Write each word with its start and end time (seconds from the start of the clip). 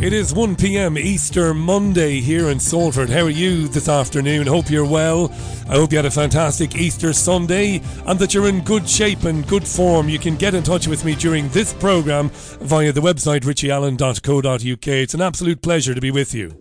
It 0.00 0.12
is 0.12 0.32
1 0.32 0.54
p.m. 0.54 0.96
Easter 0.96 1.52
Monday 1.52 2.20
here 2.20 2.50
in 2.50 2.60
Salford. 2.60 3.10
How 3.10 3.22
are 3.22 3.30
you 3.30 3.66
this 3.66 3.88
afternoon? 3.88 4.46
Hope 4.46 4.70
you're 4.70 4.86
well. 4.86 5.32
I 5.68 5.72
hope 5.72 5.90
you 5.90 5.98
had 5.98 6.06
a 6.06 6.10
fantastic 6.10 6.76
Easter 6.76 7.12
Sunday 7.12 7.82
and 8.06 8.16
that 8.20 8.32
you're 8.32 8.48
in 8.48 8.60
good 8.60 8.88
shape 8.88 9.24
and 9.24 9.44
good 9.48 9.66
form. 9.66 10.08
You 10.08 10.20
can 10.20 10.36
get 10.36 10.54
in 10.54 10.62
touch 10.62 10.86
with 10.86 11.04
me 11.04 11.16
during 11.16 11.48
this 11.48 11.74
programme 11.74 12.28
via 12.60 12.92
the 12.92 13.00
website 13.00 13.40
richieallen.co.uk. 13.40 14.86
It's 14.86 15.14
an 15.14 15.20
absolute 15.20 15.62
pleasure 15.62 15.96
to 15.96 16.00
be 16.00 16.12
with 16.12 16.32
you. 16.32 16.56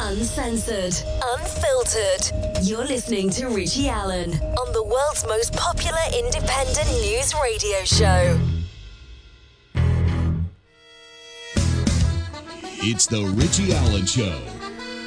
Uncensored, 0.00 0.96
unfiltered. 1.38 2.66
You're 2.66 2.84
listening 2.84 3.30
to 3.30 3.50
Richie 3.50 3.88
Allen 3.88 4.32
on 4.32 4.72
the 4.72 4.82
world's 4.82 5.24
most 5.28 5.52
popular 5.52 6.02
independent 6.12 6.90
news 7.02 7.32
radio 7.40 7.84
show. 7.84 8.51
It's 12.84 13.06
the 13.06 13.22
Richie 13.36 13.72
Allen 13.72 14.06
Show. 14.06 14.40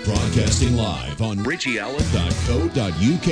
Broadcasting 0.06 0.78
live 0.78 1.22
on 1.22 1.40
richieallen.co.uk 1.40 3.28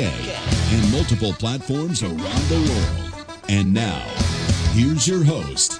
and 0.73 0.91
multiple 0.91 1.31
platforms 1.31 2.03
around 2.03 2.19
the 2.19 2.59
world. 2.69 3.37
And 3.47 3.73
now, 3.73 4.03
here's 4.73 5.07
your 5.07 5.23
host, 5.23 5.79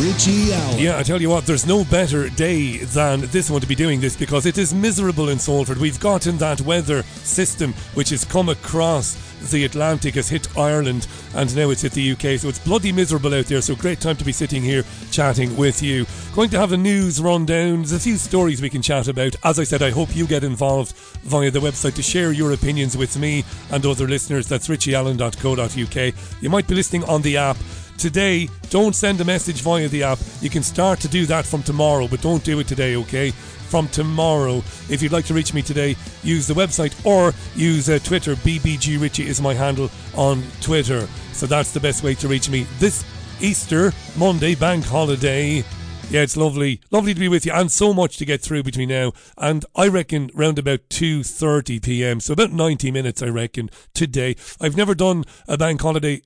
Richie 0.00 0.54
Allen. 0.54 0.78
Yeah, 0.78 0.98
I 0.98 1.02
tell 1.02 1.20
you 1.20 1.28
what, 1.28 1.44
there's 1.44 1.66
no 1.66 1.84
better 1.84 2.30
day 2.30 2.78
than 2.78 3.20
this 3.26 3.50
one 3.50 3.60
to 3.60 3.66
be 3.66 3.74
doing 3.74 4.00
this 4.00 4.16
because 4.16 4.46
it 4.46 4.56
is 4.56 4.72
miserable 4.72 5.28
in 5.28 5.38
Salford. 5.38 5.76
We've 5.76 6.00
gotten 6.00 6.38
that 6.38 6.62
weather 6.62 7.02
system 7.02 7.74
which 7.92 8.08
has 8.08 8.24
come 8.24 8.48
across 8.48 9.31
the 9.50 9.64
Atlantic, 9.64 10.14
has 10.14 10.28
hit 10.28 10.56
Ireland, 10.56 11.06
and 11.34 11.54
now 11.56 11.70
it's 11.70 11.82
hit 11.82 11.92
the 11.92 12.12
UK. 12.12 12.38
So 12.38 12.48
it's 12.48 12.58
bloody 12.58 12.92
miserable 12.92 13.34
out 13.34 13.46
there. 13.46 13.60
So 13.60 13.74
great 13.74 14.00
time 14.00 14.16
to 14.16 14.24
be 14.24 14.32
sitting 14.32 14.62
here 14.62 14.84
chatting 15.10 15.56
with 15.56 15.82
you. 15.82 16.06
Going 16.34 16.50
to 16.50 16.58
have 16.58 16.72
a 16.72 16.76
news 16.76 17.20
rundown. 17.20 17.78
There's 17.78 17.92
a 17.92 18.00
few 18.00 18.16
stories 18.16 18.62
we 18.62 18.70
can 18.70 18.82
chat 18.82 19.08
about. 19.08 19.36
As 19.44 19.58
I 19.58 19.64
said, 19.64 19.82
I 19.82 19.90
hope 19.90 20.14
you 20.14 20.26
get 20.26 20.44
involved 20.44 20.92
via 21.22 21.50
the 21.50 21.60
website 21.60 21.94
to 21.96 22.02
share 22.02 22.32
your 22.32 22.52
opinions 22.52 22.96
with 22.96 23.18
me 23.18 23.44
and 23.70 23.84
other 23.84 24.06
listeners. 24.06 24.48
That's 24.48 24.68
richieallen.co.uk. 24.68 26.42
You 26.42 26.50
might 26.50 26.66
be 26.66 26.74
listening 26.74 27.04
on 27.04 27.22
the 27.22 27.36
app 27.36 27.56
today, 28.02 28.48
don't 28.68 28.96
send 28.96 29.20
a 29.20 29.24
message 29.24 29.62
via 29.62 29.86
the 29.86 30.02
app. 30.02 30.18
You 30.40 30.50
can 30.50 30.64
start 30.64 30.98
to 31.00 31.08
do 31.08 31.24
that 31.26 31.46
from 31.46 31.62
tomorrow, 31.62 32.08
but 32.08 32.20
don't 32.20 32.42
do 32.42 32.58
it 32.58 32.66
today, 32.66 32.96
okay? 32.96 33.30
From 33.30 33.86
tomorrow. 33.86 34.56
If 34.90 35.02
you'd 35.02 35.12
like 35.12 35.24
to 35.26 35.34
reach 35.34 35.54
me 35.54 35.62
today, 35.62 35.94
use 36.24 36.48
the 36.48 36.54
website 36.54 36.92
or 37.06 37.32
use 37.54 37.88
uh, 37.88 38.00
Twitter. 38.00 38.34
BBG 38.34 39.00
Richie 39.00 39.28
is 39.28 39.40
my 39.40 39.54
handle 39.54 39.88
on 40.16 40.42
Twitter. 40.60 41.06
So 41.32 41.46
that's 41.46 41.70
the 41.70 41.78
best 41.78 42.02
way 42.02 42.14
to 42.16 42.26
reach 42.26 42.50
me 42.50 42.66
this 42.80 43.04
Easter 43.40 43.92
Monday 44.16 44.56
bank 44.56 44.84
holiday. 44.84 45.64
Yeah, 46.10 46.22
it's 46.22 46.36
lovely, 46.36 46.80
lovely 46.90 47.14
to 47.14 47.20
be 47.20 47.28
with 47.28 47.46
you, 47.46 47.52
and 47.52 47.70
so 47.70 47.94
much 47.94 48.16
to 48.16 48.24
get 48.24 48.42
through 48.42 48.64
between 48.64 48.88
now 48.88 49.12
and 49.38 49.64
I 49.76 49.86
reckon 49.86 50.28
round 50.34 50.58
about 50.58 50.80
two 50.90 51.22
thirty 51.22 51.78
p.m. 51.78 52.18
So 52.18 52.32
about 52.32 52.52
ninety 52.52 52.90
minutes, 52.90 53.22
I 53.22 53.28
reckon 53.28 53.70
today. 53.94 54.34
I've 54.60 54.76
never 54.76 54.94
done 54.94 55.24
a 55.46 55.56
bank 55.56 55.80
holiday 55.80 56.20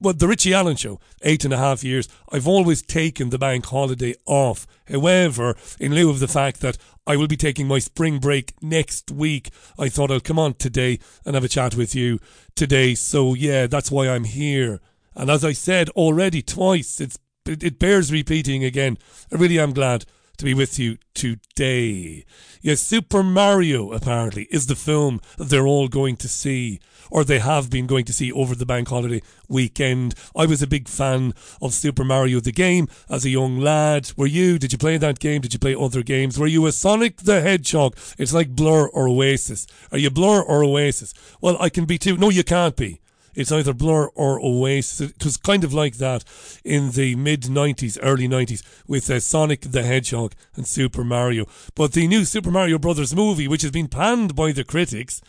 well, 0.00 0.14
the 0.14 0.28
Richie 0.28 0.54
Allen 0.54 0.76
show, 0.76 1.00
eight 1.22 1.44
and 1.44 1.54
a 1.54 1.58
half 1.58 1.84
years, 1.84 2.08
I've 2.30 2.48
always 2.48 2.82
taken 2.82 3.30
the 3.30 3.38
bank 3.38 3.66
holiday 3.66 4.14
off. 4.26 4.66
However, 4.88 5.56
in 5.80 5.94
lieu 5.94 6.10
of 6.10 6.20
the 6.20 6.28
fact 6.28 6.60
that 6.60 6.78
I 7.06 7.16
will 7.16 7.28
be 7.28 7.36
taking 7.36 7.68
my 7.68 7.78
spring 7.78 8.18
break 8.18 8.54
next 8.62 9.10
week, 9.10 9.50
I 9.78 9.88
thought 9.88 10.10
I'll 10.10 10.20
come 10.20 10.38
on 10.38 10.54
today 10.54 10.98
and 11.24 11.34
have 11.34 11.44
a 11.44 11.48
chat 11.48 11.74
with 11.74 11.94
you 11.94 12.18
today. 12.54 12.94
So 12.94 13.34
yeah, 13.34 13.66
that's 13.66 13.90
why 13.90 14.08
I'm 14.08 14.24
here. 14.24 14.80
And 15.14 15.30
as 15.30 15.44
I 15.44 15.52
said 15.52 15.88
already 15.90 16.42
twice, 16.42 17.00
it's 17.00 17.18
it, 17.46 17.62
it 17.62 17.78
bears 17.78 18.12
repeating 18.12 18.64
again. 18.64 18.98
I 19.32 19.36
really 19.36 19.58
am 19.58 19.72
glad 19.72 20.04
to 20.38 20.44
be 20.44 20.54
with 20.54 20.78
you 20.78 20.98
today. 21.14 22.24
Yes, 22.60 22.80
Super 22.80 23.22
Mario 23.22 23.92
apparently 23.92 24.48
is 24.50 24.66
the 24.66 24.74
film 24.74 25.20
they're 25.38 25.66
all 25.66 25.88
going 25.88 26.16
to 26.16 26.28
see, 26.28 26.80
or 27.10 27.24
they 27.24 27.38
have 27.38 27.70
been 27.70 27.86
going 27.86 28.04
to 28.04 28.12
see 28.12 28.32
over 28.32 28.54
the 28.54 28.66
bank 28.66 28.88
holiday 28.88 29.22
weekend. 29.48 30.14
I 30.34 30.46
was 30.46 30.62
a 30.62 30.66
big 30.66 30.88
fan 30.88 31.34
of 31.60 31.72
Super 31.72 32.04
Mario 32.04 32.40
the 32.40 32.52
game 32.52 32.88
as 33.08 33.24
a 33.24 33.30
young 33.30 33.58
lad. 33.58 34.12
Were 34.16 34.26
you? 34.26 34.58
Did 34.58 34.72
you 34.72 34.78
play 34.78 34.96
that 34.96 35.18
game? 35.18 35.40
Did 35.40 35.52
you 35.52 35.58
play 35.58 35.74
other 35.74 36.02
games? 36.02 36.38
Were 36.38 36.46
you 36.46 36.66
a 36.66 36.72
Sonic 36.72 37.18
the 37.18 37.40
Hedgehog? 37.40 37.96
It's 38.18 38.34
like 38.34 38.56
Blur 38.56 38.88
or 38.88 39.08
Oasis. 39.08 39.66
Are 39.92 39.98
you 39.98 40.10
Blur 40.10 40.42
or 40.42 40.62
Oasis? 40.62 41.14
Well, 41.40 41.56
I 41.60 41.68
can 41.68 41.84
be 41.84 41.98
too. 41.98 42.16
No, 42.16 42.30
you 42.30 42.44
can't 42.44 42.76
be. 42.76 43.00
It's 43.36 43.52
either 43.52 43.74
Blur 43.74 44.06
or 44.14 44.40
Oasis. 44.40 45.10
It 45.10 45.24
was 45.24 45.36
kind 45.36 45.62
of 45.62 45.74
like 45.74 45.96
that 45.96 46.24
in 46.64 46.92
the 46.92 47.14
mid 47.16 47.42
90s, 47.42 47.98
early 48.02 48.26
90s 48.26 48.62
with 48.88 49.10
uh, 49.10 49.20
Sonic 49.20 49.60
the 49.60 49.82
Hedgehog 49.82 50.32
and 50.56 50.66
Super 50.66 51.04
Mario. 51.04 51.44
But 51.74 51.92
the 51.92 52.08
new 52.08 52.24
Super 52.24 52.50
Mario 52.50 52.78
Brothers 52.78 53.14
movie, 53.14 53.46
which 53.46 53.62
has 53.62 53.70
been 53.70 53.88
panned 53.88 54.34
by 54.34 54.52
the 54.52 54.64
critics, 54.64 55.20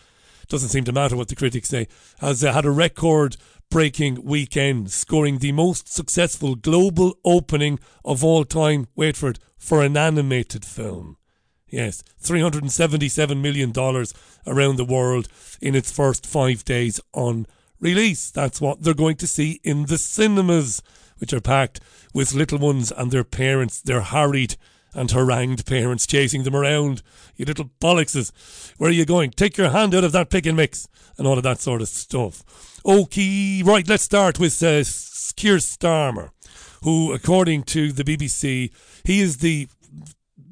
doesn't 0.48 0.70
seem 0.70 0.84
to 0.86 0.92
matter 0.92 1.16
what 1.16 1.28
the 1.28 1.36
critics 1.36 1.70
say, 1.70 1.88
has 2.20 2.44
uh, 2.44 2.54
had 2.54 2.66
a 2.66 2.72
record 2.72 3.38
breaking 3.70 4.24
weekend, 4.24 4.92
scoring 4.92 5.40
the 5.40 5.52
most 5.52 5.92
successful 5.94 6.56
global 6.56 7.18
opening 7.26 7.80
of 8.06 8.24
all 8.24 8.46
time. 8.46 8.88
Wait 8.96 9.18
for 9.18 9.30
it, 9.30 9.40
for 9.58 9.84
an 9.84 9.98
animated 9.98 10.64
film. 10.64 11.18
Yes, 11.70 12.02
$377 12.24 13.42
million 13.42 13.74
around 14.48 14.78
the 14.78 14.86
world 14.86 15.28
in 15.62 15.76
its 15.76 15.92
first 15.92 16.26
five 16.26 16.64
days 16.64 17.02
on 17.14 17.46
release. 17.82 18.32
That's 18.32 18.62
what 18.62 18.84
they're 18.84 18.94
going 18.94 19.18
to 19.18 19.28
see 19.28 19.60
in 19.64 19.86
the 19.88 19.98
cinemas, 19.98 20.82
which 21.18 21.34
are 21.34 21.42
packed 21.42 21.82
with 22.14 22.34
little 22.34 22.60
ones 22.60 22.92
and 22.92 23.12
their 23.12 23.26
parents. 23.26 23.82
They're 23.82 24.02
harried 24.02 24.56
and 24.98 25.12
harangued 25.12 25.66
parents 25.66 26.08
chasing 26.08 26.44
them 26.44 26.56
around. 26.56 27.04
You 27.36 27.46
little 27.46 27.70
bollockses. 27.80 28.32
Where 28.78 28.90
are 28.90 28.94
you 28.94 29.06
going? 29.06 29.32
Take 29.32 29.56
your 29.56 29.70
hand 29.70 29.94
out 29.94 30.04
of 30.04 30.12
that 30.12 30.30
pick 30.30 30.46
and 30.46 30.58
mix 30.58 30.88
and 31.18 31.28
all 31.28 31.38
of 31.38 31.44
that 31.44 31.62
sort 31.62 31.82
of 31.82 31.88
stuff. 31.88 32.44
Okay, 32.86 33.62
right, 33.64 33.88
let's 33.88 34.04
start 34.04 34.40
with 34.40 34.62
uh, 34.64 34.84
Keir 35.36 35.58
Starmer, 35.58 36.32
who, 36.84 37.14
according 37.14 37.64
to 37.64 37.92
the 37.92 38.04
BBC, 38.04 38.72
he 39.04 39.22
is 39.22 39.38
the 39.38 39.68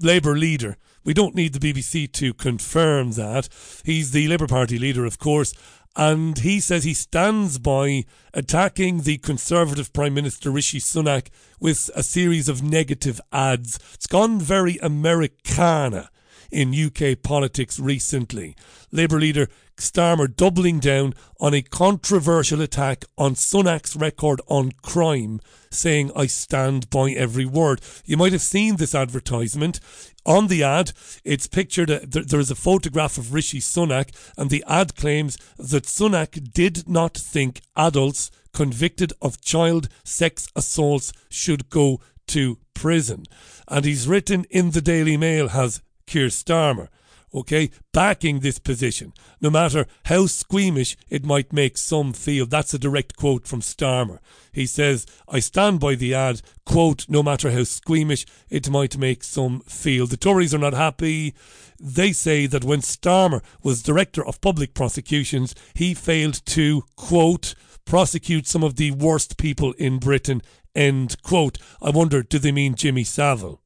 Labour 0.02 0.38
leader. 0.38 0.78
We 1.04 1.14
don't 1.14 1.36
need 1.36 1.54
the 1.54 1.74
BBC 1.74 2.12
to 2.14 2.34
confirm 2.34 3.12
that. 3.14 3.50
He's 3.84 4.12
the 4.12 4.28
Labour 4.28 4.48
Party 4.48 4.78
leader, 4.78 5.06
of 5.06 5.20
course, 5.20 5.54
and 5.96 6.40
he 6.40 6.60
says 6.60 6.84
he 6.84 6.94
stands 6.94 7.58
by 7.58 8.06
attacking 8.34 9.02
the 9.02 9.18
Conservative 9.18 9.94
Prime 9.94 10.14
Minister 10.14 10.52
Rishi 10.52 10.80
Sunak 10.80 11.30
with 11.60 11.90
a 11.96 12.04
series 12.04 12.50
of 12.50 12.62
negative 12.62 13.22
ads. 13.32 13.80
It's 13.94 14.08
gone 14.08 14.40
very 14.40 14.78
Americana 14.82 16.10
in 16.52 16.74
UK 16.74 17.22
politics 17.22 17.80
recently. 17.80 18.56
Labour 18.92 19.20
leader 19.20 19.48
Starmer 19.78 20.34
doubling 20.34 20.80
down 20.80 21.14
on 21.40 21.54
a 21.54 21.62
controversial 21.62 22.62
attack 22.62 23.06
on 23.18 23.36
Sunak's 23.36 23.96
record 23.96 24.42
on 24.48 24.72
crime, 24.82 25.42
saying, 25.70 26.12
I 26.16 26.28
stand 26.28 26.90
by 26.90 27.12
every 27.12 27.46
word. 27.46 27.82
You 28.06 28.18
might 28.18 28.32
have 28.32 28.42
seen 28.42 28.78
this 28.78 28.96
advertisement. 28.96 29.80
On 30.26 30.48
the 30.48 30.64
ad, 30.64 30.94
it's 31.24 31.48
pictured, 31.48 31.92
uh, 31.92 32.00
there 32.04 32.40
is 32.40 32.52
a 32.52 32.56
photograph 32.56 33.18
of 33.18 33.34
Rishi 33.34 33.60
Sunak, 33.60 34.16
and 34.38 34.50
the 34.50 34.64
ad 34.68 34.96
claims 34.96 35.38
that 35.58 35.84
Sunak 35.84 36.54
did 36.54 36.88
not 36.88 37.16
think 37.16 37.62
adults 37.76 38.32
convicted 38.54 39.12
of 39.22 39.42
child 39.42 39.90
sex 40.04 40.48
assaults 40.56 41.12
should 41.30 41.70
go 41.70 42.00
to 42.28 42.58
prison. 42.74 43.26
And 43.68 43.84
he's 43.84 44.08
written 44.08 44.46
in 44.50 44.72
the 44.72 44.82
Daily 44.82 45.18
Mail, 45.18 45.50
has 45.50 45.82
Keir 46.08 46.28
Starmer 46.28 46.88
okay, 47.36 47.70
backing 47.92 48.40
this 48.40 48.58
position, 48.58 49.14
no 49.42 49.50
matter 49.50 49.86
how 50.06 50.26
squeamish 50.26 50.96
it 51.10 51.26
might 51.26 51.52
make 51.52 51.78
some 51.78 52.14
feel. 52.14 52.46
That's 52.46 52.74
a 52.74 52.80
direct 52.80 53.18
quote 53.18 53.46
from 53.46 53.62
Starmer. 53.62 54.20
He 54.54 54.66
says, 54.66 55.06
I 55.28 55.40
stand 55.40 55.80
by 55.80 55.96
the 55.96 56.14
ad, 56.14 56.42
quote, 56.66 57.06
no 57.10 57.22
matter 57.22 57.52
how 57.52 57.66
squeamish 57.66 58.26
it 58.50 58.70
might 58.70 58.98
make 58.98 59.24
some 59.24 59.60
feel. 59.62 60.08
The 60.08 60.18
Tories 60.18 60.54
are 60.54 60.60
not 60.60 60.74
happy. 60.74 61.36
They 61.80 62.14
say 62.14 62.48
that 62.48 62.64
when 62.64 62.80
Starmer 62.80 63.44
was 63.62 63.84
Director 63.84 64.26
of 64.26 64.40
Public 64.40 64.74
Prosecutions, 64.74 65.54
he 65.74 65.94
failed 65.94 66.46
to, 66.46 66.84
quote, 66.96 67.54
prosecute 67.84 68.48
some 68.48 68.64
of 68.64 68.78
the 68.78 68.92
worst 68.92 69.38
people 69.38 69.74
in 69.74 70.00
Britain, 70.00 70.42
end 70.74 71.22
quote. 71.22 71.58
I 71.82 71.90
wonder, 71.90 72.24
do 72.24 72.40
they 72.40 72.52
mean 72.52 72.76
Jimmy 72.76 73.04
Savile? 73.04 73.62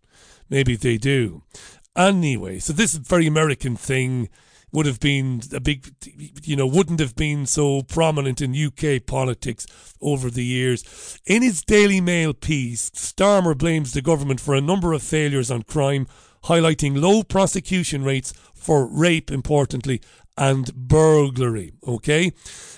Maybe 0.49 0.75
they 0.75 0.97
do. 0.97 1.43
Anyway, 1.99 2.59
so 2.59 2.71
this 2.71 2.93
very 2.93 3.27
American 3.27 3.75
thing 3.75 4.29
would 4.71 4.85
have 4.85 5.01
been 5.01 5.41
a 5.53 5.59
big, 5.59 5.93
you 6.43 6.55
know, 6.55 6.65
wouldn't 6.65 7.01
have 7.01 7.13
been 7.13 7.45
so 7.45 7.81
prominent 7.81 8.39
in 8.39 8.55
UK 8.55 9.05
politics 9.05 9.67
over 9.99 10.29
the 10.29 10.45
years. 10.45 11.19
In 11.25 11.41
his 11.41 11.61
Daily 11.61 11.99
Mail 11.99 12.33
piece, 12.33 12.89
Starmer 12.91 13.57
blames 13.57 13.91
the 13.91 14.01
government 14.01 14.39
for 14.39 14.55
a 14.55 14.61
number 14.61 14.93
of 14.93 15.03
failures 15.03 15.51
on 15.51 15.63
crime, 15.63 16.07
highlighting 16.45 17.01
low 17.01 17.21
prosecution 17.21 18.05
rates 18.05 18.31
for 18.53 18.87
rape, 18.87 19.29
importantly, 19.29 20.01
and 20.37 20.73
burglary. 20.73 21.73
Okay? 21.85 22.31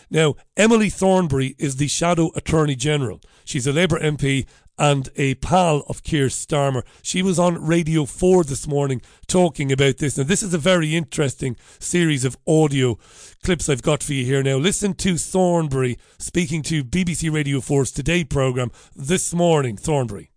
Now, 0.09 0.33
Emily 0.57 0.89
Thornberry 0.89 1.55
is 1.59 1.75
the 1.75 1.87
Shadow 1.87 2.31
Attorney 2.35 2.75
General. 2.75 3.21
She's 3.45 3.67
a 3.67 3.71
Labour 3.71 3.99
MP 3.99 4.47
and 4.81 5.09
a 5.15 5.35
pal 5.35 5.83
of 5.87 6.01
Keir 6.01 6.25
Starmer. 6.25 6.81
She 7.03 7.21
was 7.21 7.37
on 7.37 7.63
Radio 7.63 8.05
4 8.05 8.43
this 8.43 8.67
morning 8.67 8.99
talking 9.27 9.71
about 9.71 9.99
this. 9.99 10.17
Now, 10.17 10.23
this 10.23 10.41
is 10.41 10.55
a 10.55 10.57
very 10.57 10.95
interesting 10.95 11.55
series 11.77 12.25
of 12.25 12.35
audio 12.47 12.97
clips 13.43 13.69
I've 13.69 13.83
got 13.83 14.01
for 14.01 14.13
you 14.13 14.25
here 14.25 14.41
now. 14.41 14.55
Listen 14.57 14.95
to 14.95 15.17
Thornberry 15.17 15.99
speaking 16.17 16.63
to 16.63 16.83
BBC 16.83 17.31
Radio 17.31 17.59
4's 17.59 17.91
Today 17.91 18.23
programme 18.23 18.71
this 18.95 19.35
morning. 19.35 19.77
Thornberry. 19.77 20.31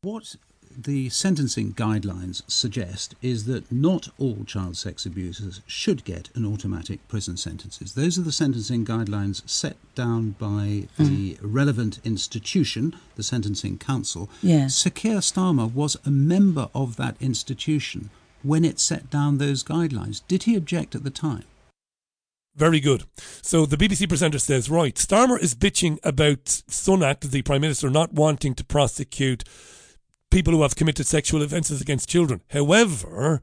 What 0.00 0.36
the 0.76 1.08
sentencing 1.08 1.72
guidelines 1.72 2.42
suggest 2.46 3.14
is 3.22 3.44
that 3.46 3.70
not 3.70 4.08
all 4.18 4.44
child 4.44 4.76
sex 4.76 5.06
abusers 5.06 5.60
should 5.66 6.04
get 6.04 6.30
an 6.34 6.46
automatic 6.46 7.06
prison 7.08 7.36
sentences. 7.36 7.94
Those 7.94 8.18
are 8.18 8.22
the 8.22 8.32
sentencing 8.32 8.84
guidelines 8.84 9.48
set 9.48 9.76
down 9.94 10.30
by 10.38 10.88
the 10.98 11.34
mm. 11.34 11.38
relevant 11.42 12.00
institution, 12.04 12.96
the 13.16 13.22
Sentencing 13.22 13.78
Council. 13.78 14.28
Yes. 14.42 14.74
Sir 14.74 14.90
Keir 14.90 15.18
Starmer 15.18 15.72
was 15.72 15.96
a 16.04 16.10
member 16.10 16.68
of 16.74 16.96
that 16.96 17.16
institution 17.20 18.10
when 18.42 18.64
it 18.64 18.80
set 18.80 19.10
down 19.10 19.38
those 19.38 19.62
guidelines. 19.62 20.22
Did 20.28 20.44
he 20.44 20.56
object 20.56 20.94
at 20.94 21.04
the 21.04 21.10
time? 21.10 21.44
Very 22.54 22.80
good. 22.80 23.04
So 23.40 23.64
the 23.64 23.78
BBC 23.78 24.08
presenter 24.08 24.38
says, 24.38 24.68
right, 24.68 24.94
Starmer 24.94 25.40
is 25.40 25.54
bitching 25.54 25.98
about 26.02 26.44
Sunak, 26.44 27.20
the 27.20 27.40
Prime 27.42 27.62
Minister, 27.62 27.88
not 27.88 28.12
wanting 28.12 28.54
to 28.56 28.64
prosecute 28.64 29.44
people 30.32 30.54
who 30.54 30.62
have 30.62 30.74
committed 30.74 31.06
sexual 31.06 31.42
offences 31.42 31.80
against 31.80 32.08
children. 32.08 32.40
However, 32.50 33.42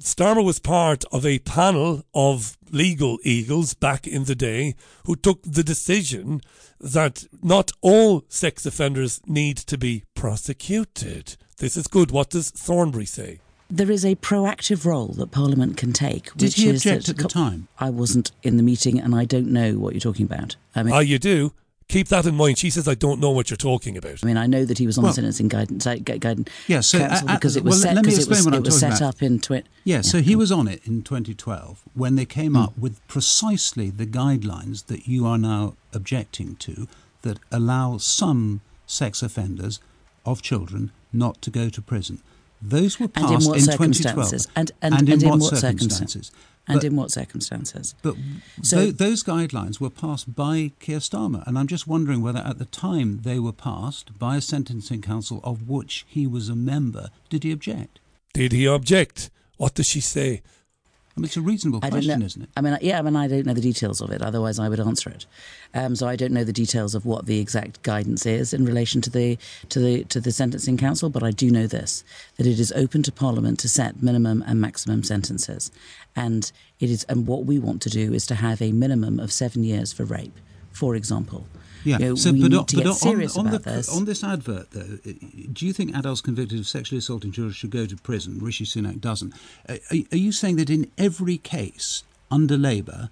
Starmer 0.00 0.44
was 0.44 0.58
part 0.58 1.04
of 1.12 1.24
a 1.24 1.38
panel 1.40 2.04
of 2.12 2.58
legal 2.70 3.18
eagles 3.22 3.74
back 3.74 4.06
in 4.06 4.24
the 4.24 4.34
day 4.34 4.74
who 5.06 5.16
took 5.16 5.40
the 5.42 5.62
decision 5.64 6.40
that 6.80 7.24
not 7.42 7.70
all 7.80 8.24
sex 8.28 8.66
offenders 8.66 9.20
need 9.26 9.56
to 9.56 9.78
be 9.78 10.04
prosecuted. 10.14 11.36
This 11.58 11.76
is 11.76 11.86
good. 11.86 12.10
What 12.10 12.30
does 12.30 12.50
Thornberry 12.50 13.06
say? 13.06 13.40
There 13.70 13.90
is 13.90 14.04
a 14.04 14.16
proactive 14.16 14.84
role 14.84 15.08
that 15.18 15.30
Parliament 15.30 15.76
can 15.76 15.92
take. 15.92 16.32
Did 16.34 16.54
he 16.54 16.70
object 16.70 17.08
at 17.08 17.18
the 17.18 17.28
time? 17.28 17.68
I 17.78 17.90
wasn't 17.90 18.32
in 18.42 18.56
the 18.56 18.62
meeting, 18.62 18.98
and 18.98 19.14
I 19.14 19.24
don't 19.24 19.48
know 19.48 19.74
what 19.74 19.92
you're 19.92 20.00
talking 20.00 20.24
about. 20.24 20.56
I 20.74 20.82
mean, 20.82 20.94
ah, 20.94 21.00
you 21.00 21.18
do. 21.18 21.52
Keep 21.88 22.08
that 22.08 22.26
in 22.26 22.34
mind. 22.34 22.58
She 22.58 22.68
says, 22.68 22.86
"I 22.86 22.94
don't 22.94 23.18
know 23.18 23.30
what 23.30 23.48
you're 23.48 23.56
talking 23.56 23.96
about." 23.96 24.22
I 24.22 24.26
mean, 24.26 24.36
I 24.36 24.46
know 24.46 24.66
that 24.66 24.76
he 24.76 24.86
was 24.86 24.98
on 24.98 25.04
well, 25.04 25.12
the 25.12 25.14
sentencing 25.14 25.48
guidance, 25.48 25.86
uh, 25.86 25.94
guidance 25.94 26.50
yeah, 26.66 26.80
so 26.80 26.98
council 26.98 27.28
uh, 27.28 27.32
uh, 27.32 27.34
because 27.36 27.56
it 27.56 27.64
was 27.64 27.76
well, 27.76 27.94
set, 27.94 27.96
it 27.96 28.06
was, 28.06 28.46
it 28.46 28.62
was 28.62 28.78
set 28.78 28.98
about. 28.98 29.02
up 29.14 29.22
in 29.22 29.38
twi- 29.38 29.64
yeah, 29.84 29.96
yeah, 29.96 30.00
so 30.02 30.20
he 30.20 30.36
was 30.36 30.52
on 30.52 30.68
it 30.68 30.86
in 30.86 31.02
2012 31.02 31.82
when 31.94 32.14
they 32.14 32.26
came 32.26 32.52
mm. 32.52 32.64
up 32.64 32.76
with 32.76 33.06
precisely 33.08 33.88
the 33.88 34.04
guidelines 34.04 34.86
that 34.86 35.08
you 35.08 35.26
are 35.26 35.38
now 35.38 35.76
objecting 35.94 36.56
to 36.56 36.88
that 37.22 37.38
allow 37.50 37.96
some 37.96 38.60
sex 38.86 39.22
offenders 39.22 39.80
of 40.26 40.42
children 40.42 40.92
not 41.10 41.40
to 41.40 41.50
go 41.50 41.70
to 41.70 41.80
prison. 41.80 42.22
Those 42.60 43.00
were 43.00 43.08
passed 43.08 43.48
in, 43.48 43.54
in 43.54 43.60
2012. 43.60 44.32
And, 44.32 44.46
and, 44.56 44.72
and, 44.82 44.94
and 44.94 45.08
in, 45.08 45.22
in, 45.22 45.28
what, 45.28 45.40
what 45.40 45.56
circumstances? 45.56 46.32
And 46.68 46.80
but, 46.80 46.84
in 46.84 46.96
what 46.96 47.10
circumstances? 47.10 47.94
But 48.02 48.14
so, 48.62 48.84
th- 48.84 48.96
those 48.96 49.24
guidelines 49.24 49.80
were 49.80 49.90
passed 49.90 50.34
by 50.34 50.72
Keir 50.80 50.98
Starmer, 50.98 51.46
and 51.46 51.58
I'm 51.58 51.66
just 51.66 51.86
wondering 51.86 52.20
whether 52.20 52.40
at 52.40 52.58
the 52.58 52.66
time 52.66 53.20
they 53.22 53.38
were 53.38 53.52
passed 53.52 54.18
by 54.18 54.36
a 54.36 54.40
sentencing 54.40 55.00
council 55.00 55.40
of 55.42 55.68
which 55.68 56.04
he 56.06 56.26
was 56.26 56.48
a 56.48 56.54
member, 56.54 57.08
did 57.30 57.42
he 57.42 57.52
object? 57.52 58.00
Did 58.34 58.52
he 58.52 58.68
object? 58.68 59.30
What 59.56 59.74
does 59.74 59.88
she 59.88 60.00
say? 60.00 60.42
I 61.18 61.20
mean, 61.20 61.24
it's 61.24 61.36
a 61.36 61.40
reasonable 61.40 61.80
question, 61.80 62.22
isn't 62.22 62.42
it? 62.42 62.48
I 62.56 62.60
mean, 62.60 62.78
yeah, 62.80 63.00
I 63.00 63.02
mean, 63.02 63.16
I 63.16 63.26
don't 63.26 63.44
know 63.44 63.52
the 63.52 63.60
details 63.60 64.00
of 64.00 64.10
it. 64.10 64.22
Otherwise, 64.22 64.60
I 64.60 64.68
would 64.68 64.78
answer 64.78 65.10
it. 65.10 65.26
Um, 65.74 65.96
so 65.96 66.06
I 66.06 66.14
don't 66.14 66.30
know 66.30 66.44
the 66.44 66.52
details 66.52 66.94
of 66.94 67.04
what 67.04 67.26
the 67.26 67.40
exact 67.40 67.82
guidance 67.82 68.24
is 68.24 68.54
in 68.54 68.64
relation 68.64 69.00
to 69.00 69.10
the 69.10 69.36
to 69.70 69.80
the 69.80 70.04
to 70.04 70.20
the 70.20 70.30
sentencing 70.30 70.76
council. 70.76 71.10
But 71.10 71.24
I 71.24 71.32
do 71.32 71.50
know 71.50 71.66
this: 71.66 72.04
that 72.36 72.46
it 72.46 72.60
is 72.60 72.70
open 72.70 73.02
to 73.02 73.10
Parliament 73.10 73.58
to 73.60 73.68
set 73.68 74.00
minimum 74.00 74.44
and 74.46 74.60
maximum 74.60 75.02
sentences, 75.02 75.72
and 76.14 76.52
it 76.78 76.88
is. 76.88 77.02
And 77.08 77.26
what 77.26 77.46
we 77.46 77.58
want 77.58 77.82
to 77.82 77.90
do 77.90 78.14
is 78.14 78.24
to 78.28 78.36
have 78.36 78.62
a 78.62 78.70
minimum 78.70 79.18
of 79.18 79.32
seven 79.32 79.64
years 79.64 79.92
for 79.92 80.04
rape, 80.04 80.38
for 80.70 80.94
example. 80.94 81.48
Yeah. 81.84 81.98
You 81.98 82.04
know, 82.06 82.14
so, 82.14 82.32
we 82.32 82.42
but, 82.42 82.50
need 82.50 82.68
to 82.68 82.76
but 82.76 82.84
get 82.84 82.94
serious 82.94 83.36
on, 83.36 83.46
on 83.46 83.52
the, 83.52 83.58
this. 83.58 83.96
On 83.96 84.04
this 84.04 84.24
advert, 84.24 84.70
though, 84.72 84.98
do 85.52 85.66
you 85.66 85.72
think 85.72 85.94
adults 85.96 86.20
convicted 86.20 86.58
of 86.58 86.66
sexually 86.66 86.98
assaulting 86.98 87.32
children 87.32 87.52
should 87.52 87.70
go 87.70 87.86
to 87.86 87.96
prison? 87.96 88.38
Rishi 88.40 88.64
Sunak 88.64 89.00
doesn't. 89.00 89.34
Are, 89.68 89.78
are 89.90 90.16
you 90.16 90.32
saying 90.32 90.56
that 90.56 90.70
in 90.70 90.90
every 90.98 91.38
case 91.38 92.02
under 92.30 92.56
Labour, 92.56 93.10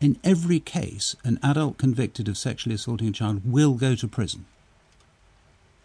in 0.00 0.18
every 0.22 0.60
case, 0.60 1.16
an 1.24 1.38
adult 1.42 1.78
convicted 1.78 2.28
of 2.28 2.36
sexually 2.36 2.74
assaulting 2.74 3.08
a 3.08 3.12
child 3.12 3.42
will 3.44 3.74
go 3.74 3.94
to 3.94 4.08
prison? 4.08 4.44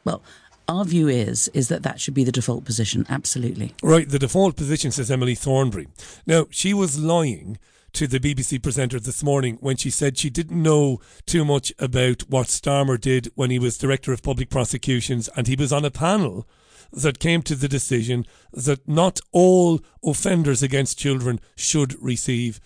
Well, 0.03 0.21
our 0.67 0.85
view 0.85 1.07
is 1.07 1.49
is 1.49 1.67
that 1.67 1.83
that 1.83 1.99
should 1.99 2.13
be 2.13 2.23
the 2.23 2.31
default 2.31 2.65
position. 2.65 3.05
Absolutely. 3.09 3.73
Right. 3.83 4.07
The 4.07 4.19
default 4.19 4.55
position 4.55 4.91
says 4.91 5.11
Emily 5.11 5.35
Thornberry. 5.35 5.87
Now 6.25 6.47
she 6.49 6.73
was 6.73 6.99
lying 6.99 7.57
to 7.93 8.07
the 8.07 8.19
BBC 8.19 8.61
presenter 8.61 8.99
this 8.99 9.23
morning 9.23 9.57
when 9.59 9.77
she 9.77 9.89
said 9.89 10.17
she 10.17 10.29
didn't 10.29 10.61
know 10.61 10.99
too 11.25 11.43
much 11.43 11.73
about 11.79 12.21
what 12.29 12.47
Starmer 12.47 12.99
did 12.99 13.29
when 13.35 13.49
he 13.49 13.59
was 13.59 13.77
Director 13.77 14.13
of 14.13 14.23
Public 14.23 14.49
Prosecutions 14.49 15.29
and 15.35 15.47
he 15.47 15.55
was 15.55 15.73
on 15.73 15.85
a 15.85 15.91
panel 15.91 16.47
that 16.91 17.19
came 17.19 17.41
to 17.43 17.55
the 17.55 17.67
decision 17.67 18.25
that 18.51 18.87
not 18.87 19.19
all 19.31 19.79
offenders 20.03 20.61
against 20.61 20.99
children 20.99 21.39
should 21.55 22.01
receive 22.01 22.59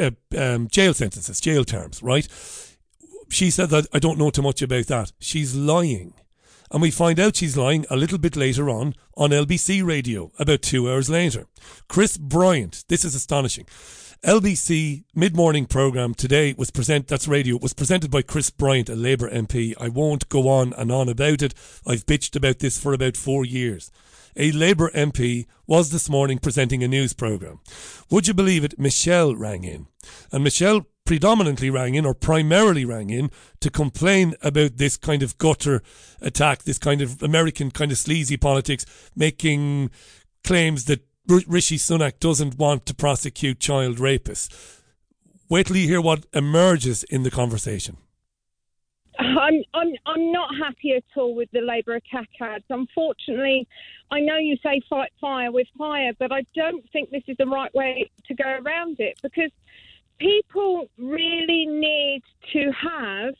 uh, 0.00 0.10
um, 0.36 0.68
jail 0.68 0.94
sentences, 0.94 1.40
jail 1.40 1.64
terms, 1.64 2.02
right? 2.02 2.26
She 3.28 3.50
said 3.50 3.70
that 3.70 3.86
I 3.92 3.98
don't 3.98 4.18
know 4.18 4.30
too 4.30 4.42
much 4.42 4.62
about 4.62 4.86
that. 4.86 5.12
She's 5.18 5.54
lying. 5.54 6.14
And 6.70 6.82
we 6.82 6.90
find 6.90 7.20
out 7.20 7.36
she's 7.36 7.56
lying 7.56 7.86
a 7.90 7.96
little 7.96 8.18
bit 8.18 8.34
later 8.34 8.68
on 8.68 8.94
on 9.16 9.30
LBC 9.30 9.86
radio, 9.86 10.32
about 10.38 10.62
two 10.62 10.90
hours 10.90 11.08
later. 11.08 11.46
Chris 11.88 12.16
Bryant, 12.16 12.84
this 12.88 13.04
is 13.04 13.14
astonishing. 13.14 13.66
LBC 14.24 15.04
mid 15.14 15.36
morning 15.36 15.66
programme 15.66 16.14
today 16.14 16.54
was 16.56 16.70
present 16.70 17.06
that's 17.06 17.28
radio 17.28 17.58
was 17.58 17.74
presented 17.74 18.10
by 18.10 18.22
Chris 18.22 18.50
Bryant, 18.50 18.88
a 18.88 18.96
Labour 18.96 19.30
MP. 19.30 19.74
I 19.78 19.88
won't 19.88 20.28
go 20.28 20.48
on 20.48 20.72
and 20.72 20.90
on 20.90 21.08
about 21.08 21.42
it. 21.42 21.54
I've 21.86 22.06
bitched 22.06 22.34
about 22.34 22.58
this 22.58 22.78
for 22.78 22.92
about 22.92 23.16
four 23.16 23.44
years. 23.44 23.90
A 24.34 24.52
Labour 24.52 24.90
MP 24.90 25.46
was 25.66 25.90
this 25.90 26.08
morning 26.08 26.38
presenting 26.38 26.82
a 26.82 26.88
news 26.88 27.12
programme. 27.12 27.60
Would 28.10 28.26
you 28.26 28.34
believe 28.34 28.64
it? 28.64 28.78
Michelle 28.78 29.36
rang 29.36 29.64
in. 29.64 29.86
And 30.32 30.42
Michelle 30.42 30.86
predominantly 31.04 31.70
rang 31.70 31.94
in 31.94 32.04
or 32.04 32.14
primarily 32.14 32.84
rang 32.84 33.10
in 33.10 33.30
to 33.60 33.70
complain 33.70 34.34
about 34.42 34.78
this 34.78 34.96
kind 34.96 35.22
of 35.22 35.38
gutter 35.38 35.82
attack, 36.20 36.64
this 36.64 36.78
kind 36.78 37.00
of 37.00 37.22
American 37.22 37.70
kind 37.70 37.92
of 37.92 37.98
sleazy 37.98 38.36
politics, 38.36 38.84
making 39.14 39.90
claims 40.42 40.86
that 40.86 41.06
Rishi 41.28 41.76
Sunak 41.76 42.20
doesn't 42.20 42.56
want 42.56 42.86
to 42.86 42.94
prosecute 42.94 43.58
child 43.58 43.96
rapists. 43.98 44.80
Wait 45.48 45.66
till 45.66 45.76
you 45.76 45.88
hear 45.88 46.00
what 46.00 46.26
emerges 46.32 47.04
in 47.04 47.22
the 47.22 47.30
conversation. 47.30 47.96
I'm 49.18 49.62
I'm 49.72 49.92
I'm 50.04 50.32
not 50.32 50.50
happy 50.56 50.92
at 50.92 51.04
all 51.16 51.34
with 51.34 51.50
the 51.52 51.60
Labour 51.60 51.94
attack 51.94 52.28
ads. 52.40 52.64
Unfortunately, 52.68 53.66
I 54.10 54.20
know 54.20 54.36
you 54.36 54.56
say 54.62 54.80
fight 54.90 55.12
fire 55.20 55.50
with 55.50 55.66
fire, 55.78 56.12
but 56.18 56.32
I 56.32 56.44
don't 56.54 56.84
think 56.92 57.10
this 57.10 57.22
is 57.26 57.36
the 57.38 57.46
right 57.46 57.74
way 57.74 58.10
to 58.26 58.34
go 58.34 58.44
around 58.44 58.96
it 58.98 59.18
because 59.22 59.50
people 60.18 60.88
really 60.98 61.66
need 61.66 62.22
to 62.52 62.70
have 62.72 63.34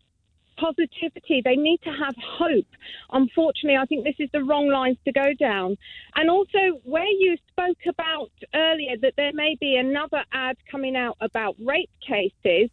positivity. 0.56 1.42
They 1.44 1.56
need 1.56 1.80
to 1.82 1.90
have 1.90 2.14
hope. 2.16 2.66
Unfortunately, 3.10 3.76
I 3.76 3.84
think 3.86 4.04
this 4.04 4.16
is 4.18 4.30
the 4.32 4.42
wrong 4.42 4.68
lines 4.68 4.98
to 5.04 5.12
go 5.12 5.32
down. 5.38 5.76
And 6.14 6.30
also, 6.30 6.80
where 6.84 7.06
you 7.06 7.36
spoke 7.48 7.78
about 7.88 8.30
earlier 8.54 8.96
that 9.02 9.14
there 9.16 9.32
may 9.32 9.56
be 9.60 9.76
another 9.76 10.24
ad 10.32 10.56
coming 10.70 10.96
out 10.96 11.16
about 11.20 11.56
rape 11.64 11.90
cases, 12.06 12.70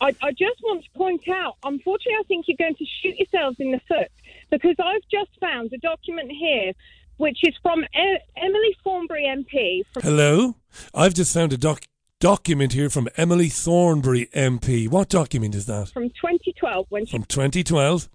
I, 0.00 0.14
I 0.22 0.30
just 0.32 0.60
want 0.62 0.84
to 0.84 0.90
point 0.90 1.28
out, 1.28 1.56
unfortunately, 1.64 2.18
I 2.20 2.24
think 2.28 2.46
you're 2.48 2.56
going 2.58 2.76
to 2.76 2.84
shoot 3.02 3.16
yourselves 3.16 3.56
in 3.58 3.70
the 3.70 3.80
foot 3.88 4.10
because 4.50 4.76
I've 4.78 5.02
just 5.10 5.30
found 5.40 5.72
a 5.72 5.78
document 5.78 6.30
here 6.30 6.72
which 7.18 7.38
is 7.42 7.54
from 7.62 7.82
e- 7.82 8.18
Emily 8.36 8.76
Thornberry 8.84 9.24
MP. 9.24 9.82
From- 9.92 10.02
Hello? 10.02 10.56
I've 10.94 11.14
just 11.14 11.32
found 11.32 11.52
a 11.52 11.56
doc 11.56 11.80
document 12.20 12.72
here 12.72 12.88
from 12.88 13.08
Emily 13.16 13.48
Thornberry 13.48 14.26
MP. 14.34 14.88
What 14.88 15.08
document 15.08 15.54
is 15.54 15.66
that? 15.66 15.88
From 15.88 16.08
2012. 16.10 16.86
When 16.88 17.06
she, 17.06 17.12
from 17.12 17.24
2012? 17.24 18.08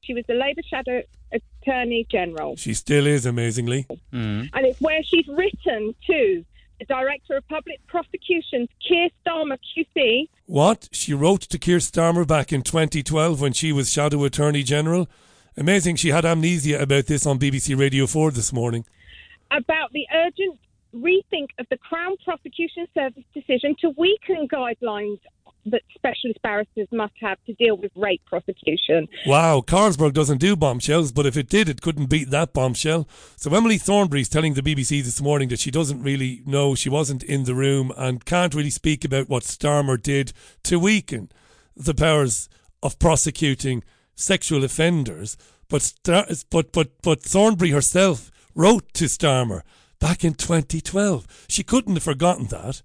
She 0.00 0.14
was 0.14 0.24
the 0.26 0.34
Labour 0.34 0.62
Shadow 0.68 1.02
Attorney 1.32 2.06
General. 2.10 2.56
She 2.56 2.74
still 2.74 3.06
is, 3.06 3.26
amazingly. 3.26 3.86
Mm. 4.12 4.48
And 4.52 4.66
it's 4.66 4.80
where 4.80 5.02
she's 5.02 5.28
written 5.28 5.94
to 6.06 6.44
the 6.78 6.84
Director 6.86 7.36
of 7.36 7.46
Public 7.48 7.84
Prosecutions, 7.86 8.68
Keir 8.86 9.10
Starmer 9.26 9.58
QC. 9.76 10.28
What? 10.46 10.88
She 10.92 11.12
wrote 11.12 11.42
to 11.42 11.58
Keir 11.58 11.78
Starmer 11.78 12.26
back 12.26 12.52
in 12.52 12.62
2012 12.62 13.40
when 13.40 13.52
she 13.52 13.72
was 13.72 13.90
Shadow 13.90 14.24
Attorney 14.24 14.62
General? 14.62 15.08
Amazing. 15.56 15.96
She 15.96 16.10
had 16.10 16.24
amnesia 16.24 16.80
about 16.80 17.06
this 17.06 17.26
on 17.26 17.38
BBC 17.38 17.76
Radio 17.78 18.06
4 18.06 18.30
this 18.30 18.52
morning. 18.52 18.84
About 19.50 19.92
the 19.92 20.06
urgent 20.14 20.58
rethink 20.94 21.48
of 21.58 21.66
the 21.70 21.76
Crown 21.76 22.16
Prosecution 22.24 22.86
Service 22.94 23.24
decision 23.34 23.74
to 23.80 23.90
weaken 23.90 24.48
guidelines 24.48 25.18
that 25.66 25.82
specialist 25.94 26.40
barristers 26.42 26.88
must 26.92 27.12
have 27.20 27.38
to 27.44 27.52
deal 27.54 27.76
with 27.76 27.92
rape 27.94 28.22
prosecution. 28.26 29.06
Wow, 29.26 29.62
Carlsberg 29.66 30.14
doesn't 30.14 30.38
do 30.38 30.56
bombshells, 30.56 31.12
but 31.12 31.26
if 31.26 31.36
it 31.36 31.48
did, 31.48 31.68
it 31.68 31.82
couldn't 31.82 32.06
beat 32.06 32.30
that 32.30 32.52
bombshell. 32.52 33.08
So 33.36 33.54
Emily 33.54 33.78
Thornberry 33.78 34.22
is 34.22 34.28
telling 34.28 34.54
the 34.54 34.62
BBC 34.62 35.02
this 35.02 35.20
morning 35.20 35.48
that 35.48 35.60
she 35.60 35.70
doesn't 35.70 36.02
really 36.02 36.42
know, 36.46 36.74
she 36.74 36.88
wasn't 36.88 37.22
in 37.22 37.44
the 37.44 37.54
room, 37.54 37.92
and 37.96 38.24
can't 38.24 38.54
really 38.54 38.70
speak 38.70 39.04
about 39.04 39.28
what 39.28 39.42
Starmer 39.42 40.00
did 40.00 40.32
to 40.64 40.78
weaken 40.78 41.30
the 41.76 41.94
powers 41.94 42.48
of 42.82 42.98
prosecuting 42.98 43.84
sexual 44.14 44.64
offenders. 44.64 45.36
But 45.68 45.82
Star- 45.82 46.26
but 46.50 46.72
but 46.72 46.90
but 47.02 47.22
Thornberry 47.22 47.70
herself 47.70 48.30
wrote 48.54 48.92
to 48.94 49.04
Starmer 49.04 49.62
back 50.00 50.24
in 50.24 50.34
2012. 50.34 51.46
She 51.48 51.62
couldn't 51.62 51.94
have 51.94 52.02
forgotten 52.02 52.46
that. 52.46 52.82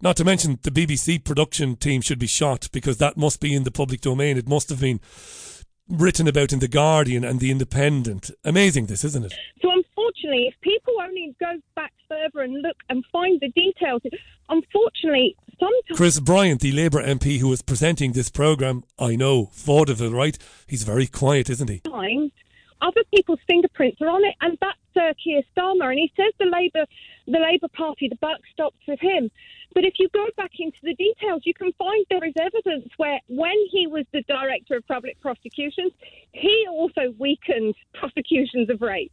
Not 0.00 0.16
to 0.16 0.24
mention 0.24 0.58
the 0.62 0.70
BBC 0.70 1.24
production 1.24 1.74
team 1.76 2.00
should 2.00 2.18
be 2.18 2.26
shot 2.28 2.68
because 2.72 2.98
that 2.98 3.16
must 3.16 3.40
be 3.40 3.54
in 3.54 3.64
the 3.64 3.70
public 3.70 4.00
domain. 4.00 4.36
It 4.38 4.48
must 4.48 4.68
have 4.68 4.80
been 4.80 5.00
written 5.88 6.28
about 6.28 6.52
in 6.52 6.60
The 6.60 6.68
Guardian 6.68 7.24
and 7.24 7.40
The 7.40 7.50
Independent. 7.50 8.30
Amazing, 8.44 8.86
this, 8.86 9.04
isn't 9.04 9.24
it? 9.24 9.34
So, 9.60 9.70
unfortunately, 9.72 10.46
if 10.46 10.54
people 10.60 10.94
only 11.02 11.34
go 11.40 11.52
back 11.74 11.92
further 12.08 12.44
and 12.44 12.62
look 12.62 12.76
and 12.88 13.04
find 13.10 13.40
the 13.40 13.48
details, 13.48 14.02
unfortunately, 14.48 15.34
sometimes. 15.58 15.96
Chris 15.96 16.20
Bryant, 16.20 16.60
the 16.60 16.72
Labour 16.72 17.02
MP 17.02 17.38
who 17.38 17.48
was 17.48 17.62
presenting 17.62 18.12
this 18.12 18.30
programme, 18.30 18.84
I 18.98 19.16
know, 19.16 19.50
vaudeville, 19.52 20.12
right? 20.12 20.38
He's 20.66 20.84
very 20.84 21.06
quiet, 21.06 21.50
isn't 21.50 21.68
he? 21.68 21.82
Other 22.80 23.02
people's 23.12 23.40
fingerprints 23.48 24.00
are 24.00 24.08
on 24.08 24.24
it, 24.24 24.34
and 24.40 24.56
that's 24.60 24.78
uh, 24.98 25.14
Keir 25.22 25.42
Starmer. 25.56 25.90
And 25.90 25.98
he 25.98 26.12
says 26.16 26.32
the 26.38 26.46
Labour, 26.46 26.84
the 27.26 27.38
Labour 27.38 27.68
Party, 27.74 28.08
the 28.08 28.16
buck 28.16 28.40
stops 28.52 28.76
with 28.86 29.00
him. 29.00 29.30
But 29.74 29.84
if 29.84 29.94
you 29.98 30.08
go 30.12 30.26
back 30.36 30.50
into 30.58 30.78
the 30.82 30.94
details, 30.94 31.42
you 31.44 31.54
can 31.54 31.72
find 31.78 32.04
there 32.10 32.24
is 32.24 32.34
evidence 32.40 32.88
where, 32.96 33.20
when 33.28 33.54
he 33.70 33.86
was 33.86 34.04
the 34.12 34.22
director 34.22 34.76
of 34.76 34.86
public 34.88 35.20
prosecutions, 35.20 35.92
he 36.32 36.66
also 36.70 37.14
weakened 37.18 37.74
prosecutions 37.94 38.70
of 38.70 38.80
rape. 38.80 39.12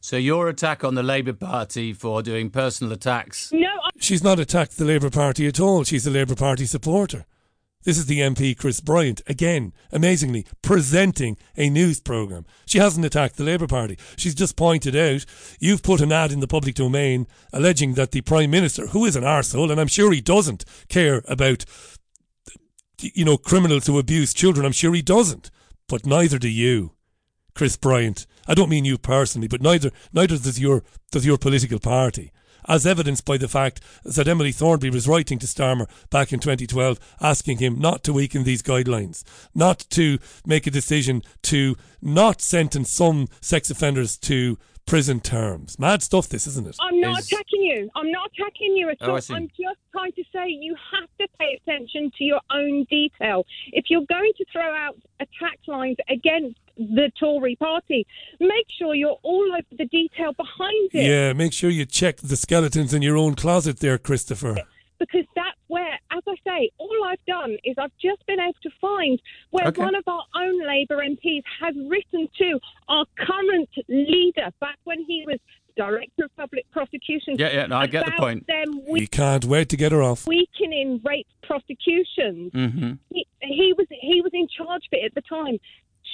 So 0.00 0.16
your 0.16 0.48
attack 0.48 0.84
on 0.84 0.94
the 0.94 1.02
Labour 1.02 1.32
Party 1.32 1.92
for 1.92 2.22
doing 2.22 2.50
personal 2.50 2.92
attacks? 2.92 3.50
No, 3.52 3.66
I- 3.68 3.90
She's 3.98 4.22
not 4.22 4.38
attacked 4.38 4.78
the 4.78 4.84
Labour 4.84 5.10
Party 5.10 5.46
at 5.48 5.58
all. 5.58 5.82
She's 5.82 6.06
a 6.06 6.10
Labour 6.10 6.36
Party 6.36 6.64
supporter. 6.66 7.26
This 7.86 7.98
is 7.98 8.06
the 8.06 8.18
MP 8.18 8.58
Chris 8.58 8.80
Bryant, 8.80 9.22
again, 9.28 9.72
amazingly, 9.92 10.44
presenting 10.60 11.36
a 11.56 11.70
news 11.70 12.00
programme. 12.00 12.44
She 12.66 12.78
hasn't 12.78 13.06
attacked 13.06 13.36
the 13.36 13.44
Labour 13.44 13.68
Party. 13.68 13.96
She's 14.16 14.34
just 14.34 14.56
pointed 14.56 14.96
out 14.96 15.24
you've 15.60 15.84
put 15.84 16.00
an 16.00 16.10
ad 16.10 16.32
in 16.32 16.40
the 16.40 16.48
public 16.48 16.74
domain 16.74 17.28
alleging 17.52 17.94
that 17.94 18.10
the 18.10 18.22
Prime 18.22 18.50
Minister, 18.50 18.88
who 18.88 19.04
is 19.04 19.14
an 19.14 19.22
arsehole, 19.22 19.70
and 19.70 19.80
I'm 19.80 19.86
sure 19.86 20.12
he 20.12 20.20
doesn't 20.20 20.64
care 20.88 21.22
about, 21.28 21.64
you 23.00 23.24
know, 23.24 23.36
criminals 23.36 23.86
who 23.86 24.00
abuse 24.00 24.34
children, 24.34 24.66
I'm 24.66 24.72
sure 24.72 24.92
he 24.92 25.00
doesn't. 25.00 25.52
But 25.88 26.04
neither 26.04 26.40
do 26.40 26.48
you, 26.48 26.90
Chris 27.54 27.76
Bryant. 27.76 28.26
I 28.48 28.54
don't 28.54 28.68
mean 28.68 28.84
you 28.84 28.98
personally, 28.98 29.46
but 29.46 29.62
neither 29.62 29.92
neither 30.12 30.36
does 30.36 30.58
your 30.58 30.82
does 31.12 31.24
your 31.24 31.38
political 31.38 31.78
party 31.78 32.32
as 32.68 32.86
evidenced 32.86 33.24
by 33.24 33.36
the 33.36 33.48
fact 33.48 33.80
that 34.04 34.28
Emily 34.28 34.52
Thornberry 34.52 34.90
was 34.90 35.08
writing 35.08 35.38
to 35.38 35.46
Starmer 35.46 35.88
back 36.10 36.32
in 36.32 36.40
2012 36.40 36.98
asking 37.20 37.58
him 37.58 37.78
not 37.78 38.02
to 38.04 38.12
weaken 38.12 38.44
these 38.44 38.62
guidelines, 38.62 39.24
not 39.54 39.80
to 39.90 40.18
make 40.44 40.66
a 40.66 40.70
decision 40.70 41.22
to 41.42 41.76
not 42.02 42.40
sentence 42.40 42.90
some 42.90 43.28
sex 43.40 43.70
offenders 43.70 44.16
to 44.18 44.58
prison 44.86 45.20
terms. 45.20 45.78
Mad 45.78 46.02
stuff, 46.02 46.28
this, 46.28 46.46
isn't 46.46 46.66
it? 46.66 46.76
I'm 46.80 47.00
not 47.00 47.18
Is- 47.20 47.26
attacking 47.32 47.60
you. 47.62 47.90
I'm 47.94 48.10
not 48.10 48.30
attacking 48.38 48.76
you 48.76 48.88
at 48.88 48.98
Oh, 49.00 49.06
I 49.06 49.10
all. 49.14 49.20
see. 49.20 49.34
I'm 49.34 49.48
just 49.48 49.78
trying 49.92 50.12
to 50.12 50.22
say 50.32 50.48
you 50.48 50.74
have 50.92 51.08
to 51.20 51.26
pay 51.38 51.58
attention 51.60 52.10
to 52.16 52.24
your 52.24 52.40
own 52.50 52.84
detail. 52.88 53.44
If 53.72 53.86
you're 53.90 54.06
going 54.08 54.32
to 54.38 54.44
throw 54.52 54.72
out 54.74 54.96
attack 55.20 55.58
lines 55.66 55.96
against 56.08 56.58
the 56.78 57.10
Tory 57.18 57.56
party, 57.56 58.06
make 58.38 58.66
sure 58.78 58.94
you're 58.94 59.18
all 59.22 59.48
over 59.52 59.66
the 59.76 59.86
detail 59.86 60.32
behind 60.34 60.90
it. 60.92 61.06
Yeah, 61.08 61.32
make 61.32 61.52
sure 61.52 61.68
you 61.70 61.84
check 61.84 62.18
the 62.18 62.36
skeletons 62.36 62.94
in 62.94 63.02
your 63.02 63.16
own 63.16 63.34
closet 63.34 63.80
there, 63.80 63.98
Christopher. 63.98 64.56
Because 64.98 65.24
that's 65.34 65.58
where, 65.68 65.98
as 66.10 66.22
I 66.26 66.34
say, 66.46 66.70
all 66.78 67.04
I've 67.06 67.24
done 67.26 67.56
is 67.64 67.74
I've 67.78 67.96
just 68.00 68.24
been 68.26 68.40
able 68.40 68.54
to 68.62 68.70
find 68.80 69.20
where 69.50 69.68
Okay. 69.68 69.82
one 69.82 69.94
of 69.94 70.04
our 70.06 70.24
own 70.34 70.66
Labour 70.66 70.96
MPs 71.04 71.42
has 71.60 71.74
written 71.88 72.28
to 72.38 72.58
our 72.88 73.04
current 73.18 73.68
leader 73.88 74.50
back 74.60 74.78
when 74.84 75.00
he 75.04 75.24
was 75.26 75.38
Director 75.76 76.24
of 76.24 76.34
Public 76.36 76.64
Prosecutions. 76.70 77.38
Yeah, 77.38 77.52
yeah, 77.52 77.66
no, 77.66 77.76
I 77.76 77.86
get 77.86 78.06
the 78.06 78.12
about 78.12 78.18
point. 78.20 78.46
Them 78.46 78.80
We 78.88 79.06
can't 79.06 79.44
wait 79.44 79.68
to 79.68 79.76
get 79.76 79.92
her 79.92 80.02
off. 80.02 80.26
weakening 80.26 81.00
rape 81.04 81.26
prosecutions. 81.42 82.52
hmm 82.54 82.92
He, 83.12 83.26
he 83.42 83.74
was 83.76 83.86
he 83.90 84.22
was 84.22 84.30
in 84.32 84.48
charge 84.48 84.84
of 84.86 84.92
it 84.92 85.04
at 85.04 85.14
the 85.14 85.20
time. 85.22 85.58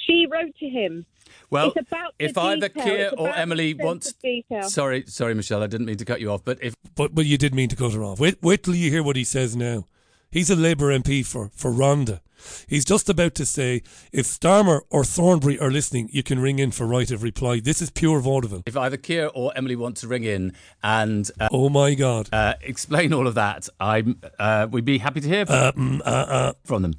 She 0.05 0.27
wrote 0.29 0.53
to 0.59 0.67
him. 0.67 1.05
Well, 1.49 1.73
It's 1.75 1.87
about 1.91 2.13
the 2.17 2.25
if 2.25 2.37
either 2.37 2.67
detail. 2.69 2.83
Keir 2.83 3.05
It's 3.07 3.15
or 3.17 3.29
Emily 3.29 3.73
wants, 3.73 4.11
of 4.11 4.19
detail. 4.21 4.63
sorry, 4.63 5.03
sorry, 5.07 5.33
Michelle, 5.35 5.61
I 5.63 5.67
didn't 5.67 5.85
mean 5.85 5.97
to 5.97 6.05
cut 6.05 6.19
you 6.21 6.31
off, 6.31 6.43
but 6.43 6.57
if 6.61 6.75
But 6.95 7.13
but 7.15 7.25
you 7.25 7.37
did 7.37 7.53
mean 7.53 7.69
to 7.69 7.75
cut 7.75 7.93
her 7.93 8.03
off. 8.03 8.19
Wait 8.19 8.37
wait 8.41 8.63
till 8.63 8.75
you 8.75 8.89
hear 8.89 9.03
what 9.03 9.15
he 9.15 9.23
says 9.23 9.55
now. 9.55 9.85
He's 10.31 10.49
a 10.49 10.55
Labour 10.55 10.87
MP 10.97 11.23
for, 11.23 11.51
for 11.53 11.71
Rhondda. 11.71 12.19
He's 12.67 12.85
just 12.85 13.09
about 13.09 13.35
to 13.35 13.45
say, 13.45 13.81
if 14.11 14.25
Starmer 14.25 14.81
or 14.89 15.03
Thornberry 15.03 15.59
are 15.59 15.71
listening, 15.71 16.09
you 16.11 16.23
can 16.23 16.39
ring 16.39 16.59
in 16.59 16.71
for 16.71 16.85
right 16.87 17.09
of 17.11 17.23
reply. 17.23 17.59
This 17.59 17.81
is 17.81 17.89
pure 17.89 18.19
vaudeville. 18.19 18.63
if 18.65 18.75
either 18.77 18.97
Keir 18.97 19.29
or 19.33 19.51
Emily 19.55 19.75
want 19.75 19.97
to 19.97 20.07
ring 20.07 20.23
in 20.23 20.53
and 20.83 21.29
uh, 21.39 21.49
Oh 21.51 21.69
my 21.69 21.93
God. 21.95 22.29
uh, 22.31 22.53
explain 22.61 23.13
all 23.13 23.27
of 23.27 23.35
that, 23.35 23.69
I'm 23.79 24.19
uh, 24.39 24.67
we'd 24.71 24.85
be 24.85 24.97
happy 24.97 25.21
to 25.21 25.27
hear 25.27 25.45
from, 25.45 25.55
Uh, 25.55 25.71
mm, 25.73 25.99
uh, 26.01 26.03
uh. 26.09 26.53
from 26.63 26.81
them. 26.81 26.93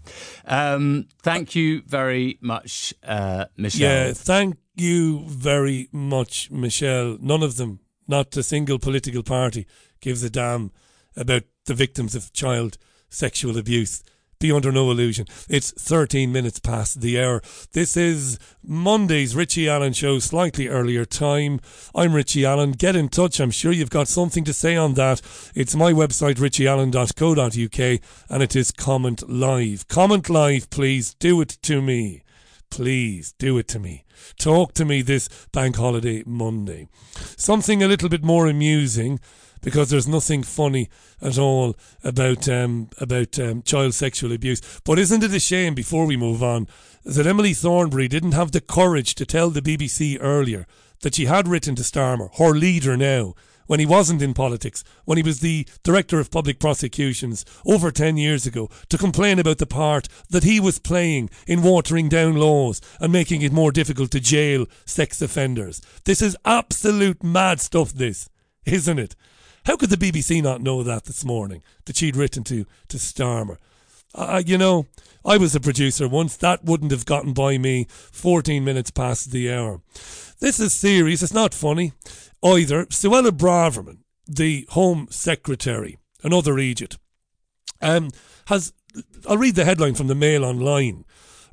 Um, 0.44 1.06
thank 1.22 1.54
you 1.54 1.82
very 1.86 2.38
much, 2.40 2.94
uh, 3.02 3.46
Michelle. 3.56 3.80
Yeah, 4.08 4.12
thank 4.12 4.56
you 4.76 5.24
very 5.26 5.88
much, 5.92 6.50
Michelle. 6.50 7.16
None 7.20 7.42
of 7.42 7.56
them, 7.56 7.80
not 8.08 8.36
a 8.36 8.42
single 8.42 8.78
political 8.78 9.22
party, 9.22 9.66
gives 10.00 10.22
a 10.22 10.30
damn 10.30 10.70
about 11.16 11.42
the 11.66 11.74
victims 11.74 12.14
of 12.14 12.32
child 12.32 12.76
sexual 13.08 13.56
abuse. 13.56 14.02
Be 14.38 14.52
under 14.52 14.72
no 14.72 14.90
illusion. 14.90 15.26
It's 15.48 15.70
13 15.72 16.32
minutes 16.32 16.60
past 16.60 17.00
the 17.00 17.20
hour. 17.20 17.42
This 17.72 17.96
is 17.96 18.38
Monday's 18.62 19.34
Richie 19.34 19.68
Allen 19.68 19.92
show, 19.92 20.18
slightly 20.18 20.68
earlier 20.68 21.04
time. 21.04 21.60
I'm 21.94 22.14
Richie 22.14 22.44
Allen. 22.44 22.72
Get 22.72 22.96
in 22.96 23.08
touch. 23.08 23.40
I'm 23.40 23.50
sure 23.50 23.72
you've 23.72 23.90
got 23.90 24.08
something 24.08 24.44
to 24.44 24.52
say 24.52 24.76
on 24.76 24.94
that. 24.94 25.20
It's 25.54 25.74
my 25.74 25.92
website, 25.92 26.36
richieallen.co.uk, 26.36 28.00
and 28.30 28.42
it 28.42 28.56
is 28.56 28.70
Comment 28.70 29.28
Live. 29.28 29.88
Comment 29.88 30.28
Live, 30.28 30.70
please. 30.70 31.14
Do 31.14 31.40
it 31.40 31.58
to 31.62 31.80
me. 31.80 32.22
Please 32.70 33.34
do 33.38 33.56
it 33.58 33.68
to 33.68 33.78
me. 33.78 34.04
Talk 34.36 34.74
to 34.74 34.84
me 34.84 35.02
this 35.02 35.28
bank 35.52 35.76
holiday 35.76 36.24
Monday. 36.26 36.88
Something 37.36 37.82
a 37.82 37.88
little 37.88 38.08
bit 38.08 38.24
more 38.24 38.48
amusing 38.48 39.20
because 39.64 39.88
there's 39.88 40.06
nothing 40.06 40.42
funny 40.42 40.90
at 41.22 41.38
all 41.38 41.74
about 42.04 42.48
um, 42.48 42.90
about 43.00 43.38
um, 43.38 43.62
child 43.62 43.94
sexual 43.94 44.30
abuse. 44.30 44.60
But 44.84 44.98
isn't 44.98 45.24
it 45.24 45.34
a 45.34 45.40
shame 45.40 45.74
before 45.74 46.06
we 46.06 46.16
move 46.16 46.42
on 46.42 46.68
that 47.04 47.26
Emily 47.26 47.54
Thornberry 47.54 48.06
didn't 48.06 48.32
have 48.32 48.52
the 48.52 48.60
courage 48.60 49.14
to 49.16 49.26
tell 49.26 49.50
the 49.50 49.62
BBC 49.62 50.18
earlier 50.20 50.66
that 51.00 51.14
she 51.14 51.24
had 51.24 51.48
written 51.48 51.74
to 51.76 51.82
Starmer, 51.82 52.34
her 52.36 52.50
leader 52.50 52.96
now, 52.96 53.34
when 53.66 53.80
he 53.80 53.86
wasn't 53.86 54.20
in 54.20 54.34
politics, 54.34 54.84
when 55.06 55.16
he 55.16 55.22
was 55.22 55.40
the 55.40 55.66
Director 55.82 56.20
of 56.20 56.30
Public 56.30 56.58
Prosecutions 56.58 57.46
over 57.64 57.90
10 57.90 58.18
years 58.18 58.46
ago, 58.46 58.68
to 58.90 58.98
complain 58.98 59.38
about 59.38 59.58
the 59.58 59.66
part 59.66 60.08
that 60.28 60.44
he 60.44 60.60
was 60.60 60.78
playing 60.78 61.30
in 61.46 61.62
watering 61.62 62.10
down 62.10 62.36
laws 62.36 62.82
and 63.00 63.12
making 63.12 63.40
it 63.40 63.52
more 63.52 63.72
difficult 63.72 64.10
to 64.10 64.20
jail 64.20 64.66
sex 64.84 65.22
offenders. 65.22 65.80
This 66.04 66.20
is 66.20 66.36
absolute 66.44 67.22
mad 67.22 67.60
stuff, 67.60 67.92
this, 67.92 68.28
isn't 68.66 68.98
it? 68.98 69.16
How 69.64 69.76
could 69.76 69.90
the 69.90 69.96
BBC 69.96 70.42
not 70.42 70.60
know 70.60 70.82
that 70.82 71.04
this 71.04 71.24
morning, 71.24 71.62
that 71.86 71.96
she'd 71.96 72.16
written 72.16 72.44
to, 72.44 72.66
to 72.88 72.96
Starmer? 72.96 73.56
Uh, 74.14 74.42
you 74.44 74.58
know, 74.58 74.86
I 75.24 75.38
was 75.38 75.54
a 75.54 75.60
producer 75.60 76.06
once. 76.06 76.36
That 76.36 76.64
wouldn't 76.64 76.92
have 76.92 77.06
gotten 77.06 77.32
by 77.32 77.58
me 77.58 77.86
14 77.88 78.62
minutes 78.62 78.90
past 78.90 79.32
the 79.32 79.52
hour. 79.52 79.80
This 80.40 80.60
is 80.60 80.74
serious. 80.74 81.22
It's 81.22 81.32
not 81.32 81.54
funny 81.54 81.92
either. 82.42 82.84
Suella 82.86 83.30
Braverman, 83.30 83.98
the 84.26 84.66
Home 84.70 85.08
Secretary, 85.10 85.98
another 86.22 86.58
Egypt, 86.58 86.98
um, 87.80 88.10
has. 88.46 88.72
I'll 89.28 89.38
read 89.38 89.56
the 89.56 89.64
headline 89.64 89.94
from 89.94 90.06
the 90.06 90.14
Mail 90.14 90.44
Online. 90.44 91.04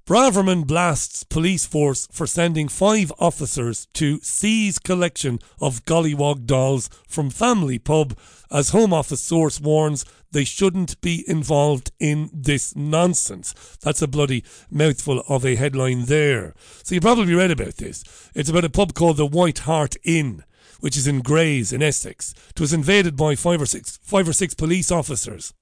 Braverman 0.07 0.65
blasts 0.65 1.23
police 1.23 1.65
force 1.65 2.07
for 2.11 2.25
sending 2.25 2.67
five 2.67 3.13
officers 3.19 3.87
to 3.93 4.19
seize 4.21 4.79
collection 4.79 5.39
of 5.59 5.85
Gollywog 5.85 6.45
dolls 6.45 6.89
from 7.07 7.29
family 7.29 7.77
pub 7.77 8.17
as 8.49 8.69
Home 8.69 8.93
Office 8.93 9.21
source 9.21 9.61
warns 9.61 10.03
they 10.31 10.43
shouldn't 10.43 10.99
be 11.01 11.23
involved 11.27 11.91
in 11.99 12.31
this 12.33 12.75
nonsense. 12.75 13.53
That's 13.81 14.01
a 14.01 14.07
bloody 14.07 14.43
mouthful 14.71 15.23
of 15.29 15.45
a 15.45 15.55
headline 15.55 16.05
there. 16.05 16.55
So 16.83 16.95
you 16.95 17.01
probably 17.01 17.35
read 17.35 17.51
about 17.51 17.75
this. 17.75 18.03
It's 18.33 18.49
about 18.49 18.65
a 18.65 18.69
pub 18.69 18.95
called 18.95 19.17
the 19.17 19.27
White 19.27 19.59
Hart 19.59 19.95
Inn, 20.03 20.43
which 20.79 20.97
is 20.97 21.05
in 21.05 21.21
Grays 21.21 21.71
in 21.71 21.83
Essex. 21.83 22.33
It 22.49 22.59
was 22.59 22.73
invaded 22.73 23.15
by 23.15 23.35
five 23.35 23.61
or 23.61 23.67
six 23.67 23.99
five 24.01 24.27
or 24.27 24.33
six 24.33 24.55
police 24.55 24.91
officers 24.91 25.53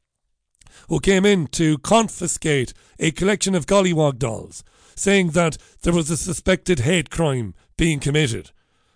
who 0.87 0.99
came 0.99 1.25
in 1.25 1.47
to 1.47 1.77
confiscate 1.79 2.73
a 2.99 3.11
collection 3.11 3.55
of 3.55 3.65
Gollywog 3.65 4.17
dolls, 4.17 4.63
saying 4.95 5.31
that 5.31 5.57
there 5.81 5.93
was 5.93 6.09
a 6.09 6.17
suspected 6.17 6.79
hate 6.79 7.09
crime 7.09 7.53
being 7.77 7.99
committed. 7.99 8.51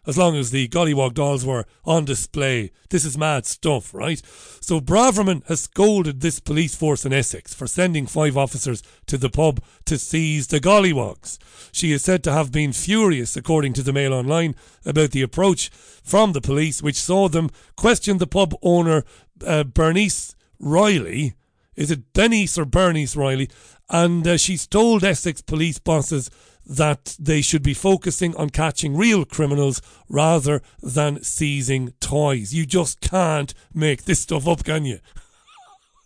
As 0.06 0.18
long 0.18 0.36
as 0.36 0.52
the 0.52 0.68
Gollywog 0.68 1.14
dolls 1.14 1.46
were 1.46 1.66
on 1.86 2.04
display. 2.04 2.72
This 2.90 3.06
is 3.06 3.18
mad 3.18 3.46
stuff, 3.46 3.94
right? 3.94 4.22
So 4.60 4.82
Braverman 4.82 5.48
has 5.48 5.62
scolded 5.62 6.20
this 6.20 6.42
police 6.42 6.76
force 6.76 7.06
in 7.06 7.14
Essex 7.14 7.54
for 7.54 7.68
sending 7.68 8.06
five 8.06 8.36
officers 8.36 8.84
to 9.06 9.18
the 9.18 9.30
pub 9.30 9.64
to 9.86 9.98
seize 9.98 10.48
the 10.48 10.60
Gollywogs. 10.60 11.38
She 11.72 11.94
is 11.94 12.04
said 12.04 12.22
to 12.26 12.34
have 12.34 12.52
been 12.52 12.74
furious, 12.74 13.38
according 13.38 13.72
to 13.74 13.84
the 13.84 13.94
Mail 13.94 14.14
Online, 14.14 14.56
about 14.86 15.12
the 15.12 15.22
approach 15.22 15.70
from 15.70 16.34
the 16.34 16.42
police, 16.42 16.84
which 16.84 17.02
saw 17.02 17.30
them 17.30 17.50
question 17.78 18.18
the 18.18 18.28
pub 18.28 18.54
owner, 18.62 19.06
uh, 19.48 19.64
Bernice 19.64 20.36
Riley. 20.60 21.36
Is 21.76 21.92
it 21.92 22.14
Bernice 22.14 22.58
or 22.58 22.66
Bernice 22.66 23.16
Riley? 23.16 23.50
And 23.90 24.28
uh, 24.28 24.38
she's 24.38 24.68
told 24.68 25.04
Essex 25.04 25.42
police 25.42 25.80
bosses 25.80 26.30
that 26.66 27.18
they 27.20 27.42
should 27.42 27.64
be 27.64 27.74
focusing 27.74 28.36
on 28.36 28.50
catching 28.50 28.96
real 28.96 29.26
criminals 29.26 29.82
rather 30.08 30.62
than 30.82 31.22
seizing 31.24 31.94
toys. 32.00 32.54
You 32.54 32.66
just 32.66 33.02
can't 33.02 33.54
make 33.74 34.04
this 34.04 34.22
stuff 34.22 34.48
up, 34.48 34.64
can 34.64 34.86
you? 34.86 35.00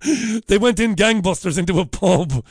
they 0.47 0.57
went 0.57 0.79
in 0.79 0.95
gangbusters 0.95 1.57
into 1.57 1.79
a 1.79 1.85
pub 1.85 2.43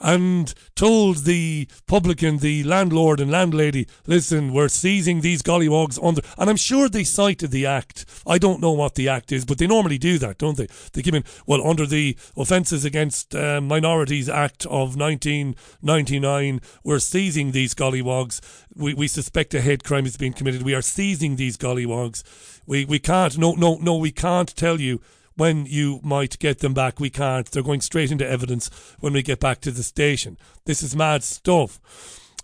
and 0.00 0.54
told 0.74 1.24
the 1.24 1.68
publican, 1.86 2.38
the 2.38 2.62
landlord 2.64 3.20
and 3.20 3.30
landlady, 3.30 3.86
listen, 4.06 4.52
we're 4.52 4.68
seizing 4.68 5.20
these 5.20 5.42
gollywogs 5.42 6.02
under. 6.02 6.22
And 6.36 6.48
I'm 6.48 6.56
sure 6.56 6.88
they 6.88 7.04
cited 7.04 7.50
the 7.50 7.66
act. 7.66 8.04
I 8.26 8.38
don't 8.38 8.60
know 8.60 8.72
what 8.72 8.94
the 8.94 9.08
act 9.08 9.32
is, 9.32 9.44
but 9.44 9.58
they 9.58 9.66
normally 9.66 9.98
do 9.98 10.18
that, 10.18 10.38
don't 10.38 10.56
they? 10.56 10.68
They 10.92 11.02
give 11.02 11.14
in, 11.14 11.24
well, 11.46 11.66
under 11.66 11.86
the 11.86 12.16
Offences 12.36 12.84
Against 12.84 13.34
uh, 13.34 13.60
Minorities 13.60 14.28
Act 14.28 14.66
of 14.66 14.96
1999, 14.96 16.60
we're 16.84 16.98
seizing 17.00 17.52
these 17.52 17.74
gollywogs. 17.74 18.40
We, 18.74 18.94
we 18.94 19.08
suspect 19.08 19.54
a 19.54 19.60
hate 19.60 19.82
crime 19.82 20.06
is 20.06 20.16
being 20.16 20.32
committed. 20.32 20.62
We 20.62 20.74
are 20.74 20.82
seizing 20.82 21.36
these 21.36 21.56
gollywogs. 21.56 22.22
We, 22.66 22.84
we 22.84 22.98
can't, 22.98 23.36
no, 23.36 23.54
no, 23.54 23.76
no, 23.76 23.96
we 23.96 24.12
can't 24.12 24.54
tell 24.54 24.80
you 24.80 25.00
when 25.38 25.66
you 25.66 26.00
might 26.02 26.38
get 26.38 26.58
them 26.58 26.74
back. 26.74 27.00
We 27.00 27.10
can't. 27.10 27.50
They're 27.50 27.62
going 27.62 27.80
straight 27.80 28.10
into 28.10 28.28
evidence 28.28 28.70
when 28.98 29.12
we 29.12 29.22
get 29.22 29.40
back 29.40 29.60
to 29.62 29.70
the 29.70 29.82
station. 29.82 30.36
This 30.64 30.82
is 30.82 30.96
mad 30.96 31.22
stuff. 31.22 31.80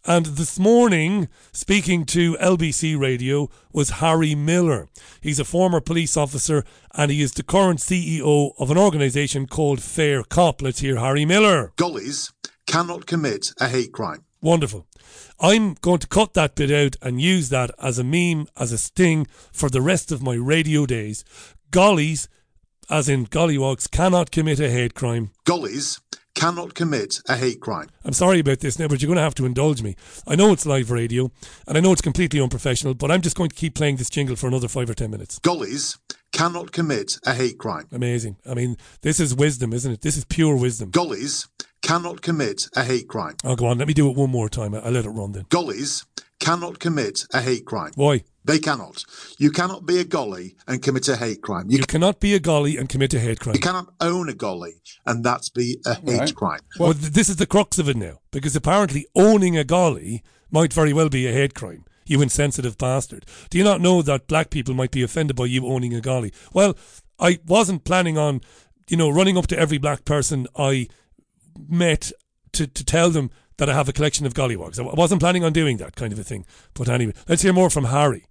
And 0.06 0.26
this 0.26 0.58
morning, 0.58 1.28
speaking 1.52 2.04
to 2.06 2.34
LBC 2.34 2.98
Radio, 2.98 3.48
was 3.72 3.90
Harry 3.90 4.34
Miller. 4.34 4.88
He's 5.20 5.40
a 5.40 5.46
former 5.46 5.80
police 5.80 6.16
officer 6.16 6.62
and 6.94 7.10
he 7.10 7.22
is 7.22 7.32
the 7.32 7.42
current 7.42 7.80
CEO 7.80 8.52
of 8.58 8.70
an 8.70 8.78
organisation 8.78 9.46
called 9.46 9.80
Fair 9.82 10.22
Cop. 10.22 10.60
Let's 10.60 10.80
hear 10.80 10.98
Harry 10.98 11.24
Miller. 11.24 11.72
Gollies 11.76 12.32
cannot 12.66 13.06
commit 13.06 13.52
a 13.58 13.68
hate 13.68 13.92
crime. 13.92 14.24
Wonderful. 14.42 14.86
I'm 15.40 15.74
going 15.80 16.00
to 16.00 16.06
cut 16.06 16.34
that 16.34 16.54
bit 16.54 16.70
out 16.70 16.96
and 17.00 17.20
use 17.20 17.48
that 17.48 17.70
as 17.82 17.98
a 17.98 18.04
meme, 18.04 18.46
as 18.58 18.72
a 18.72 18.78
sting 18.78 19.26
for 19.52 19.70
the 19.70 19.80
rest 19.80 20.12
of 20.12 20.22
my 20.22 20.34
radio 20.34 20.84
days. 20.84 21.24
Gollies 21.70 22.28
as 22.90 23.08
in 23.08 23.26
gollywogs, 23.26 23.90
cannot 23.90 24.30
commit 24.30 24.60
a 24.60 24.70
hate 24.70 24.94
crime. 24.94 25.30
Gollies 25.44 26.00
cannot 26.34 26.74
commit 26.74 27.20
a 27.28 27.36
hate 27.36 27.60
crime. 27.60 27.88
I'm 28.04 28.12
sorry 28.12 28.40
about 28.40 28.60
this 28.60 28.78
now, 28.78 28.88
but 28.88 29.00
you're 29.00 29.08
going 29.08 29.16
to 29.16 29.22
have 29.22 29.36
to 29.36 29.46
indulge 29.46 29.82
me. 29.82 29.94
I 30.26 30.34
know 30.34 30.52
it's 30.52 30.66
live 30.66 30.90
radio, 30.90 31.30
and 31.66 31.76
I 31.78 31.80
know 31.80 31.92
it's 31.92 32.00
completely 32.00 32.40
unprofessional, 32.40 32.94
but 32.94 33.10
I'm 33.10 33.22
just 33.22 33.36
going 33.36 33.50
to 33.50 33.56
keep 33.56 33.74
playing 33.74 33.96
this 33.96 34.10
jingle 34.10 34.36
for 34.36 34.48
another 34.48 34.68
five 34.68 34.90
or 34.90 34.94
ten 34.94 35.10
minutes. 35.10 35.38
Gollies 35.40 35.98
cannot 36.32 36.72
commit 36.72 37.18
a 37.24 37.32
hate 37.32 37.58
crime. 37.58 37.86
Amazing. 37.92 38.36
I 38.48 38.54
mean, 38.54 38.76
this 39.02 39.20
is 39.20 39.34
wisdom, 39.34 39.72
isn't 39.72 39.92
it? 39.92 40.00
This 40.00 40.16
is 40.16 40.24
pure 40.24 40.56
wisdom. 40.56 40.90
Gollies 40.90 41.48
cannot 41.84 42.22
commit 42.22 42.66
a 42.74 42.82
hate 42.82 43.06
crime. 43.08 43.36
Oh, 43.44 43.54
go 43.54 43.66
on. 43.66 43.78
Let 43.78 43.86
me 43.86 43.94
do 43.94 44.10
it 44.10 44.16
one 44.16 44.30
more 44.30 44.48
time. 44.48 44.74
I'll 44.74 44.90
let 44.90 45.04
it 45.04 45.10
run 45.10 45.32
then. 45.32 45.44
Gollies 45.44 46.04
cannot 46.40 46.78
commit 46.78 47.26
a 47.32 47.40
hate 47.40 47.66
crime. 47.66 47.92
Why? 47.94 48.24
They 48.44 48.58
cannot. 48.58 49.04
You 49.38 49.50
cannot 49.50 49.86
be 49.86 50.00
a 50.00 50.04
golly 50.04 50.56
and 50.66 50.82
commit 50.82 51.08
a 51.08 51.16
hate 51.16 51.42
crime. 51.42 51.70
You, 51.70 51.78
you 51.78 51.84
cannot 51.84 52.20
be 52.20 52.34
a 52.34 52.40
golly 52.40 52.76
and 52.76 52.88
commit 52.88 53.14
a 53.14 53.20
hate 53.20 53.40
crime. 53.40 53.54
You 53.54 53.60
cannot 53.60 53.92
own 54.00 54.28
a 54.28 54.34
golly 54.34 54.82
and 55.06 55.22
that's 55.24 55.50
be 55.50 55.78
a 55.86 55.94
hate 55.94 56.18
right. 56.18 56.34
crime. 56.34 56.60
Well, 56.78 56.90
well, 56.90 56.98
this 56.98 57.28
is 57.28 57.36
the 57.36 57.46
crux 57.46 57.78
of 57.78 57.88
it 57.88 57.96
now, 57.96 58.18
because 58.32 58.56
apparently 58.56 59.06
owning 59.14 59.56
a 59.56 59.64
golly 59.64 60.22
might 60.50 60.72
very 60.72 60.92
well 60.92 61.08
be 61.08 61.26
a 61.26 61.32
hate 61.32 61.54
crime. 61.54 61.84
You 62.06 62.20
insensitive 62.20 62.76
bastard. 62.76 63.24
Do 63.48 63.56
you 63.56 63.64
not 63.64 63.80
know 63.80 64.02
that 64.02 64.26
black 64.26 64.50
people 64.50 64.74
might 64.74 64.90
be 64.90 65.02
offended 65.02 65.36
by 65.36 65.46
you 65.46 65.66
owning 65.66 65.94
a 65.94 66.02
golly? 66.02 66.32
Well, 66.52 66.76
I 67.18 67.38
wasn't 67.46 67.84
planning 67.84 68.18
on, 68.18 68.42
you 68.88 68.98
know, 68.98 69.08
running 69.08 69.38
up 69.38 69.46
to 69.48 69.58
every 69.58 69.78
black 69.78 70.04
person 70.04 70.46
I 70.54 70.88
met 71.68 72.12
to, 72.52 72.66
to 72.66 72.84
tell 72.84 73.10
them 73.10 73.30
that 73.56 73.68
I 73.68 73.74
have 73.74 73.88
a 73.88 73.92
collection 73.92 74.26
of 74.26 74.34
gollywogs. 74.34 74.78
I 74.78 74.94
wasn't 74.94 75.20
planning 75.20 75.44
on 75.44 75.52
doing 75.52 75.76
that 75.78 75.96
kind 75.96 76.12
of 76.12 76.18
a 76.18 76.24
thing. 76.24 76.44
But 76.74 76.88
anyway, 76.88 77.14
let's 77.28 77.42
hear 77.42 77.52
more 77.52 77.70
from 77.70 77.84
Harry 77.84 78.26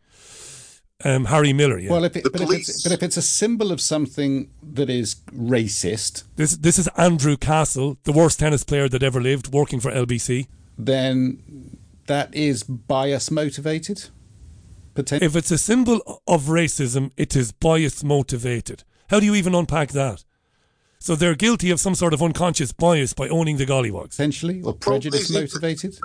um, 1.04 1.26
Harry 1.26 1.54
Miller. 1.54 1.78
Yeah. 1.80 1.92
Well, 1.92 2.04
if 2.06 2.16
it, 2.16 2.24
but, 2.24 2.42
if 2.42 2.52
it's, 2.52 2.84
but 2.84 2.92
if 2.92 3.04
it's 3.04 3.18
a 3.18 3.22
symbol 3.22 3.72
of 3.72 3.82
something 3.82 4.50
that 4.62 4.90
is 4.90 5.16
racist, 5.36 6.24
this 6.36 6.58
this 6.58 6.80
is 6.80 6.88
Andrew 6.98 7.38
Castle, 7.38 7.98
the 8.04 8.12
worst 8.12 8.40
tennis 8.40 8.64
player 8.64 8.88
that 8.90 9.04
ever 9.04 9.22
lived, 9.22 9.54
working 9.54 9.80
for 9.80 9.92
LBC. 9.92 10.48
Then 10.78 11.78
that 12.08 12.34
is 12.34 12.64
bias 12.64 13.32
motivated. 13.32 14.10
Potent- 14.96 15.24
if 15.24 15.36
it's 15.36 15.52
a 15.52 15.58
symbol 15.58 16.22
of 16.28 16.44
racism, 16.44 17.12
it 17.18 17.36
is 17.36 17.52
bias 17.52 18.04
motivated. 18.04 18.84
How 19.10 19.20
do 19.20 19.26
you 19.26 19.36
even 19.36 19.56
unpack 19.56 19.90
that? 19.90 20.24
So 21.04 21.18
they're 21.18 21.36
guilty 21.36 21.70
of 21.70 21.82
some 21.82 21.96
sort 21.96 22.13
of 22.13 22.24
unconscious 22.24 22.72
bias 22.72 23.12
by 23.13 23.28
owning 23.28 23.58
the 23.58 23.66
gollywogs. 23.66 24.12
Essentially, 24.12 24.62
or 24.62 24.74
prejudice 24.74 25.30
motivated? 25.30 26.00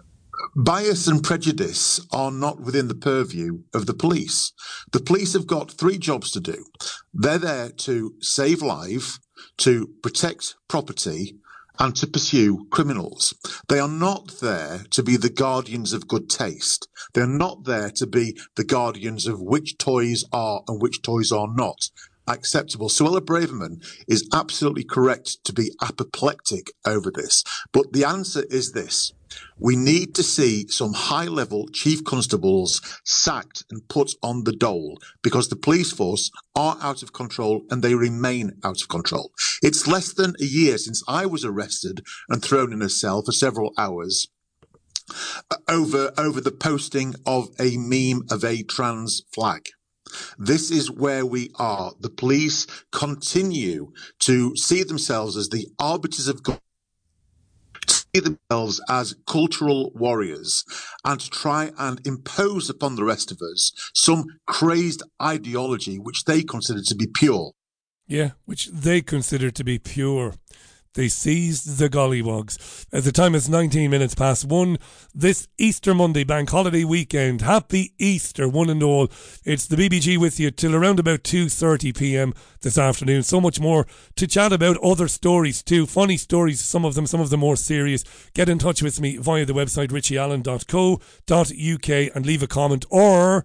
bias 0.57 1.07
and 1.07 1.23
prejudice 1.23 2.01
are 2.11 2.33
not 2.33 2.61
within 2.61 2.89
the 2.89 2.97
purview 2.97 3.61
of 3.73 3.87
the 3.87 3.95
police. 3.95 4.53
The 4.91 4.99
police 4.99 5.35
have 5.35 5.47
got 5.47 5.71
three 5.71 5.99
jobs 5.99 6.33
to 6.33 6.41
do. 6.41 6.65
They're 7.15 7.39
there 7.39 7.69
to 7.87 8.15
save 8.21 8.61
life, 8.61 9.21
to 9.59 9.87
protect 10.03 10.57
property, 10.67 11.37
and 11.79 11.95
to 11.95 12.09
pursue 12.09 12.67
criminals. 12.73 13.35
They 13.69 13.79
are 13.79 13.87
not 13.87 14.41
there 14.41 14.85
to 14.91 15.03
be 15.05 15.17
the 15.17 15.31
guardians 15.31 15.93
of 15.93 16.09
good 16.09 16.29
taste. 16.29 16.89
They're 17.15 17.25
not 17.25 17.67
there 17.67 17.91
to 17.91 18.07
be 18.09 18.37
the 18.57 18.65
guardians 18.65 19.29
of 19.29 19.41
which 19.41 19.79
toys 19.79 20.25
are 20.33 20.63
and 20.67 20.83
which 20.83 21.03
toys 21.03 21.31
are 21.31 21.47
not 21.55 21.89
acceptable. 22.29 22.89
Suella 22.89 23.21
Braverman 23.21 23.85
is 24.07 24.29
absolutely 24.33 24.85
correct 24.85 25.43
to 25.45 25.53
be 25.53 25.73
apoplectic 25.83 26.71
over 26.87 27.11
this. 27.11 27.45
But 27.73 27.93
the 27.93 28.05
answer 28.05 28.45
is 28.51 28.73
this. 28.73 29.13
We 29.59 29.77
need 29.77 30.15
to 30.15 30.23
see 30.23 30.67
some 30.69 30.95
high 30.95 31.27
level 31.27 31.69
chief 31.69 32.05
constables 32.05 32.81
sacked 33.05 33.65
and 33.71 33.87
put 33.89 34.15
on 34.23 34.45
the 34.45 34.53
dole 34.53 34.99
because 35.23 35.49
the 35.49 35.57
police 35.57 35.93
force 35.93 36.31
are 36.55 36.79
out 36.81 37.03
of 37.03 37.13
control 37.13 37.63
and 37.71 37.83
they 37.83 37.95
remain 37.95 38.53
out 38.65 38.81
of 38.81 38.89
control. 38.89 39.31
It's 39.63 39.87
less 39.87 40.13
than 40.13 40.35
a 40.41 40.45
year 40.45 40.79
since 40.79 41.03
I 41.07 41.27
was 41.27 41.45
arrested 41.45 42.01
and 42.29 42.43
thrown 42.43 42.73
in 42.73 42.83
a 42.83 42.89
cell 42.89 43.23
for 43.23 43.33
several 43.33 43.73
hours 43.77 44.29
uh, 45.51 45.57
over, 45.69 46.13
over 46.19 46.41
the 46.41 46.51
posting 46.53 47.15
of 47.27 47.49
a 47.59 47.77
meme 47.77 48.23
of 48.31 48.45
a 48.45 48.63
trans 48.63 49.23
flag. 49.33 49.69
This 50.39 50.71
is 50.71 50.91
where 50.91 51.25
we 51.27 51.51
are. 51.57 51.93
The 52.01 52.11
police 52.11 52.67
continue 52.93 53.93
to 54.21 54.57
see 54.57 54.83
themselves 54.83 55.37
as 55.37 55.49
the 55.49 55.67
arbiters 55.79 56.29
of 56.29 56.43
God 56.43 56.61
see 58.15 58.21
themselves 58.21 58.81
as 58.89 59.15
cultural 59.27 59.93
warriors 59.95 60.65
and 61.05 61.21
to 61.21 61.31
try 61.31 61.71
and 61.79 62.01
impose 62.07 62.71
upon 62.71 62.97
the 62.97 63.05
rest 63.05 63.31
of 63.31 63.39
us 63.41 63.73
some 63.95 64.25
crazed 64.47 65.03
ideology 65.23 65.99
which 65.99 66.25
they 66.25 66.43
consider 66.43 66.83
to 66.83 66.95
be 66.95 67.07
pure. 67.07 67.53
Yeah, 68.07 68.31
which 68.47 68.69
they 68.69 69.03
consider 69.03 69.51
to 69.51 69.65
be 69.65 69.79
pure. 69.79 70.35
They 70.95 71.09
seized 71.09 71.79
the 71.79 71.89
gollywogs. 71.89 72.87
At 72.93 73.05
the 73.05 73.13
time 73.13 73.35
it's 73.35 73.49
19 73.49 73.91
minutes 73.91 74.15
past 74.15 74.45
one. 74.45 74.79
This 75.15 75.49
Easter 75.59 75.95
Monday 75.95 76.25
bank 76.25 76.51
holiday 76.51 76.85
weekend. 76.85 77.43
Happy 77.43 77.93
Easter, 77.99 78.49
one 78.49 78.71
and 78.71 78.83
all. 78.83 79.09
It's 79.45 79.67
the 79.67 79.77
BBG 79.77 80.19
with 80.19 80.41
you 80.41 80.51
till 80.51 80.75
around 80.75 80.99
about 80.99 81.23
2.30 81.23 81.97
p.m. 81.97 82.35
this 82.63 82.79
afternoon. 82.79 83.23
So 83.23 83.41
much 83.41 83.61
more 83.61 83.87
to 84.17 84.27
chat 84.27 84.53
about. 84.53 84.77
Other 84.83 85.09
stories 85.09 85.63
too. 85.63 85.87
Funny 85.87 86.17
stories, 86.17 86.61
some 86.61 86.85
of 86.85 86.95
them, 86.95 87.07
some 87.07 87.21
of 87.21 87.31
them 87.31 87.41
more 87.41 87.57
serious. 87.57 88.05
Get 88.35 88.49
in 88.49 88.59
touch 88.59 88.83
with 88.83 89.01
me 89.01 89.19
via 89.19 89.45
the 89.45 89.53
website 89.53 89.89
richieallen.co.uk 89.89 92.15
and 92.15 92.27
leave 92.27 92.43
a 92.43 92.47
comment 92.47 92.85
or 92.91 93.45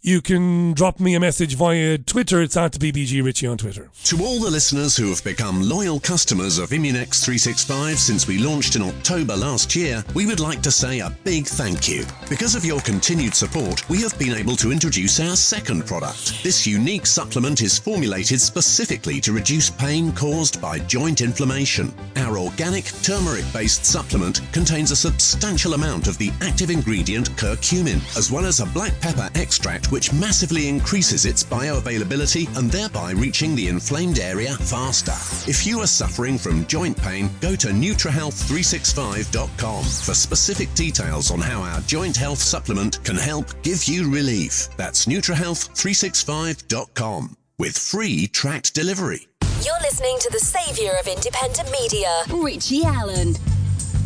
you 0.00 0.22
can 0.22 0.72
drop 0.74 1.00
me 1.00 1.14
a 1.14 1.20
message 1.20 1.56
via 1.56 1.98
Twitter. 1.98 2.40
It's 2.40 2.56
at 2.56 2.72
BBG 2.72 3.22
Richie 3.24 3.48
on 3.48 3.58
Twitter. 3.58 3.90
To 4.04 4.22
all 4.22 4.38
the 4.38 4.50
listeners 4.50 4.96
who 4.96 5.08
have 5.08 5.24
become 5.24 5.60
loyal 5.60 5.98
customers 5.98 6.58
of 6.58 6.70
Immunex 6.70 7.24
365 7.24 7.98
since 7.98 8.26
we 8.28 8.38
launched 8.38 8.76
in 8.76 8.82
October 8.82 9.36
last 9.36 9.74
year, 9.74 10.04
we 10.14 10.24
would 10.24 10.38
like 10.38 10.62
to 10.62 10.70
say 10.70 11.00
a 11.00 11.10
big 11.24 11.46
thank 11.46 11.88
you. 11.88 12.04
Because 12.28 12.54
of 12.54 12.64
your 12.64 12.80
continued 12.82 13.34
support, 13.34 13.88
we 13.90 14.00
have 14.00 14.16
been 14.18 14.34
able 14.34 14.54
to 14.56 14.70
introduce 14.70 15.18
our 15.18 15.34
second 15.34 15.84
product. 15.84 16.42
This 16.44 16.66
unique 16.66 17.06
supplement 17.06 17.60
is 17.60 17.78
formulated 17.78 18.40
specifically 18.40 19.20
to 19.20 19.32
reduce 19.32 19.68
pain 19.68 20.12
caused 20.12 20.62
by 20.62 20.78
joint 20.78 21.22
inflammation. 21.22 21.92
Our 22.16 22.38
organic 22.38 22.84
turmeric 23.02 23.44
based 23.52 23.84
supplement 23.84 24.42
contains 24.52 24.92
a 24.92 24.96
substantial 24.96 25.74
amount 25.74 26.06
of 26.06 26.18
the 26.18 26.30
active 26.40 26.70
ingredient 26.70 27.30
curcumin, 27.30 28.00
as 28.16 28.30
well 28.30 28.46
as 28.46 28.60
a 28.60 28.66
black 28.66 28.98
pepper 29.00 29.28
extract 29.34 29.87
which 29.90 30.12
massively 30.12 30.68
increases 30.68 31.24
its 31.24 31.44
bioavailability 31.44 32.48
and 32.56 32.68
thereby 32.70 33.12
reaching 33.12 33.54
the 33.54 33.68
inflamed 33.68 34.18
area 34.18 34.56
faster. 34.56 35.14
If 35.50 35.66
you 35.66 35.80
are 35.80 35.86
suffering 35.86 36.36
from 36.38 36.66
joint 36.66 36.96
pain, 36.96 37.30
go 37.40 37.54
to 37.56 37.68
NutraHealth365.com 37.68 39.84
for 39.84 40.14
specific 40.14 40.72
details 40.74 41.30
on 41.30 41.40
how 41.40 41.62
our 41.62 41.80
joint 41.82 42.16
health 42.16 42.38
supplement 42.38 43.04
can 43.04 43.16
help 43.16 43.46
give 43.62 43.84
you 43.84 44.10
relief. 44.10 44.68
That's 44.76 45.04
NutraHealth365.com 45.06 47.36
with 47.58 47.76
free 47.76 48.26
tracked 48.28 48.74
delivery. 48.74 49.28
You're 49.64 49.80
listening 49.80 50.16
to 50.20 50.30
the 50.30 50.38
saviour 50.38 50.92
of 51.00 51.08
independent 51.08 51.68
media, 51.72 52.22
Richie 52.30 52.84
Allen. 52.84 53.34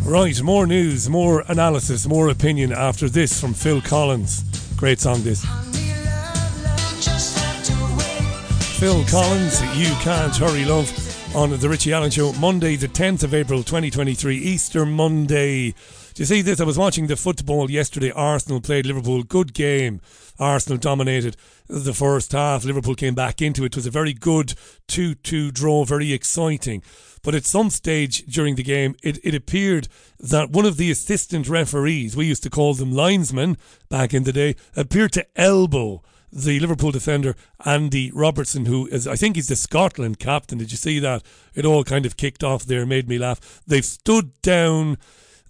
Right, 0.04 0.40
more 0.42 0.66
news, 0.66 1.08
more 1.10 1.44
analysis, 1.48 2.08
more 2.08 2.30
opinion 2.30 2.72
after 2.72 3.08
this 3.08 3.40
from 3.40 3.52
Phil 3.52 3.82
Collins. 3.82 4.42
Great 4.76 4.98
song, 4.98 5.22
this. 5.22 5.44
Phil 8.82 9.04
Collins, 9.04 9.62
You 9.76 9.94
Can't 10.00 10.36
Hurry 10.36 10.64
Love 10.64 11.36
on 11.36 11.50
The 11.50 11.68
Richie 11.68 11.92
Allen 11.92 12.10
Show, 12.10 12.32
Monday, 12.32 12.74
the 12.74 12.88
10th 12.88 13.22
of 13.22 13.32
April 13.32 13.62
2023, 13.62 14.36
Easter 14.36 14.84
Monday. 14.84 15.70
Do 15.70 15.76
you 16.16 16.24
see 16.24 16.42
this? 16.42 16.60
I 16.60 16.64
was 16.64 16.76
watching 16.76 17.06
the 17.06 17.14
football 17.14 17.70
yesterday. 17.70 18.10
Arsenal 18.10 18.60
played 18.60 18.86
Liverpool. 18.86 19.22
Good 19.22 19.54
game. 19.54 20.00
Arsenal 20.40 20.78
dominated 20.78 21.36
the 21.68 21.94
first 21.94 22.32
half. 22.32 22.64
Liverpool 22.64 22.96
came 22.96 23.14
back 23.14 23.40
into 23.40 23.62
it. 23.62 23.66
It 23.66 23.76
was 23.76 23.86
a 23.86 23.90
very 23.92 24.12
good 24.12 24.54
2 24.88 25.14
2 25.14 25.52
draw, 25.52 25.84
very 25.84 26.12
exciting. 26.12 26.82
But 27.22 27.36
at 27.36 27.44
some 27.44 27.70
stage 27.70 28.26
during 28.26 28.56
the 28.56 28.64
game, 28.64 28.96
it, 29.00 29.16
it 29.22 29.32
appeared 29.32 29.86
that 30.18 30.50
one 30.50 30.66
of 30.66 30.76
the 30.76 30.90
assistant 30.90 31.48
referees, 31.48 32.16
we 32.16 32.26
used 32.26 32.42
to 32.42 32.50
call 32.50 32.74
them 32.74 32.90
linesmen 32.90 33.58
back 33.88 34.12
in 34.12 34.24
the 34.24 34.32
day, 34.32 34.56
appeared 34.74 35.12
to 35.12 35.26
elbow 35.36 36.02
the 36.32 36.58
Liverpool 36.60 36.90
defender 36.90 37.36
Andy 37.64 38.10
Robertson, 38.10 38.66
who 38.66 38.86
is 38.86 39.06
I 39.06 39.16
think 39.16 39.36
he's 39.36 39.48
the 39.48 39.56
Scotland 39.56 40.18
captain. 40.18 40.58
Did 40.58 40.70
you 40.70 40.78
see 40.78 40.98
that? 41.00 41.22
It 41.54 41.66
all 41.66 41.84
kind 41.84 42.06
of 42.06 42.16
kicked 42.16 42.42
off 42.42 42.64
there, 42.64 42.86
made 42.86 43.08
me 43.08 43.18
laugh. 43.18 43.60
They've 43.66 43.84
stood 43.84 44.40
down 44.40 44.98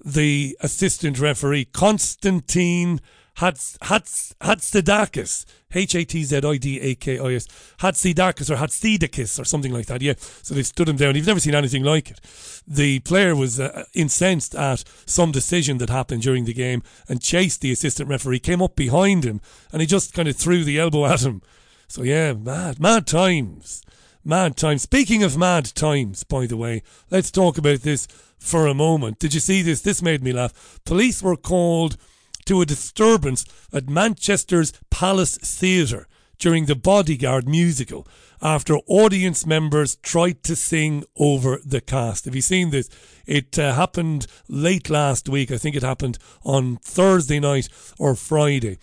the 0.05 0.57
assistant 0.61 1.21
referee 1.21 1.67
Constantine 1.67 3.01
Hats, 3.37 3.79
Hats, 3.83 4.35
Hatzidakis, 4.41 5.47
H 5.75 5.95
A 5.95 6.05
T 6.05 6.23
Z 6.23 6.41
I 6.45 6.57
D 6.59 6.81
A 6.81 6.95
K 6.95 7.19
I 7.19 7.35
S, 7.35 7.49
Hatzidakis 7.81 8.51
or 8.51 8.57
Hatzidakis 8.57 9.41
or 9.41 9.45
something 9.45 9.73
like 9.73 9.87
that. 9.87 10.03
Yeah, 10.03 10.15
so 10.19 10.55
they 10.55 10.63
stood 10.63 10.89
him 10.89 10.97
down. 10.97 11.17
You've 11.17 11.27
never 11.27 11.41
seen 11.41 11.55
anything 11.55 11.83
like 11.83 12.11
it. 12.11 12.21
The 12.67 13.01
player 13.01 13.35
was 13.35 13.59
uh, 13.59 13.85
incensed 13.95 14.55
at 14.55 14.85
some 15.07 15.33
decision 15.33 15.79
that 15.79 15.89
happened 15.89 16.23
during 16.23 16.45
the 16.45 16.53
game 16.53 16.83
and 17.09 17.23
chased 17.23 17.63
the 17.63 17.73
assistant 17.73 18.09
referee, 18.09 18.39
came 18.39 18.63
up 18.63 18.77
behind 18.77 19.25
him, 19.25 19.41
and 19.73 19.81
he 19.81 19.87
just 19.87 20.13
kind 20.13 20.29
of 20.29 20.37
threw 20.37 20.63
the 20.63 20.79
elbow 20.79 21.07
at 21.07 21.23
him. 21.23 21.41
So 21.89 22.03
yeah, 22.03 22.35
mad, 22.35 22.81
mad 22.81 23.07
times. 23.07 23.83
Mad 24.25 24.57
times. 24.57 24.83
Speaking 24.83 25.23
of 25.23 25.37
mad 25.37 25.65
times, 25.75 26.23
by 26.23 26.47
the 26.47 26.57
way, 26.57 26.83
let's 27.11 27.31
talk 27.31 27.59
about 27.59 27.81
this 27.81 28.07
for 28.39 28.67
a 28.67 28.75
moment. 28.75 29.19
Did 29.19 29.35
you 29.35 29.41
see 29.41 29.63
this? 29.63 29.81
This 29.81 30.03
made 30.03 30.23
me 30.23 30.33
laugh. 30.33 30.81
Police 30.85 31.23
were 31.23 31.37
called 31.37 31.97
to 32.47 32.61
a 32.61 32.67
disturbance 32.67 33.45
at 33.73 33.89
Manchester's 33.89 34.73
Palace 34.91 35.37
Theatre 35.37 36.09
during 36.39 36.67
the 36.67 36.75
Bodyguard 36.75 37.49
musical 37.49 38.07
after 38.43 38.77
audience 38.89 39.47
members 39.47 39.97
tried 39.97 40.43
to 40.43 40.57
sing 40.57 41.05
over 41.17 41.61
the 41.65 41.81
cast. 41.81 42.25
Have 42.25 42.35
you 42.35 42.43
seen 42.43 42.71
this? 42.71 42.91
It 43.25 43.57
uh, 43.59 43.75
happened 43.75 44.27
late 44.49 44.91
last 44.91 45.29
week. 45.29 45.53
I 45.53 45.59
think 45.59 45.77
it 45.77 45.85
happened 45.85 46.19
on 46.45 46.79
Thursday 46.79 47.39
night 47.39 47.69
or 47.99 48.17
Friday. 48.17 48.79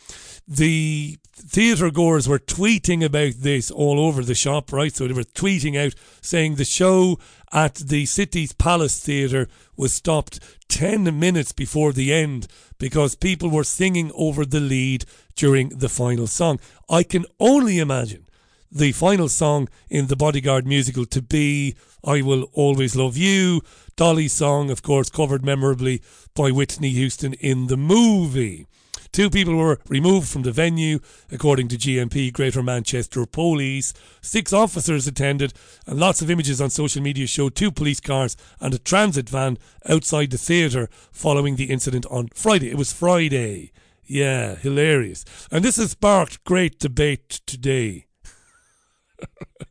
The 0.52 1.20
theatre 1.32 1.92
goers 1.92 2.28
were 2.28 2.40
tweeting 2.40 3.06
about 3.06 3.34
this 3.38 3.70
all 3.70 4.00
over 4.00 4.24
the 4.24 4.34
shop, 4.34 4.74
right? 4.74 4.92
So 4.92 5.08
they 5.08 5.14
were 5.14 5.22
tweeting 5.22 5.78
out 5.78 5.94
saying 6.22 6.56
the 6.56 6.66
show 6.66 7.20
at 7.54 7.76
the 7.76 8.08
city's 8.08 8.52
Palace 8.52 9.00
Theatre 9.00 9.48
was 9.78 9.94
stopped 9.94 10.40
10 10.70 11.20
minutes 11.20 11.52
before 11.52 11.94
the 11.94 12.12
end 12.12 12.48
because 12.80 13.14
people 13.14 13.52
were 13.52 13.64
singing 13.64 14.12
over 14.16 14.44
the 14.44 14.60
lead 14.60 15.06
during 15.36 15.70
the 15.70 15.88
final 15.88 16.26
song. 16.26 16.60
I 16.90 17.04
can 17.04 17.28
only 17.40 17.78
imagine 17.78 18.26
the 18.72 18.92
final 18.92 19.30
song 19.30 19.70
in 19.88 20.08
the 20.08 20.16
Bodyguard 20.16 20.66
musical 20.66 21.06
to 21.06 21.22
be 21.22 21.76
I 22.04 22.24
Will 22.24 22.50
Always 22.54 22.96
Love 22.96 23.18
You. 23.18 23.62
Dolly's 23.96 24.34
song, 24.34 24.72
of 24.72 24.82
course, 24.82 25.12
covered 25.12 25.46
memorably 25.46 26.02
by 26.34 26.50
Whitney 26.50 26.90
Houston 26.90 27.34
in 27.34 27.68
the 27.68 27.78
movie. 27.78 28.66
Two 29.12 29.30
people 29.30 29.56
were 29.56 29.80
removed 29.88 30.28
from 30.30 30.44
the 30.44 30.52
venue, 30.52 31.00
according 31.32 31.68
to 31.70 31.78
GMP 31.78 32.32
Greater 32.32 32.62
Manchester 32.62 33.26
Police. 33.26 33.94
Six 34.22 34.54
officers 34.54 35.08
attended, 35.08 35.54
and 35.88 36.00
lots 36.00 36.22
of 36.22 36.30
images 36.30 36.62
on 36.62 36.70
social 36.70 37.02
media 37.02 37.28
show 37.28 37.50
two 37.50 37.72
police 37.72 38.00
cars 38.00 38.38
and 38.60 38.74
a 38.74 38.80
transit 38.80 39.30
van 39.30 39.58
outside 39.88 40.32
the 40.32 40.38
theatre 40.38 40.90
following 41.12 41.56
the 41.56 41.72
incident 41.72 42.06
on 42.08 42.30
Friday. 42.34 42.70
It 42.70 42.78
was 42.78 42.94
Friday. 42.94 43.72
Yeah, 44.06 44.56
hilarious. 44.56 45.26
And 45.52 45.64
this 45.64 45.78
has 45.78 45.92
sparked 45.92 46.44
great 46.44 46.80
debate 46.80 47.42
today 47.46 48.08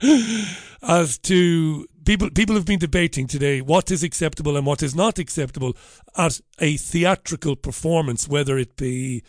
as 0.83 1.19
to 1.19 1.87
people 2.09 2.31
people 2.31 2.55
have 2.55 2.65
been 2.65 2.79
debating 2.79 3.27
today 3.27 3.61
what 3.61 3.91
is 3.91 4.03
acceptable 4.03 4.57
and 4.57 4.65
what 4.65 4.83
is 4.83 4.95
not 4.95 5.19
acceptable 5.19 5.77
at 6.17 6.41
a 6.59 6.79
theatrical 6.79 7.55
performance, 7.55 8.27
whether 8.27 8.57
it 8.57 8.77
be 8.77 9.23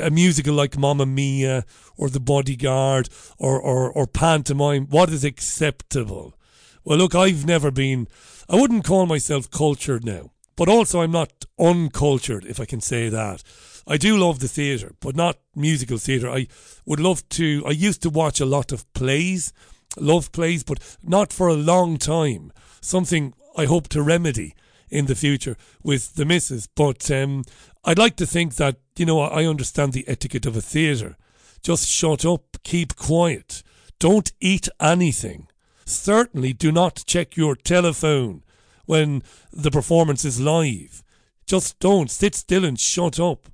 a 0.00 0.08
musical 0.08 0.54
like 0.54 0.78
Mamma 0.78 1.04
Mia 1.04 1.66
or 1.98 2.08
The 2.08 2.18
Bodyguard 2.18 3.10
or, 3.36 3.60
or, 3.60 3.92
or 3.92 4.06
pantomime. 4.06 4.86
What 4.86 5.10
is 5.10 5.24
acceptable? 5.24 6.38
Well, 6.84 6.96
look, 6.96 7.14
I've 7.14 7.44
never 7.44 7.70
been, 7.70 8.08
I 8.48 8.56
wouldn't 8.56 8.86
call 8.86 9.04
myself 9.04 9.50
cultured 9.50 10.02
now, 10.02 10.30
but 10.56 10.70
also 10.70 11.02
I'm 11.02 11.10
not 11.10 11.44
uncultured, 11.58 12.46
if 12.46 12.58
I 12.60 12.64
can 12.64 12.80
say 12.80 13.10
that. 13.10 13.42
I 13.86 13.98
do 13.98 14.16
love 14.16 14.38
the 14.38 14.48
theatre, 14.48 14.94
but 15.00 15.16
not 15.16 15.36
musical 15.54 15.98
theatre. 15.98 16.30
I 16.30 16.46
would 16.86 17.00
love 17.00 17.28
to, 17.30 17.62
I 17.66 17.72
used 17.72 18.00
to 18.04 18.10
watch 18.10 18.40
a 18.40 18.46
lot 18.46 18.72
of 18.72 18.90
plays 18.94 19.52
love 19.96 20.32
plays, 20.32 20.62
but 20.62 20.96
not 21.02 21.32
for 21.32 21.48
a 21.48 21.54
long 21.54 21.96
time. 21.96 22.52
Something 22.80 23.34
I 23.56 23.66
hope 23.66 23.88
to 23.88 24.02
remedy 24.02 24.54
in 24.88 25.06
the 25.06 25.14
future 25.14 25.56
with 25.82 26.14
the 26.14 26.24
missus. 26.24 26.66
But 26.66 27.10
um, 27.10 27.44
I'd 27.84 27.98
like 27.98 28.16
to 28.16 28.26
think 28.26 28.56
that, 28.56 28.76
you 28.96 29.06
know, 29.06 29.20
I 29.20 29.44
understand 29.44 29.92
the 29.92 30.06
etiquette 30.08 30.46
of 30.46 30.56
a 30.56 30.60
theatre. 30.60 31.16
Just 31.62 31.88
shut 31.88 32.24
up, 32.24 32.58
keep 32.62 32.96
quiet, 32.96 33.62
don't 33.98 34.32
eat 34.40 34.68
anything. 34.80 35.46
Certainly 35.84 36.54
do 36.54 36.72
not 36.72 37.04
check 37.06 37.36
your 37.36 37.54
telephone 37.54 38.42
when 38.86 39.22
the 39.52 39.70
performance 39.70 40.24
is 40.24 40.40
live. 40.40 41.02
Just 41.46 41.78
don't 41.80 42.10
sit 42.10 42.34
still 42.34 42.64
and 42.64 42.78
shut 42.78 43.20
up, 43.20 43.48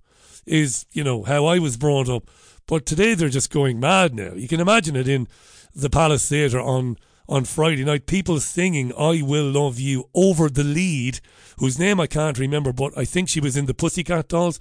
is, 0.46 0.86
you 0.92 1.02
know, 1.02 1.24
how 1.24 1.46
I 1.46 1.58
was 1.58 1.76
brought 1.76 2.08
up. 2.08 2.30
But 2.66 2.84
today 2.86 3.14
they're 3.14 3.28
just 3.28 3.50
going 3.50 3.80
mad 3.80 4.14
now. 4.14 4.34
You 4.34 4.48
can 4.48 4.60
imagine 4.60 4.96
it 4.96 5.08
in 5.08 5.28
the 5.76 5.90
Palace 5.90 6.28
Theatre 6.28 6.60
on 6.60 6.96
on 7.28 7.44
Friday 7.44 7.84
night. 7.84 8.06
People 8.06 8.40
singing 8.40 8.92
"I 8.98 9.20
Will 9.22 9.50
Love 9.50 9.78
You" 9.78 10.08
over 10.14 10.48
the 10.48 10.64
lead, 10.64 11.20
whose 11.58 11.78
name 11.78 12.00
I 12.00 12.06
can't 12.06 12.38
remember, 12.38 12.72
but 12.72 12.96
I 12.96 13.04
think 13.04 13.28
she 13.28 13.40
was 13.40 13.56
in 13.56 13.66
the 13.66 13.74
Pussycat 13.74 14.28
Dolls. 14.28 14.58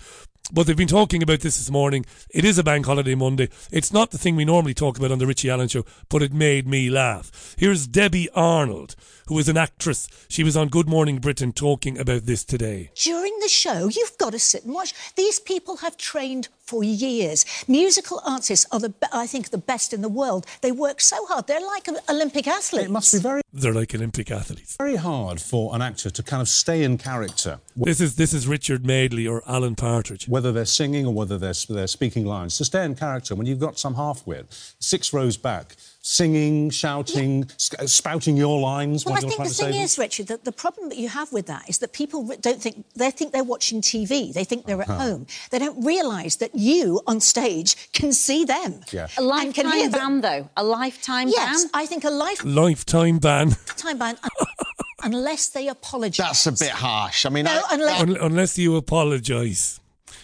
But 0.52 0.68
they've 0.68 0.78
been 0.78 0.88
talking 0.88 1.24
about 1.24 1.40
this 1.40 1.58
this 1.58 1.72
morning. 1.72 2.06
It 2.30 2.46
is 2.46 2.60
a 2.60 2.64
bank 2.64 2.86
holiday 2.86 3.16
Monday. 3.16 3.50
It's 3.72 3.92
not 3.92 4.12
the 4.12 4.20
thing 4.20 4.36
we 4.36 4.46
normally 4.46 4.76
talk 4.76 4.98
about 4.98 5.12
on 5.12 5.18
the 5.18 5.26
Richie 5.26 5.50
Allen 5.50 5.70
show, 5.70 5.86
but 6.08 6.22
it 6.22 6.34
made 6.34 6.68
me 6.68 6.90
laugh. 6.90 7.56
Here's 7.58 7.88
Debbie 7.88 8.30
Arnold, 8.36 8.96
who 9.28 9.40
is 9.40 9.50
an 9.50 9.58
actress. 9.58 10.08
She 10.28 10.44
was 10.44 10.56
on 10.56 10.68
Good 10.68 10.88
Morning 10.88 11.20
Britain 11.20 11.52
talking 11.52 11.98
about 11.98 12.26
this 12.26 12.44
today. 12.44 12.92
During 12.96 13.38
the 13.42 13.50
show, 13.50 13.88
you've 13.88 14.18
got 14.18 14.32
to 14.34 14.40
sit 14.40 14.66
and 14.66 14.74
watch. 14.74 14.94
These 15.16 15.40
people 15.40 15.78
have 15.78 15.98
trained 15.98 16.50
for 16.60 16.84
years. 16.84 17.46
Musical 17.68 18.22
artists 18.26 18.66
are 18.72 18.80
the, 18.80 18.94
I 19.12 19.28
think, 19.28 19.50
the 19.50 19.58
best 19.58 19.94
in 19.94 20.02
the 20.02 20.10
world. 20.10 20.46
They 20.62 20.72
work 20.72 21.00
so 21.02 21.26
hard. 21.28 21.48
They're 21.48 21.62
like 21.62 21.88
Olympic 22.10 22.48
athletes. 22.48 22.88
It 22.88 22.92
must 22.92 23.14
be 23.14 23.20
very 23.20 23.42
they're 23.54 23.74
like 23.74 23.96
Olympic 23.96 24.32
athletes. 24.32 24.76
Very 24.78 24.98
hard 24.98 25.40
for 25.40 25.74
an 25.74 25.82
actor 25.82 26.10
to 26.10 26.24
kind 26.24 26.42
of 26.42 26.50
stay 26.50 26.84
in 26.84 26.98
character. 26.98 27.60
This 27.76 28.02
is 28.02 28.16
this 28.16 28.34
is 28.34 28.48
Richard 28.48 28.86
Madeley 28.86 29.28
or 29.28 29.44
Alan 29.48 29.76
Partridge. 29.76 30.28
Whether 30.28 30.52
they're 30.52 30.66
singing 30.66 31.06
or 31.06 31.14
whether 31.14 31.38
they're, 31.38 31.54
they're 31.70 31.88
speaking 31.88 32.26
lines, 32.26 32.58
to 32.58 32.66
stay 32.66 32.84
in 32.84 32.96
character 32.96 33.34
when 33.34 33.48
you've 33.48 33.60
got 33.60 33.80
some 33.80 33.96
half-wit, 33.96 34.48
six 34.80 35.14
rows 35.14 35.38
back, 35.38 35.78
singing, 36.06 36.70
shouting, 36.70 37.40
yeah. 37.40 37.86
spouting 37.88 38.38
your 38.38 38.60
lines. 38.60 39.06
Well, 39.06 39.16
I 39.16 39.22
think 39.22 39.38
the 39.38 39.50
thing 39.50 39.74
is, 39.74 39.98
Richard, 39.98 40.28
that 40.28 40.46
the 40.46 40.52
problem 40.52 40.90
that 40.90 41.00
you 41.00 41.10
have 41.10 41.34
with 41.34 41.48
that 41.48 41.68
is 41.68 41.80
that 41.80 41.94
people 41.94 42.32
don't 42.42 42.62
think 42.62 42.86
they 42.96 43.10
think 43.10 43.34
they're 43.34 43.44
watching 43.44 43.82
TV. 43.82 44.32
They 44.32 44.44
think 44.44 44.68
they're 44.68 44.82
at 44.82 44.90
uh-huh. 44.90 45.04
home. 45.04 45.28
They 45.50 45.58
don't 45.58 45.84
realise 45.84 46.36
that 46.36 46.54
you 46.54 47.02
on 47.08 47.20
stage 47.20 47.92
can 47.92 48.14
see 48.14 48.46
them. 48.46 48.82
Yeah. 48.92 49.08
A 49.18 49.24
lifetime 49.24 49.90
ban, 49.92 50.22
though. 50.22 50.50
A 50.56 50.64
lifetime 50.64 51.28
yes, 51.28 51.64
ban. 51.64 51.72
I 51.74 51.88
think 51.88 52.04
a 52.04 52.12
life 52.12 52.46
lifetime 52.46 53.18
ban. 53.18 53.50
Lifetime 53.50 53.98
ban. 53.98 54.18
unless 55.04 55.50
they 55.50 55.68
apologise. 55.68 56.44
That's 56.44 56.62
a 56.62 56.66
bit 56.66 56.72
harsh. 56.74 57.26
I 57.26 57.30
mean, 57.30 57.46
no, 57.46 57.62
I, 57.70 57.74
unless, 57.74 58.02
Un- 58.02 58.18
unless 58.22 58.58
you 58.60 58.76
apologise. 58.76 59.80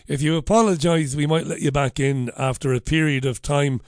If 0.08 0.22
you 0.22 0.36
apologise, 0.38 1.16
we 1.16 1.26
might 1.26 1.48
let 1.48 1.62
you 1.62 1.72
back 1.72 2.00
in 2.00 2.30
after 2.38 2.72
a 2.74 2.82
period 2.82 3.26
of 3.26 3.42
time 3.42 3.82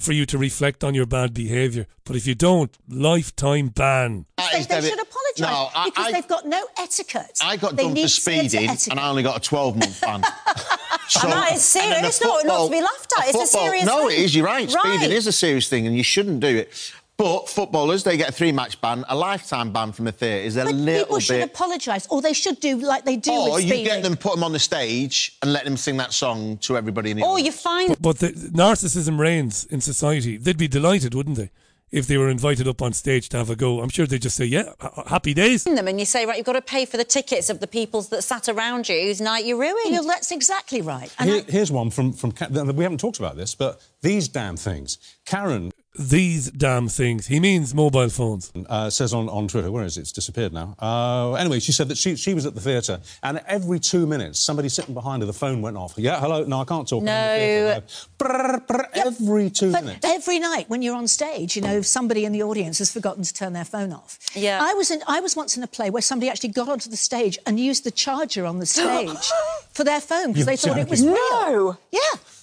for 0.00 0.12
you 0.12 0.26
to 0.26 0.38
reflect 0.38 0.82
on 0.82 0.94
your 0.94 1.06
bad 1.06 1.34
behaviour. 1.34 1.86
But 2.04 2.16
if 2.16 2.26
you 2.26 2.34
don't, 2.34 2.76
lifetime 2.88 3.68
ban. 3.68 4.26
Ah, 4.38 4.48
they, 4.52 4.62
they 4.62 4.88
should 4.88 5.00
apologise 5.00 5.40
no, 5.40 5.68
I, 5.74 5.84
because 5.86 6.06
I, 6.06 6.12
they've 6.12 6.28
got 6.28 6.46
no 6.46 6.66
etiquette. 6.78 7.38
I 7.42 7.56
got 7.56 7.76
they 7.76 7.84
done 7.84 7.96
for 7.96 8.08
speeding, 8.08 8.68
and 8.68 8.98
I 8.98 9.08
only 9.08 9.22
got 9.22 9.36
a 9.36 9.40
12 9.40 9.76
month 9.76 10.00
ban. 10.00 10.22
so, 11.08 11.28
that 11.28 11.52
is 11.52 11.62
serious. 11.64 11.98
It's 12.02 12.22
not, 12.22 12.44
not 12.44 12.66
to 12.66 12.70
be 12.72 12.80
laughed 12.80 13.12
at. 13.18 13.26
A 13.26 13.28
it's 13.28 13.38
football, 13.38 13.66
a 13.66 13.68
serious 13.68 13.86
no, 13.86 14.08
thing. 14.08 14.18
it 14.18 14.24
is. 14.24 14.34
You're 14.34 14.46
right. 14.46 14.72
right. 14.72 14.98
Speeding 14.98 15.16
is 15.16 15.26
a 15.26 15.32
serious 15.32 15.68
thing, 15.68 15.86
and 15.86 15.96
you 15.96 16.02
shouldn't 16.02 16.40
do 16.40 16.48
it. 16.48 16.92
But 17.20 17.50
footballers, 17.50 18.02
they 18.02 18.16
get 18.16 18.30
a 18.30 18.32
three-match 18.32 18.80
ban. 18.80 19.04
A 19.10 19.14
lifetime 19.14 19.74
ban 19.74 19.92
from 19.92 20.06
a 20.06 20.12
theatre 20.12 20.42
is 20.42 20.56
a 20.56 20.64
but 20.64 20.74
little 20.74 21.04
people 21.04 21.20
should 21.20 21.42
apologise, 21.42 22.06
or 22.08 22.22
they 22.22 22.32
should 22.32 22.60
do 22.60 22.78
like 22.78 23.04
they 23.04 23.16
do 23.16 23.30
or 23.30 23.56
with 23.56 23.64
you 23.64 23.84
get 23.84 24.02
them, 24.02 24.16
put 24.16 24.34
them 24.34 24.42
on 24.42 24.52
the 24.52 24.58
stage, 24.58 25.36
and 25.42 25.52
let 25.52 25.64
them 25.66 25.76
sing 25.76 25.98
that 25.98 26.14
song 26.14 26.56
to 26.58 26.78
everybody 26.78 27.10
in 27.10 27.18
the 27.18 27.22
Or 27.22 27.32
audience. 27.32 27.46
you 27.46 27.52
find... 27.52 27.88
But, 27.90 28.00
but 28.00 28.18
the 28.20 28.28
narcissism 28.30 29.18
reigns 29.18 29.66
in 29.66 29.82
society. 29.82 30.38
They'd 30.38 30.56
be 30.56 30.66
delighted, 30.66 31.14
wouldn't 31.14 31.36
they? 31.36 31.50
if 31.90 32.06
they 32.06 32.16
were 32.16 32.28
invited 32.28 32.68
up 32.68 32.82
on 32.82 32.92
stage 32.92 33.28
to 33.30 33.36
have 33.36 33.50
a 33.50 33.56
go. 33.56 33.80
I'm 33.80 33.88
sure 33.88 34.06
they'd 34.06 34.22
just 34.22 34.36
say, 34.36 34.44
yeah, 34.44 34.72
happy 35.06 35.34
days. 35.34 35.64
Them 35.64 35.88
and 35.88 35.98
you 35.98 36.06
say, 36.06 36.24
right, 36.24 36.36
you've 36.36 36.46
got 36.46 36.52
to 36.52 36.62
pay 36.62 36.84
for 36.84 36.96
the 36.96 37.04
tickets 37.04 37.50
of 37.50 37.58
the 37.58 37.66
people 37.66 38.02
that 38.02 38.22
sat 38.22 38.48
around 38.48 38.88
you 38.88 38.94
whose 39.00 39.20
night 39.20 39.44
you 39.44 39.60
ruined. 39.60 39.86
You 39.86 40.02
know, 40.02 40.06
that's 40.06 40.30
exactly 40.30 40.82
right. 40.82 41.12
Here, 41.20 41.42
I... 41.46 41.50
Here's 41.50 41.72
one 41.72 41.90
from, 41.90 42.12
from... 42.12 42.32
We 42.50 42.84
haven't 42.84 43.00
talked 43.00 43.18
about 43.18 43.36
this, 43.36 43.56
but 43.56 43.82
these 44.02 44.28
damn 44.28 44.56
things. 44.56 44.98
Karen 45.24 45.72
these 45.98 46.50
damn 46.52 46.88
things. 46.88 47.26
He 47.26 47.40
means 47.40 47.74
mobile 47.74 48.08
phones. 48.08 48.52
Uh, 48.68 48.90
says 48.90 49.12
on, 49.12 49.28
on 49.28 49.48
Twitter, 49.48 49.72
where 49.72 49.84
is 49.84 49.98
it? 49.98 50.02
It's 50.02 50.12
disappeared 50.12 50.52
now. 50.52 50.76
Uh, 50.78 51.34
anyway, 51.34 51.58
she 51.58 51.72
said 51.72 51.88
that 51.88 51.98
she, 51.98 52.14
she 52.14 52.32
was 52.32 52.46
at 52.46 52.54
the 52.54 52.60
theatre 52.60 53.00
and 53.22 53.40
every 53.46 53.80
two 53.80 54.06
minutes 54.06 54.38
somebody 54.38 54.68
sitting 54.68 54.94
behind 54.94 55.22
her, 55.22 55.26
the 55.26 55.32
phone 55.32 55.62
went 55.62 55.76
off. 55.76 55.94
Yeah, 55.96 56.20
hello? 56.20 56.44
No, 56.44 56.60
I 56.60 56.64
can't 56.64 56.88
talk. 56.88 57.02
No. 57.02 57.82
Brr, 58.18 58.60
brr, 58.68 58.88
every 58.94 59.50
two 59.50 59.72
but 59.72 59.84
minutes. 59.84 60.06
Every 60.06 60.38
night 60.38 60.68
when 60.68 60.80
you're 60.80 60.96
on 60.96 61.08
stage, 61.08 61.56
you 61.56 61.62
know, 61.62 61.82
somebody 61.82 62.24
in 62.24 62.32
the 62.32 62.42
audience 62.44 62.78
has 62.78 62.92
forgotten 62.92 63.24
to 63.24 63.34
turn 63.34 63.52
their 63.52 63.64
phone 63.64 63.92
off. 63.92 64.18
Yeah. 64.34 64.60
I 64.62 64.74
was, 64.74 64.92
in, 64.92 65.02
I 65.08 65.20
was 65.20 65.34
once 65.34 65.56
in 65.56 65.62
a 65.64 65.68
play 65.68 65.90
where 65.90 66.02
somebody 66.02 66.30
actually 66.30 66.50
got 66.50 66.68
onto 66.68 66.88
the 66.88 66.96
stage 66.96 67.36
and 67.46 67.58
used 67.58 67.82
the 67.82 67.90
charger 67.90 68.46
on 68.46 68.60
the 68.60 68.66
stage 68.80 69.30
for 69.72 69.82
their 69.82 70.00
phone 70.00 70.28
because 70.32 70.46
they 70.46 70.56
thought 70.56 70.78
it 70.78 70.88
was 70.88 71.02
real. 71.02 71.14
No. 71.14 71.78
Yeah. 71.90 71.98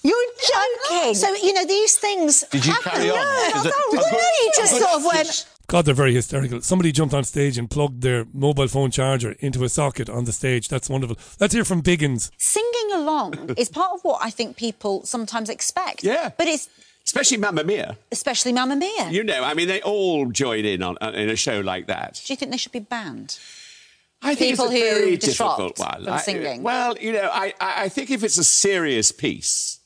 You're 0.08 0.32
joking. 0.52 1.14
So, 1.14 1.28
you 1.46 1.52
know, 1.52 1.66
these 1.66 1.96
things 1.96 2.44
Did 2.50 2.64
you 2.66 2.72
happen. 2.72 2.92
carry 2.92 3.10
on? 3.10 3.16
No, 3.16 3.60
Is 3.60 3.66
it- 3.66 3.74
no, 3.92 4.00
no, 4.00 4.18
he 4.42 4.50
just 4.56 4.76
sort 4.78 4.94
of 4.98 5.04
went... 5.04 5.46
God, 5.66 5.84
they're 5.84 5.94
very 5.94 6.14
hysterical. 6.14 6.62
Somebody 6.62 6.92
jumped 6.92 7.12
on 7.14 7.24
stage 7.24 7.58
and 7.58 7.70
plugged 7.70 8.00
their 8.00 8.26
mobile 8.32 8.68
phone 8.68 8.90
charger 8.90 9.32
into 9.40 9.64
a 9.64 9.68
socket 9.68 10.08
on 10.08 10.24
the 10.24 10.32
stage. 10.32 10.68
That's 10.68 10.88
wonderful. 10.88 11.18
Let's 11.40 11.52
hear 11.52 11.64
from 11.64 11.82
Biggins. 11.82 12.30
Singing 12.38 12.90
along 12.94 13.54
is 13.58 13.68
part 13.68 13.90
of 13.92 14.00
what 14.02 14.18
I 14.22 14.30
think 14.30 14.56
people 14.56 15.04
sometimes 15.04 15.50
expect. 15.50 16.02
Yeah. 16.02 16.30
But 16.38 16.46
it's 16.48 16.68
Especially 17.04 17.36
Mamma 17.38 17.64
Mia. 17.64 17.96
especially 18.12 18.52
Mamma 18.54 18.76
Mia. 18.76 19.10
You 19.10 19.24
know, 19.24 19.42
I 19.44 19.52
mean, 19.54 19.68
they 19.68 19.80
all 19.82 20.26
join 20.30 20.64
in 20.64 20.82
on 20.82 20.96
uh, 21.02 21.12
in 21.14 21.28
a 21.30 21.36
show 21.36 21.60
like 21.60 21.86
that. 21.86 22.20
Do 22.24 22.32
you 22.32 22.36
think 22.36 22.50
they 22.50 22.58
should 22.58 22.72
be 22.72 22.80
banned? 22.80 23.38
I 24.20 24.34
think 24.34 24.52
People 24.58 24.66
it's 24.66 24.74
a 24.74 24.76
who 24.78 24.94
very 25.00 25.16
difficult 25.16 25.78
one. 25.78 26.04
from 26.04 26.12
I- 26.12 26.18
singing. 26.20 26.62
well, 26.62 26.96
you 26.98 27.12
know, 27.12 27.28
I, 27.32 27.54
I 27.60 27.84
I 27.84 27.88
think 27.88 28.10
if 28.10 28.22
it's 28.24 28.36
a 28.38 28.44
serious 28.44 29.10
piece 29.12 29.77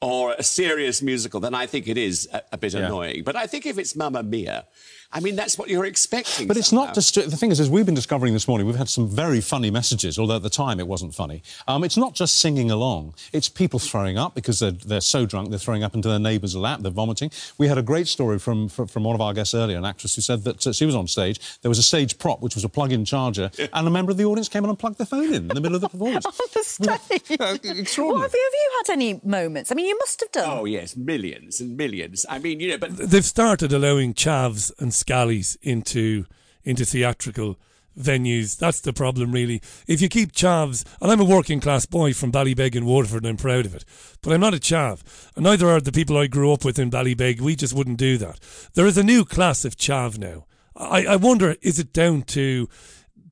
or 0.00 0.34
a 0.38 0.42
serious 0.42 1.02
musical, 1.02 1.40
then 1.40 1.54
I 1.54 1.66
think 1.66 1.86
it 1.88 1.98
is 1.98 2.28
a, 2.32 2.42
a 2.52 2.58
bit 2.58 2.72
Yeah. 2.72 2.86
annoying. 2.86 3.22
But 3.24 3.36
I 3.36 3.46
think 3.46 3.66
if 3.66 3.78
it's 3.78 3.94
Mamma 3.94 4.22
Mia, 4.22 4.66
I 5.12 5.18
mean, 5.20 5.34
that's 5.34 5.58
what 5.58 5.68
you're 5.68 5.86
expecting. 5.86 6.46
But 6.46 6.56
it's 6.56 6.68
somehow. 6.68 6.86
not 6.86 6.94
just 6.94 7.14
the 7.16 7.36
thing 7.36 7.50
is, 7.50 7.58
as 7.58 7.68
we've 7.68 7.84
been 7.86 7.96
discovering 7.96 8.32
this 8.32 8.46
morning, 8.46 8.66
we've 8.66 8.76
had 8.76 8.88
some 8.88 9.08
very 9.08 9.40
funny 9.40 9.70
messages. 9.70 10.18
Although 10.18 10.36
at 10.36 10.42
the 10.42 10.50
time 10.50 10.78
it 10.78 10.86
wasn't 10.86 11.14
funny. 11.14 11.42
Um, 11.66 11.82
it's 11.82 11.96
not 11.96 12.14
just 12.14 12.38
singing 12.38 12.70
along; 12.70 13.14
it's 13.32 13.48
people 13.48 13.80
throwing 13.80 14.16
up 14.18 14.34
because 14.36 14.60
they're 14.60 14.70
they're 14.70 15.00
so 15.00 15.26
drunk 15.26 15.50
they're 15.50 15.58
throwing 15.58 15.82
up 15.82 15.94
into 15.94 16.08
their 16.08 16.20
neighbour's 16.20 16.54
lap. 16.54 16.80
They're 16.82 16.92
vomiting. 16.92 17.30
We 17.58 17.66
had 17.66 17.76
a 17.78 17.82
great 17.82 18.06
story 18.06 18.38
from 18.38 18.68
from, 18.68 18.86
from 18.86 19.02
one 19.04 19.14
of 19.16 19.20
our 19.20 19.34
guests 19.34 19.52
earlier, 19.54 19.78
an 19.78 19.84
actress 19.84 20.14
who 20.14 20.22
said 20.22 20.44
that 20.44 20.64
uh, 20.66 20.72
she 20.72 20.86
was 20.86 20.94
on 20.94 21.08
stage. 21.08 21.40
There 21.62 21.68
was 21.68 21.78
a 21.78 21.82
stage 21.82 22.16
prop 22.18 22.40
which 22.40 22.54
was 22.54 22.62
a 22.64 22.68
plug-in 22.68 23.04
charger, 23.04 23.50
and 23.72 23.86
a 23.86 23.90
member 23.90 24.12
of 24.12 24.16
the 24.16 24.24
audience 24.24 24.48
came 24.48 24.62
on 24.64 24.70
and 24.70 24.78
plugged 24.78 24.98
their 24.98 25.06
phone 25.06 25.24
in 25.34 25.34
in 25.34 25.48
the 25.48 25.60
middle 25.60 25.74
of 25.74 25.80
the 25.80 25.88
performance. 25.88 26.24
on 26.26 26.32
the 26.54 26.62
stage. 26.62 27.40
Uh, 27.40 27.56
What 27.60 27.64
extraordinary. 27.64 28.22
have 28.22 28.34
you, 28.34 28.44
have 28.44 28.52
you 28.54 28.70
had 28.78 28.90
any 28.92 29.20
moments? 29.24 29.72
I 29.72 29.74
mean, 29.74 29.86
you 29.86 29.98
must 29.98 30.20
have 30.20 30.30
done. 30.30 30.58
Oh 30.60 30.64
yes, 30.66 30.96
millions 30.96 31.60
and 31.60 31.76
millions. 31.76 32.24
I 32.28 32.38
mean, 32.38 32.60
you 32.60 32.68
know, 32.68 32.78
but 32.78 32.96
They've 32.96 33.24
started 33.24 33.72
allowing 33.72 34.14
chavs 34.14 34.70
and 34.78 34.94
scallies 35.04 35.56
into 35.62 36.26
into 36.64 36.84
theatrical 36.84 37.58
venues. 37.98 38.56
That's 38.56 38.80
the 38.80 38.92
problem, 38.92 39.32
really. 39.32 39.60
If 39.86 40.00
you 40.00 40.08
keep 40.08 40.32
chavs, 40.32 40.84
and 41.00 41.10
I'm 41.10 41.20
a 41.20 41.24
working 41.24 41.60
class 41.60 41.86
boy 41.86 42.12
from 42.12 42.32
Ballybeg 42.32 42.74
in 42.74 42.84
Waterford, 42.84 43.24
and 43.24 43.30
I'm 43.30 43.36
proud 43.36 43.66
of 43.66 43.74
it, 43.74 43.84
but 44.22 44.32
I'm 44.32 44.40
not 44.40 44.54
a 44.54 44.58
chav, 44.58 45.02
and 45.34 45.44
neither 45.44 45.68
are 45.68 45.80
the 45.80 45.92
people 45.92 46.16
I 46.16 46.26
grew 46.26 46.52
up 46.52 46.64
with 46.64 46.78
in 46.78 46.90
Ballybeg. 46.90 47.40
We 47.40 47.56
just 47.56 47.74
wouldn't 47.74 47.98
do 47.98 48.18
that. 48.18 48.38
There 48.74 48.86
is 48.86 48.98
a 48.98 49.02
new 49.02 49.24
class 49.24 49.64
of 49.64 49.76
chav 49.76 50.18
now. 50.18 50.46
I, 50.76 51.04
I 51.06 51.16
wonder, 51.16 51.56
is 51.62 51.78
it 51.78 51.92
down 51.92 52.22
to 52.22 52.68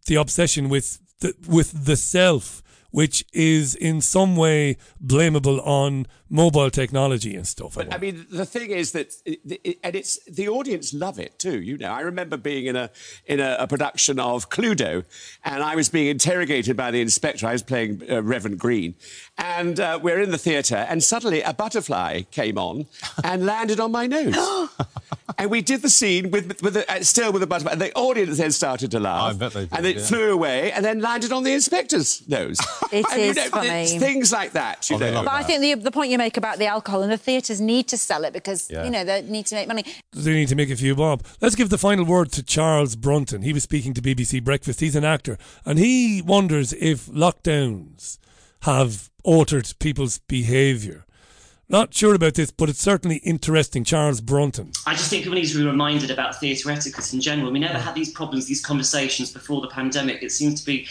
the 0.06 0.16
obsession 0.16 0.68
with 0.68 1.00
the, 1.20 1.34
with 1.46 1.84
the 1.84 1.96
self? 1.96 2.62
Which 2.90 3.22
is 3.34 3.74
in 3.74 4.00
some 4.00 4.34
way 4.34 4.78
blamable 5.04 5.60
on 5.66 6.06
mobile 6.30 6.70
technology 6.70 7.34
and 7.36 7.46
stuff. 7.46 7.76
I 7.78 7.84
But 7.84 7.94
I 7.94 7.98
mean, 7.98 8.26
the 8.30 8.44
thing 8.46 8.70
is 8.70 8.92
that, 8.92 9.14
it, 9.24 9.40
it, 9.64 9.78
and 9.82 9.94
it's 9.94 10.18
the 10.24 10.48
audience 10.48 10.92
love 10.92 11.18
it 11.18 11.38
too. 11.38 11.60
You 11.60 11.78
know, 11.78 11.90
I 11.90 12.00
remember 12.00 12.36
being 12.36 12.66
in 12.66 12.76
a 12.76 12.90
in 13.26 13.40
a, 13.40 13.56
a 13.58 13.66
production 13.66 14.18
of 14.20 14.50
Cluedo, 14.50 15.04
and 15.44 15.62
I 15.62 15.74
was 15.76 15.88
being 15.88 16.08
interrogated 16.08 16.76
by 16.76 16.90
the 16.90 17.00
inspector. 17.00 17.46
I 17.46 17.52
was 17.52 17.62
playing 17.62 18.02
uh, 18.10 18.22
Reverend 18.22 18.58
Green, 18.58 18.94
and 19.36 19.80
uh, 19.80 19.98
we're 20.02 20.20
in 20.20 20.30
the 20.30 20.38
theatre, 20.38 20.86
and 20.88 21.02
suddenly 21.02 21.42
a 21.42 21.52
butterfly 21.52 22.22
came 22.30 22.58
on 22.58 22.86
and 23.24 23.46
landed 23.46 23.80
on 23.80 23.92
my 23.92 24.06
nose. 24.06 24.36
and 25.38 25.50
we 25.50 25.62
did 25.62 25.82
the 25.82 25.88
scene 25.90 26.30
with, 26.30 26.62
with 26.62 26.74
the, 26.74 26.90
uh, 26.90 27.02
still 27.02 27.32
with 27.32 27.40
the 27.40 27.46
butterfly. 27.46 27.72
And 27.72 27.80
the 27.80 27.92
audience 27.94 28.38
then 28.38 28.50
started 28.52 28.90
to 28.92 29.00
laugh. 29.00 29.34
I 29.34 29.36
bet 29.36 29.52
they 29.52 29.60
did, 29.66 29.72
And 29.76 29.86
it 29.86 29.96
yeah. 29.96 30.02
flew 30.02 30.32
away 30.32 30.72
and 30.72 30.84
then 30.84 31.00
landed 31.00 31.32
on 31.32 31.44
the 31.44 31.52
inspector's 31.52 32.26
nose. 32.28 32.58
It 32.90 33.04
and, 33.12 33.20
you 33.22 33.34
know, 33.34 33.48
funny. 33.50 33.98
things 33.98 34.32
like 34.32 34.52
that. 34.52 34.88
You 34.88 34.96
Oh, 34.96 34.98
know. 34.98 35.12
love 35.12 35.24
But 35.26 35.34
I 35.34 35.42
think 35.42 35.60
the, 35.60 35.74
the 35.74 35.90
point 35.90 36.10
you 36.10 36.17
make 36.18 36.36
about 36.36 36.58
the 36.58 36.66
alcohol 36.66 37.02
and 37.02 37.10
the 37.10 37.16
theatres 37.16 37.60
need 37.60 37.88
to 37.88 37.96
sell 37.96 38.24
it 38.24 38.34
because, 38.34 38.68
Yeah. 38.70 38.84
you 38.84 38.90
know, 38.90 39.04
they 39.04 39.22
need 39.22 39.46
to 39.46 39.54
make 39.54 39.66
money. 39.68 39.84
They 40.12 40.34
need 40.34 40.48
to 40.48 40.54
make 40.56 40.68
a 40.70 40.76
few 40.76 40.94
bob. 40.94 41.24
Let's 41.40 41.54
give 41.54 41.70
the 41.70 41.78
final 41.78 42.04
word 42.04 42.30
to 42.32 42.42
Charles 42.42 42.94
Brunton. 42.96 43.40
He 43.42 43.54
was 43.54 43.62
speaking 43.62 43.94
to 43.94 44.02
BBC 44.02 44.40
Breakfast. 44.44 44.80
He's 44.80 44.94
an 44.96 45.04
actor, 45.04 45.38
and 45.64 45.78
he 45.78 46.20
wonders 46.20 46.74
if 46.74 47.06
lockdowns 47.06 48.18
have 48.62 49.10
altered 49.24 49.72
people's 49.78 50.18
behaviour. 50.18 51.04
Not 51.70 51.92
sure 51.92 52.14
about 52.14 52.32
this, 52.34 52.50
but 52.50 52.70
it's 52.70 52.80
certainly 52.80 53.16
interesting. 53.18 53.84
Charles 53.84 54.22
Brunton. 54.22 54.72
I 54.86 54.94
just 54.94 55.10
think 55.10 55.24
people 55.24 55.38
need 55.38 55.48
to 55.48 55.58
be 55.58 55.66
reminded 55.66 56.10
about 56.10 56.40
theatre 56.40 56.70
etiquette 56.70 57.12
in 57.12 57.20
general. 57.20 57.52
We 57.52 57.58
never 57.58 57.78
had 57.78 57.94
these 57.94 58.10
problems, 58.10 58.46
these 58.46 58.64
conversations 58.64 59.30
before 59.30 59.60
the 59.60 59.68
pandemic. 59.68 60.22
It 60.22 60.32
seems 60.32 60.60
to 60.60 60.66
be 60.66 60.86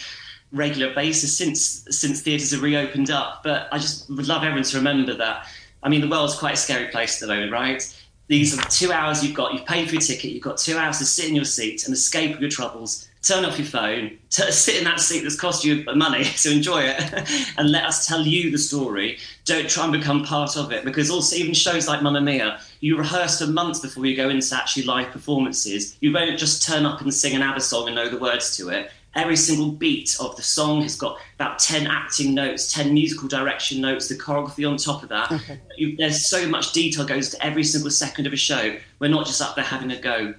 regular 0.52 0.94
basis 0.94 1.36
since 1.36 1.84
since 1.90 2.22
theatres 2.22 2.52
have 2.52 2.62
reopened 2.62 3.10
up. 3.10 3.42
But 3.42 3.68
I 3.72 3.78
just 3.78 4.08
would 4.10 4.28
love 4.28 4.42
everyone 4.42 4.64
to 4.64 4.76
remember 4.76 5.14
that. 5.14 5.46
I 5.82 5.88
mean, 5.88 6.00
the 6.00 6.08
world's 6.08 6.36
quite 6.36 6.54
a 6.54 6.56
scary 6.56 6.88
place 6.88 7.22
at 7.22 7.28
the 7.28 7.34
moment, 7.34 7.52
right? 7.52 7.82
These 8.28 8.58
are 8.58 8.62
two 8.68 8.92
hours 8.92 9.24
you've 9.24 9.34
got. 9.34 9.54
You've 9.54 9.64
paid 9.64 9.88
for 9.88 9.94
your 9.94 10.02
ticket. 10.02 10.32
You've 10.32 10.42
got 10.42 10.58
two 10.58 10.76
hours 10.76 10.98
to 10.98 11.06
sit 11.06 11.28
in 11.28 11.34
your 11.34 11.46
seat 11.46 11.86
and 11.86 11.94
escape 11.94 12.38
your 12.40 12.50
troubles. 12.50 13.08
Turn 13.22 13.44
off 13.44 13.58
your 13.58 13.66
phone. 13.66 14.18
T- 14.30 14.50
sit 14.52 14.76
in 14.76 14.84
that 14.84 15.00
seat 15.00 15.22
that's 15.22 15.34
cost 15.34 15.64
you 15.64 15.82
money 15.94 16.24
to 16.42 16.52
enjoy 16.52 16.82
it, 16.82 17.54
and 17.58 17.70
let 17.70 17.84
us 17.84 18.06
tell 18.06 18.20
you 18.20 18.50
the 18.50 18.58
story. 18.58 19.18
Don't 19.46 19.68
try 19.68 19.84
and 19.84 19.92
become 19.92 20.24
part 20.24 20.56
of 20.58 20.72
it 20.72 20.84
because 20.84 21.10
also 21.10 21.36
even 21.36 21.54
shows 21.54 21.88
like 21.88 22.02
Mamma 22.02 22.20
Mia, 22.20 22.60
you 22.80 22.98
rehearse 22.98 23.40
for 23.40 23.46
months 23.46 23.80
before 23.80 24.04
you 24.04 24.14
go 24.14 24.28
into 24.28 24.54
actually 24.54 24.84
live 24.84 25.10
performances. 25.10 25.96
You 26.00 26.12
won't 26.12 26.38
just 26.38 26.62
turn 26.66 26.84
up 26.84 27.00
and 27.00 27.12
sing 27.12 27.34
an 27.34 27.42
ABBA 27.42 27.60
song 27.60 27.86
and 27.86 27.96
know 27.96 28.10
the 28.10 28.18
words 28.18 28.56
to 28.58 28.68
it. 28.68 28.90
Every 29.18 29.36
single 29.36 29.72
beat 29.72 30.16
of 30.20 30.36
the 30.36 30.42
song 30.42 30.82
has 30.82 30.94
got 30.94 31.18
about 31.34 31.58
10 31.58 31.88
acting 31.88 32.34
notes, 32.34 32.72
10 32.72 32.94
musical 32.94 33.26
direction 33.26 33.80
notes, 33.80 34.08
the 34.08 34.14
choreography 34.14 34.68
on 34.70 34.76
top 34.76 35.02
of 35.02 35.08
that. 35.08 35.42
You, 35.76 35.96
there's 35.96 36.28
so 36.28 36.48
much 36.48 36.72
detail 36.72 37.04
goes 37.04 37.30
to 37.30 37.44
every 37.44 37.64
single 37.64 37.90
second 37.90 38.28
of 38.28 38.32
a 38.32 38.36
show. 38.36 38.76
We're 39.00 39.08
not 39.08 39.26
just 39.26 39.42
up 39.42 39.56
there 39.56 39.64
having 39.64 39.90
a 39.90 40.00
go. 40.00 40.34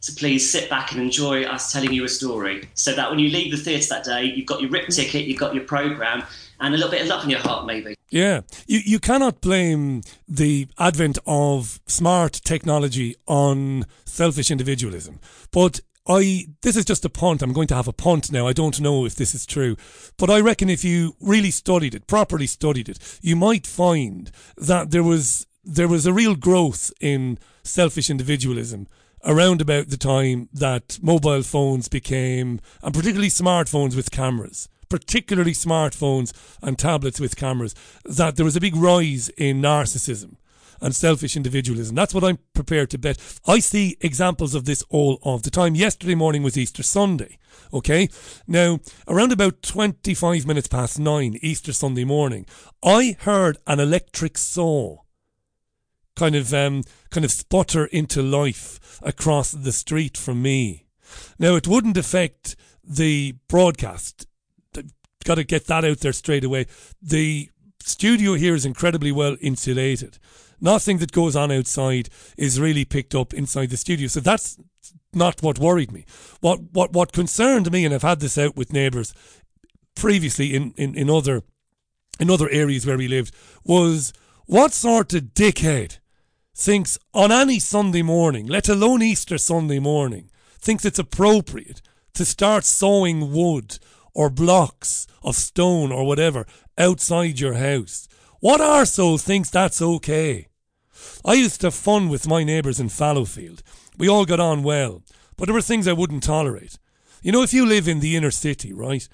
So 0.00 0.12
please 0.14 0.48
sit 0.48 0.68
back 0.68 0.92
and 0.92 1.00
enjoy 1.00 1.44
us 1.44 1.72
telling 1.72 1.92
you 1.92 2.04
a 2.04 2.08
story. 2.08 2.68
So 2.74 2.94
that 2.94 3.10
when 3.10 3.18
you 3.18 3.30
leave 3.30 3.50
the 3.50 3.56
theatre 3.56 3.88
that 3.88 4.04
day, 4.04 4.24
you've 4.24 4.46
got 4.46 4.60
your 4.60 4.70
rip 4.70 4.88
ticket, 4.88 5.24
you've 5.24 5.38
got 5.38 5.54
your 5.54 5.64
programme, 5.64 6.22
and 6.60 6.74
a 6.74 6.76
little 6.76 6.90
bit 6.90 7.02
of 7.02 7.08
love 7.08 7.24
in 7.24 7.30
your 7.30 7.40
heart, 7.40 7.66
maybe. 7.66 7.94
Yeah, 8.10 8.42
you 8.66 8.80
you 8.84 8.98
cannot 8.98 9.40
blame 9.40 10.02
the 10.26 10.68
advent 10.78 11.18
of 11.26 11.80
smart 11.86 12.32
technology 12.44 13.16
on 13.26 13.84
selfish 14.04 14.50
individualism. 14.50 15.20
But 15.50 15.80
I 16.08 16.46
this 16.62 16.76
is 16.76 16.86
just 16.86 17.04
a 17.04 17.10
punt. 17.10 17.42
I'm 17.42 17.52
going 17.52 17.68
to 17.68 17.74
have 17.74 17.88
a 17.88 17.92
punt 17.92 18.32
now. 18.32 18.46
I 18.46 18.52
don't 18.54 18.80
know 18.80 19.04
if 19.04 19.14
this 19.14 19.34
is 19.34 19.44
true, 19.44 19.76
but 20.16 20.30
I 20.30 20.40
reckon 20.40 20.70
if 20.70 20.84
you 20.84 21.14
really 21.20 21.50
studied 21.50 21.94
it, 21.94 22.06
properly 22.06 22.46
studied 22.46 22.88
it, 22.88 22.98
you 23.20 23.36
might 23.36 23.66
find 23.66 24.30
that 24.56 24.90
there 24.90 25.02
was 25.02 25.46
there 25.62 25.88
was 25.88 26.06
a 26.06 26.12
real 26.12 26.34
growth 26.34 26.90
in 27.00 27.38
selfish 27.62 28.08
individualism 28.08 28.88
around 29.24 29.60
about 29.60 29.88
the 29.88 29.96
time 29.96 30.48
that 30.52 30.98
mobile 31.02 31.42
phones 31.42 31.88
became, 31.88 32.60
and 32.82 32.94
particularly 32.94 33.28
smartphones 33.28 33.94
with 33.94 34.10
cameras, 34.10 34.68
particularly 34.88 35.52
smartphones 35.52 36.32
and 36.62 36.78
tablets 36.78 37.20
with 37.20 37.36
cameras, 37.36 37.74
that 38.04 38.36
there 38.36 38.44
was 38.44 38.56
a 38.56 38.60
big 38.60 38.76
rise 38.76 39.28
in 39.30 39.60
narcissism 39.60 40.36
and 40.80 40.94
selfish 40.94 41.36
individualism. 41.36 41.94
That's 41.94 42.14
what 42.14 42.24
I'm 42.24 42.38
prepared 42.54 42.90
to 42.90 42.98
bet. 42.98 43.18
I 43.46 43.58
see 43.58 43.96
examples 44.00 44.54
of 44.54 44.64
this 44.64 44.82
all 44.88 45.18
of 45.22 45.42
the 45.42 45.50
time. 45.50 45.74
Yesterday 45.74 46.14
morning 46.14 46.42
was 46.42 46.56
Easter 46.56 46.82
Sunday. 46.82 47.38
Okay. 47.72 48.08
Now, 48.46 48.80
around 49.06 49.32
about 49.32 49.62
25 49.62 50.46
minutes 50.46 50.68
past 50.68 50.98
nine, 50.98 51.38
Easter 51.42 51.72
Sunday 51.72 52.04
morning, 52.04 52.46
I 52.82 53.16
heard 53.20 53.58
an 53.66 53.80
electric 53.80 54.38
saw 54.38 54.98
kind 56.18 56.34
of 56.34 56.52
um, 56.52 56.82
kind 57.10 57.24
of 57.24 57.30
sputter 57.30 57.86
into 57.86 58.22
life 58.22 59.00
across 59.02 59.52
the 59.52 59.72
street 59.72 60.16
from 60.16 60.42
me. 60.42 60.86
Now 61.38 61.54
it 61.54 61.68
wouldn't 61.68 61.96
affect 61.96 62.56
the 62.82 63.36
broadcast. 63.48 64.26
Got 65.24 65.36
to 65.36 65.44
get 65.44 65.66
that 65.66 65.84
out 65.84 66.00
there 66.00 66.12
straight 66.12 66.44
away. 66.44 66.66
The 67.00 67.50
studio 67.80 68.34
here 68.34 68.54
is 68.54 68.66
incredibly 68.66 69.12
well 69.12 69.36
insulated. 69.40 70.18
Nothing 70.60 70.98
that 70.98 71.12
goes 71.12 71.36
on 71.36 71.52
outside 71.52 72.08
is 72.36 72.60
really 72.60 72.84
picked 72.84 73.14
up 73.14 73.32
inside 73.32 73.70
the 73.70 73.76
studio. 73.76 74.08
So 74.08 74.20
that's 74.20 74.58
not 75.12 75.42
what 75.42 75.58
worried 75.58 75.92
me. 75.92 76.04
What 76.40 76.60
what 76.72 76.92
what 76.92 77.12
concerned 77.12 77.70
me, 77.70 77.84
and 77.84 77.94
I've 77.94 78.02
had 78.02 78.20
this 78.20 78.38
out 78.38 78.56
with 78.56 78.72
neighbours 78.72 79.14
previously 79.94 80.54
in, 80.54 80.72
in, 80.76 80.94
in 80.94 81.10
other 81.10 81.42
in 82.20 82.30
other 82.30 82.48
areas 82.50 82.86
where 82.86 82.98
we 82.98 83.08
lived, 83.08 83.34
was 83.64 84.12
what 84.46 84.72
sort 84.72 85.14
of 85.14 85.34
dickhead 85.34 85.98
thinks 86.54 86.98
on 87.14 87.30
any 87.30 87.60
Sunday 87.60 88.02
morning, 88.02 88.46
let 88.46 88.68
alone 88.68 89.02
Easter 89.02 89.38
Sunday 89.38 89.78
morning, 89.78 90.30
thinks 90.60 90.84
it's 90.84 90.98
appropriate 90.98 91.80
to 92.14 92.24
start 92.24 92.64
sawing 92.64 93.32
wood 93.32 93.78
or 94.14 94.28
blocks 94.28 95.06
of 95.22 95.36
stone 95.36 95.92
or 95.92 96.04
whatever 96.04 96.44
outside 96.76 97.38
your 97.38 97.54
house. 97.54 98.08
What 98.40 98.60
arsehole 98.60 99.20
thinks 99.20 99.50
that's 99.50 99.80
okay? 99.80 100.47
I 101.24 101.34
used 101.34 101.60
to 101.60 101.68
have 101.68 101.74
fun 101.74 102.08
with 102.08 102.28
my 102.28 102.44
neighbours 102.44 102.80
in 102.80 102.88
Fallowfield. 102.88 103.62
We 103.96 104.08
all 104.08 104.24
got 104.24 104.40
on 104.40 104.62
well, 104.62 105.02
but 105.36 105.46
there 105.46 105.54
were 105.54 105.62
things 105.62 105.88
I 105.88 105.92
wouldn't 105.92 106.22
tolerate. 106.22 106.78
You 107.22 107.32
know, 107.32 107.42
if 107.42 107.52
you 107.52 107.66
live 107.66 107.88
in 107.88 108.00
the 108.00 108.16
inner 108.16 108.30
city, 108.30 108.72
right, 108.72 109.08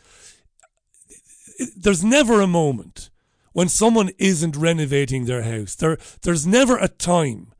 there's 1.76 2.04
never 2.04 2.40
a 2.40 2.46
moment 2.46 3.10
when 3.52 3.68
someone 3.68 4.10
isn't 4.18 4.56
renovating 4.56 5.24
their 5.24 5.42
house. 5.42 5.74
There, 5.74 5.96
there's 6.22 6.46
never 6.46 6.76
a 6.76 6.88
time 6.88 7.53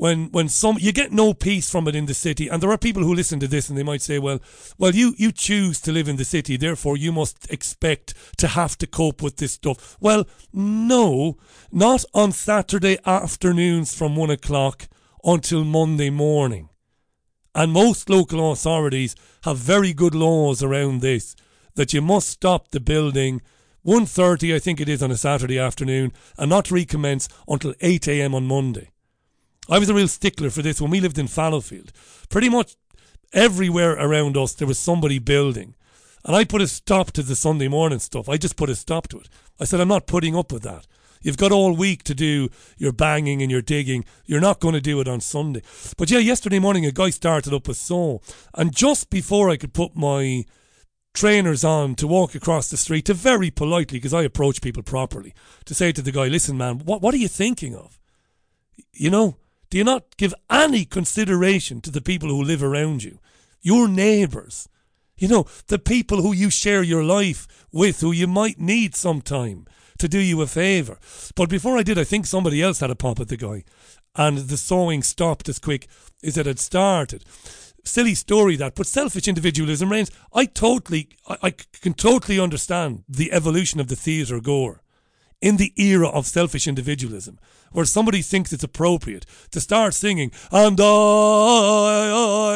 when 0.00 0.30
when 0.30 0.48
some 0.48 0.78
you 0.80 0.92
get 0.92 1.12
no 1.12 1.34
peace 1.34 1.68
from 1.68 1.86
it 1.86 1.94
in 1.94 2.06
the 2.06 2.14
city. 2.14 2.48
And 2.48 2.62
there 2.62 2.70
are 2.70 2.78
people 2.78 3.02
who 3.02 3.14
listen 3.14 3.38
to 3.40 3.46
this 3.46 3.68
and 3.68 3.76
they 3.76 3.82
might 3.82 4.00
say, 4.00 4.18
well, 4.18 4.40
well, 4.78 4.94
you 4.94 5.14
you 5.18 5.30
choose 5.30 5.78
to 5.82 5.92
live 5.92 6.08
in 6.08 6.16
the 6.16 6.24
city, 6.24 6.56
therefore 6.56 6.96
you 6.96 7.12
must 7.12 7.50
expect 7.50 8.14
to 8.38 8.48
have 8.48 8.78
to 8.78 8.86
cope 8.86 9.20
with 9.20 9.36
this 9.36 9.52
stuff. 9.52 9.98
Well, 10.00 10.26
no, 10.54 11.36
not 11.70 12.06
on 12.14 12.32
Saturday 12.32 12.96
afternoons 13.04 13.94
from 13.94 14.16
one 14.16 14.30
o'clock 14.30 14.88
until 15.22 15.64
Monday 15.64 16.08
morning. 16.08 16.70
And 17.54 17.70
most 17.70 18.08
local 18.08 18.52
authorities 18.52 19.14
have 19.44 19.58
very 19.58 19.92
good 19.92 20.14
laws 20.14 20.62
around 20.62 21.02
this 21.02 21.36
that 21.74 21.92
you 21.92 22.00
must 22.00 22.30
stop 22.30 22.70
the 22.70 22.80
building 22.80 23.42
1.30 23.84 24.54
I 24.54 24.60
think 24.60 24.80
it 24.80 24.88
is 24.88 25.02
on 25.02 25.10
a 25.10 25.18
Saturday 25.18 25.58
afternoon 25.58 26.14
and 26.38 26.48
not 26.48 26.70
recommence 26.70 27.28
until 27.46 27.74
8am 27.74 28.32
on 28.32 28.46
Monday. 28.46 28.88
I 29.70 29.78
was 29.78 29.88
a 29.88 29.94
real 29.94 30.08
stickler 30.08 30.50
for 30.50 30.62
this 30.62 30.80
when 30.80 30.90
we 30.90 31.00
lived 31.00 31.18
in 31.18 31.28
Fallowfield. 31.28 31.92
Pretty 32.28 32.48
much 32.48 32.74
everywhere 33.32 33.92
around 33.92 34.36
us 34.36 34.52
there 34.52 34.66
was 34.66 34.78
somebody 34.78 35.20
building. 35.20 35.74
And 36.24 36.34
I 36.34 36.44
put 36.44 36.60
a 36.60 36.66
stop 36.66 37.12
to 37.12 37.22
the 37.22 37.36
Sunday 37.36 37.68
morning 37.68 38.00
stuff. 38.00 38.28
I 38.28 38.36
just 38.36 38.56
put 38.56 38.68
a 38.68 38.74
stop 38.74 39.08
to 39.08 39.20
it. 39.20 39.28
I 39.60 39.64
said, 39.64 39.80
I'm 39.80 39.88
not 39.88 40.06
putting 40.06 40.36
up 40.36 40.52
with 40.52 40.64
that. 40.64 40.86
You've 41.22 41.36
got 41.36 41.52
all 41.52 41.74
week 41.74 42.02
to 42.04 42.14
do 42.14 42.48
your 42.78 42.92
banging 42.92 43.42
and 43.42 43.50
your 43.50 43.62
digging. 43.62 44.04
You're 44.24 44.40
not 44.40 44.58
going 44.58 44.74
to 44.74 44.80
do 44.80 45.00
it 45.00 45.08
on 45.08 45.20
Sunday. 45.20 45.62
But 45.96 46.10
yeah, 46.10 46.18
yesterday 46.18 46.58
morning 46.58 46.84
a 46.84 46.92
guy 46.92 47.10
started 47.10 47.54
up 47.54 47.68
a 47.68 47.74
saw. 47.74 48.18
And 48.54 48.74
just 48.74 49.08
before 49.10 49.50
I 49.50 49.56
could 49.56 49.72
put 49.72 49.94
my 49.94 50.44
trainers 51.12 51.62
on 51.62 51.94
to 51.96 52.06
walk 52.06 52.34
across 52.34 52.70
the 52.70 52.76
street 52.76 53.04
to 53.06 53.14
very 53.14 53.50
politely, 53.50 53.98
because 53.98 54.14
I 54.14 54.22
approach 54.22 54.62
people 54.62 54.82
properly, 54.82 55.34
to 55.66 55.74
say 55.74 55.92
to 55.92 56.02
the 56.02 56.12
guy, 56.12 56.28
listen, 56.28 56.56
man, 56.56 56.80
what, 56.80 57.02
what 57.02 57.14
are 57.14 57.18
you 57.18 57.28
thinking 57.28 57.74
of? 57.74 58.00
You 58.92 59.10
know, 59.10 59.36
do 59.70 59.78
you 59.78 59.84
not 59.84 60.16
give 60.16 60.34
any 60.50 60.84
consideration 60.84 61.80
to 61.82 61.90
the 61.90 62.00
people 62.00 62.28
who 62.28 62.42
live 62.42 62.62
around 62.62 63.02
you? 63.02 63.18
Your 63.62 63.88
neighbours. 63.88 64.68
You 65.16 65.28
know, 65.28 65.46
the 65.68 65.78
people 65.78 66.22
who 66.22 66.32
you 66.32 66.50
share 66.50 66.82
your 66.82 67.04
life 67.04 67.46
with, 67.72 68.00
who 68.00 68.10
you 68.10 68.26
might 68.26 68.58
need 68.58 68.94
sometime 68.94 69.66
to 69.98 70.08
do 70.08 70.18
you 70.18 70.40
a 70.40 70.46
favour. 70.46 70.98
But 71.34 71.50
before 71.50 71.76
I 71.78 71.82
did, 71.82 71.98
I 71.98 72.04
think 72.04 72.26
somebody 72.26 72.62
else 72.62 72.80
had 72.80 72.90
a 72.90 72.96
pop 72.96 73.20
at 73.20 73.28
the 73.28 73.36
guy. 73.36 73.64
And 74.16 74.38
the 74.38 74.56
sawing 74.56 75.02
stopped 75.02 75.48
as 75.48 75.58
quick 75.58 75.86
as 76.24 76.36
it 76.36 76.46
had 76.46 76.58
started 76.58 77.24
silly 77.84 78.14
story 78.14 78.56
that, 78.56 78.74
but 78.74 78.86
selfish 78.86 79.28
individualism 79.28 79.90
reigns. 79.90 80.10
I 80.32 80.46
totally, 80.46 81.08
I, 81.28 81.36
I 81.42 81.50
can 81.80 81.94
totally 81.94 82.38
understand 82.38 83.04
the 83.08 83.32
evolution 83.32 83.80
of 83.80 83.88
the 83.88 83.96
theatre 83.96 84.40
gore 84.40 84.82
in 85.40 85.56
the 85.56 85.72
era 85.76 86.08
of 86.08 86.26
selfish 86.26 86.66
individualism, 86.66 87.38
where 87.72 87.84
somebody 87.84 88.22
thinks 88.22 88.52
it's 88.52 88.64
appropriate 88.64 89.24
to 89.50 89.60
start 89.60 89.94
singing, 89.94 90.30
and 90.50 90.78
I, 90.80 90.84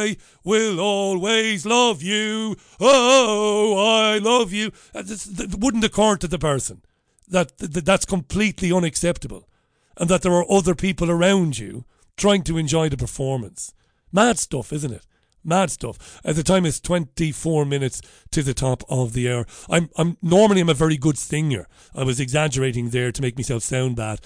I 0.09 0.17
will 0.43 0.81
always 0.81 1.65
love 1.65 2.03
you, 2.03 2.57
oh, 2.81 3.77
I 3.79 4.19
love 4.19 4.53
you. 4.53 4.73
Uh, 4.95 5.03
that 5.03 5.57
wouldn't 5.59 5.85
occur 5.85 6.17
to 6.17 6.29
the 6.29 6.39
person 6.39 6.83
that 7.29 7.57
that's 7.59 8.05
completely 8.05 8.73
unacceptable, 8.73 9.49
and 9.97 10.09
that 10.09 10.23
there 10.23 10.33
are 10.33 10.51
other 10.51 10.75
people 10.75 11.11
around 11.11 11.59
you 11.59 11.85
trying 12.17 12.43
to 12.45 12.59
enjoy 12.59 12.89
the 12.89 12.97
performance. 12.97 13.73
Mad 14.13 14.39
stuff, 14.39 14.73
isn't 14.73 14.93
it? 14.93 15.07
Mad 15.45 15.71
stuff. 15.71 16.21
At 16.25 16.37
the 16.37 16.43
time, 16.43 16.65
it's 16.65 16.81
24 16.81 17.65
minutes 17.67 18.01
to 18.31 18.43
the 18.43 18.55
top 18.55 18.83
of 18.89 19.13
the 19.13 19.31
hour. 19.31 19.47
I'm, 19.69 19.91
I'm 19.97 20.17
normally 20.23 20.63
I'm 20.63 20.71
a 20.71 20.75
very 20.75 20.97
good 20.97 21.19
singer. 21.19 21.67
I 21.95 22.03
was 22.03 22.19
exaggerating 22.19 22.91
there 22.91 23.13
to 23.13 23.23
make 23.23 23.37
myself 23.37 23.63
sound 23.63 23.97
bad. 23.97 24.21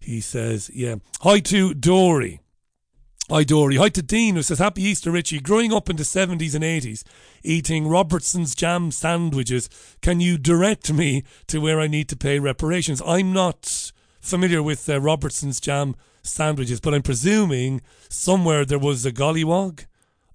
He 0.00 0.20
says, 0.20 0.70
yeah. 0.74 0.96
Hi 1.20 1.40
to 1.40 1.72
Dory. 1.72 2.40
Hi, 3.28 3.42
Dory. 3.42 3.74
Hi 3.74 3.88
to 3.88 4.02
Dean, 4.02 4.36
who 4.36 4.42
says, 4.42 4.60
Happy 4.60 4.84
Easter, 4.84 5.10
Richie. 5.10 5.40
Growing 5.40 5.72
up 5.72 5.90
in 5.90 5.96
the 5.96 6.04
70s 6.04 6.54
and 6.54 6.62
80s, 6.62 7.02
eating 7.42 7.88
Robertson's 7.88 8.54
jam 8.54 8.92
sandwiches, 8.92 9.68
can 10.00 10.20
you 10.20 10.38
direct 10.38 10.92
me 10.92 11.24
to 11.48 11.58
where 11.58 11.80
I 11.80 11.88
need 11.88 12.08
to 12.10 12.16
pay 12.16 12.38
reparations? 12.38 13.02
I'm 13.04 13.32
not 13.32 13.90
familiar 14.20 14.62
with 14.62 14.88
uh, 14.88 15.00
Robertson's 15.00 15.58
jam 15.60 15.96
sandwiches, 16.22 16.78
but 16.78 16.94
I'm 16.94 17.02
presuming 17.02 17.80
somewhere 18.08 18.64
there 18.64 18.78
was 18.78 19.04
a 19.04 19.10
gollywog 19.10 19.86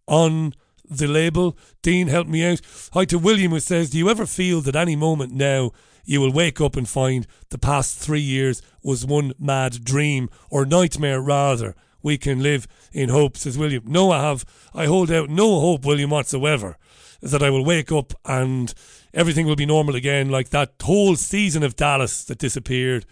on 0.07 0.53
the 0.89 1.07
label. 1.07 1.57
Dean, 1.81 2.07
help 2.07 2.27
me 2.27 2.45
out. 2.45 2.61
Hi 2.93 3.05
to 3.05 3.17
William, 3.17 3.51
who 3.51 3.59
says, 3.59 3.89
Do 3.89 3.97
you 3.97 4.09
ever 4.09 4.25
feel 4.25 4.61
that 4.61 4.75
any 4.75 4.95
moment 4.95 5.33
now 5.33 5.71
you 6.03 6.19
will 6.19 6.31
wake 6.31 6.59
up 6.59 6.75
and 6.75 6.87
find 6.87 7.27
the 7.49 7.57
past 7.57 7.97
three 7.97 8.21
years 8.21 8.61
was 8.83 9.05
one 9.05 9.33
mad 9.39 9.83
dream 9.83 10.29
or 10.49 10.65
nightmare 10.65 11.21
rather? 11.21 11.75
We 12.03 12.17
can 12.17 12.41
live 12.41 12.67
in 12.91 13.09
hope, 13.09 13.37
says 13.37 13.57
William. 13.57 13.83
No, 13.85 14.11
I 14.11 14.21
have. 14.21 14.43
I 14.73 14.85
hold 14.85 15.11
out 15.11 15.29
no 15.29 15.59
hope, 15.59 15.85
William, 15.85 16.09
whatsoever, 16.09 16.77
that 17.21 17.43
I 17.43 17.51
will 17.51 17.63
wake 17.63 17.91
up 17.91 18.13
and 18.25 18.73
everything 19.13 19.45
will 19.45 19.55
be 19.55 19.67
normal 19.67 19.95
again, 19.95 20.29
like 20.29 20.49
that 20.49 20.73
whole 20.81 21.15
season 21.15 21.61
of 21.61 21.75
Dallas 21.75 22.23
that 22.25 22.39
disappeared 22.39 23.05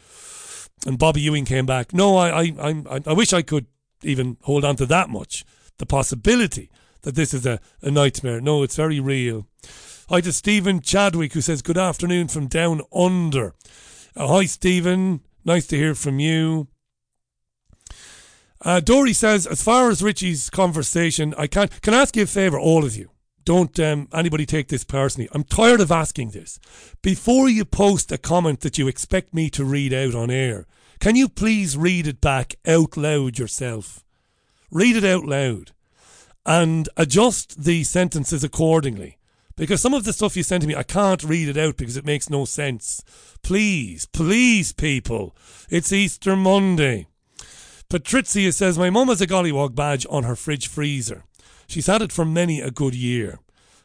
and 0.86 0.98
Bobby 0.98 1.22
Ewing 1.22 1.46
came 1.46 1.66
back. 1.66 1.94
No, 1.94 2.18
I, 2.18 2.44
I, 2.44 2.54
I, 2.62 3.02
I 3.08 3.14
wish 3.14 3.34
I 3.34 3.42
could 3.42 3.68
even 4.04 4.38
hold 4.42 4.64
on 4.64 4.76
to 4.78 4.86
that 4.88 5.10
much. 5.10 5.46
The 5.78 5.86
possibility 5.86 6.70
that 7.02 7.16
this 7.16 7.34
is 7.34 7.46
a, 7.46 7.60
a 7.82 7.92
nightmare. 7.92 8.42
No, 8.42 8.64
it's 8.64 8.76
very 8.76 9.00
real. 9.00 9.48
Hi 10.10 10.22
to 10.22 10.34
Stephen 10.34 10.82
Chadwick, 10.82 11.34
who 11.34 11.42
says, 11.42 11.62
Good 11.62 11.78
afternoon 11.78 12.28
from 12.28 12.48
down 12.48 12.82
under. 12.94 13.54
Uh, 14.16 14.28
hi, 14.28 14.46
Stephen. 14.46 15.22
Nice 15.46 15.68
to 15.68 15.78
hear 15.78 15.96
from 15.96 16.20
you. 16.20 16.68
Uh, 18.62 18.80
Dory 18.82 19.14
says, 19.14 19.48
as 19.48 19.64
far 19.64 19.90
as 19.90 20.04
Richie's 20.04 20.50
conversation, 20.50 21.34
I 21.38 21.48
can't. 21.48 21.82
Can 21.82 21.94
I 21.94 22.02
ask 22.02 22.16
you 22.16 22.24
a 22.24 22.28
favour, 22.28 22.60
all 22.60 22.84
of 22.84 22.96
you? 22.96 23.12
Don't 23.46 23.80
um, 23.80 24.10
anybody 24.14 24.46
take 24.46 24.68
this 24.68 24.84
personally. 24.84 25.30
I'm 25.32 25.46
tired 25.46 25.80
of 25.80 25.92
asking 25.92 26.32
this. 26.32 26.60
Before 27.02 27.48
you 27.48 27.64
post 27.64 28.12
a 28.12 28.18
comment 28.18 28.60
that 28.62 28.78
you 28.78 28.88
expect 28.88 29.34
me 29.34 29.50
to 29.52 29.64
read 29.64 29.94
out 29.94 30.14
on 30.14 30.30
air, 30.30 30.68
can 31.00 31.16
you 31.16 31.30
please 31.30 31.78
read 31.78 32.06
it 32.06 32.20
back 32.20 32.56
out 32.68 32.98
loud 32.98 33.40
yourself? 33.40 34.04
Read 34.70 34.98
it 34.98 35.06
out 35.06 35.24
loud 35.24 35.72
and 36.50 36.90
adjust 36.98 37.64
the 37.64 37.84
sentences 37.84 38.44
accordingly. 38.44 39.20
Because 39.56 39.82
some 39.82 39.94
of 39.94 40.04
the 40.04 40.12
stuff 40.12 40.36
you 40.36 40.42
send 40.42 40.62
to 40.62 40.68
me, 40.68 40.74
I 40.74 40.82
can't 40.82 41.24
read 41.24 41.48
it 41.48 41.58
out 41.58 41.78
because 41.78 41.96
it 41.96 42.08
makes 42.08 42.28
no 42.28 42.44
sense. 42.44 43.04
Please, 43.44 44.08
please, 44.08 44.74
people. 44.74 45.36
It's 45.70 45.94
Easter 45.94 46.36
Monday. 46.36 47.06
Patrizia 47.88 48.52
says, 48.52 48.80
My 48.80 48.90
mum 48.90 49.10
has 49.10 49.22
a 49.22 49.28
Gollywog 49.28 49.76
badge 49.76 50.08
on 50.10 50.24
her 50.24 50.36
fridge 50.36 50.68
freezer. 50.68 51.24
She's 51.68 51.86
had 51.86 52.02
it 52.02 52.12
for 52.12 52.26
many 52.26 52.62
a 52.62 52.72
good 52.72 52.96
year. 52.96 53.38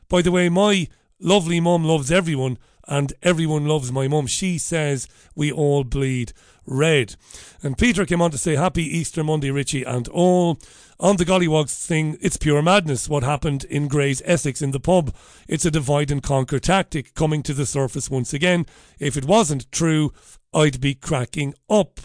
By 0.08 0.22
the 0.22 0.32
way, 0.32 0.48
my 0.48 0.88
lovely 1.20 1.60
mum 1.60 1.84
loves 1.84 2.10
everyone, 2.10 2.56
and 2.88 3.12
everyone 3.22 3.66
loves 3.66 3.92
my 3.92 4.08
mum. 4.08 4.26
She 4.26 4.56
says 4.56 5.06
we 5.34 5.52
all 5.52 5.84
bleed 5.84 6.32
red. 6.66 7.16
And 7.62 7.78
Peter 7.78 8.04
came 8.04 8.22
on 8.22 8.30
to 8.30 8.38
say, 8.38 8.56
Happy 8.56 8.82
Easter 8.82 9.24
Monday, 9.24 9.50
Richie, 9.50 9.84
and 9.84 10.08
all. 10.08 10.58
On 11.00 11.16
the 11.16 11.24
Gollywogs 11.24 11.86
thing, 11.86 12.16
it's 12.20 12.36
pure 12.36 12.62
madness 12.62 13.08
what 13.08 13.24
happened 13.24 13.64
in 13.64 13.88
Grays 13.88 14.22
Essex 14.24 14.62
in 14.62 14.70
the 14.70 14.80
pub. 14.80 15.14
It's 15.48 15.64
a 15.64 15.70
divide 15.70 16.10
and 16.10 16.22
conquer 16.22 16.58
tactic 16.58 17.14
coming 17.14 17.42
to 17.42 17.54
the 17.54 17.66
surface 17.66 18.08
once 18.08 18.32
again. 18.32 18.66
If 18.98 19.16
it 19.16 19.24
wasn't 19.24 19.70
true, 19.72 20.12
I'd 20.52 20.80
be 20.80 20.94
cracking 20.94 21.54
up. 21.68 22.00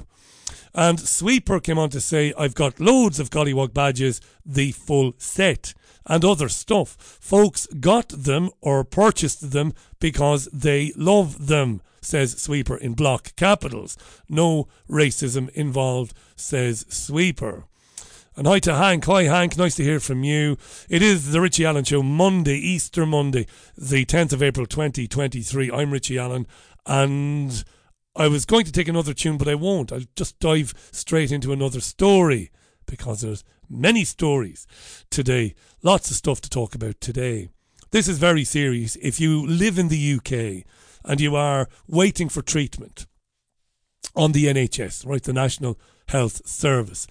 And 0.74 1.00
Sweeper 1.00 1.60
came 1.60 1.80
on 1.80 1.90
to 1.92 2.02
say, 2.02 2.34
I've 2.38 2.56
got 2.56 2.80
loads 2.80 3.20
of 3.20 3.30
Gollywog 3.30 3.74
badges, 3.74 4.22
the 4.46 4.72
full 4.72 5.14
set, 5.18 5.74
and 6.10 6.26
other 6.26 6.50
stuff. 6.50 6.98
Folks 7.22 7.68
got 7.68 8.10
them 8.10 8.50
or 8.60 8.84
purchased 8.84 9.52
them 9.52 9.74
because 10.00 10.50
they 10.52 10.92
love 10.98 11.48
them, 11.48 11.82
says 12.02 12.42
Sweeper 12.42 12.76
in 12.76 12.96
block 12.96 13.36
capitals. 13.36 13.96
No 14.28 14.68
racism 14.90 15.50
involved, 15.52 16.14
says 16.36 16.86
Sweeper. 16.90 17.66
And 18.36 18.48
hi 18.48 18.60
to 18.60 18.76
Hank. 18.76 19.06
Hi, 19.06 19.24
Hank. 19.24 19.58
Nice 19.58 19.76
to 19.76 19.84
hear 19.84 20.00
from 20.00 20.24
you. 20.24 20.58
It 20.90 21.02
is 21.02 21.32
the 21.32 21.42
Richie 21.42 21.66
Allen 21.66 21.84
Show, 21.84 22.02
Monday, 22.02 22.58
Easter 22.58 23.06
Monday, 23.06 23.46
the 23.78 24.06
10th 24.06 24.34
of 24.34 24.42
April 24.42 24.66
2023. 24.66 25.72
I'm 25.72 25.92
Richie 25.92 26.18
Allen, 26.18 26.48
and 26.86 27.64
I 28.16 28.28
was 28.28 28.46
going 28.46 28.66
to 28.66 28.72
take 28.72 28.88
another 28.88 29.14
tune, 29.14 29.38
but 29.38 29.48
I 29.48 29.56
won't. 29.56 29.92
I'll 29.92 30.02
just 30.16 30.40
dive 30.40 30.74
straight 30.92 31.32
into 31.32 31.52
another 31.52 31.82
story 31.82 32.50
because 32.86 33.22
there's 33.22 33.44
many 33.70 34.04
stories 34.04 34.68
today. 35.10 35.56
Lots 35.84 36.10
of 36.10 36.18
stuff 36.18 36.42
to 36.42 36.50
talk 36.50 36.76
about 36.76 37.00
today. 37.00 37.50
This 37.92 38.08
is 38.08 38.18
very 38.18 38.44
serious. 38.44 38.96
If 38.98 39.20
you 39.20 39.46
live 39.46 39.80
in 39.80 39.88
the 39.88 40.14
UK 40.16 40.66
and 41.04 41.20
you 41.20 41.36
are 41.36 41.70
waiting 41.88 42.30
for 42.30 42.42
treatment 42.42 43.08
on 44.16 44.32
the 44.32 44.46
NHS, 44.46 45.06
right, 45.06 45.24
the 45.24 45.34
National 45.34 45.80
Health 46.08 46.48
Service, 46.48 47.08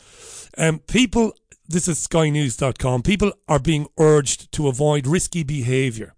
um, 0.56 0.80
people, 0.80 1.32
this 1.68 1.88
is 1.88 2.06
skynews.com, 2.06 3.02
people 3.02 3.32
are 3.48 3.58
being 3.58 3.88
urged 3.98 4.52
to 4.52 4.68
avoid 4.68 5.06
risky 5.06 5.42
behaviour 5.42 6.14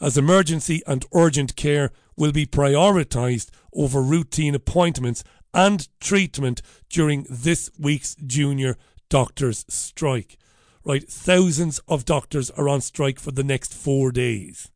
as 0.00 0.18
emergency 0.18 0.82
and 0.86 1.06
urgent 1.14 1.56
care 1.56 1.90
will 2.16 2.32
be 2.32 2.46
prioritised 2.46 3.50
over 3.72 4.02
routine 4.02 4.54
appointments 4.54 5.24
and 5.52 5.88
treatment 6.00 6.60
during 6.90 7.26
this 7.30 7.70
week's 7.78 8.14
junior 8.16 8.76
doctors' 9.14 9.64
strike. 9.68 10.36
Right, 10.84 11.08
thousands 11.08 11.78
of 11.86 12.04
doctors 12.04 12.50
are 12.50 12.68
on 12.68 12.80
strike 12.80 13.20
for 13.20 13.30
the 13.30 13.44
next 13.44 13.72
four 13.72 14.10
days. 14.10 14.72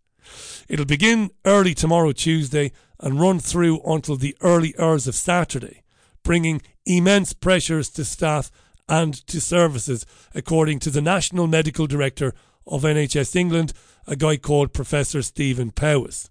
It'll 0.68 0.86
begin 0.86 1.32
early 1.44 1.74
tomorrow, 1.74 2.12
Tuesday, 2.12 2.70
and 3.00 3.20
run 3.20 3.40
through 3.40 3.80
until 3.84 4.14
the 4.14 4.36
early 4.40 4.78
hours 4.78 5.08
of 5.08 5.16
Saturday, 5.16 5.82
bringing 6.22 6.62
immense 6.86 7.32
pressures 7.32 7.88
to 7.90 8.04
staff 8.04 8.52
and 8.88 9.12
to 9.26 9.40
services, 9.40 10.06
according 10.36 10.78
to 10.80 10.90
the 10.90 11.02
National 11.02 11.48
Medical 11.48 11.88
Director 11.88 12.32
of 12.64 12.82
NHS 12.82 13.34
England, 13.34 13.72
a 14.06 14.14
guy 14.14 14.36
called 14.36 14.72
Professor 14.72 15.20
Stephen 15.20 15.72
Powis. 15.72 16.30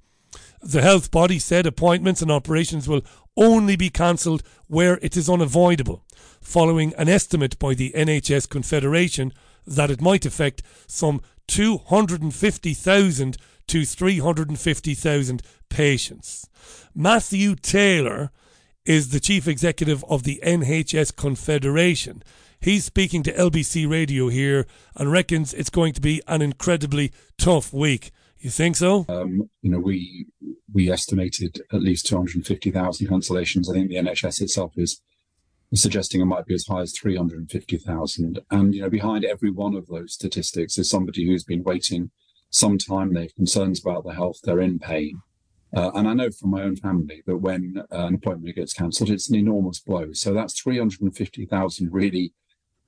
The 0.67 0.81
health 0.81 1.11
body 1.11 1.39
said 1.39 1.65
appointments 1.65 2.21
and 2.21 2.29
operations 2.29 2.89
will 2.89 3.05
only 3.37 3.77
be 3.77 3.89
cancelled 3.89 4.43
where 4.67 4.99
it 5.01 5.15
is 5.15 5.29
unavoidable, 5.29 6.03
following 6.41 6.93
an 6.95 7.07
estimate 7.07 7.57
by 7.57 7.73
the 7.73 7.93
NHS 7.95 8.49
Confederation 8.49 9.31
that 9.65 9.89
it 9.89 10.01
might 10.01 10.25
affect 10.25 10.63
some 10.85 11.21
250,000 11.47 13.37
to 13.67 13.85
350,000 13.85 15.41
patients. 15.69 16.49
Matthew 16.93 17.55
Taylor 17.55 18.31
is 18.85 19.11
the 19.11 19.21
chief 19.21 19.47
executive 19.47 20.03
of 20.09 20.23
the 20.23 20.41
NHS 20.43 21.15
Confederation. 21.15 22.21
He's 22.59 22.83
speaking 22.83 23.23
to 23.23 23.31
LBC 23.31 23.89
Radio 23.89 24.27
here 24.27 24.67
and 24.97 25.13
reckons 25.13 25.53
it's 25.53 25.69
going 25.69 25.93
to 25.93 26.01
be 26.01 26.21
an 26.27 26.41
incredibly 26.41 27.13
tough 27.37 27.71
week. 27.71 28.11
You 28.39 28.49
think 28.49 28.75
so? 28.75 29.05
Um, 29.09 29.49
you 29.61 29.71
know, 29.71 29.79
we 29.79 30.27
we 30.71 30.91
estimated 30.91 31.61
at 31.71 31.81
least 31.81 32.05
250,000 32.07 33.07
cancellations. 33.07 33.69
I 33.69 33.73
think 33.73 33.89
the 33.89 33.95
NHS 33.95 34.41
itself 34.41 34.73
is 34.77 35.01
suggesting 35.73 36.21
it 36.21 36.25
might 36.25 36.45
be 36.45 36.53
as 36.53 36.65
high 36.67 36.81
as 36.81 36.93
350,000. 36.97 38.39
And, 38.51 38.75
you 38.75 38.81
know, 38.81 38.89
behind 38.89 39.25
every 39.25 39.51
one 39.51 39.75
of 39.75 39.87
those 39.87 40.13
statistics 40.13 40.77
is 40.77 40.89
somebody 40.89 41.25
who's 41.25 41.43
been 41.43 41.63
waiting 41.63 42.11
some 42.49 42.77
time. 42.77 43.13
They 43.13 43.23
have 43.23 43.35
concerns 43.35 43.81
about 43.81 44.05
their 44.05 44.13
health. 44.13 44.37
They're 44.43 44.61
in 44.61 44.79
pain. 44.79 45.21
Uh, 45.75 45.91
and 45.95 46.07
I 46.07 46.13
know 46.13 46.31
from 46.31 46.51
my 46.51 46.61
own 46.61 46.77
family 46.77 47.21
that 47.25 47.37
when 47.37 47.83
uh, 47.91 48.05
an 48.05 48.15
appointment 48.15 48.55
gets 48.55 48.73
cancelled, 48.73 49.09
it's 49.09 49.29
an 49.29 49.35
enormous 49.35 49.79
blow. 49.79 50.13
So 50.13 50.33
that's 50.33 50.59
350,000 50.61 51.91
really, 51.91 52.33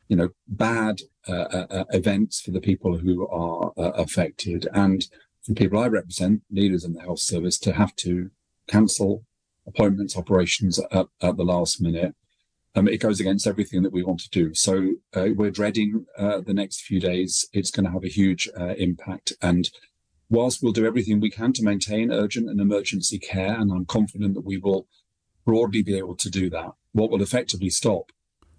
you 0.08 0.16
know, 0.16 0.30
bad 0.48 1.02
uh, 1.28 1.32
uh, 1.32 1.84
events 1.92 2.40
for 2.40 2.52
the 2.52 2.62
people 2.62 2.98
who 2.98 3.28
are 3.28 3.74
uh, 3.78 3.92
affected. 3.92 4.68
And 4.74 5.06
for 5.44 5.54
people 5.54 5.80
I 5.80 5.88
represent, 5.88 6.44
leaders 6.52 6.84
in 6.84 6.94
the 6.94 7.02
health 7.02 7.20
service, 7.20 7.58
to 7.60 7.74
have 7.74 7.96
to 7.98 8.32
cancel 8.68 9.26
appointments, 9.66 10.18
operations 10.18 10.80
at, 10.92 11.08
at 11.22 11.38
the 11.38 11.44
last 11.44 11.82
minute. 11.82 12.16
Um, 12.76 12.88
it 12.88 13.02
goes 13.02 13.20
against 13.20 13.48
everything 13.48 13.82
that 13.84 13.94
we 13.94 14.04
want 14.04 14.20
to 14.22 14.30
do. 14.30 14.54
So 14.54 14.94
uh, 15.16 15.30
we're 15.36 15.52
dreading 15.52 16.06
uh, 16.18 16.42
the 16.42 16.54
next 16.54 16.82
few 16.82 17.00
days. 17.00 17.48
It's 17.52 17.72
going 17.72 17.86
to 17.86 17.92
have 17.92 18.04
a 18.04 18.10
huge 18.10 18.48
uh, 18.60 18.76
impact. 18.78 19.34
And 19.42 19.70
whilst 20.30 20.62
we'll 20.62 20.72
do 20.72 20.86
everything 20.86 21.20
we 21.20 21.32
can 21.32 21.54
to 21.54 21.64
maintain 21.64 22.12
urgent 22.12 22.50
and 22.50 22.62
emergency 22.62 23.18
care, 23.18 23.60
and 23.60 23.72
I'm 23.72 23.86
confident 23.86 24.36
that 24.36 24.46
we 24.46 24.58
will 24.58 24.88
broadly 25.46 25.82
be 25.82 25.98
able 25.98 26.16
to 26.18 26.30
do 26.30 26.50
that, 26.52 26.74
what 26.92 27.10
will 27.10 27.24
effectively 27.24 27.72
stop 27.72 28.12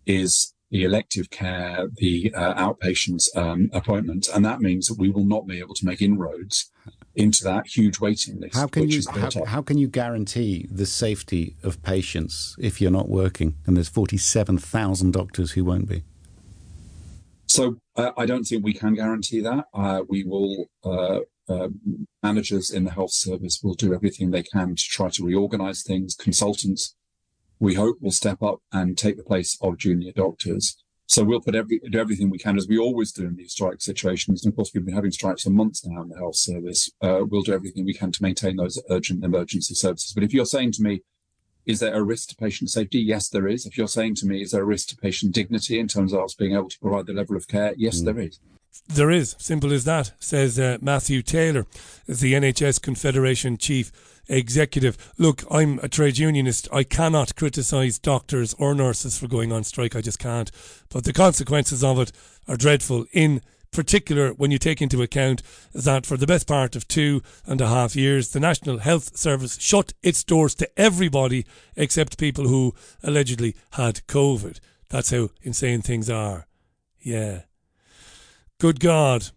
is 0.07 0.55
the 0.71 0.85
elective 0.85 1.31
care, 1.31 1.89
the 1.97 2.33
uh, 2.35 2.55
outpatients 2.55 3.25
um, 3.37 3.71
appointments, 3.73 4.29
and 4.29 4.45
that 4.45 4.61
means 4.61 4.87
that 4.87 4.99
we 4.99 5.11
will 5.11 5.25
not 5.25 5.47
be 5.47 5.59
able 5.59 5.75
to 5.75 5.85
make 5.85 6.01
inroads 6.01 6.71
into 7.15 7.43
that 7.45 7.67
huge 7.67 7.99
waiting 7.99 8.41
list. 8.41 8.55
How 8.55 8.67
can 8.67 8.89
you 8.89 9.03
how, 9.13 9.45
how 9.45 9.63
can 9.63 9.79
you 9.79 9.89
guarantee 9.89 10.69
the 10.71 10.87
safety 10.87 11.57
of 11.63 11.83
patients 11.83 12.57
if 12.59 12.81
you're 12.81 12.91
not 12.91 13.09
working 13.09 13.57
and 13.67 13.77
there's 13.77 13.89
47,000 13.89 15.13
doctors 15.13 15.53
who 15.53 15.65
won't 15.65 15.89
be? 15.89 16.05
So 17.47 17.79
uh, 17.97 18.13
I 18.17 18.27
don't 18.27 18.45
think 18.45 18.65
we 18.65 18.73
can 18.73 18.95
guarantee 18.95 19.41
that. 19.41 19.65
Uh, 19.75 20.03
we 20.09 20.25
will. 20.25 20.67
Uh, 20.85 21.21
uh, 21.49 21.69
managers 22.23 22.71
in 22.71 22.85
the 22.85 22.93
health 22.93 23.11
service 23.11 23.59
will 23.61 23.75
do 23.75 23.93
everything 23.93 24.31
they 24.31 24.45
can 24.45 24.77
to 24.77 24.85
try 24.85 25.09
to 25.09 25.25
reorganize 25.25 25.83
things. 25.83 26.15
Consultants, 26.15 26.95
we 27.61 27.75
hope, 27.75 27.99
will 28.01 28.11
step 28.11 28.43
up 28.43 28.61
and 28.73 28.99
take 28.99 29.17
the 29.17 29.23
place 29.23 29.57
of 29.61 29.77
junior 29.77 30.13
doctors. 30.13 30.83
So 31.07 31.25
we'll 31.25 31.41
put 31.41 31.55
every, 31.55 31.81
do 31.91 31.99
everything 31.99 32.31
we 32.31 32.39
can, 32.39 32.57
as 32.57 32.69
we 32.69 32.79
always 32.79 33.13
do 33.13 33.27
in 33.27 33.37
these 33.37 33.53
strike 33.53 33.81
situations. 33.81 34.45
And 34.45 34.53
of 34.53 34.57
course, 34.57 34.71
we've 34.73 34.85
been 34.85 34.95
having 34.95 35.11
strikes 35.11 35.43
for 35.43 35.51
months 35.51 35.85
now 35.85 36.03
in 36.03 36.09
the 36.09 36.17
health 36.17 36.37
service. 36.37 36.91
Uh, 37.03 37.21
we'll 37.29 37.43
do 37.43 37.53
everything 37.53 37.85
we 37.85 37.95
can 37.95 38.13
to 38.13 38.23
maintain 38.23 38.57
those 38.57 38.81
urgent 38.91 39.25
emergency 39.25 39.75
services. 39.75 40.13
But 40.15 40.25
if 40.25 40.33
you're 40.33 40.47
saying 40.47 40.73
to 40.73 40.83
me, 40.83 41.03
is 41.67 41.81
there 41.81 41.95
a 41.95 42.03
risk 42.03 42.31
to 42.31 42.37
patient 42.37 42.71
safety? 42.71 43.01
Yes, 43.01 43.29
there 43.29 43.47
is. 43.47 43.67
If 43.67 43.77
you're 43.77 43.89
saying 43.89 44.17
to 44.17 44.27
me, 44.27 44.41
is 44.41 44.53
there 44.53 44.63
a 44.63 44.67
risk 44.67 44.89
to 44.89 44.97
patient 44.97 45.35
dignity 45.35 45.79
in 45.79 45.89
terms 45.89 46.13
of 46.13 46.21
us 46.21 46.35
being 46.35 46.55
able 46.55 46.69
to 46.69 46.79
provide 46.79 47.07
the 47.07 47.13
level 47.13 47.37
of 47.37 47.49
care? 47.49 47.75
Yes, 47.77 48.01
there 48.01 48.19
is. 48.19 48.41
There 48.89 49.11
is. 49.11 49.37
Simple 49.39 49.73
as 49.73 49.85
that, 49.85 50.13
says 50.21 50.59
uh, 50.59 50.79
Matthew 50.81 51.23
Taylor, 51.23 51.67
the 52.07 52.33
NHS 52.33 52.81
Confederation 52.81 53.59
chief 53.59 53.93
executive. 54.31 55.13
Look, 55.19 55.45
I'm 55.51 55.79
a 55.83 55.89
trade 55.89 56.19
unionist. 56.19 56.69
I 56.73 56.85
cannot 56.85 57.37
criticise 57.37 57.99
doctors 57.99 58.55
or 58.55 58.75
nurses 58.75 59.19
for 59.19 59.29
going 59.29 59.53
on 59.53 59.65
strike. 59.65 59.95
I 59.95 60.01
just 60.01 60.19
can't. 60.19 60.51
But 60.89 61.05
the 61.05 61.13
consequences 61.13 61.85
of 61.85 61.99
it 61.99 62.13
are 62.49 62.57
dreadful, 62.57 63.07
in 63.13 63.43
particular 63.73 64.33
when 64.33 64.51
you 64.51 64.59
take 64.59 64.83
into 64.83 65.03
account 65.03 65.43
that 65.73 66.05
for 66.05 66.17
the 66.17 66.27
best 66.27 66.47
part 66.47 66.75
of 66.75 66.89
two 66.89 67.23
and 67.47 67.61
a 67.61 67.69
half 67.69 67.95
years, 67.95 68.31
the 68.31 68.41
National 68.41 68.79
Health 68.79 69.17
Service 69.17 69.59
shut 69.61 69.93
its 70.03 70.25
doors 70.25 70.55
to 70.57 70.81
everybody 70.81 71.47
except 71.77 72.19
people 72.19 72.49
who 72.49 72.75
allegedly 73.03 73.55
had 73.73 74.07
COVID. 74.07 74.59
That's 74.89 75.11
how 75.11 75.31
insane 75.43 75.83
things 75.83 76.11
are. 76.11 76.47
Yeah. 77.01 77.43
Good 78.59 78.81
God. 78.81 79.29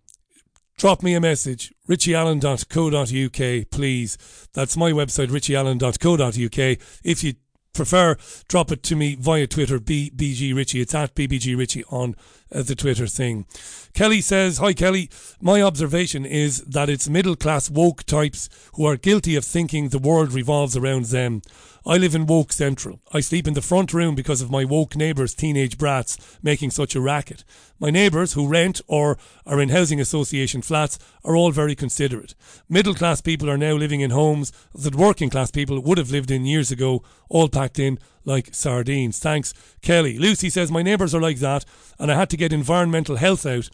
Drop 0.84 1.02
me 1.02 1.14
a 1.14 1.22
message, 1.22 1.74
richieallen.co.uk, 1.88 3.70
please. 3.72 4.18
That's 4.52 4.76
my 4.76 4.92
website, 4.92 5.30
richieallen.co.uk. 5.30 6.78
If 7.06 7.24
you 7.24 7.36
prefer, 7.72 8.18
drop 8.50 8.70
it 8.70 8.84
to 8.84 8.98
me 8.98 9.16
via 9.16 9.48
Twitter, 9.48 9.80
B- 9.80 10.12
BG 10.14 10.54
Richie. 10.54 10.82
It's 10.82 10.94
at 10.94 11.16
BBG 11.16 11.58
Richie 11.58 11.86
on 11.86 12.18
uh, 12.54 12.64
the 12.64 12.76
Twitter 12.76 13.08
thing. 13.08 13.46
Kelly 13.94 14.22
says, 14.22 14.58
Hi 14.58 14.74
Kelly, 14.74 15.10
my 15.42 15.62
observation 15.62 16.26
is 16.26 16.62
that 16.62 16.90
it's 16.90 17.10
middle 17.10 17.36
class 17.36 17.70
woke 17.70 18.04
types 18.04 18.50
who 18.74 18.86
are 18.86 18.98
guilty 18.98 19.36
of 19.36 19.46
thinking 19.46 19.90
the 19.90 20.00
world 20.00 20.34
revolves 20.34 20.76
around 20.76 21.06
them. 21.06 21.42
I 21.86 21.98
live 21.98 22.16
in 22.16 22.26
Woke 22.26 22.54
Central. 22.54 23.02
I 23.12 23.20
sleep 23.20 23.46
in 23.46 23.56
the 23.56 23.62
front 23.62 23.94
room 23.94 24.16
because 24.16 24.42
of 24.42 24.50
my 24.50 24.64
woke 24.64 24.96
neighbours' 24.96 25.34
teenage 25.34 25.78
brats 25.78 26.18
making 26.42 26.72
such 26.72 26.96
a 26.96 27.02
racket. 27.02 27.44
My 27.78 27.90
neighbours, 27.90 28.34
who 28.34 28.48
rent 28.48 28.80
or 28.88 29.18
are 29.46 29.60
in 29.60 29.68
housing 29.68 30.00
association 30.00 30.62
flats, 30.62 30.98
are 31.26 31.36
all 31.36 31.52
very 31.52 31.76
considerate. 31.76 32.36
Middle 32.70 32.94
class 32.94 33.20
people 33.20 33.50
are 33.50 33.58
now 33.58 33.74
living 33.74 34.00
in 34.00 34.12
homes 34.12 34.54
that 34.74 34.96
working 34.96 35.30
class 35.30 35.52
people 35.52 35.82
would 35.82 35.98
have 35.98 36.10
lived 36.10 36.32
in 36.32 36.46
years 36.46 36.72
ago, 36.72 37.04
all 37.28 37.50
packed 37.50 37.80
in 37.80 38.00
like 38.26 38.54
sardines. 38.54 39.20
Thanks, 39.20 39.54
Kelly. 39.82 40.18
Lucy 40.18 40.50
says, 40.50 40.72
My 40.72 40.82
neighbours 40.82 41.14
are 41.14 41.22
like 41.22 41.40
that, 41.40 41.66
and 42.00 42.12
I 42.12 42.16
had 42.16 42.30
to 42.32 42.38
get 42.38 42.54
environmental 42.54 43.18
health 43.18 43.46
out. 43.46 43.70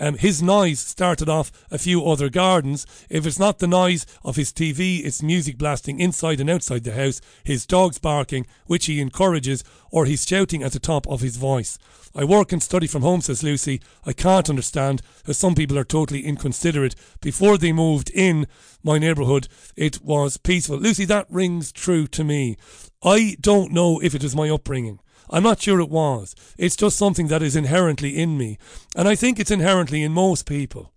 Um, 0.00 0.16
his 0.16 0.42
noise 0.42 0.78
started 0.78 1.28
off 1.28 1.50
a 1.70 1.78
few 1.78 2.06
other 2.06 2.30
gardens. 2.30 2.86
If 3.10 3.26
it's 3.26 3.38
not 3.38 3.58
the 3.58 3.66
noise 3.66 4.06
of 4.24 4.36
his 4.36 4.52
TV, 4.52 5.04
it's 5.04 5.22
music 5.22 5.58
blasting 5.58 5.98
inside 5.98 6.40
and 6.40 6.48
outside 6.48 6.84
the 6.84 6.94
house, 6.94 7.20
his 7.42 7.66
dogs 7.66 7.98
barking, 7.98 8.46
which 8.66 8.86
he 8.86 9.00
encourages, 9.00 9.64
or 9.90 10.06
he's 10.06 10.26
shouting 10.26 10.62
at 10.62 10.72
the 10.72 10.78
top 10.78 11.06
of 11.08 11.20
his 11.20 11.36
voice. 11.36 11.78
I 12.14 12.24
work 12.24 12.52
and 12.52 12.62
study 12.62 12.86
from 12.86 13.02
home, 13.02 13.20
says 13.20 13.42
Lucy. 13.42 13.80
I 14.06 14.12
can't 14.12 14.48
understand 14.48 15.02
how 15.26 15.32
some 15.32 15.54
people 15.54 15.78
are 15.78 15.84
totally 15.84 16.24
inconsiderate. 16.24 16.94
Before 17.20 17.58
they 17.58 17.72
moved 17.72 18.10
in 18.10 18.46
my 18.82 18.98
neighbourhood, 18.98 19.48
it 19.76 20.00
was 20.02 20.36
peaceful. 20.36 20.78
Lucy, 20.78 21.04
that 21.06 21.26
rings 21.28 21.72
true 21.72 22.06
to 22.08 22.24
me. 22.24 22.56
I 23.02 23.36
don't 23.40 23.72
know 23.72 24.00
if 24.00 24.14
it 24.14 24.22
was 24.22 24.34
my 24.34 24.50
upbringing. 24.50 25.00
I'm 25.30 25.42
not 25.42 25.60
sure 25.60 25.80
it 25.80 25.90
was. 25.90 26.34
It's 26.56 26.76
just 26.76 26.96
something 26.96 27.28
that 27.28 27.42
is 27.42 27.54
inherently 27.54 28.16
in 28.16 28.38
me. 28.38 28.58
And 28.96 29.06
I 29.06 29.14
think 29.14 29.38
it's 29.38 29.50
inherently 29.50 30.02
in 30.02 30.12
most 30.12 30.46
people. 30.46 30.92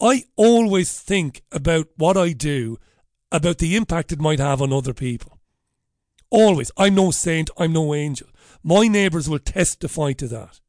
I 0.00 0.24
always 0.36 0.98
think 0.98 1.42
about 1.52 1.88
what 1.96 2.16
I 2.16 2.32
do, 2.32 2.78
about 3.32 3.58
the 3.58 3.76
impact 3.76 4.12
it 4.12 4.20
might 4.20 4.40
have 4.40 4.60
on 4.60 4.72
other 4.72 4.94
people. 4.94 5.38
Always. 6.30 6.70
I'm 6.76 6.94
no 6.94 7.10
saint, 7.10 7.50
I'm 7.56 7.72
no 7.72 7.94
angel. 7.94 8.28
My 8.62 8.86
neighbours 8.86 9.28
will 9.28 9.38
testify 9.38 10.12
to 10.14 10.28
that. 10.28 10.60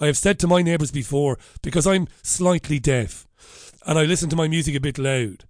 I 0.00 0.06
have 0.06 0.16
said 0.16 0.38
to 0.40 0.46
my 0.46 0.62
neighbours 0.62 0.90
before, 0.90 1.38
because 1.62 1.86
I'm 1.86 2.08
slightly 2.22 2.78
deaf 2.78 3.26
and 3.86 3.98
I 3.98 4.04
listen 4.04 4.28
to 4.30 4.36
my 4.36 4.48
music 4.48 4.74
a 4.74 4.80
bit 4.80 4.98
loud, 4.98 5.44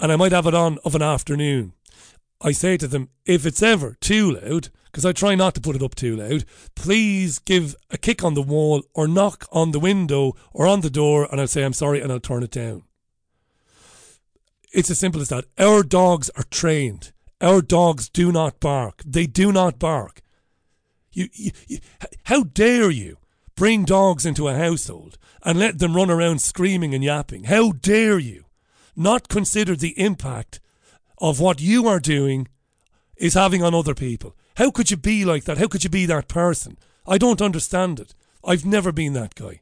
and 0.00 0.10
I 0.10 0.16
might 0.16 0.32
have 0.32 0.46
it 0.46 0.54
on 0.54 0.78
of 0.84 0.94
an 0.94 1.02
afternoon. 1.02 1.72
I 2.42 2.52
say 2.52 2.76
to 2.76 2.88
them, 2.88 3.08
if 3.24 3.46
it's 3.46 3.62
ever 3.62 3.96
too 4.00 4.32
loud, 4.32 4.68
because 4.86 5.06
I 5.06 5.12
try 5.12 5.34
not 5.34 5.54
to 5.54 5.60
put 5.60 5.76
it 5.76 5.82
up 5.82 5.94
too 5.94 6.16
loud, 6.16 6.44
please 6.74 7.38
give 7.38 7.76
a 7.90 7.96
kick 7.96 8.24
on 8.24 8.34
the 8.34 8.42
wall 8.42 8.82
or 8.94 9.06
knock 9.06 9.46
on 9.52 9.70
the 9.70 9.80
window 9.80 10.34
or 10.52 10.66
on 10.66 10.80
the 10.80 10.90
door, 10.90 11.28
and 11.30 11.40
I'll 11.40 11.46
say, 11.46 11.64
I'm 11.64 11.72
sorry, 11.72 12.00
and 12.00 12.10
I'll 12.12 12.20
turn 12.20 12.42
it 12.42 12.50
down. 12.50 12.82
It's 14.72 14.90
as 14.90 14.98
simple 14.98 15.20
as 15.20 15.28
that. 15.28 15.44
Our 15.58 15.82
dogs 15.82 16.30
are 16.30 16.44
trained. 16.50 17.12
Our 17.40 17.62
dogs 17.62 18.08
do 18.08 18.32
not 18.32 18.60
bark. 18.60 19.02
They 19.06 19.26
do 19.26 19.52
not 19.52 19.78
bark. 19.78 20.20
You, 21.12 21.28
you, 21.32 21.52
you, 21.68 21.78
how 22.24 22.44
dare 22.44 22.90
you 22.90 23.18
bring 23.54 23.84
dogs 23.84 24.26
into 24.26 24.48
a 24.48 24.54
household 24.56 25.18
and 25.44 25.58
let 25.58 25.78
them 25.78 25.94
run 25.94 26.10
around 26.10 26.40
screaming 26.40 26.94
and 26.94 27.04
yapping? 27.04 27.44
How 27.44 27.72
dare 27.72 28.18
you 28.18 28.46
not 28.96 29.28
consider 29.28 29.76
the 29.76 29.98
impact 29.98 30.60
of 31.22 31.38
what 31.38 31.60
you 31.60 31.86
are 31.86 32.00
doing 32.00 32.48
is 33.16 33.34
having 33.34 33.62
on 33.62 33.74
other 33.74 33.94
people? 33.94 34.36
How 34.56 34.72
could 34.72 34.90
you 34.90 34.96
be 34.96 35.24
like 35.24 35.44
that? 35.44 35.56
How 35.56 35.68
could 35.68 35.84
you 35.84 35.88
be 35.88 36.04
that 36.06 36.28
person? 36.28 36.76
I 37.06 37.16
don't 37.16 37.40
understand 37.40 38.00
it. 38.00 38.12
I've 38.44 38.66
never 38.66 38.90
been 38.90 39.12
that 39.12 39.36
guy. 39.36 39.60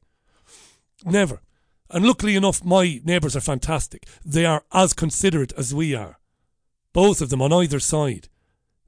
Never. 1.05 1.43
And 1.91 2.07
luckily 2.07 2.35
enough, 2.35 2.65
my 2.65 3.01
neighbours 3.05 3.37
are 3.37 3.43
fantastic. 3.43 4.07
They 4.25 4.47
are 4.47 4.65
as 4.73 4.95
considerate 4.95 5.53
as 5.57 5.75
we 5.75 5.95
are. 5.95 6.19
Both 6.95 7.21
of 7.21 7.29
them 7.29 7.43
on 7.43 7.53
either 7.53 7.79
side. 7.79 8.29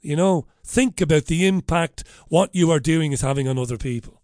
You 0.01 0.17
know, 0.17 0.47
think 0.65 1.01
about 1.01 1.27
the 1.27 1.47
impact 1.47 2.05
what 2.29 2.55
you 2.55 2.71
are 2.71 2.81
doing 2.81 3.13
is 3.13 3.21
having 3.21 3.47
on 3.47 3.59
other 3.59 3.77
people. 3.77 4.23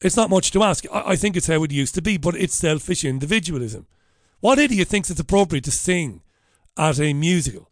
It's 0.00 0.16
not 0.16 0.30
much 0.30 0.50
to 0.52 0.62
ask. 0.62 0.84
I, 0.90 1.10
I 1.10 1.16
think 1.16 1.36
it's 1.36 1.46
how 1.46 1.62
it 1.62 1.70
used 1.72 1.94
to 1.96 2.02
be, 2.02 2.16
but 2.16 2.34
it's 2.34 2.54
selfish 2.54 3.04
individualism. 3.04 3.86
What 4.40 4.58
idiot 4.58 4.88
thinks 4.88 5.10
it's 5.10 5.20
appropriate 5.20 5.64
to 5.64 5.70
sing 5.70 6.22
at 6.76 7.00
a 7.00 7.12
musical, 7.12 7.70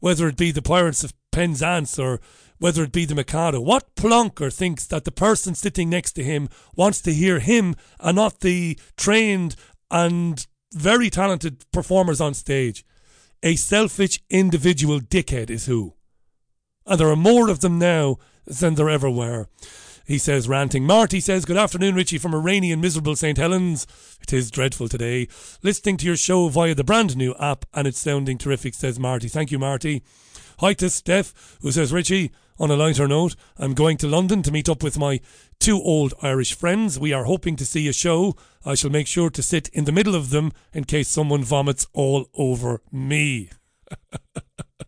whether 0.00 0.28
it 0.28 0.36
be 0.36 0.50
the 0.50 0.62
Pirates 0.62 1.04
of 1.04 1.14
Penzance 1.30 1.98
or 1.98 2.20
whether 2.58 2.82
it 2.84 2.92
be 2.92 3.04
the 3.04 3.14
Mikado? 3.14 3.60
What 3.60 3.94
plonker 3.94 4.52
thinks 4.52 4.86
that 4.86 5.04
the 5.04 5.12
person 5.12 5.54
sitting 5.54 5.90
next 5.90 6.12
to 6.12 6.24
him 6.24 6.48
wants 6.74 7.00
to 7.02 7.12
hear 7.12 7.38
him 7.38 7.74
and 8.00 8.16
not 8.16 8.40
the 8.40 8.78
trained 8.96 9.56
and 9.90 10.46
very 10.72 11.10
talented 11.10 11.64
performers 11.72 12.20
on 12.20 12.34
stage? 12.34 12.84
A 13.42 13.56
selfish 13.56 14.20
individual 14.30 15.00
dickhead 15.00 15.50
is 15.50 15.66
who. 15.66 15.94
And 16.86 16.98
there 16.98 17.10
are 17.10 17.16
more 17.16 17.50
of 17.50 17.60
them 17.60 17.78
now 17.78 18.16
than 18.46 18.74
there 18.74 18.88
ever 18.88 19.10
were. 19.10 19.48
He 20.06 20.18
says, 20.18 20.48
ranting. 20.48 20.84
Marty 20.84 21.18
says, 21.18 21.44
Good 21.44 21.56
afternoon, 21.56 21.96
Richie, 21.96 22.18
from 22.18 22.32
a 22.32 22.38
rainy 22.38 22.70
and 22.70 22.80
miserable 22.80 23.16
St. 23.16 23.36
Helens. 23.36 23.88
It 24.22 24.32
is 24.32 24.52
dreadful 24.52 24.88
today. 24.88 25.26
Listening 25.64 25.96
to 25.96 26.06
your 26.06 26.16
show 26.16 26.48
via 26.48 26.76
the 26.76 26.84
brand 26.84 27.16
new 27.16 27.34
app, 27.40 27.64
and 27.74 27.88
it's 27.88 27.98
sounding 27.98 28.38
terrific, 28.38 28.74
says 28.74 29.00
Marty. 29.00 29.26
Thank 29.26 29.50
you, 29.50 29.58
Marty. 29.58 30.04
Hi 30.60 30.74
to 30.74 30.90
Steph, 30.90 31.58
who 31.60 31.72
says, 31.72 31.92
Richie, 31.92 32.30
on 32.56 32.70
a 32.70 32.76
lighter 32.76 33.08
note, 33.08 33.34
I'm 33.58 33.74
going 33.74 33.96
to 33.96 34.06
London 34.06 34.44
to 34.44 34.52
meet 34.52 34.68
up 34.68 34.80
with 34.80 34.96
my 34.96 35.20
two 35.58 35.82
old 35.82 36.14
Irish 36.22 36.54
friends. 36.54 37.00
We 37.00 37.12
are 37.12 37.24
hoping 37.24 37.56
to 37.56 37.66
see 37.66 37.88
a 37.88 37.92
show. 37.92 38.36
I 38.64 38.76
shall 38.76 38.90
make 38.90 39.08
sure 39.08 39.30
to 39.30 39.42
sit 39.42 39.68
in 39.72 39.86
the 39.86 39.92
middle 39.92 40.14
of 40.14 40.30
them 40.30 40.52
in 40.72 40.84
case 40.84 41.08
someone 41.08 41.42
vomits 41.42 41.88
all 41.92 42.30
over 42.34 42.80
me. 42.92 43.50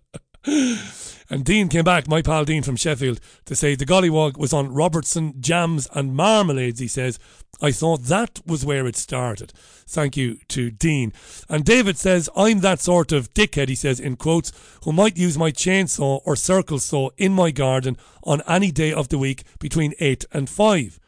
And 1.30 1.44
Dean 1.44 1.68
came 1.68 1.84
back, 1.84 2.08
my 2.08 2.22
pal 2.22 2.46
Dean 2.46 2.62
from 2.62 2.76
Sheffield, 2.76 3.20
to 3.44 3.54
say 3.54 3.74
the 3.74 3.84
Gollywog 3.84 4.38
was 4.38 4.54
on 4.54 4.72
Robertson 4.72 5.34
jams 5.40 5.86
and 5.94 6.16
marmalades. 6.16 6.80
He 6.80 6.88
says, 6.88 7.18
I 7.60 7.70
thought 7.70 8.04
that 8.04 8.40
was 8.46 8.64
where 8.64 8.86
it 8.86 8.96
started. 8.96 9.52
Thank 9.86 10.16
you 10.16 10.38
to 10.48 10.70
Dean. 10.70 11.12
And 11.48 11.66
David 11.66 11.98
says, 11.98 12.30
I'm 12.34 12.60
that 12.60 12.80
sort 12.80 13.12
of 13.12 13.34
dickhead, 13.34 13.68
he 13.68 13.74
says 13.74 14.00
in 14.00 14.16
quotes, 14.16 14.52
who 14.84 14.92
might 14.92 15.18
use 15.18 15.36
my 15.36 15.50
chainsaw 15.50 16.22
or 16.24 16.34
circle 16.34 16.78
saw 16.78 17.10
in 17.18 17.34
my 17.34 17.50
garden 17.50 17.98
on 18.22 18.42
any 18.48 18.70
day 18.70 18.92
of 18.92 19.10
the 19.10 19.18
week 19.18 19.42
between 19.58 19.92
8 20.00 20.24
and 20.32 20.48
5. 20.48 20.98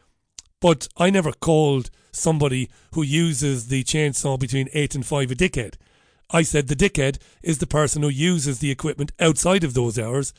But 0.61 0.89
I 0.99 1.09
never 1.09 1.33
called 1.33 1.89
somebody 2.13 2.69
who 2.93 3.03
uses 3.03 3.69
the 3.69 3.85
chainsaw 3.85 4.39
between 4.39 4.69
8 4.75 4.97
and 4.97 5.07
5 5.07 5.31
a 5.31 5.35
dickhead. 5.35 5.77
I 6.33 6.43
said 6.43 6.69
the 6.69 6.77
dickhead 6.77 7.19
is 7.43 7.59
the 7.59 7.67
person 7.67 8.03
who 8.03 8.09
uses 8.09 8.59
the 8.59 8.71
equipment 8.71 9.13
outside 9.19 9.65
of 9.65 9.75
those 9.75 9.99
hours, 9.99 10.33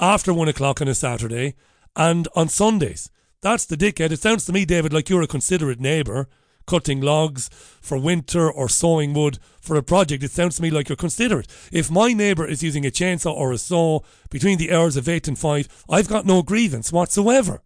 after 0.00 0.32
one 0.32 0.48
o'clock 0.48 0.80
on 0.80 0.88
a 0.88 0.94
Saturday, 0.94 1.54
and 1.96 2.28
on 2.34 2.48
Sundays. 2.48 3.10
That's 3.40 3.64
the 3.64 3.76
dickhead. 3.76 4.10
It 4.10 4.20
sounds 4.20 4.44
to 4.46 4.52
me, 4.52 4.64
David, 4.64 4.92
like 4.92 5.08
you're 5.08 5.22
a 5.22 5.28
considerate 5.28 5.80
neighbour, 5.80 6.28
cutting 6.66 7.00
logs 7.00 7.48
for 7.80 7.98
winter 7.98 8.50
or 8.50 8.68
sawing 8.68 9.14
wood 9.14 9.38
for 9.60 9.76
a 9.76 9.82
project. 9.82 10.22
It 10.22 10.30
sounds 10.30 10.56
to 10.56 10.62
me 10.62 10.70
like 10.70 10.88
you're 10.88 10.96
considerate. 10.96 11.46
If 11.72 11.90
my 11.90 12.12
neighbour 12.12 12.46
is 12.46 12.62
using 12.62 12.84
a 12.84 12.90
chainsaw 12.90 13.32
or 13.32 13.52
a 13.52 13.58
saw 13.58 14.00
between 14.30 14.58
the 14.58 14.72
hours 14.72 14.96
of 14.96 15.08
8 15.08 15.28
and 15.28 15.38
5, 15.38 15.84
I've 15.88 16.08
got 16.08 16.26
no 16.26 16.42
grievance 16.42 16.92
whatsoever. 16.92 17.62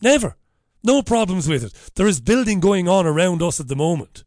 Never. 0.00 0.36
No 0.82 1.02
problems 1.02 1.48
with 1.48 1.64
it. 1.64 1.72
There 1.96 2.06
is 2.06 2.20
building 2.20 2.60
going 2.60 2.88
on 2.88 3.06
around 3.06 3.42
us 3.42 3.60
at 3.60 3.68
the 3.68 3.76
moment. 3.76 4.24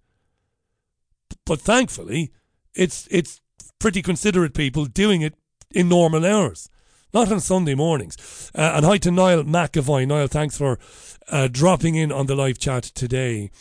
But 1.45 1.61
thankfully, 1.61 2.31
it's 2.73 3.07
it's 3.11 3.41
pretty 3.79 4.01
considerate 4.01 4.53
people 4.53 4.85
doing 4.85 5.21
it 5.21 5.35
in 5.71 5.89
normal 5.89 6.25
hours, 6.25 6.69
not 7.13 7.31
on 7.31 7.39
Sunday 7.39 7.75
mornings. 7.75 8.51
Uh, 8.55 8.73
and 8.75 8.85
hi 8.85 8.97
to 8.99 9.11
Niall 9.11 9.43
McAvoy. 9.43 10.07
Niall, 10.07 10.27
thanks 10.27 10.57
for 10.57 10.79
uh, 11.29 11.47
dropping 11.47 11.95
in 11.95 12.11
on 12.11 12.25
the 12.25 12.35
live 12.35 12.57
chat 12.57 12.83
today. 12.83 13.51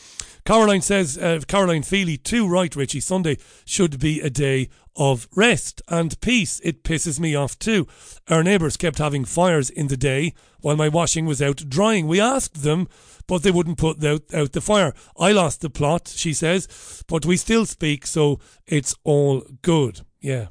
Caroline 0.44 0.80
says, 0.80 1.18
uh, 1.18 1.40
Caroline 1.46 1.82
Feely, 1.82 2.16
too 2.16 2.48
right, 2.48 2.74
Richie. 2.74 3.00
Sunday 3.00 3.36
should 3.66 4.00
be 4.00 4.20
a 4.20 4.30
day 4.30 4.70
of 4.96 5.28
rest 5.36 5.82
and 5.88 6.18
peace. 6.20 6.60
It 6.64 6.82
pisses 6.82 7.20
me 7.20 7.34
off 7.34 7.58
too. 7.58 7.86
Our 8.28 8.42
neighbours 8.42 8.76
kept 8.76 8.98
having 8.98 9.24
fires 9.24 9.70
in 9.70 9.88
the 9.88 9.96
day 9.96 10.34
while 10.60 10.76
my 10.76 10.88
washing 10.88 11.26
was 11.26 11.40
out 11.40 11.68
drying. 11.68 12.08
We 12.08 12.20
asked 12.20 12.62
them 12.62 12.88
but 13.28 13.44
they 13.44 13.52
wouldn't 13.52 13.78
put 13.78 14.04
out, 14.04 14.22
out 14.34 14.52
the 14.52 14.60
fire. 14.60 14.92
I 15.16 15.30
lost 15.30 15.60
the 15.60 15.70
plot, 15.70 16.08
she 16.08 16.32
says, 16.32 17.04
but 17.06 17.24
we 17.24 17.36
still 17.36 17.66
speak, 17.66 18.06
so 18.06 18.40
it's 18.66 18.96
all 19.04 19.42
good. 19.62 20.00
Yeah. 20.20 20.48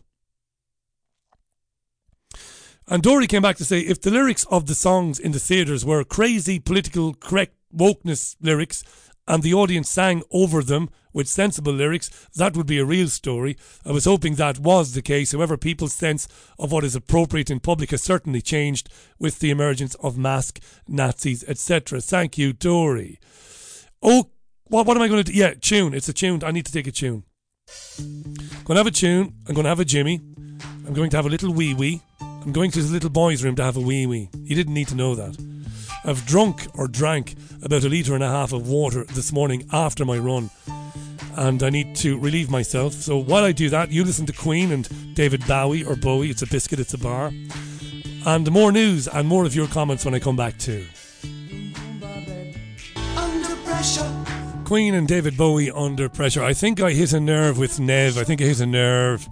And 2.87 3.03
Dory 3.03 3.27
came 3.27 3.41
back 3.41 3.57
to 3.57 3.65
say 3.65 3.81
if 3.81 3.99
the 3.99 4.11
lyrics 4.11 4.45
of 4.45 4.67
the 4.67 4.75
songs 4.75 5.19
in 5.19 5.33
the 5.33 5.39
theatres 5.39 5.83
were 5.83 6.05
crazy, 6.05 6.59
political, 6.59 7.13
correct 7.13 7.55
wokeness 7.75 8.37
lyrics, 8.39 8.83
and 9.27 9.43
the 9.43 9.53
audience 9.53 9.89
sang 9.89 10.23
over 10.31 10.63
them 10.63 10.89
with 11.17 11.27
sensible 11.27 11.73
lyrics, 11.73 12.11
that 12.35 12.55
would 12.55 12.67
be 12.67 12.77
a 12.77 12.85
real 12.85 13.07
story. 13.07 13.57
I 13.83 13.91
was 13.91 14.05
hoping 14.05 14.35
that 14.35 14.59
was 14.59 14.93
the 14.93 15.01
case. 15.01 15.31
However, 15.31 15.57
people's 15.57 15.95
sense 15.95 16.27
of 16.59 16.71
what 16.71 16.83
is 16.83 16.95
appropriate 16.95 17.49
in 17.49 17.59
public 17.59 17.89
has 17.89 18.03
certainly 18.03 18.39
changed 18.39 18.87
with 19.17 19.39
the 19.39 19.49
emergence 19.49 19.95
of 19.95 20.15
mask 20.15 20.59
Nazis, 20.87 21.43
etc. 21.47 22.01
Thank 22.01 22.37
you, 22.37 22.53
Dory. 22.53 23.19
Oh, 24.03 24.29
what, 24.67 24.85
what 24.85 24.95
am 24.95 25.01
I 25.01 25.07
going 25.07 25.23
to 25.23 25.31
do? 25.31 25.35
Yeah, 25.35 25.55
tune. 25.59 25.95
It's 25.95 26.07
a 26.07 26.13
tune. 26.13 26.43
I 26.43 26.51
need 26.51 26.67
to 26.67 26.71
take 26.71 26.85
a 26.85 26.91
tune. 26.91 27.23
going 27.97 28.75
to 28.75 28.75
have 28.75 28.85
a 28.85 28.91
tune. 28.91 29.33
I'm 29.47 29.55
going 29.55 29.63
to 29.63 29.69
have 29.69 29.79
a 29.79 29.85
Jimmy. 29.85 30.21
I'm 30.85 30.93
going 30.93 31.09
to 31.09 31.17
have 31.17 31.25
a 31.25 31.29
little 31.29 31.51
wee 31.51 31.73
wee. 31.73 32.01
I'm 32.21 32.51
going 32.51 32.69
to 32.71 32.81
the 32.83 32.93
little 32.93 33.09
boy's 33.09 33.43
room 33.43 33.55
to 33.55 33.63
have 33.63 33.75
a 33.75 33.81
wee 33.81 34.05
wee. 34.05 34.29
You 34.35 34.55
didn't 34.55 34.75
need 34.75 34.89
to 34.89 34.95
know 34.95 35.15
that. 35.15 35.35
I've 36.05 36.27
drunk 36.27 36.67
or 36.75 36.87
drank 36.87 37.35
about 37.63 37.83
a 37.83 37.89
litre 37.89 38.13
and 38.13 38.23
a 38.23 38.29
half 38.29 38.53
of 38.53 38.69
water 38.69 39.03
this 39.03 39.33
morning 39.33 39.67
after 39.73 40.05
my 40.05 40.19
run. 40.19 40.51
And 41.37 41.61
I 41.61 41.69
need 41.69 41.95
to 41.97 42.17
relieve 42.19 42.49
myself. 42.49 42.93
So 42.93 43.17
while 43.17 43.43
I 43.43 43.51
do 43.51 43.69
that, 43.69 43.91
you 43.91 44.03
listen 44.03 44.25
to 44.25 44.33
Queen 44.33 44.71
and 44.71 45.15
David 45.15 45.45
Bowie 45.47 45.83
or 45.83 45.95
Bowie. 45.95 46.29
It's 46.31 46.41
a 46.41 46.47
biscuit, 46.47 46.79
it's 46.79 46.95
a 46.95 46.97
bar. 46.97 47.31
And 48.25 48.51
more 48.51 48.71
news 48.71 49.07
and 49.07 49.27
more 49.27 49.45
of 49.45 49.55
your 49.55 49.67
comments 49.67 50.03
when 50.03 50.15
I 50.15 50.19
come 50.19 50.35
back 50.35 50.57
too. 50.57 50.85
Queen 54.65 54.95
and 54.95 55.07
David 55.07 55.37
Bowie 55.37 55.71
under 55.71 56.09
pressure. 56.09 56.43
I 56.43 56.53
think 56.53 56.81
I 56.81 56.91
hit 56.91 57.13
a 57.13 57.19
nerve 57.19 57.57
with 57.57 57.79
Nev. 57.79 58.17
I 58.17 58.23
think 58.23 58.41
I 58.41 58.45
hit 58.45 58.59
a 58.59 58.65
nerve. 58.65 59.29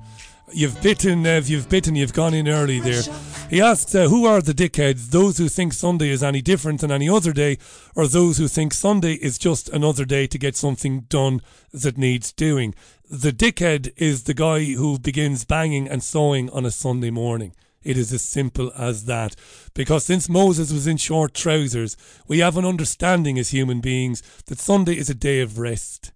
You've 0.53 0.81
bitten, 0.81 1.23
Nev. 1.23 1.49
You've 1.49 1.67
bitten. 1.67 1.95
You've 1.95 2.13
gone 2.13 2.33
in 2.33 2.47
early 2.47 2.79
there. 2.79 3.01
He 3.49 3.61
asks, 3.61 3.93
uh, 3.93 4.09
Who 4.09 4.25
are 4.25 4.41
the 4.41 4.53
dickheads? 4.53 5.11
Those 5.11 5.37
who 5.37 5.47
think 5.49 5.73
Sunday 5.73 6.09
is 6.09 6.23
any 6.23 6.41
different 6.41 6.81
than 6.81 6.91
any 6.91 7.07
other 7.07 7.31
day, 7.31 7.59
or 7.95 8.07
those 8.07 8.39
who 8.39 8.47
think 8.47 8.73
Sunday 8.73 9.13
is 9.13 9.37
just 9.37 9.69
another 9.69 10.03
day 10.03 10.25
to 10.25 10.39
get 10.39 10.55
something 10.55 11.01
done 11.01 11.41
that 11.71 11.97
needs 11.97 12.31
doing? 12.31 12.73
The 13.07 13.31
dickhead 13.31 13.93
is 13.97 14.23
the 14.23 14.33
guy 14.33 14.63
who 14.63 14.97
begins 14.97 15.45
banging 15.45 15.87
and 15.87 16.03
sawing 16.03 16.49
on 16.49 16.65
a 16.65 16.71
Sunday 16.71 17.11
morning. 17.11 17.53
It 17.83 17.97
is 17.97 18.11
as 18.11 18.23
simple 18.23 18.71
as 18.75 19.05
that. 19.05 19.35
Because 19.75 20.05
since 20.05 20.27
Moses 20.27 20.73
was 20.73 20.87
in 20.87 20.97
short 20.97 21.35
trousers, 21.35 21.95
we 22.27 22.39
have 22.39 22.57
an 22.57 22.65
understanding 22.65 23.37
as 23.37 23.49
human 23.49 23.79
beings 23.79 24.23
that 24.47 24.57
Sunday 24.57 24.97
is 24.97 25.11
a 25.11 25.15
day 25.15 25.39
of 25.41 25.59
rest. 25.59 26.11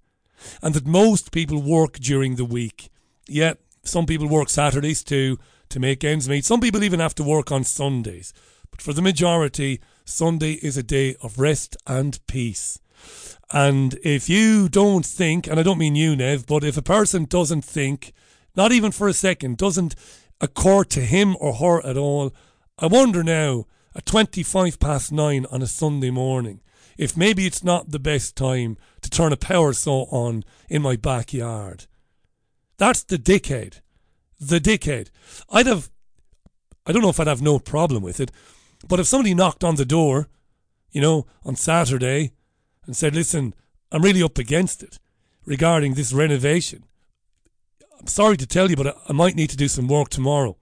And 0.63 0.73
that 0.73 0.87
most 0.87 1.31
people 1.31 1.61
work 1.61 1.99
during 1.99 2.37
the 2.37 2.45
week. 2.45 2.89
Yet, 3.27 3.59
some 3.83 4.07
people 4.07 4.27
work 4.27 4.49
Saturdays 4.49 5.03
too 5.03 5.37
to 5.69 5.79
make 5.79 6.03
ends 6.03 6.27
meet. 6.27 6.45
Some 6.45 6.61
people 6.61 6.83
even 6.83 6.99
have 6.99 7.15
to 7.15 7.23
work 7.23 7.51
on 7.51 7.63
Sundays. 7.63 8.33
But 8.71 8.81
for 8.81 8.93
the 8.93 9.01
majority, 9.01 9.81
Sunday 10.05 10.53
is 10.53 10.77
a 10.77 10.83
day 10.83 11.15
of 11.21 11.39
rest 11.39 11.77
and 11.87 12.19
peace. 12.27 12.79
And 13.51 13.97
if 14.03 14.29
you 14.29 14.69
don't 14.69 15.05
think, 15.05 15.47
and 15.47 15.59
I 15.59 15.63
don't 15.63 15.77
mean 15.77 15.95
you, 15.95 16.15
Nev, 16.15 16.45
but 16.45 16.63
if 16.63 16.77
a 16.77 16.81
person 16.81 17.25
doesn't 17.25 17.63
think, 17.63 18.13
not 18.55 18.71
even 18.71 18.91
for 18.91 19.07
a 19.07 19.13
second, 19.13 19.57
doesn't 19.57 19.95
occur 20.41 20.83
to 20.85 21.01
him 21.01 21.35
or 21.39 21.55
her 21.55 21.85
at 21.85 21.97
all, 21.97 22.33
I 22.77 22.87
wonder 22.87 23.23
now, 23.23 23.65
at 23.95 24.05
25 24.05 24.79
past 24.79 25.11
nine 25.11 25.45
on 25.51 25.61
a 25.61 25.67
Sunday 25.67 26.11
morning, 26.11 26.61
if 26.97 27.17
maybe 27.17 27.45
it's 27.45 27.63
not 27.63 27.91
the 27.91 27.99
best 27.99 28.35
time 28.35 28.77
to 29.01 29.09
turn 29.09 29.33
a 29.33 29.37
power 29.37 29.73
saw 29.73 30.03
on 30.11 30.43
in 30.69 30.81
my 30.81 30.95
backyard. 30.95 31.87
That's 32.77 33.03
the 33.03 33.17
dickhead. 33.17 33.81
The 34.39 34.59
dickhead. 34.59 35.09
I'd 35.49 35.67
have, 35.67 35.89
I 36.85 36.91
don't 36.91 37.01
know 37.01 37.09
if 37.09 37.19
I'd 37.19 37.27
have 37.27 37.41
no 37.41 37.59
problem 37.59 38.03
with 38.03 38.19
it, 38.19 38.31
but 38.87 38.99
if 38.99 39.07
somebody 39.07 39.33
knocked 39.33 39.63
on 39.63 39.75
the 39.75 39.85
door, 39.85 40.29
you 40.91 41.01
know, 41.01 41.27
on 41.43 41.55
Saturday 41.55 42.31
and 42.85 42.95
said, 42.95 43.13
listen, 43.13 43.53
I'm 43.91 44.01
really 44.01 44.23
up 44.23 44.37
against 44.37 44.81
it 44.83 44.99
regarding 45.45 45.93
this 45.93 46.13
renovation. 46.13 46.83
I'm 47.99 48.07
sorry 48.07 48.37
to 48.37 48.47
tell 48.47 48.69
you, 48.69 48.75
but 48.75 48.97
I, 49.07 49.13
might 49.13 49.35
need 49.35 49.49
to 49.49 49.57
do 49.57 49.67
some 49.67 49.87
work 49.87 50.09
tomorrow. 50.09 50.55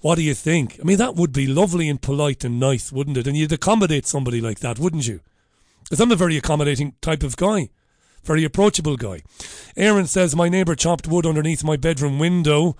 What 0.00 0.16
do 0.16 0.22
you 0.22 0.34
think? 0.34 0.78
I 0.80 0.84
mean, 0.84 0.98
that 0.98 1.14
would 1.14 1.32
be 1.32 1.46
lovely 1.46 1.88
and 1.88 2.00
polite 2.00 2.44
and 2.44 2.60
nice, 2.60 2.92
wouldn't 2.92 3.16
it? 3.16 3.26
And 3.26 3.36
you'd 3.36 3.52
accommodate 3.52 4.06
somebody 4.06 4.40
like 4.40 4.60
that, 4.60 4.78
wouldn't 4.78 5.08
you? 5.08 5.20
Because 5.84 6.00
I'm 6.00 6.12
a 6.12 6.16
very 6.16 6.36
accommodating 6.36 6.94
type 7.00 7.22
of 7.22 7.36
guy, 7.36 7.70
very 8.22 8.44
approachable 8.44 8.96
guy. 8.96 9.22
Aaron 9.76 10.06
says, 10.06 10.36
My 10.36 10.48
neighbour 10.48 10.74
chopped 10.74 11.08
wood 11.08 11.24
underneath 11.24 11.64
my 11.64 11.76
bedroom 11.76 12.18
window 12.18 12.76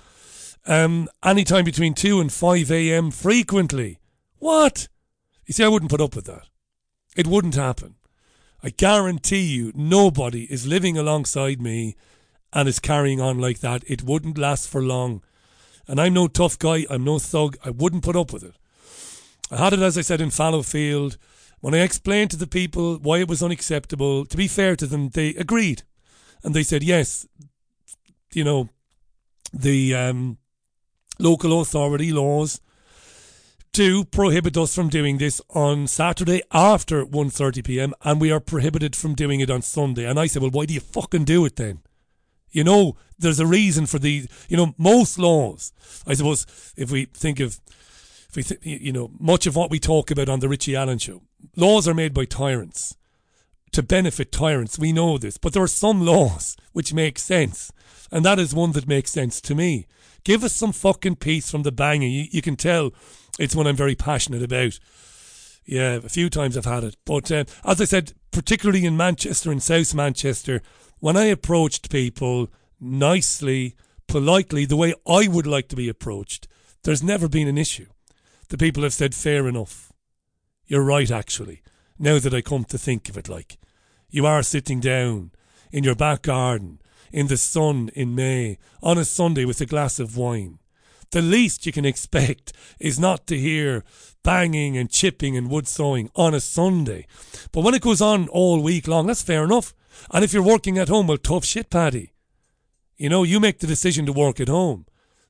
um, 0.69 1.09
anytime 1.25 1.64
between 1.64 1.95
2 1.95 2.21
and 2.21 2.33
5 2.33 2.71
a.m. 2.71 3.11
frequently. 3.11 3.99
What? 4.39 4.87
You 5.47 5.55
see, 5.55 5.64
I 5.64 5.69
wouldn't 5.69 5.91
put 5.91 6.01
up 6.01 6.14
with 6.14 6.27
that. 6.27 6.47
It 7.16 7.27
wouldn't 7.27 7.55
happen. 7.55 7.97
I 8.62 8.71
guarantee 8.71 9.47
you, 9.47 9.73
nobody 9.75 10.45
is 10.45 10.66
living 10.66 10.99
alongside 10.99 11.61
me 11.61 11.97
and 12.53 12.69
is 12.69 12.81
carrying 12.81 13.21
on 13.21 13.39
like 13.39 13.61
that. 13.61 13.83
It 13.87 14.03
wouldn't 14.03 14.37
last 14.37 14.69
for 14.69 14.83
long. 14.83 15.23
And 15.87 15.99
I'm 15.99 16.12
no 16.12 16.29
tough 16.29 16.59
guy, 16.59 16.85
I'm 16.91 17.03
no 17.03 17.19
thug. 17.19 17.57
I 17.64 17.71
wouldn't 17.71 18.05
put 18.05 18.16
up 18.16 18.33
with 18.33 18.43
it. 18.45 18.55
I 19.51 19.57
had 19.57 19.73
it, 19.73 19.81
as 19.81 19.97
I 19.97 20.03
said, 20.03 20.21
in 20.21 20.31
Fallowfield. 20.31 21.16
When 21.61 21.75
I 21.75 21.79
explained 21.79 22.31
to 22.33 22.37
the 22.37 22.47
people 22.47 22.97
why 22.97 23.19
it 23.19 23.29
was 23.29 23.43
unacceptable, 23.43 24.27
to 24.27 24.37
be 24.37 24.47
fair 24.47 24.77
to 24.77 24.87
them, 24.87 25.09
they 25.09 25.31
agreed. 25.31 25.83
And 26.45 26.55
they 26.55 26.62
said, 26.62 26.83
yes, 26.83 27.27
you 28.35 28.45
know, 28.45 28.69
the 29.53 29.95
um, 29.95 30.39
local 31.19 31.61
authority 31.61 32.12
laws 32.12 32.61
do 33.73 34.05
prohibit 34.05 34.57
us 34.57 34.75
from 34.75 34.89
doing 34.89 35.19
this 35.19 35.41
on 35.51 35.87
Saturday 35.87 36.43
after 36.53 37.05
1.30 37.05 37.64
p.m. 37.64 37.95
and 38.03 38.21
we 38.21 38.31
are 38.31 38.41
prohibited 38.41 38.97
from 38.97 39.14
doing 39.14 39.41
it 39.41 39.51
on 39.51 39.62
Sunday. 39.62 40.05
And 40.05 40.19
I 40.19 40.27
said, 40.27 40.43
well, 40.43 40.51
why 40.51 40.66
do 40.66 40.75
you 40.75 40.81
fucking 40.81 41.25
do 41.25 41.45
it 41.45 41.57
then? 41.57 41.81
You 42.51 42.64
know, 42.64 42.97
there's 43.19 43.41
a 43.41 43.47
reason 43.47 43.87
for 43.87 43.99
the, 43.99 44.27
you 44.49 44.57
know, 44.57 44.75
most 44.79 45.19
laws. 45.19 45.73
I 46.07 46.14
suppose 46.14 46.47
if 46.77 46.91
we 46.91 47.05
think 47.07 47.41
of, 47.41 47.61
if 48.31 48.37
we, 48.37 48.43
th- 48.43 48.61
you 48.64 48.93
know, 48.93 49.11
much 49.19 49.47
of 49.47 49.55
what 49.55 49.71
we 49.71 49.79
talk 49.79 50.11
about 50.11 50.29
on 50.29 50.41
the 50.41 50.49
Richie 50.49 50.77
Allen 50.77 50.99
show, 50.99 51.23
laws 51.57 51.87
are 51.87 51.95
made 51.95 52.14
by 52.14 52.25
tyrants 52.25 52.97
to 53.73 53.83
benefit 53.83 54.33
tyrants. 54.33 54.79
We 54.79 54.93
know 54.93 55.19
this, 55.19 55.37
but 55.37 55.53
there 55.53 55.62
are 55.62 55.69
some 55.69 56.05
laws 56.05 56.57
which 56.73 56.95
make 56.95 57.19
sense, 57.19 57.71
and 58.11 58.25
that 58.25 58.39
is 58.39 58.55
one 58.55 58.73
that 58.73 58.89
makes 58.89 59.11
sense 59.11 59.41
to 59.43 59.55
me. 59.55 59.87
Give 60.29 60.45
us 60.45 60.53
some 60.53 60.72
fucking 60.72 61.16
peace 61.16 61.51
from 61.51 61.62
the 61.62 61.72
banging. 61.72 62.12
You, 62.12 62.26
you 62.31 62.43
can 62.43 62.55
tell 62.55 62.91
it's 63.39 63.57
one 63.57 63.66
I'm 63.66 63.76
very 63.76 63.95
passionate 63.95 64.43
about. 64.43 64.79
Yeah, 65.64 65.95
a 65.95 66.01
few 66.03 66.29
times 66.29 66.55
I've 66.55 66.66
had 66.66 66.85
it, 66.85 66.97
but 67.07 67.33
uh, 67.33 67.45
as 67.64 67.81
I 67.81 67.87
said, 67.87 68.12
particularly 68.31 68.85
in 68.85 68.95
Manchester 68.95 69.51
and 69.51 69.62
South 69.62 69.95
Manchester, 69.95 70.61
when 70.99 71.16
I 71.16 71.24
approached 71.24 71.91
people 71.91 72.51
nicely, 72.79 73.74
politely, 74.07 74.66
the 74.66 74.76
way 74.76 74.93
I 75.07 75.29
would 75.29 75.47
like 75.47 75.68
to 75.68 75.76
be 75.76 75.89
approached, 75.89 76.47
there's 76.83 77.03
never 77.03 77.26
been 77.26 77.49
an 77.49 77.57
issue. 77.57 77.87
The 78.51 78.59
people 78.59 78.83
have 78.83 78.93
said, 78.93 79.14
fair 79.14 79.49
enough. 79.49 79.91
You're 80.66 80.85
right, 80.85 81.11
actually, 81.11 81.62
now 81.99 82.18
that 82.18 82.35
I 82.35 82.43
come 82.43 82.64
to 82.64 82.76
think 82.76 83.09
of 83.09 83.16
it 83.16 83.31
like. 83.31 83.57
You 84.11 84.26
are 84.26 84.43
sitting 84.43 84.81
down 84.81 85.31
in 85.72 85.85
your 85.85 85.95
back 85.95 86.20
garden, 86.20 86.83
in 87.12 87.26
the 87.28 87.36
sun 87.36 87.90
in 87.94 88.14
May, 88.14 88.59
on 88.82 88.98
a 88.98 89.04
Sunday 89.04 89.44
with 89.44 89.61
a 89.61 89.66
glass 89.66 89.98
of 89.98 90.16
wine. 90.16 90.59
The 91.11 91.22
least 91.22 91.64
you 91.64 91.72
can 91.72 91.86
expect 91.86 92.52
is 92.78 92.98
not 92.98 93.26
to 93.28 93.38
hear 93.38 93.82
banging 94.22 94.76
and 94.76 94.90
chipping 94.90 95.36
and 95.36 95.50
wood 95.50 95.66
sawing 95.66 96.11
on 96.14 96.34
a 96.34 96.40
Sunday. 96.40 97.06
But 97.50 97.62
when 97.62 97.74
it 97.74 97.82
goes 97.82 98.02
on 98.02 98.28
all 98.28 98.62
week 98.62 98.86
long, 98.86 99.06
that's 99.06 99.22
fair 99.22 99.44
enough. 99.44 99.74
And 100.11 100.22
if 100.22 100.32
you're 100.32 100.42
working 100.42 100.76
at 100.78 100.88
home, 100.88 101.06
well, 101.06 101.16
tough 101.16 101.44
shit, 101.44 101.70
Paddy. 101.70 102.12
You 102.96 103.09
know, 103.09 103.22
you 103.22 103.40
make 103.40 103.61
the 103.61 103.66
decision 103.66 104.04
to 104.06 104.12
work 104.12 104.38
at 104.38 104.48
home. 104.48 104.86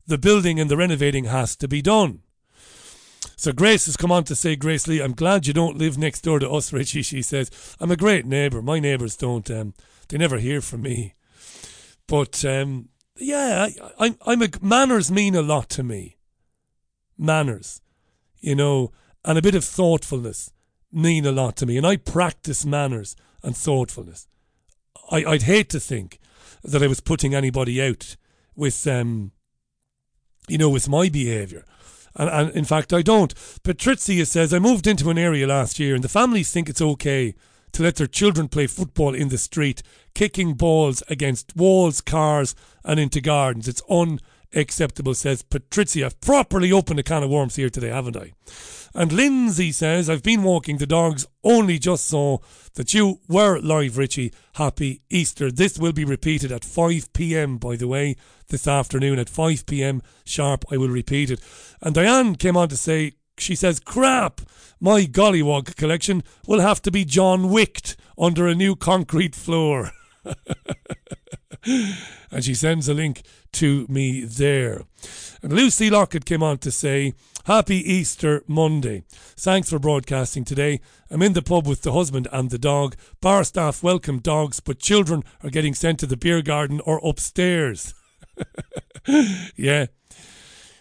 The 0.06 0.18
building 0.18 0.58
and 0.58 0.70
the 0.70 0.76
renovating 0.76 1.24
has 1.24 1.54
to 1.56 1.68
be 1.68 1.82
done. 1.82 2.22
So 3.36 3.52
Grace 3.52 3.86
has 3.86 3.96
come 3.96 4.10
on 4.10 4.24
to 4.24 4.34
say, 4.34 4.56
Grace 4.56 4.88
Lee, 4.88 5.00
I'm 5.00 5.12
glad 5.12 5.46
you 5.46 5.52
don't 5.52 5.78
live 5.78 5.96
next 5.96 6.22
door 6.22 6.40
to 6.40 6.50
us, 6.50 6.72
Richie. 6.72 7.02
She 7.02 7.22
says, 7.22 7.50
I'm 7.78 7.90
a 7.90 7.96
great 7.96 8.26
neighbour. 8.26 8.62
My 8.62 8.80
neighbours 8.80 9.16
don't, 9.16 9.48
um, 9.50 9.74
they 10.08 10.18
never 10.18 10.38
hear 10.38 10.60
from 10.60 10.82
me. 10.82 11.14
But, 12.08 12.44
um, 12.44 12.88
yeah, 13.16 13.68
I, 13.68 14.06
I, 14.06 14.16
I'm 14.26 14.42
a, 14.42 14.48
manners 14.60 15.10
mean 15.10 15.36
a 15.36 15.42
lot 15.42 15.68
to 15.70 15.84
me. 15.84 16.16
Manners, 17.16 17.80
you 18.40 18.54
know, 18.54 18.90
and 19.24 19.38
a 19.38 19.42
bit 19.42 19.54
of 19.54 19.64
thoughtfulness 19.64 20.52
mean 20.90 21.26
a 21.26 21.32
lot 21.32 21.56
to 21.56 21.66
me. 21.66 21.76
And 21.76 21.86
I 21.86 21.96
practice 21.96 22.64
manners 22.64 23.14
and 23.42 23.56
thoughtfulness. 23.56 24.26
I, 25.10 25.24
I'd 25.24 25.42
hate 25.42 25.68
to 25.70 25.80
think 25.80 26.18
that 26.64 26.82
I 26.82 26.86
was 26.86 27.00
putting 27.00 27.34
anybody 27.34 27.82
out 27.82 28.16
with, 28.56 28.86
um, 28.86 29.32
you 30.48 30.58
know, 30.58 30.70
with 30.70 30.88
my 30.88 31.08
behaviour. 31.08 31.64
And, 32.16 32.30
and 32.30 32.50
in 32.56 32.64
fact, 32.64 32.92
I 32.92 33.02
don't. 33.02 33.34
Patrizia 33.34 34.26
says, 34.26 34.54
I 34.54 34.58
moved 34.58 34.86
into 34.86 35.10
an 35.10 35.18
area 35.18 35.46
last 35.46 35.78
year 35.78 35.94
and 35.94 36.02
the 36.02 36.08
families 36.08 36.50
think 36.50 36.68
it's 36.68 36.82
okay 36.82 37.34
to 37.72 37.82
let 37.82 37.96
their 37.96 38.06
children 38.06 38.48
play 38.48 38.66
football 38.66 39.14
in 39.14 39.28
the 39.28 39.38
street, 39.38 39.82
kicking 40.18 40.54
balls 40.54 41.00
against 41.08 41.54
walls, 41.54 42.00
cars, 42.00 42.56
and 42.84 42.98
into 42.98 43.20
gardens. 43.20 43.68
It's 43.68 43.82
unacceptable, 43.88 45.14
says 45.14 45.42
Patricia. 45.44 46.06
I've 46.06 46.20
properly 46.20 46.72
opened 46.72 46.98
a 46.98 47.04
can 47.04 47.22
of 47.22 47.30
worms 47.30 47.54
here 47.54 47.70
today, 47.70 47.90
haven't 47.90 48.16
I? 48.16 48.32
And 48.96 49.12
Lindsay 49.12 49.70
says, 49.70 50.10
I've 50.10 50.24
been 50.24 50.42
walking 50.42 50.78
the 50.78 50.88
dogs, 50.88 51.24
only 51.44 51.78
just 51.78 52.04
saw 52.06 52.38
that 52.74 52.92
you 52.94 53.20
were 53.28 53.60
live, 53.60 53.96
Richie. 53.96 54.32
Happy 54.54 55.02
Easter. 55.08 55.52
This 55.52 55.78
will 55.78 55.92
be 55.92 56.04
repeated 56.04 56.50
at 56.50 56.64
5 56.64 57.12
pm, 57.12 57.56
by 57.56 57.76
the 57.76 57.86
way, 57.86 58.16
this 58.48 58.66
afternoon 58.66 59.20
at 59.20 59.28
5 59.28 59.66
pm 59.66 60.02
sharp. 60.24 60.64
I 60.68 60.78
will 60.78 60.88
repeat 60.88 61.30
it. 61.30 61.40
And 61.80 61.94
Diane 61.94 62.34
came 62.34 62.56
on 62.56 62.70
to 62.70 62.76
say, 62.76 63.12
she 63.38 63.54
says, 63.54 63.78
crap, 63.78 64.40
my 64.80 65.02
gollywog 65.04 65.76
collection 65.76 66.24
will 66.48 66.58
have 66.58 66.82
to 66.82 66.90
be 66.90 67.04
John 67.04 67.50
Wicked 67.50 67.94
under 68.18 68.48
a 68.48 68.54
new 68.56 68.74
concrete 68.74 69.36
floor. 69.36 69.92
and 72.30 72.44
she 72.44 72.54
sends 72.54 72.88
a 72.88 72.94
link 72.94 73.22
to 73.52 73.86
me 73.88 74.24
there. 74.24 74.82
And 75.42 75.52
Lucy 75.52 75.90
Lockett 75.90 76.24
came 76.24 76.42
on 76.42 76.58
to 76.58 76.70
say, 76.70 77.14
Happy 77.44 77.76
Easter 77.76 78.42
Monday. 78.46 79.04
Thanks 79.10 79.70
for 79.70 79.78
broadcasting 79.78 80.44
today. 80.44 80.80
I'm 81.10 81.22
in 81.22 81.32
the 81.32 81.40
pub 81.40 81.66
with 81.66 81.82
the 81.82 81.92
husband 81.92 82.28
and 82.30 82.50
the 82.50 82.58
dog. 82.58 82.94
Bar 83.22 83.44
staff 83.44 83.82
welcome 83.82 84.18
dogs, 84.18 84.60
but 84.60 84.78
children 84.78 85.24
are 85.42 85.50
getting 85.50 85.74
sent 85.74 85.98
to 86.00 86.06
the 86.06 86.16
beer 86.16 86.42
garden 86.42 86.80
or 86.84 87.00
upstairs. 87.02 87.94
yeah. 89.56 89.86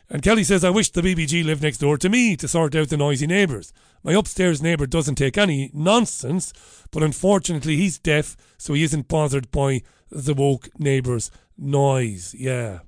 And 0.09 0.21
Kelly 0.21 0.43
says, 0.43 0.63
I 0.63 0.69
wish 0.69 0.89
the 0.91 1.01
BBG 1.01 1.43
lived 1.43 1.61
next 1.61 1.79
door 1.79 1.97
to 1.97 2.09
me 2.09 2.37
to 2.37 2.47
sort 2.47 2.75
out 2.75 2.89
the 2.89 2.97
noisy 2.97 3.27
neighbours. 3.27 3.73
My 4.03 4.13
upstairs 4.13 4.61
neighbour 4.61 4.85
doesn't 4.85 5.15
take 5.15 5.37
any 5.37 5.69
nonsense, 5.73 6.53
but 6.91 7.03
unfortunately 7.03 7.75
he's 7.75 7.99
deaf, 7.99 8.37
so 8.57 8.73
he 8.73 8.83
isn't 8.83 9.09
bothered 9.09 9.51
by 9.51 9.81
the 10.09 10.33
woke 10.33 10.69
neighbours' 10.79 11.29
noise. 11.57 12.33
Yeah. 12.37 12.79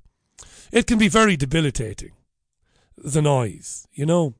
It 0.72 0.86
can 0.86 0.98
be 0.98 1.08
very 1.08 1.36
debilitating, 1.36 2.12
the 2.96 3.20
noise, 3.20 3.86
you 3.92 4.06
know. 4.06 4.34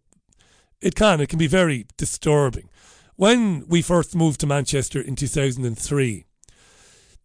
It 0.80 0.94
can, 0.94 1.20
it 1.20 1.28
can 1.28 1.38
be 1.38 1.48
very 1.48 1.86
disturbing. 1.98 2.70
When 3.16 3.66
we 3.68 3.82
first 3.82 4.14
moved 4.14 4.40
to 4.40 4.46
Manchester 4.46 5.02
in 5.02 5.16
2003, 5.16 6.24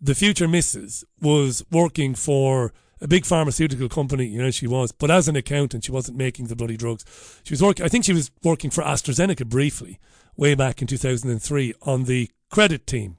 the 0.01 0.15
future 0.15 0.47
missus 0.49 1.05
was 1.21 1.63
working 1.71 2.15
for 2.15 2.73
a 3.01 3.07
big 3.07 3.25
pharmaceutical 3.25 3.89
company, 3.89 4.25
you 4.25 4.41
know, 4.41 4.51
she 4.51 4.67
was, 4.67 4.91
but 4.91 5.11
as 5.11 5.27
an 5.27 5.35
accountant, 5.35 5.83
she 5.83 5.91
wasn't 5.91 6.17
making 6.17 6.47
the 6.47 6.55
bloody 6.55 6.77
drugs. 6.77 7.03
She 7.43 7.53
was 7.53 7.61
working, 7.61 7.85
I 7.85 7.89
think 7.89 8.05
she 8.05 8.13
was 8.13 8.31
working 8.43 8.69
for 8.69 8.83
AstraZeneca 8.83 9.47
briefly, 9.47 9.99
way 10.37 10.55
back 10.55 10.81
in 10.81 10.87
2003, 10.87 11.73
on 11.81 12.05
the 12.05 12.29
credit 12.49 12.87
team, 12.87 13.17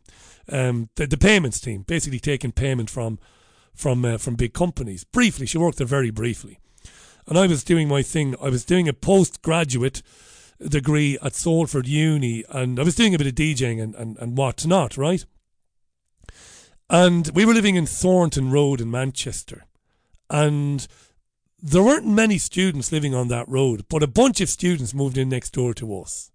um, 0.51 0.89
the, 0.97 1.07
the 1.07 1.19
payments 1.19 1.61
team, 1.61 1.83
basically 1.83 2.21
taking 2.21 2.53
payment 2.53 2.91
from 2.91 3.19
from 3.75 4.05
uh, 4.07 4.17
from 4.17 4.37
big 4.37 4.55
companies. 4.55 5.05
Briefly, 5.05 5.45
she 5.45 5.59
worked 5.59 5.79
there 5.79 5.87
very 5.87 6.11
briefly, 6.11 6.59
and 7.27 7.39
I 7.39 7.47
was 7.47 7.63
doing 7.63 7.89
my 7.89 8.03
thing. 8.03 8.35
I 8.41 8.49
was 8.49 8.65
doing 8.65 8.89
a 8.89 8.95
postgraduate 8.95 10.03
degree 10.59 11.19
at 11.21 11.35
Salford 11.35 11.87
Uni, 11.87 12.45
and 12.49 12.81
I 12.81 12.83
was 12.83 12.95
doing 12.95 13.15
a 13.15 13.19
bit 13.19 13.27
of 13.27 13.35
DJing 13.35 13.83
and 13.83 13.95
and, 13.95 14.17
and 14.19 14.37
whatnot, 14.37 14.97
right? 14.97 15.25
And 16.89 17.31
we 17.35 17.45
were 17.45 17.55
living 17.55 17.75
in 17.75 17.87
Thornton 17.87 18.51
Road 18.51 18.81
in 18.81 18.91
Manchester. 18.91 19.65
And 20.31 20.87
there 21.61 21.83
weren't 21.83 22.07
many 22.07 22.39
students 22.39 22.93
living 22.93 23.15
on 23.15 23.29
that 23.29 23.49
road, 23.49 23.87
but 23.89 24.03
a 24.03 24.09
bunch 24.09 24.41
of 24.41 24.49
students 24.49 24.95
moved 24.95 25.19
in 25.19 25.29
next 25.29 25.51
door 25.51 25.75
to 25.75 26.01
us. 26.01 26.31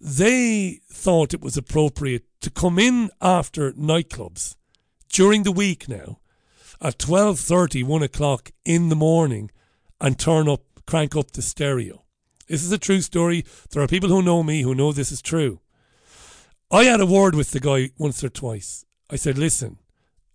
They 0.00 0.80
thought 0.90 1.34
it 1.34 1.40
was 1.40 1.56
appropriate 1.56 2.24
to 2.42 2.50
come 2.50 2.78
in 2.78 3.10
after 3.20 3.72
nightclubs 3.72 4.56
during 5.08 5.42
the 5.44 5.52
week 5.52 5.88
now 5.88 6.18
at 6.80 6.98
12.30, 6.98 7.84
1 7.84 8.02
o'clock 8.02 8.50
in 8.64 8.90
the 8.90 8.96
morning 8.96 9.50
and 10.00 10.18
turn 10.18 10.48
up, 10.48 10.62
crank 10.86 11.16
up 11.16 11.30
the 11.30 11.42
stereo. 11.42 12.04
This 12.46 12.62
is 12.62 12.72
a 12.72 12.78
true 12.78 13.00
story. 13.00 13.44
There 13.70 13.82
are 13.82 13.88
people 13.88 14.10
who 14.10 14.22
know 14.22 14.42
me 14.42 14.62
who 14.62 14.74
know 14.74 14.92
this 14.92 15.10
is 15.10 15.22
true. 15.22 15.60
I 16.70 16.84
had 16.84 17.00
a 17.00 17.06
word 17.06 17.34
with 17.34 17.52
the 17.52 17.60
guy 17.60 17.90
once 17.96 18.22
or 18.22 18.28
twice 18.28 18.84
I 19.10 19.16
said, 19.16 19.38
listen, 19.38 19.78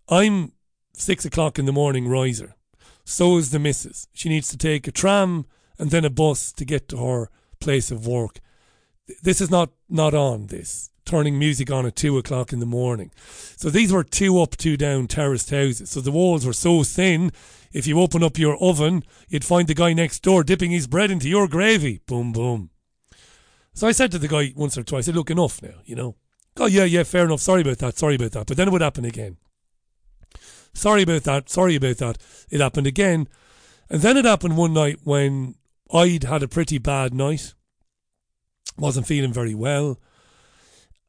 I'm 0.07 0.53
six 0.93 1.25
o'clock 1.25 1.57
in 1.57 1.65
the 1.65 1.71
morning 1.71 2.07
riser. 2.07 2.55
So 3.03 3.37
is 3.37 3.51
the 3.51 3.59
missus. 3.59 4.07
She 4.13 4.29
needs 4.29 4.47
to 4.49 4.57
take 4.57 4.87
a 4.87 4.91
tram 4.91 5.45
and 5.77 5.89
then 5.89 6.05
a 6.05 6.09
bus 6.09 6.51
to 6.53 6.65
get 6.65 6.87
to 6.89 6.97
her 6.97 7.29
place 7.59 7.89
of 7.89 8.05
work. 8.05 8.39
This 9.23 9.41
is 9.41 9.49
not, 9.49 9.71
not 9.89 10.13
on 10.13 10.47
this. 10.47 10.91
Turning 11.05 11.39
music 11.39 11.71
on 11.71 11.87
at 11.87 11.95
two 11.95 12.19
o'clock 12.19 12.53
in 12.53 12.59
the 12.59 12.67
morning. 12.67 13.11
So 13.55 13.71
these 13.71 13.91
were 13.91 14.03
two 14.03 14.39
up, 14.39 14.55
two 14.57 14.77
down 14.77 15.07
terraced 15.07 15.49
houses. 15.49 15.89
So 15.89 16.01
the 16.01 16.11
walls 16.11 16.45
were 16.45 16.53
so 16.53 16.83
thin, 16.83 17.31
if 17.71 17.87
you 17.87 17.99
open 17.99 18.23
up 18.23 18.37
your 18.37 18.61
oven, 18.61 19.03
you'd 19.27 19.45
find 19.45 19.67
the 19.67 19.73
guy 19.73 19.93
next 19.93 20.21
door 20.21 20.43
dipping 20.43 20.69
his 20.69 20.85
bread 20.85 21.09
into 21.09 21.27
your 21.27 21.47
gravy. 21.47 22.01
Boom, 22.05 22.31
boom. 22.31 22.69
So 23.73 23.87
I 23.87 23.91
said 23.91 24.11
to 24.11 24.19
the 24.19 24.27
guy 24.27 24.53
once 24.55 24.77
or 24.77 24.83
twice, 24.83 25.05
I 25.05 25.07
said, 25.07 25.15
look, 25.15 25.31
enough 25.31 25.61
now, 25.63 25.79
you 25.85 25.95
know. 25.95 26.15
Oh, 26.59 26.65
yeah, 26.65 26.83
yeah, 26.83 27.03
fair 27.03 27.25
enough. 27.25 27.39
Sorry 27.39 27.61
about 27.61 27.77
that. 27.77 27.97
Sorry 27.97 28.15
about 28.15 28.31
that. 28.31 28.47
But 28.47 28.57
then 28.57 28.67
it 28.67 28.71
would 28.71 28.81
happen 28.81 29.05
again. 29.05 29.37
Sorry 30.73 31.03
about 31.03 31.23
that. 31.23 31.49
Sorry 31.49 31.75
about 31.75 31.97
that. 31.97 32.17
It 32.49 32.59
happened 32.59 32.85
again. 32.85 33.29
And 33.89 34.01
then 34.01 34.17
it 34.17 34.25
happened 34.25 34.57
one 34.57 34.73
night 34.73 34.99
when 35.03 35.55
I'd 35.91 36.25
had 36.25 36.43
a 36.43 36.47
pretty 36.47 36.77
bad 36.77 37.13
night. 37.13 37.53
Wasn't 38.77 39.07
feeling 39.07 39.33
very 39.33 39.55
well. 39.55 39.99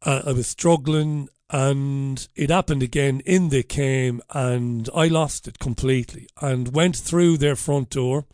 Uh, 0.02 0.22
I 0.26 0.32
was 0.32 0.46
struggling 0.46 1.28
and 1.50 2.28
it 2.36 2.48
happened 2.48 2.82
again 2.82 3.20
in 3.26 3.48
the 3.48 3.62
came 3.62 4.22
and 4.30 4.88
I 4.94 5.08
lost 5.08 5.48
it 5.48 5.58
completely 5.58 6.28
and 6.40 6.74
went 6.74 6.96
through 6.96 7.36
their 7.36 7.56
front 7.56 7.90
door. 7.90 8.24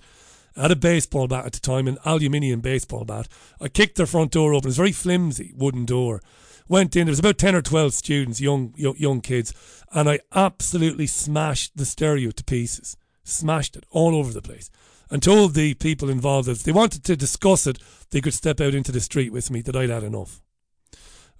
I 0.54 0.62
had 0.62 0.70
a 0.70 0.76
baseball 0.76 1.26
bat 1.26 1.46
at 1.46 1.52
the 1.54 1.60
time, 1.60 1.88
an 1.88 1.98
aluminium 2.04 2.60
baseball 2.60 3.04
bat. 3.04 3.26
I 3.60 3.68
kicked 3.68 3.96
their 3.96 4.06
front 4.06 4.32
door 4.32 4.52
open. 4.52 4.66
It 4.66 4.68
was 4.68 4.78
a 4.78 4.82
very 4.82 4.92
flimsy 4.92 5.52
wooden 5.56 5.86
door 5.86 6.20
went 6.68 6.96
in. 6.96 7.06
There 7.06 7.12
was 7.12 7.18
about 7.18 7.38
ten 7.38 7.54
or 7.54 7.62
twelve 7.62 7.94
students, 7.94 8.40
young 8.40 8.74
young, 8.76 8.96
young 8.96 9.20
kids, 9.20 9.52
and 9.92 10.08
I 10.08 10.20
absolutely 10.34 11.06
smashed 11.06 11.76
the 11.76 11.84
stereo 11.84 12.30
to 12.30 12.44
pieces. 12.44 12.96
Smashed 13.24 13.74
it 13.76 13.84
all 13.90 14.14
over 14.14 14.32
the 14.32 14.40
place, 14.40 14.70
and 15.10 15.22
told 15.22 15.54
the 15.54 15.74
people 15.74 16.08
involved 16.08 16.46
that 16.48 16.58
if 16.58 16.62
they 16.62 16.72
wanted 16.72 17.02
to 17.04 17.16
discuss 17.16 17.66
it, 17.66 17.78
they 18.10 18.20
could 18.20 18.34
step 18.34 18.60
out 18.60 18.74
into 18.74 18.92
the 18.92 19.00
street 19.00 19.32
with 19.32 19.50
me. 19.50 19.62
That 19.62 19.74
I'd 19.74 19.90
had 19.90 20.04
enough. 20.04 20.40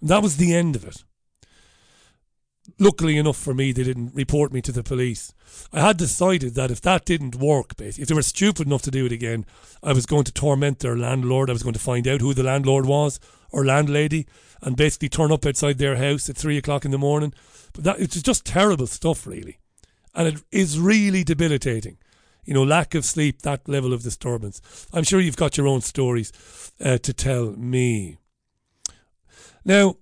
And 0.00 0.10
that 0.10 0.22
was 0.22 0.36
the 0.36 0.54
end 0.54 0.74
of 0.74 0.84
it. 0.84 1.04
Luckily 2.80 3.16
enough 3.16 3.36
for 3.36 3.54
me, 3.54 3.70
they 3.70 3.84
didn't 3.84 4.16
report 4.16 4.52
me 4.52 4.60
to 4.62 4.72
the 4.72 4.82
police. 4.82 5.32
I 5.72 5.80
had 5.80 5.96
decided 5.96 6.54
that 6.56 6.72
if 6.72 6.80
that 6.80 7.04
didn't 7.04 7.36
work, 7.36 7.76
basically, 7.76 8.02
if 8.02 8.08
they 8.08 8.14
were 8.16 8.22
stupid 8.22 8.66
enough 8.66 8.82
to 8.82 8.90
do 8.90 9.06
it 9.06 9.12
again, 9.12 9.46
I 9.84 9.92
was 9.92 10.04
going 10.04 10.24
to 10.24 10.32
torment 10.32 10.80
their 10.80 10.96
landlord. 10.96 11.48
I 11.48 11.52
was 11.52 11.62
going 11.62 11.74
to 11.74 11.78
find 11.80 12.08
out 12.08 12.20
who 12.20 12.34
the 12.34 12.42
landlord 12.42 12.84
was 12.84 13.20
or 13.56 13.64
landlady 13.64 14.26
and 14.60 14.76
basically 14.76 15.08
turn 15.08 15.32
up 15.32 15.46
outside 15.46 15.78
their 15.78 15.96
house 15.96 16.28
at 16.28 16.36
three 16.36 16.58
o'clock 16.58 16.84
in 16.84 16.90
the 16.90 16.98
morning. 16.98 17.32
But 17.72 17.84
that 17.84 18.00
it's 18.00 18.20
just 18.20 18.44
terrible 18.44 18.86
stuff, 18.86 19.26
really, 19.26 19.58
and 20.14 20.28
it 20.28 20.44
is 20.52 20.78
really 20.78 21.24
debilitating. 21.24 21.96
You 22.44 22.52
know, 22.52 22.62
lack 22.62 22.94
of 22.94 23.04
sleep, 23.04 23.42
that 23.42 23.66
level 23.66 23.92
of 23.94 24.02
disturbance. 24.02 24.60
I'm 24.92 25.04
sure 25.04 25.20
you've 25.20 25.36
got 25.36 25.56
your 25.56 25.66
own 25.66 25.80
stories 25.80 26.32
uh, 26.84 26.98
to 26.98 27.12
tell 27.12 27.52
me. 27.52 28.18
Now, 29.64 29.96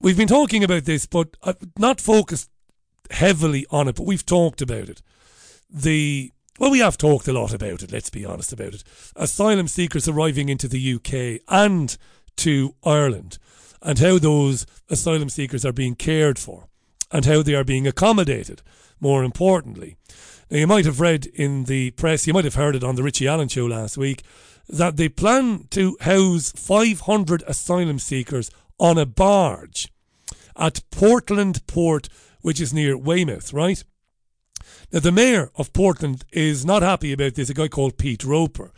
we've 0.00 0.16
been 0.16 0.28
talking 0.28 0.62
about 0.62 0.84
this, 0.84 1.04
but 1.04 1.36
I've 1.42 1.58
not 1.76 2.00
focused 2.00 2.48
heavily 3.10 3.66
on 3.70 3.88
it, 3.88 3.96
but 3.96 4.06
we've 4.06 4.24
talked 4.24 4.62
about 4.62 4.88
it. 4.88 5.02
The 5.68 6.32
well, 6.58 6.70
we 6.70 6.78
have 6.78 6.96
talked 6.96 7.28
a 7.28 7.34
lot 7.34 7.52
about 7.52 7.82
it, 7.82 7.92
let's 7.92 8.08
be 8.08 8.24
honest 8.24 8.52
about 8.52 8.72
it. 8.72 8.84
Asylum 9.14 9.68
seekers 9.68 10.08
arriving 10.08 10.48
into 10.48 10.68
the 10.68 10.94
UK 10.94 11.42
and 11.48 11.98
to 12.36 12.74
Ireland 12.84 13.38
and 13.82 13.98
how 13.98 14.18
those 14.18 14.66
asylum 14.88 15.28
seekers 15.28 15.64
are 15.64 15.72
being 15.72 15.94
cared 15.94 16.38
for 16.38 16.68
and 17.12 17.24
how 17.24 17.42
they 17.42 17.54
are 17.54 17.64
being 17.64 17.86
accommodated, 17.86 18.62
more 19.00 19.22
importantly. 19.22 19.96
Now, 20.50 20.58
you 20.58 20.66
might 20.66 20.84
have 20.84 21.00
read 21.00 21.26
in 21.26 21.64
the 21.64 21.90
press, 21.92 22.26
you 22.26 22.32
might 22.32 22.44
have 22.44 22.54
heard 22.54 22.76
it 22.76 22.84
on 22.84 22.96
the 22.96 23.02
Richie 23.02 23.28
Allen 23.28 23.48
show 23.48 23.66
last 23.66 23.96
week, 23.96 24.22
that 24.68 24.96
they 24.96 25.08
plan 25.08 25.66
to 25.70 25.96
house 26.00 26.52
500 26.52 27.42
asylum 27.46 27.98
seekers 27.98 28.50
on 28.78 28.98
a 28.98 29.06
barge 29.06 29.88
at 30.56 30.82
Portland 30.90 31.66
Port, 31.66 32.08
which 32.40 32.60
is 32.60 32.74
near 32.74 32.96
Weymouth, 32.96 33.52
right? 33.52 33.82
Now, 34.92 35.00
the 35.00 35.12
mayor 35.12 35.50
of 35.56 35.72
Portland 35.72 36.24
is 36.32 36.64
not 36.64 36.82
happy 36.82 37.12
about 37.12 37.34
this, 37.34 37.50
a 37.50 37.54
guy 37.54 37.68
called 37.68 37.98
Pete 37.98 38.24
Roper. 38.24 38.72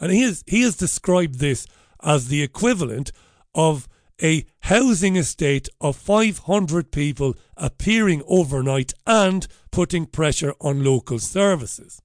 And 0.00 0.12
he, 0.12 0.22
is, 0.22 0.44
he 0.46 0.62
has 0.62 0.76
described 0.76 1.38
this 1.38 1.66
as 2.04 2.28
the 2.28 2.42
equivalent 2.42 3.10
of 3.54 3.88
a 4.22 4.44
housing 4.60 5.16
estate 5.16 5.68
of 5.80 5.96
500 5.96 6.92
people 6.92 7.34
appearing 7.56 8.22
overnight 8.28 8.92
and 9.06 9.46
putting 9.72 10.06
pressure 10.06 10.54
on 10.60 10.84
local 10.84 11.18
services. 11.18 12.00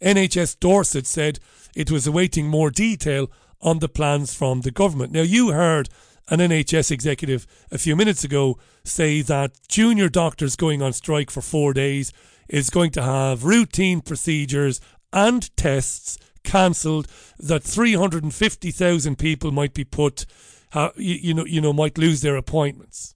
NHS 0.00 0.58
Dorset 0.58 1.06
said 1.06 1.38
it 1.76 1.90
was 1.90 2.06
awaiting 2.06 2.48
more 2.48 2.70
detail 2.70 3.30
on 3.60 3.78
the 3.78 3.88
plans 3.88 4.34
from 4.34 4.62
the 4.62 4.70
government. 4.70 5.12
Now, 5.12 5.22
you 5.22 5.50
heard 5.52 5.88
an 6.28 6.40
NHS 6.40 6.90
executive 6.90 7.46
a 7.70 7.78
few 7.78 7.96
minutes 7.96 8.24
ago 8.24 8.58
say 8.84 9.22
that 9.22 9.56
junior 9.68 10.08
doctors 10.08 10.56
going 10.56 10.82
on 10.82 10.92
strike 10.92 11.30
for 11.30 11.40
four 11.40 11.72
days 11.72 12.12
is 12.48 12.70
going 12.70 12.90
to 12.92 13.02
have 13.02 13.44
routine 13.44 14.00
procedures 14.00 14.80
and 15.12 15.54
tests 15.56 16.18
cancelled. 16.48 17.06
That 17.38 17.62
350,000 17.62 19.16
people 19.16 19.52
might 19.52 19.74
be 19.74 19.84
put, 19.84 20.26
you, 20.74 20.92
you 20.96 21.34
know, 21.34 21.44
you 21.44 21.60
know, 21.60 21.72
might 21.72 21.98
lose 21.98 22.20
their 22.20 22.36
appointments. 22.36 23.14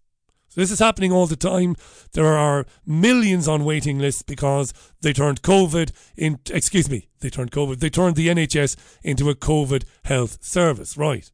So 0.48 0.60
this 0.60 0.70
is 0.70 0.80
happening 0.80 1.12
all 1.12 1.26
the 1.26 1.34
time. 1.34 1.76
There 2.12 2.36
are 2.36 2.66
millions 2.84 3.48
on 3.48 3.64
waiting 3.64 3.98
lists 3.98 4.20
because 4.20 4.74
they 5.00 5.14
turned 5.14 5.40
COVID 5.40 5.92
in. 6.14 6.40
Excuse 6.50 6.90
me, 6.90 7.08
they 7.20 7.30
turned 7.30 7.52
COVID. 7.52 7.80
They 7.80 7.88
turned 7.88 8.16
the 8.16 8.28
NHS 8.28 8.76
into 9.02 9.30
a 9.30 9.34
COVID 9.34 9.84
health 10.04 10.44
service. 10.44 10.98
Right. 10.98 11.32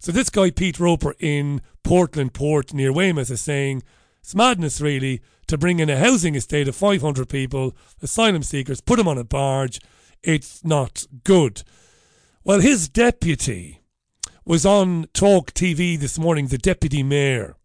So 0.00 0.12
this 0.12 0.30
guy 0.30 0.50
Pete 0.50 0.80
Roper 0.80 1.14
in 1.18 1.60
Portland 1.82 2.32
Port 2.32 2.72
near 2.72 2.90
Weymouth 2.90 3.30
is 3.30 3.42
saying 3.42 3.82
it's 4.20 4.34
madness 4.34 4.80
really 4.80 5.20
to 5.46 5.58
bring 5.58 5.78
in 5.78 5.90
a 5.90 5.98
housing 5.98 6.34
estate 6.34 6.66
of 6.66 6.74
500 6.74 7.28
people, 7.28 7.76
asylum 8.00 8.42
seekers, 8.42 8.80
put 8.80 8.96
them 8.96 9.08
on 9.08 9.18
a 9.18 9.24
barge. 9.24 9.78
It's 10.24 10.64
not 10.64 11.06
good. 11.22 11.62
Well, 12.44 12.60
his 12.60 12.88
deputy 12.88 13.80
was 14.44 14.64
on 14.64 15.06
Talk 15.12 15.52
TV 15.52 15.98
this 15.98 16.18
morning, 16.18 16.48
the 16.48 16.58
deputy 16.58 17.02
mayor. 17.02 17.56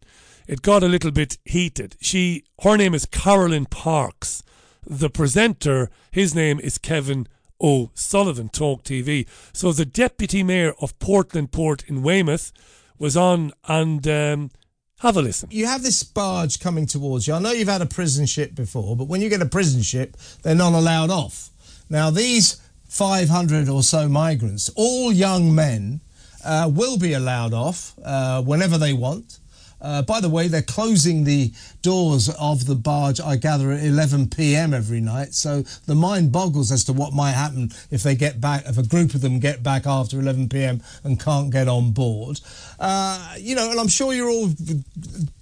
It 0.46 0.62
got 0.62 0.82
a 0.82 0.88
little 0.88 1.10
bit 1.10 1.38
heated. 1.44 1.96
She, 2.00 2.44
her 2.62 2.76
name 2.76 2.94
is 2.94 3.06
Carralyn 3.06 3.68
Parkes. 3.70 4.42
The 4.86 5.08
presenter, 5.08 5.90
his 6.10 6.34
name 6.34 6.60
is 6.60 6.76
Kevin 6.76 7.28
O'Sullivan, 7.60 8.48
Talk 8.48 8.82
TV. 8.82 9.26
So 9.52 9.72
the 9.72 9.86
deputy 9.86 10.42
mayor 10.42 10.74
of 10.80 10.98
Portland 10.98 11.52
Port 11.52 11.84
in 11.88 12.02
Weymouth 12.02 12.52
was 12.98 13.16
on 13.16 13.52
and 13.68 14.06
um, 14.06 14.50
have 14.98 15.16
a 15.16 15.22
listen. 15.22 15.48
You 15.52 15.66
have 15.66 15.82
this 15.82 16.02
barge 16.02 16.60
coming 16.60 16.86
towards 16.86 17.26
you. 17.26 17.34
I 17.34 17.38
know 17.38 17.52
you've 17.52 17.68
had 17.68 17.82
a 17.82 17.86
prison 17.86 18.26
ship 18.26 18.54
before, 18.54 18.96
but 18.96 19.08
when 19.08 19.20
you 19.22 19.30
get 19.30 19.40
a 19.40 19.46
prison 19.46 19.82
ship, 19.82 20.16
they're 20.42 20.54
not 20.54 20.74
allowed 20.74 21.10
off. 21.10 21.49
Now, 21.90 22.10
these 22.10 22.60
500 22.88 23.68
or 23.68 23.82
so 23.82 24.08
migrants, 24.08 24.70
all 24.76 25.12
young 25.12 25.52
men, 25.52 26.00
uh, 26.44 26.70
will 26.72 26.96
be 26.96 27.12
allowed 27.12 27.52
off 27.52 27.94
uh, 28.04 28.40
whenever 28.42 28.78
they 28.78 28.92
want. 28.92 29.39
Uh, 29.80 30.02
by 30.02 30.20
the 30.20 30.28
way, 30.28 30.48
they're 30.48 30.62
closing 30.62 31.24
the 31.24 31.52
doors 31.82 32.28
of 32.38 32.66
the 32.66 32.74
barge, 32.74 33.20
I 33.20 33.36
gather, 33.36 33.72
at 33.72 33.82
11 33.82 34.28
p.m. 34.28 34.74
every 34.74 35.00
night. 35.00 35.34
So 35.34 35.62
the 35.86 35.94
mind 35.94 36.32
boggles 36.32 36.70
as 36.70 36.84
to 36.84 36.92
what 36.92 37.12
might 37.12 37.32
happen 37.32 37.70
if 37.90 38.02
they 38.02 38.14
get 38.14 38.40
back, 38.40 38.64
if 38.66 38.78
a 38.78 38.86
group 38.86 39.14
of 39.14 39.20
them 39.20 39.38
get 39.38 39.62
back 39.62 39.86
after 39.86 40.18
11 40.18 40.48
p.m. 40.48 40.82
and 41.04 41.18
can't 41.18 41.50
get 41.50 41.68
on 41.68 41.92
board. 41.92 42.40
Uh, 42.78 43.34
you 43.38 43.54
know, 43.54 43.70
and 43.70 43.80
I'm 43.80 43.88
sure 43.88 44.12
you're 44.12 44.30
all 44.30 44.50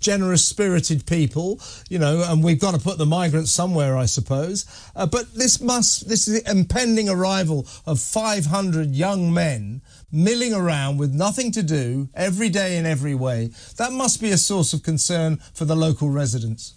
generous 0.00 0.44
spirited 0.44 1.06
people, 1.06 1.60
you 1.88 1.98
know, 1.98 2.24
and 2.26 2.42
we've 2.42 2.60
got 2.60 2.74
to 2.74 2.80
put 2.80 2.98
the 2.98 3.06
migrants 3.06 3.50
somewhere, 3.50 3.96
I 3.96 4.06
suppose. 4.06 4.66
Uh, 4.94 5.06
but 5.06 5.34
this 5.34 5.60
must, 5.60 6.08
this 6.08 6.28
is 6.28 6.42
the 6.42 6.50
impending 6.50 7.08
arrival 7.08 7.66
of 7.86 8.00
500 8.00 8.90
young 8.90 9.32
men 9.32 9.82
milling 10.10 10.54
around 10.54 10.98
with 10.98 11.12
nothing 11.12 11.52
to 11.52 11.62
do 11.62 12.08
every 12.14 12.48
day 12.48 12.76
in 12.76 12.86
every 12.86 13.14
way. 13.14 13.50
That 13.76 13.92
must 13.92 14.20
be 14.20 14.30
a 14.30 14.38
source 14.38 14.72
of 14.72 14.82
concern 14.82 15.36
for 15.54 15.64
the 15.64 15.76
local 15.76 16.10
residents. 16.10 16.74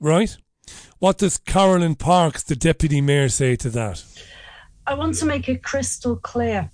Right? 0.00 0.36
What 0.98 1.18
does 1.18 1.38
Carralyn 1.38 1.98
Parkes, 1.98 2.42
the 2.42 2.56
deputy 2.56 3.00
mayor, 3.00 3.28
say 3.28 3.56
to 3.56 3.70
that? 3.70 4.04
I 4.86 4.94
want 4.94 5.16
to 5.16 5.26
make 5.26 5.48
it 5.48 5.62
crystal 5.62 6.16
clear 6.16 6.70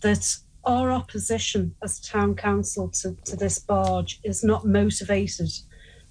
that 0.00 0.36
our 0.64 0.90
opposition 0.90 1.74
as 1.82 2.00
town 2.00 2.34
council 2.34 2.88
to, 2.88 3.16
to 3.24 3.36
this 3.36 3.58
barge 3.58 4.20
is 4.24 4.44
not 4.44 4.66
motivated 4.66 5.48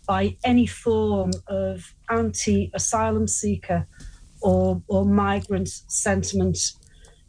by 0.07 0.35
any 0.43 0.65
form 0.65 1.31
of 1.47 1.93
anti 2.09 2.71
asylum 2.73 3.27
seeker 3.27 3.87
or, 4.41 4.81
or 4.87 5.05
migrant 5.05 5.67
sentiment. 5.67 6.57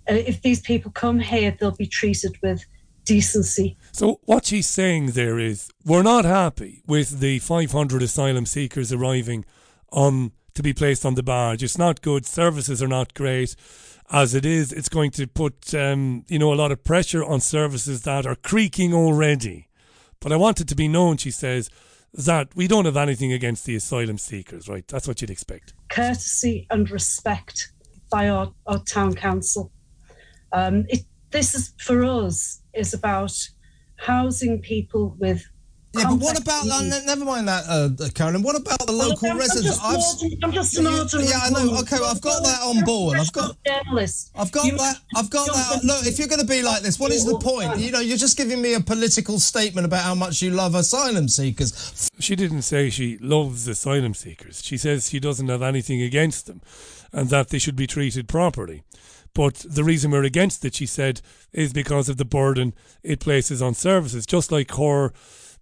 Uh, 0.08 0.14
if 0.14 0.42
these 0.42 0.60
people 0.60 0.90
come 0.90 1.18
here, 1.18 1.56
they'll 1.58 1.70
be 1.70 1.86
treated 1.86 2.36
with 2.42 2.64
decency. 3.04 3.76
So 3.92 4.20
what 4.24 4.46
she's 4.46 4.66
saying 4.66 5.12
there 5.12 5.38
is 5.38 5.70
we're 5.84 6.02
not 6.02 6.24
happy 6.24 6.82
with 6.86 7.20
the 7.20 7.38
500 7.38 8.02
asylum 8.02 8.44
seekers 8.46 8.92
arriving 8.92 9.44
on 9.90 10.32
to 10.54 10.62
be 10.62 10.72
placed 10.72 11.06
on 11.06 11.14
the 11.14 11.22
barge. 11.22 11.62
It's 11.62 11.78
not 11.78 12.02
good. 12.02 12.26
Services 12.26 12.82
are 12.82 12.88
not 12.88 13.14
great. 13.14 13.56
As 14.10 14.34
it 14.34 14.44
is, 14.44 14.72
it's 14.72 14.88
going 14.88 15.10
to 15.12 15.26
put 15.26 15.74
um, 15.74 16.24
you 16.28 16.38
know 16.38 16.52
a 16.52 16.56
lot 16.56 16.72
of 16.72 16.84
pressure 16.84 17.24
on 17.24 17.40
services 17.40 18.02
that 18.02 18.26
are 18.26 18.34
creaking 18.34 18.92
already. 18.92 19.68
But 20.20 20.32
I 20.32 20.36
want 20.36 20.60
it 20.60 20.68
to 20.68 20.74
be 20.74 20.88
known, 20.88 21.16
she 21.16 21.30
says, 21.30 21.70
that 22.12 22.54
we 22.56 22.66
don't 22.66 22.86
have 22.86 22.96
anything 22.96 23.32
against 23.32 23.64
the 23.64 23.76
asylum 23.76 24.18
seekers, 24.18 24.68
right? 24.68 24.86
That's 24.88 25.06
what 25.06 25.20
you'd 25.20 25.30
expect. 25.30 25.74
Courtesy 25.88 26.66
and 26.70 26.90
respect 26.90 27.72
by 28.10 28.28
our, 28.28 28.52
our 28.66 28.80
town 28.80 29.14
council. 29.14 29.70
Um, 30.52 30.86
it, 30.88 31.00
this 31.30 31.54
is 31.54 31.74
for 31.78 32.04
us 32.04 32.62
is 32.74 32.94
about 32.94 33.32
housing 33.96 34.60
people 34.60 35.14
with. 35.18 35.42
Yeah, 35.94 36.04
but 36.10 36.16
what 36.20 36.38
about 36.38 36.68
uh, 36.68 36.82
never 37.06 37.24
mind 37.24 37.48
that, 37.48 37.64
uh, 37.66 37.88
Karen? 38.14 38.42
What 38.42 38.54
about 38.56 38.78
the 38.86 38.92
Well, 38.92 39.08
local 39.08 39.28
I'm- 39.28 39.32
I'm 39.36 39.38
residents? 39.38 39.78
just 39.78 39.82
I've, 40.22 40.44
I'm 40.44 40.52
just 40.52 40.76
an 40.76 40.84
Yeah, 40.84 40.98
ordinary 41.00 41.28
Yeah, 41.30 41.40
I 41.42 41.50
know. 41.50 41.78
Okay, 41.80 41.96
well, 41.98 42.10
I've 42.10 42.20
got 42.20 42.42
that 42.44 42.60
on 42.62 42.84
board. 42.84 43.18
I've 43.18 43.32
got. 43.32 43.56
journalist. 43.66 44.30
I've 44.36 44.52
got 44.52 44.64
that. 44.76 44.96
I've 45.16 45.30
got 45.30 45.46
that. 45.46 45.80
Look, 45.84 46.06
if 46.06 46.18
you're 46.18 46.28
going 46.28 46.42
to 46.42 46.46
be 46.46 46.60
like 46.62 46.82
this, 46.82 47.00
what 47.00 47.10
is 47.10 47.24
the 47.24 47.38
point? 47.38 47.78
You 47.78 47.90
know, 47.90 48.00
you're 48.00 48.18
just 48.18 48.36
giving 48.36 48.60
me 48.60 48.74
a 48.74 48.80
political 48.80 49.40
statement 49.40 49.86
about 49.86 50.02
how 50.02 50.14
much 50.14 50.42
you 50.42 50.50
love 50.50 50.74
asylum 50.74 51.26
seekers. 51.26 52.10
She 52.20 52.36
didn't 52.36 52.62
say 52.62 52.90
she 52.90 53.16
loves 53.18 53.66
asylum 53.66 54.12
seekers. 54.12 54.62
She 54.62 54.76
says 54.76 55.08
she 55.08 55.18
doesn't 55.18 55.48
have 55.48 55.62
anything 55.62 56.02
against 56.02 56.46
them 56.46 56.60
and 57.12 57.30
that 57.30 57.48
they 57.48 57.58
should 57.58 57.76
be 57.76 57.86
treated 57.86 58.28
properly. 58.28 58.82
But 59.38 59.64
the 59.70 59.84
reason 59.84 60.10
we're 60.10 60.24
against 60.24 60.64
it, 60.64 60.74
she 60.74 60.84
said, 60.84 61.20
is 61.52 61.72
because 61.72 62.08
of 62.08 62.16
the 62.16 62.24
burden 62.24 62.74
it 63.04 63.20
places 63.20 63.62
on 63.62 63.72
services, 63.72 64.26
just 64.26 64.50
like 64.50 64.72
her 64.72 65.12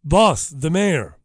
boss, 0.02 0.48
the 0.48 0.70
mayor. 0.70 1.18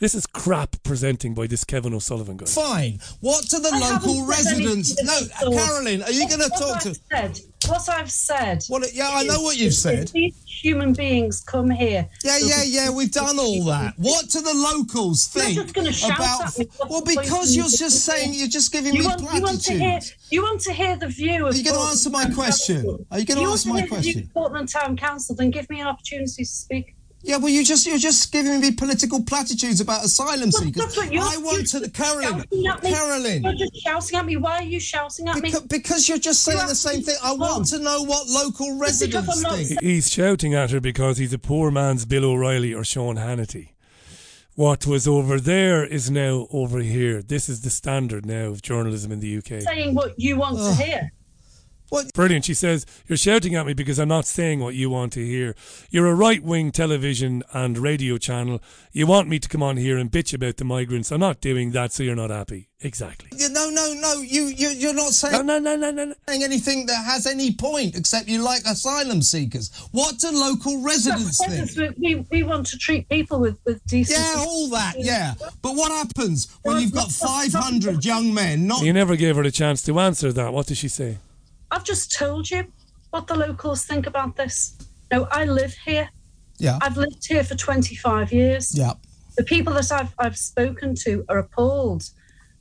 This 0.00 0.14
is 0.14 0.26
crap 0.26 0.76
presenting 0.82 1.32
by 1.32 1.46
this 1.46 1.64
Kevin 1.64 1.94
O'Sullivan 1.94 2.36
guy. 2.36 2.44
Fine. 2.44 2.98
What 3.20 3.46
to 3.46 3.58
the 3.58 3.70
I 3.72 3.78
local 3.78 4.26
residents? 4.26 5.02
No, 5.02 5.18
at 5.40 5.46
all. 5.46 5.54
Carralyn, 5.54 6.06
are 6.06 6.12
you 6.12 6.28
going 6.28 6.42
to 6.42 6.50
talk 6.50 6.84
I've 6.84 7.32
to? 7.32 7.42
What 7.68 7.88
I've 7.88 8.10
said. 8.10 8.62
Well, 8.68 8.82
yeah, 8.92 9.10
I 9.12 9.24
know 9.24 9.40
what 9.40 9.56
you've 9.56 9.74
said. 9.74 10.08
These 10.08 10.42
human 10.46 10.92
beings 10.92 11.40
come 11.40 11.70
here. 11.70 12.08
Yeah, 12.24 12.38
yeah, 12.38 12.62
yeah. 12.64 12.90
We've 12.90 13.10
done 13.10 13.38
all 13.38 13.64
that. 13.64 13.94
What 13.96 14.28
do 14.28 14.40
the 14.40 14.54
locals 14.54 15.26
think 15.28 15.54
just 15.54 15.74
gonna 15.74 15.92
shout 15.92 16.18
about? 16.18 16.90
Well, 16.90 17.02
because 17.02 17.54
you're 17.56 17.64
just 17.64 18.04
saying 18.04 18.32
you're 18.34 18.48
just 18.48 18.72
giving 18.72 18.94
you 18.94 19.00
me 19.00 19.06
want, 19.06 19.20
you 19.20 19.42
want 19.42 19.62
to 19.62 19.72
hear. 19.72 20.00
You 20.30 20.42
want 20.42 20.60
to 20.62 20.72
hear 20.72 20.96
the 20.96 21.08
view 21.08 21.46
of. 21.46 21.54
Are 21.54 21.56
you 21.56 21.64
gonna 21.64 21.88
answer 21.90 22.10
my 22.10 22.26
question? 22.30 22.76
Council. 22.76 23.06
Are 23.10 23.18
you 23.18 23.26
gonna 23.26 23.42
If 23.42 23.48
answer 23.48 23.68
my 23.68 23.80
to 23.80 23.86
hear 23.86 23.96
the 23.96 24.00
view 24.02 24.12
question? 24.14 24.30
Portland 24.34 24.68
Town 24.68 24.96
Council, 24.96 25.34
then 25.36 25.50
give 25.50 25.68
me 25.70 25.80
an 25.80 25.86
opportunity 25.86 26.42
to 26.42 26.46
speak. 26.46 26.94
Yeah, 27.26 27.38
well, 27.38 27.48
you 27.48 27.64
just 27.64 27.86
you're 27.86 27.96
just 27.98 28.30
giving 28.32 28.60
me 28.60 28.70
political 28.72 29.22
platitudes 29.24 29.80
about 29.80 30.04
asylum 30.04 30.50
Well, 30.52 30.62
seekers. 30.62 30.82
that's 30.82 30.96
what 30.96 31.10
you're- 31.12 31.26
I 31.26 31.38
want 31.38 31.66
to 31.68 31.78
you're 31.78 31.88
Carralyn. 31.88 32.44
shouting 32.64 32.66
at. 32.66 32.82
Carralyn. 32.82 33.42
You're 33.44 33.54
just 33.68 33.82
shouting 33.82 34.18
at 34.18 34.26
me. 34.26 34.36
Why 34.36 34.58
are 34.58 34.62
you 34.62 34.78
shouting 34.78 35.28
at 35.28 35.36
Because, 35.40 35.62
me? 35.62 35.66
because 35.70 36.08
you're 36.08 36.18
just 36.18 36.42
saying 36.42 36.66
the 36.68 36.74
same 36.74 37.02
thing. 37.02 37.16
I 37.22 37.32
want 37.32 37.66
to 37.68 37.78
know 37.78 38.02
what 38.02 38.28
local 38.28 38.76
residents 38.78 39.28
I'm 39.28 39.40
not 39.42 39.56
think. 39.58 39.80
He's 39.82 40.10
shouting 40.10 40.52
at 40.54 40.70
her 40.70 40.80
because 40.80 41.16
he's 41.16 41.32
a 41.32 41.38
poor 41.38 41.70
man's 41.70 42.04
Bill 42.04 42.26
O'Reilly 42.26 42.74
or 42.74 42.84
Sean 42.84 43.16
Hannity. 43.16 43.68
What 44.54 44.86
was 44.86 45.08
over 45.08 45.40
there 45.40 45.84
is 45.84 46.10
now 46.10 46.46
over 46.52 46.80
here. 46.80 47.22
This 47.22 47.48
is 47.48 47.62
the 47.62 47.70
standard 47.70 48.24
now 48.26 48.48
of 48.48 48.60
journalism 48.62 49.10
in 49.10 49.20
the 49.20 49.38
UK. 49.38 49.62
saying 49.62 49.94
what 49.94 50.12
you 50.18 50.36
want 50.36 50.58
to 50.58 50.74
hear. 50.84 51.10
Brilliant. 52.14 52.44
She 52.44 52.54
says, 52.54 52.86
You're 53.06 53.16
shouting 53.16 53.54
at 53.54 53.66
me 53.66 53.74
because 53.74 53.98
I'm 53.98 54.08
not 54.08 54.26
saying 54.26 54.60
what 54.60 54.74
you 54.74 54.90
want 54.90 55.12
to 55.14 55.24
hear. 55.24 55.54
You're 55.90 56.06
a 56.06 56.14
right 56.14 56.42
wing 56.42 56.72
television 56.72 57.42
and 57.52 57.78
radio 57.78 58.18
channel. 58.18 58.60
You 58.92 59.06
want 59.06 59.28
me 59.28 59.38
to 59.38 59.48
come 59.48 59.62
on 59.62 59.76
here 59.76 59.98
and 59.98 60.10
bitch 60.10 60.34
about 60.34 60.56
the 60.56 60.64
migrants. 60.64 61.10
I'm 61.10 61.20
not 61.20 61.40
doing 61.40 61.72
that, 61.72 61.92
so 61.92 62.02
you're 62.02 62.16
not 62.16 62.30
happy. 62.30 62.68
Exactly. 62.84 63.30
No, 63.50 63.70
no, 63.70 63.94
no. 63.94 64.20
You, 64.20 64.42
you, 64.42 64.68
you're 64.68 64.94
not 64.94 65.12
saying 65.12 65.46
no, 65.46 65.58
no, 65.58 65.74
no, 65.74 65.90
no, 65.90 66.04
no. 66.04 66.14
saying 66.28 66.42
anything 66.42 66.84
that 66.86 67.02
has 67.04 67.26
any 67.26 67.54
point 67.54 67.96
except 67.96 68.28
you 68.28 68.42
like 68.42 68.60
asylum 68.66 69.22
seekers. 69.22 69.70
What 69.92 70.18
do 70.18 70.30
local 70.30 70.82
residents 70.82 71.44
think? 71.44 71.96
We, 71.98 72.16
we, 72.16 72.26
we 72.30 72.42
want 72.42 72.66
to 72.66 72.78
treat 72.78 73.08
people 73.08 73.40
with, 73.40 73.58
with 73.64 73.84
decency. 73.86 74.20
Yeah, 74.20 74.44
all 74.44 74.68
that. 74.68 74.96
Yeah, 74.98 75.34
but 75.62 75.74
what 75.74 75.92
happens 75.92 76.54
when 76.62 76.80
you've 76.80 76.92
got 76.92 77.10
500 77.10 78.04
young 78.04 78.34
men? 78.34 78.66
Not 78.66 78.82
You 78.82 78.92
never 78.92 79.16
gave 79.16 79.36
her 79.36 79.42
a 79.42 79.50
chance 79.50 79.80
to 79.82 79.98
answer 79.98 80.30
that. 80.32 80.52
What 80.52 80.66
did 80.66 80.76
she 80.76 80.88
say? 80.88 81.18
I've 81.74 81.84
just 81.84 82.12
told 82.16 82.50
you 82.50 82.72
what 83.10 83.26
the 83.26 83.34
locals 83.34 83.84
think 83.84 84.06
about 84.06 84.36
this. 84.36 84.76
No, 85.12 85.26
I 85.30 85.44
live 85.44 85.74
here. 85.84 86.08
Yeah. 86.58 86.78
I've 86.80 86.96
lived 86.96 87.26
here 87.26 87.42
for 87.42 87.56
25 87.56 88.32
years. 88.32 88.76
Yeah. 88.78 88.92
The 89.36 89.42
people 89.42 89.72
that 89.74 89.90
I've, 89.90 90.14
I've 90.18 90.36
spoken 90.36 90.94
to 91.04 91.24
are 91.28 91.38
appalled 91.38 92.04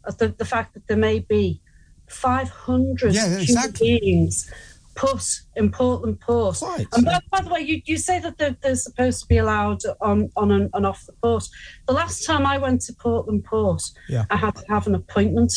at 0.07 0.17
the, 0.17 0.29
the 0.29 0.45
fact 0.45 0.73
that 0.73 0.87
there 0.87 0.97
may 0.97 1.19
be 1.19 1.61
500 2.09 3.13
Yeah, 3.13 3.37
exactly. 3.37 3.87
human 3.87 3.99
beings 4.01 4.51
put 4.95 5.23
in 5.55 5.71
Portland 5.71 6.19
Port. 6.19 6.59
And 6.61 7.05
by, 7.05 7.19
by 7.31 7.41
the 7.41 7.49
way, 7.49 7.61
you, 7.61 7.81
you 7.85 7.97
say 7.97 8.19
that 8.19 8.37
they're, 8.39 8.55
they're 8.61 8.75
supposed 8.75 9.21
to 9.21 9.27
be 9.27 9.37
allowed 9.37 9.81
on, 10.01 10.29
on 10.35 10.51
and, 10.51 10.69
and 10.73 10.85
off 10.85 11.05
the 11.05 11.13
port. 11.13 11.47
The 11.87 11.93
last 11.93 12.25
time 12.25 12.45
I 12.45 12.57
went 12.57 12.81
to 12.81 12.93
Portland 12.93 13.43
Port, 13.43 13.81
Yeah. 14.09 14.25
I 14.31 14.37
had 14.37 14.55
to 14.55 14.63
have 14.69 14.87
an 14.87 14.95
appointment. 14.95 15.53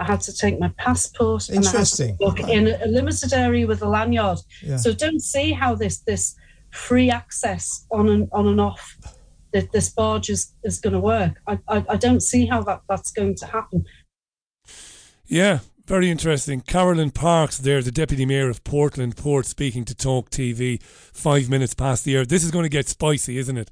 I 0.00 0.04
had 0.04 0.20
to 0.22 0.34
take 0.34 0.58
my 0.58 0.68
passport. 0.78 1.48
and 1.48 1.58
I 1.58 1.60
had 1.60 1.62
to 1.62 1.68
Interesting. 1.78 2.16
walk 2.20 2.40
in 2.40 2.68
a 2.68 2.86
limited 2.86 3.32
area 3.32 3.66
with 3.66 3.82
a 3.82 3.88
lanyard. 3.88 4.38
Yeah. 4.62 4.78
So 4.78 4.92
don't 4.92 5.20
see 5.20 5.52
how 5.52 5.74
this 5.74 5.98
this 5.98 6.34
free 6.70 7.10
access 7.10 7.86
on 7.92 8.08
and 8.08 8.28
on 8.32 8.46
and 8.48 8.60
off 8.60 8.96
that 9.52 9.72
this 9.72 9.90
barge 9.90 10.30
is, 10.30 10.54
is 10.64 10.80
going 10.80 10.92
to 10.94 11.00
work. 11.00 11.34
I, 11.46 11.58
I 11.68 11.84
I 11.90 11.96
don't 11.96 12.22
see 12.22 12.46
how 12.46 12.62
that 12.62 12.80
that's 12.88 13.12
going 13.12 13.34
to 13.36 13.46
happen. 13.46 13.84
Yeah, 15.26 15.60
very 15.86 16.10
interesting. 16.10 16.62
Carralyn 16.62 17.12
Parkes 17.12 17.58
there, 17.58 17.82
the 17.82 17.92
Deputy 17.92 18.24
Mayor 18.24 18.48
of 18.48 18.64
Portland 18.64 19.16
Port, 19.16 19.44
speaking 19.46 19.84
to 19.84 19.94
Talk 19.94 20.30
TV 20.30 20.82
five 20.82 21.50
minutes 21.50 21.74
past 21.74 22.04
the 22.04 22.16
hour. 22.16 22.24
This 22.24 22.42
is 22.42 22.50
going 22.50 22.64
to 22.64 22.68
get 22.70 22.88
spicy, 22.88 23.36
isn't 23.38 23.56
it? 23.58 23.70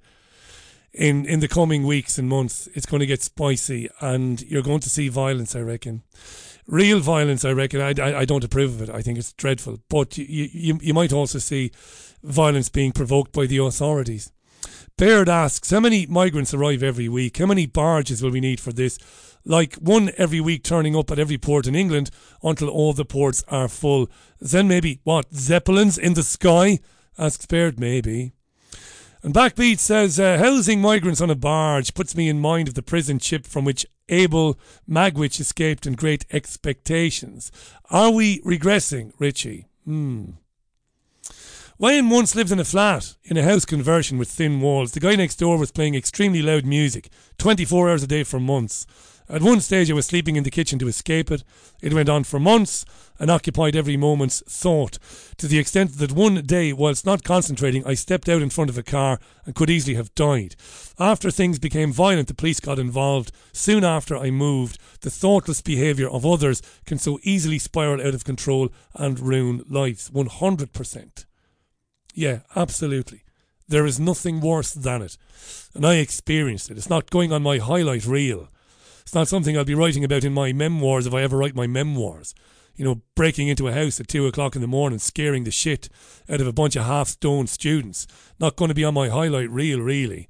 In 0.93 1.26
in 1.26 1.41
the 1.41 1.49
coming 1.49 1.86
weeks 1.86 2.18
and 2.18 2.28
months, 2.28 2.68
it's 2.74 2.86
going 2.86 3.01
to 3.01 3.07
get 3.07 3.22
spicy, 3.22 3.89
and 4.01 4.41
you're 4.43 4.62
going 4.62 4.80
to 4.80 4.91
see 4.91 5.09
violence. 5.09 5.55
I 5.55 5.61
reckon, 5.61 6.03
real 6.66 7.01
violence. 7.01 7.45
I 7.45 7.53
reckon. 7.53 7.80
I, 7.80 7.95
I, 8.01 8.20
I 8.20 8.24
don't 8.24 8.45
approve 8.45 8.80
of 8.80 8.89
it. 8.89 8.95
I 8.95 9.03
think 9.03 9.18
it's 9.18 9.32
dreadful. 9.32 9.80
But 9.89 10.16
you, 10.18 10.49
you 10.53 10.78
you 10.82 10.95
might 10.95 11.12
also 11.12 11.39
see 11.39 11.72
violence 12.22 12.68
being 12.68 12.93
provoked 12.93 13.32
by 13.32 13.47
the 13.47 13.59
authorities. 13.59 14.32
Baird 14.97 15.28
asks, 15.28 15.70
how 15.70 15.78
many 15.78 16.07
migrants 16.07 16.53
arrive 16.53 16.82
every 16.82 17.09
week? 17.09 17.39
How 17.39 17.47
many 17.47 17.66
barges 17.66 18.20
will 18.20 18.32
we 18.32 18.41
need 18.41 18.59
for 18.59 18.72
this? 18.72 18.99
Like 19.45 19.76
one 19.76 20.11
every 20.18 20.41
week 20.41 20.64
turning 20.64 20.97
up 20.97 21.12
at 21.12 21.20
every 21.20 21.39
port 21.39 21.68
in 21.68 21.76
England 21.76 22.11
until 22.43 22.68
all 22.68 22.93
the 22.93 23.05
ports 23.05 23.45
are 23.47 23.68
full. 23.68 24.11
Then 24.41 24.66
maybe, 24.66 24.99
what, 25.05 25.32
Zeppelins 25.32 25.99
in 25.99 26.14
the 26.14 26.24
sky? 26.24 26.80
Asks 27.16 27.47
Baird, 27.47 27.78
maybe. 27.78 28.32
And 29.28 29.36
Backbeat 29.36 29.78
says, 29.78 30.18
uh, 30.18 30.38
housing 30.38 30.80
migrants 30.80 31.20
on 31.20 31.28
a 31.28 31.34
barge 31.34 31.92
puts 31.92 32.16
me 32.16 32.30
in 32.30 32.40
mind 32.40 32.66
of 32.66 32.72
the 32.72 32.82
prison 32.82 33.18
ship 33.18 33.46
from 33.46 33.66
which 33.66 33.84
Abel 34.08 34.58
Magwitch 34.88 35.38
escaped 35.38 35.86
in 35.86 35.96
great 35.96 36.24
expectations. 36.30 37.52
Are 37.90 38.10
we 38.10 38.40
regressing, 38.40 39.12
Richie? 39.18 39.66
Hmm. 39.84 40.30
Wayne 41.76 42.08
once 42.08 42.34
lived 42.34 42.52
in 42.52 42.58
a 42.58 42.64
flat 42.64 43.16
in 43.22 43.36
a 43.36 43.42
house 43.42 43.66
conversion 43.66 44.16
with 44.16 44.30
thin 44.30 44.62
walls. 44.62 44.92
The 44.92 45.00
guy 45.00 45.14
next 45.14 45.36
door 45.36 45.58
was 45.58 45.72
playing 45.72 45.94
extremely 45.94 46.40
loud 46.40 46.64
music, 46.64 47.10
24 47.36 47.90
hours 47.90 48.02
a 48.02 48.06
day 48.06 48.24
for 48.24 48.40
months. 48.40 48.86
At 49.30 49.42
one 49.42 49.60
stage, 49.60 49.90
I 49.90 49.94
was 49.94 50.06
sleeping 50.06 50.36
in 50.36 50.44
the 50.44 50.50
kitchen 50.50 50.78
to 50.78 50.88
escape 50.88 51.30
it. 51.30 51.44
It 51.82 51.92
went 51.92 52.08
on 52.08 52.24
for 52.24 52.40
months 52.40 52.86
and 53.18 53.30
occupied 53.30 53.76
every 53.76 53.96
moment's 53.96 54.42
thought, 54.48 54.98
to 55.36 55.46
the 55.46 55.58
extent 55.58 55.98
that 55.98 56.12
one 56.12 56.36
day, 56.46 56.72
whilst 56.72 57.04
not 57.04 57.24
concentrating, 57.24 57.86
I 57.86 57.92
stepped 57.92 58.28
out 58.28 58.40
in 58.40 58.48
front 58.48 58.70
of 58.70 58.78
a 58.78 58.82
car 58.82 59.18
and 59.44 59.54
could 59.54 59.68
easily 59.68 59.96
have 59.96 60.14
died. 60.14 60.56
After 60.98 61.30
things 61.30 61.58
became 61.58 61.92
violent, 61.92 62.28
the 62.28 62.34
police 62.34 62.60
got 62.60 62.78
involved. 62.78 63.32
Soon 63.52 63.84
after 63.84 64.16
I 64.16 64.30
moved, 64.30 64.78
the 65.02 65.10
thoughtless 65.10 65.60
behaviour 65.60 66.08
of 66.08 66.24
others 66.24 66.62
can 66.86 66.98
so 66.98 67.18
easily 67.22 67.58
spiral 67.58 68.00
out 68.00 68.14
of 68.14 68.24
control 68.24 68.70
and 68.94 69.20
ruin 69.20 69.62
lives. 69.68 70.10
100%. 70.10 71.24
Yeah, 72.14 72.40
absolutely. 72.56 73.24
There 73.68 73.84
is 73.84 74.00
nothing 74.00 74.40
worse 74.40 74.72
than 74.72 75.02
it. 75.02 75.18
And 75.74 75.84
I 75.84 75.96
experienced 75.96 76.70
it. 76.70 76.78
It's 76.78 76.88
not 76.88 77.10
going 77.10 77.32
on 77.32 77.42
my 77.42 77.58
highlight 77.58 78.06
reel. 78.06 78.48
It's 79.09 79.14
not 79.14 79.26
something 79.26 79.56
I'll 79.56 79.64
be 79.64 79.74
writing 79.74 80.04
about 80.04 80.22
in 80.22 80.34
my 80.34 80.52
memoirs 80.52 81.06
if 81.06 81.14
I 81.14 81.22
ever 81.22 81.38
write 81.38 81.54
my 81.54 81.66
memoirs. 81.66 82.34
You 82.76 82.84
know, 82.84 83.00
breaking 83.14 83.48
into 83.48 83.66
a 83.66 83.72
house 83.72 83.98
at 83.98 84.06
two 84.06 84.26
o'clock 84.26 84.54
in 84.54 84.61
the 84.61 84.68
morning, 84.68 84.98
scaring 84.98 85.44
the 85.44 85.50
shit 85.50 85.88
out 86.28 86.42
of 86.42 86.46
a 86.46 86.52
bunch 86.52 86.76
of 86.76 86.84
half 86.84 87.09
stoned 87.09 87.48
students. 87.48 88.06
Not 88.38 88.56
going 88.56 88.68
to 88.68 88.74
be 88.74 88.84
on 88.84 88.92
my 88.92 89.09
highlight 89.09 89.48
reel, 89.48 89.80
really. 89.80 90.28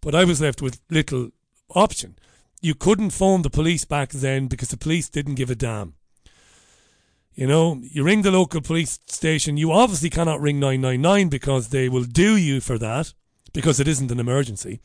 But 0.00 0.14
I 0.14 0.22
was 0.22 0.40
left 0.40 0.62
with 0.62 0.80
little 0.88 1.30
option. 1.74 2.16
You 2.62 2.76
couldn't 2.76 3.10
phone 3.10 3.42
the 3.42 3.50
police 3.50 3.84
back 3.84 4.10
then 4.10 4.46
because 4.46 4.68
the 4.68 4.76
police 4.76 5.08
didn't 5.08 5.34
give 5.34 5.50
a 5.50 5.56
damn. 5.56 5.94
You 7.34 7.48
know, 7.48 7.80
you 7.82 8.04
ring 8.04 8.22
the 8.22 8.30
local 8.30 8.60
police 8.60 9.00
station. 9.08 9.56
You 9.56 9.72
obviously 9.72 10.08
cannot 10.08 10.40
ring 10.40 10.60
999 10.60 11.30
because 11.30 11.70
they 11.70 11.88
will 11.88 12.04
do 12.04 12.36
you 12.36 12.60
for 12.60 12.78
that 12.78 13.12
because 13.52 13.80
it 13.80 13.88
isn't 13.88 14.12
an 14.12 14.20
emergency. 14.20 14.78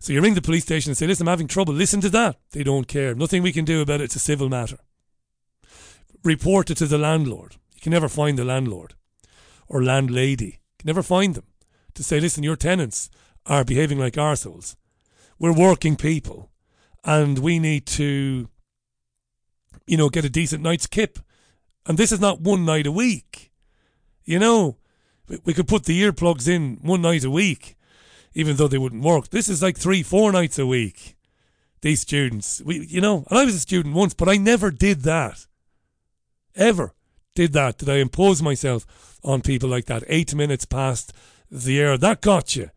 So 0.00 0.14
you 0.14 0.22
ring 0.22 0.34
the 0.34 0.42
police 0.42 0.64
station 0.64 0.90
and 0.90 0.96
say, 0.96 1.06
listen, 1.06 1.28
I'm 1.28 1.32
having 1.32 1.46
trouble. 1.46 1.74
Listen 1.74 2.00
to 2.00 2.08
that. 2.10 2.38
They 2.52 2.64
don't 2.64 2.88
care. 2.88 3.14
Nothing 3.14 3.42
we 3.42 3.52
can 3.52 3.66
do 3.66 3.82
about 3.82 4.00
it. 4.00 4.04
It's 4.04 4.16
a 4.16 4.20
civil 4.20 4.48
matter. 4.48 4.78
Report 6.24 6.70
it 6.70 6.76
to 6.78 6.86
the 6.86 6.98
landlord. 6.98 7.56
You 7.74 7.82
can 7.82 7.92
never 7.92 8.08
find 8.08 8.38
the 8.38 8.44
landlord 8.44 8.94
or 9.68 9.84
landlady. 9.84 10.44
You 10.44 10.78
can 10.78 10.86
never 10.86 11.02
find 11.02 11.34
them 11.34 11.44
to 11.94 12.02
say, 12.02 12.18
listen, 12.18 12.42
your 12.42 12.56
tenants 12.56 13.10
are 13.44 13.64
behaving 13.64 13.98
like 13.98 14.14
arseholes. 14.14 14.74
We're 15.38 15.52
working 15.52 15.96
people 15.96 16.50
and 17.04 17.38
we 17.38 17.58
need 17.58 17.86
to, 17.86 18.48
you 19.86 19.96
know, 19.96 20.08
get 20.08 20.24
a 20.24 20.30
decent 20.30 20.62
night's 20.62 20.86
kip. 20.86 21.18
And 21.86 21.98
this 21.98 22.12
is 22.12 22.20
not 22.20 22.40
one 22.40 22.64
night 22.64 22.86
a 22.86 22.92
week. 22.92 23.50
You 24.24 24.38
know, 24.38 24.78
we, 25.44 25.54
could 25.54 25.68
put 25.68 25.84
the 25.84 26.00
earplugs 26.02 26.48
in 26.48 26.78
one 26.82 27.02
night 27.02 27.24
a 27.24 27.30
week, 27.30 27.76
even 28.34 28.56
though 28.56 28.68
they 28.68 28.78
wouldn't 28.78 29.02
work. 29.02 29.28
This 29.28 29.48
is 29.48 29.62
like 29.62 29.76
three, 29.76 30.02
four 30.02 30.32
nights 30.32 30.58
a 30.58 30.66
week. 30.66 31.16
These 31.82 32.02
students, 32.02 32.60
we, 32.64 32.86
you 32.86 33.00
know, 33.00 33.24
and 33.28 33.38
I 33.38 33.44
was 33.44 33.54
a 33.54 33.60
student 33.60 33.94
once, 33.94 34.14
but 34.14 34.28
I 34.28 34.36
never 34.36 34.70
did 34.70 35.02
that. 35.02 35.46
Ever 36.54 36.94
did 37.34 37.52
that. 37.54 37.78
Did 37.78 37.88
I 37.88 37.96
impose 37.96 38.42
myself 38.42 39.18
on 39.24 39.40
people 39.40 39.68
like 39.68 39.86
that? 39.86 40.04
Eight 40.06 40.34
minutes 40.34 40.66
past 40.66 41.12
the 41.50 41.80
air. 41.80 41.96
That 41.96 42.20
got 42.20 42.54
you 42.54 42.70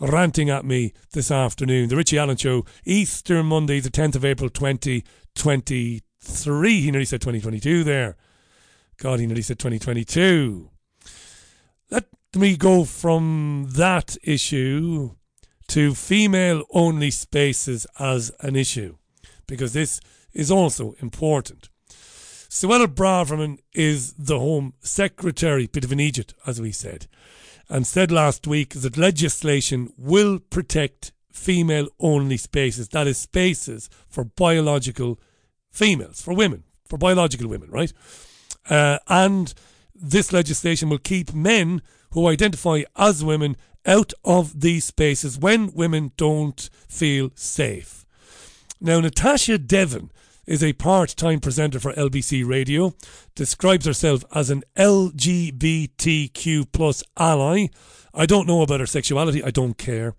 ranting 0.00 0.50
at 0.50 0.64
me 0.64 0.92
this 1.12 1.30
afternoon. 1.30 1.88
The 1.88 1.96
Richie 1.96 2.18
Allen 2.18 2.36
Show, 2.36 2.64
Easter 2.84 3.42
Monday, 3.42 3.80
the 3.80 3.90
10th 3.90 4.16
of 4.16 4.24
April 4.24 4.50
2023. 4.50 6.80
He 6.80 6.90
nearly 6.90 7.04
said 7.04 7.20
2022 7.20 7.84
there. 7.84 8.16
God, 8.96 9.20
he 9.20 9.26
nearly 9.26 9.42
said 9.42 9.60
2022. 9.60 10.71
Let 11.92 12.06
me 12.34 12.56
go 12.56 12.84
from 12.84 13.68
that 13.72 14.16
issue 14.22 15.10
to 15.68 15.94
female 15.94 16.64
only 16.70 17.10
spaces 17.10 17.86
as 17.98 18.32
an 18.40 18.56
issue, 18.56 18.96
because 19.46 19.74
this 19.74 20.00
is 20.32 20.50
also 20.50 20.94
important. 21.00 21.68
Suella 21.90 22.86
Braverman 22.86 23.58
is 23.74 24.14
the 24.14 24.38
Home 24.38 24.72
Secretary, 24.80 25.66
bit 25.66 25.84
of 25.84 25.92
an 25.92 26.00
Egypt, 26.00 26.32
as 26.46 26.62
we 26.62 26.72
said, 26.72 27.08
and 27.68 27.86
said 27.86 28.10
last 28.10 28.46
week 28.46 28.70
that 28.70 28.96
legislation 28.96 29.92
will 29.98 30.38
protect 30.38 31.12
female 31.30 31.88
only 32.00 32.38
spaces. 32.38 32.88
That 32.88 33.06
is, 33.06 33.18
spaces 33.18 33.90
for 34.08 34.24
biological 34.24 35.20
females, 35.70 36.22
for 36.22 36.32
women, 36.32 36.64
for 36.86 36.96
biological 36.96 37.48
women, 37.48 37.70
right? 37.70 37.92
Uh, 38.70 38.98
and 39.08 39.52
this 40.02 40.32
legislation 40.32 40.88
will 40.88 40.98
keep 40.98 41.32
men 41.32 41.80
who 42.10 42.28
identify 42.28 42.82
as 42.96 43.24
women 43.24 43.56
out 43.86 44.12
of 44.24 44.60
these 44.60 44.84
spaces 44.84 45.38
when 45.38 45.72
women 45.72 46.12
don't 46.16 46.68
feel 46.88 47.30
safe. 47.34 48.04
Now, 48.80 49.00
Natasha 49.00 49.58
Devon 49.58 50.10
is 50.46 50.62
a 50.62 50.72
part 50.72 51.10
time 51.10 51.40
presenter 51.40 51.78
for 51.78 51.92
LBC 51.92 52.46
Radio, 52.46 52.94
describes 53.34 53.86
herself 53.86 54.24
as 54.34 54.50
an 54.50 54.62
LGBTQ 54.76 56.72
plus 56.72 57.02
ally. 57.16 57.68
I 58.12 58.26
don't 58.26 58.48
know 58.48 58.62
about 58.62 58.80
her 58.80 58.86
sexuality, 58.86 59.42
I 59.42 59.50
don't 59.50 59.78
care. 59.78 60.14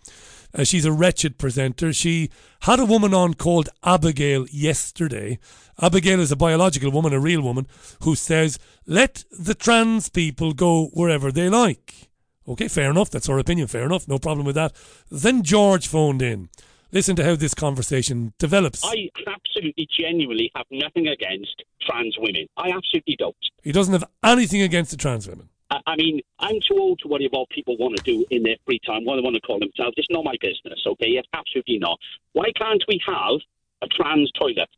Uh, 0.56 0.64
she's 0.64 0.86
a 0.86 0.92
wretched 0.92 1.38
presenter. 1.38 1.92
She 1.92 2.30
had 2.62 2.80
a 2.80 2.86
woman 2.86 3.14
on 3.14 3.34
called 3.34 3.70
Abigail 3.84 4.46
yesterday. 4.52 5.40
Abigail 5.82 6.19
is 6.19 6.32
a 6.32 6.36
biological 6.36 6.91
woman, 6.91 7.13
a 7.13 7.19
real 7.19 7.41
woman, 7.41 7.67
who 8.01 8.15
says, 8.15 8.59
let 8.86 9.24
the 9.32 9.55
trans 9.55 10.09
people 10.09 10.53
go 10.53 10.88
wherever 10.93 11.32
they 11.32 11.49
like. 11.49 12.09
Okay, 12.47 12.67
fair 12.67 12.91
enough. 12.91 13.09
That's 13.09 13.28
her 13.28 13.39
opinion. 13.39 13.67
Fair 13.67 13.86
enough. 13.86 14.07
No 14.07 14.19
problem 14.19 14.45
with 14.45 14.55
that. 14.55 14.74
Then 15.09 15.43
George 15.43 15.88
phoned 15.88 16.21
in. 16.21 16.49
Listen 16.91 17.15
to 17.15 17.24
how 17.24 17.36
this 17.36 17.55
conversation 17.55 18.34
develops. 18.38 18.84
I 18.86 19.09
absolutely, 19.26 19.88
genuinely 19.89 20.51
have 20.55 20.65
nothing 20.69 21.07
against 21.07 21.63
trans 21.82 22.15
women. 22.19 22.47
I 22.57 22.69
absolutely 22.69 23.15
don't. 23.17 23.36
He 23.63 23.71
doesn't 23.71 23.93
have 23.93 24.03
anything 24.24 24.61
against 24.61 24.91
the 24.91 24.97
trans 24.97 25.28
women. 25.28 25.49
I, 25.88 25.95
mean, 25.95 26.21
I'm 26.38 26.59
too 26.59 26.78
old 26.78 26.99
to 26.99 27.07
worry 27.07 27.26
about 27.26 27.49
people 27.49 27.78
want 27.78 27.97
to 27.97 28.03
do 28.03 28.26
in 28.30 28.43
their 28.43 28.57
free 28.65 28.80
time, 28.86 29.05
what 29.05 29.15
they 29.15 29.21
want 29.21 29.36
to 29.36 29.41
call 29.41 29.57
themselves. 29.57 29.95
It's 29.97 30.09
not 30.11 30.24
my 30.24 30.36
business, 30.39 30.84
okay? 30.86 31.07
It's 31.07 31.28
absolutely 31.34 31.80
not. 31.80 31.97
Why 32.34 32.51
can't 32.55 32.84
we 32.88 33.01
have 33.07 33.39
a 33.82 33.88
trans 33.88 34.32
toilet? 34.39 34.69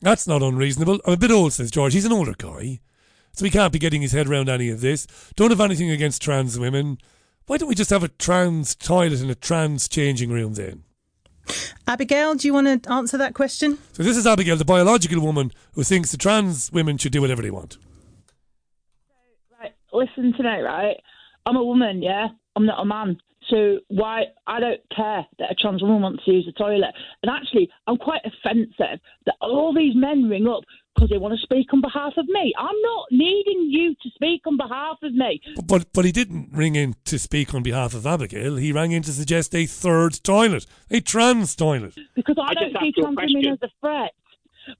That's 0.00 0.26
not 0.26 0.42
unreasonable. 0.42 1.00
I'm 1.04 1.14
a 1.14 1.16
bit 1.16 1.30
old, 1.30 1.52
says 1.52 1.70
George. 1.70 1.92
He's 1.92 2.04
an 2.04 2.12
older 2.12 2.34
guy. 2.36 2.80
So 3.32 3.44
he 3.44 3.50
can't 3.50 3.72
be 3.72 3.78
getting 3.78 4.02
his 4.02 4.12
head 4.12 4.28
around 4.28 4.48
any 4.48 4.70
of 4.70 4.80
this. 4.80 5.06
Don't 5.36 5.50
have 5.50 5.60
anything 5.60 5.90
against 5.90 6.22
trans 6.22 6.58
women. 6.58 6.98
Why 7.46 7.56
don't 7.56 7.68
we 7.68 7.74
just 7.74 7.90
have 7.90 8.02
a 8.02 8.08
trans 8.08 8.74
toilet 8.74 9.20
and 9.20 9.30
a 9.30 9.34
trans 9.34 9.88
changing 9.88 10.30
room 10.30 10.54
then? 10.54 10.84
Abigail, 11.86 12.34
do 12.34 12.46
you 12.46 12.52
want 12.52 12.82
to 12.82 12.92
answer 12.92 13.16
that 13.18 13.34
question? 13.34 13.78
So 13.92 14.02
this 14.02 14.16
is 14.16 14.26
Abigail, 14.26 14.56
the 14.56 14.64
biological 14.64 15.20
woman 15.20 15.52
who 15.72 15.82
thinks 15.82 16.10
the 16.10 16.18
trans 16.18 16.70
women 16.72 16.98
should 16.98 17.12
do 17.12 17.20
whatever 17.20 17.42
they 17.42 17.50
want. 17.50 17.78
Right, 19.58 19.72
listen 19.92 20.34
to 20.34 20.42
me, 20.42 20.60
right? 20.60 20.96
I'm 21.46 21.56
a 21.56 21.64
woman, 21.64 22.02
yeah? 22.02 22.28
I'm 22.54 22.66
not 22.66 22.80
a 22.80 22.84
man. 22.84 23.18
So 23.50 23.78
why 23.88 24.24
I 24.46 24.60
don't 24.60 24.80
care 24.94 25.26
that 25.38 25.50
a 25.50 25.54
trans 25.54 25.82
woman 25.82 26.02
wants 26.02 26.24
to 26.24 26.32
use 26.32 26.44
the 26.46 26.52
toilet. 26.52 26.92
And 27.22 27.30
actually 27.30 27.70
I'm 27.86 27.96
quite 27.96 28.20
offensive 28.24 29.00
that 29.26 29.34
all 29.40 29.72
these 29.74 29.94
men 29.96 30.28
ring 30.28 30.46
up 30.46 30.64
because 30.94 31.10
they 31.10 31.16
want 31.18 31.32
to 31.32 31.40
speak 31.42 31.72
on 31.72 31.80
behalf 31.80 32.12
of 32.16 32.26
me. 32.26 32.52
I'm 32.58 32.74
not 32.82 33.06
needing 33.10 33.68
you 33.70 33.94
to 34.02 34.10
speak 34.14 34.42
on 34.46 34.56
behalf 34.56 34.98
of 35.02 35.14
me. 35.14 35.40
But 35.64 35.86
but 35.92 36.04
he 36.04 36.12
didn't 36.12 36.50
ring 36.52 36.74
in 36.74 36.94
to 37.06 37.18
speak 37.18 37.54
on 37.54 37.62
behalf 37.62 37.94
of 37.94 38.06
Abigail. 38.06 38.56
He 38.56 38.72
rang 38.72 38.92
in 38.92 39.02
to 39.04 39.12
suggest 39.12 39.54
a 39.54 39.64
third 39.66 40.22
toilet, 40.22 40.66
a 40.90 41.00
trans 41.00 41.54
toilet. 41.54 41.96
Because 42.16 42.36
I, 42.38 42.50
I 42.50 42.54
don't 42.54 42.72
just 42.72 42.82
see 42.82 42.92
trans 43.00 43.16
women 43.16 43.46
as 43.52 43.58
a 43.62 43.70
threat. 43.80 44.12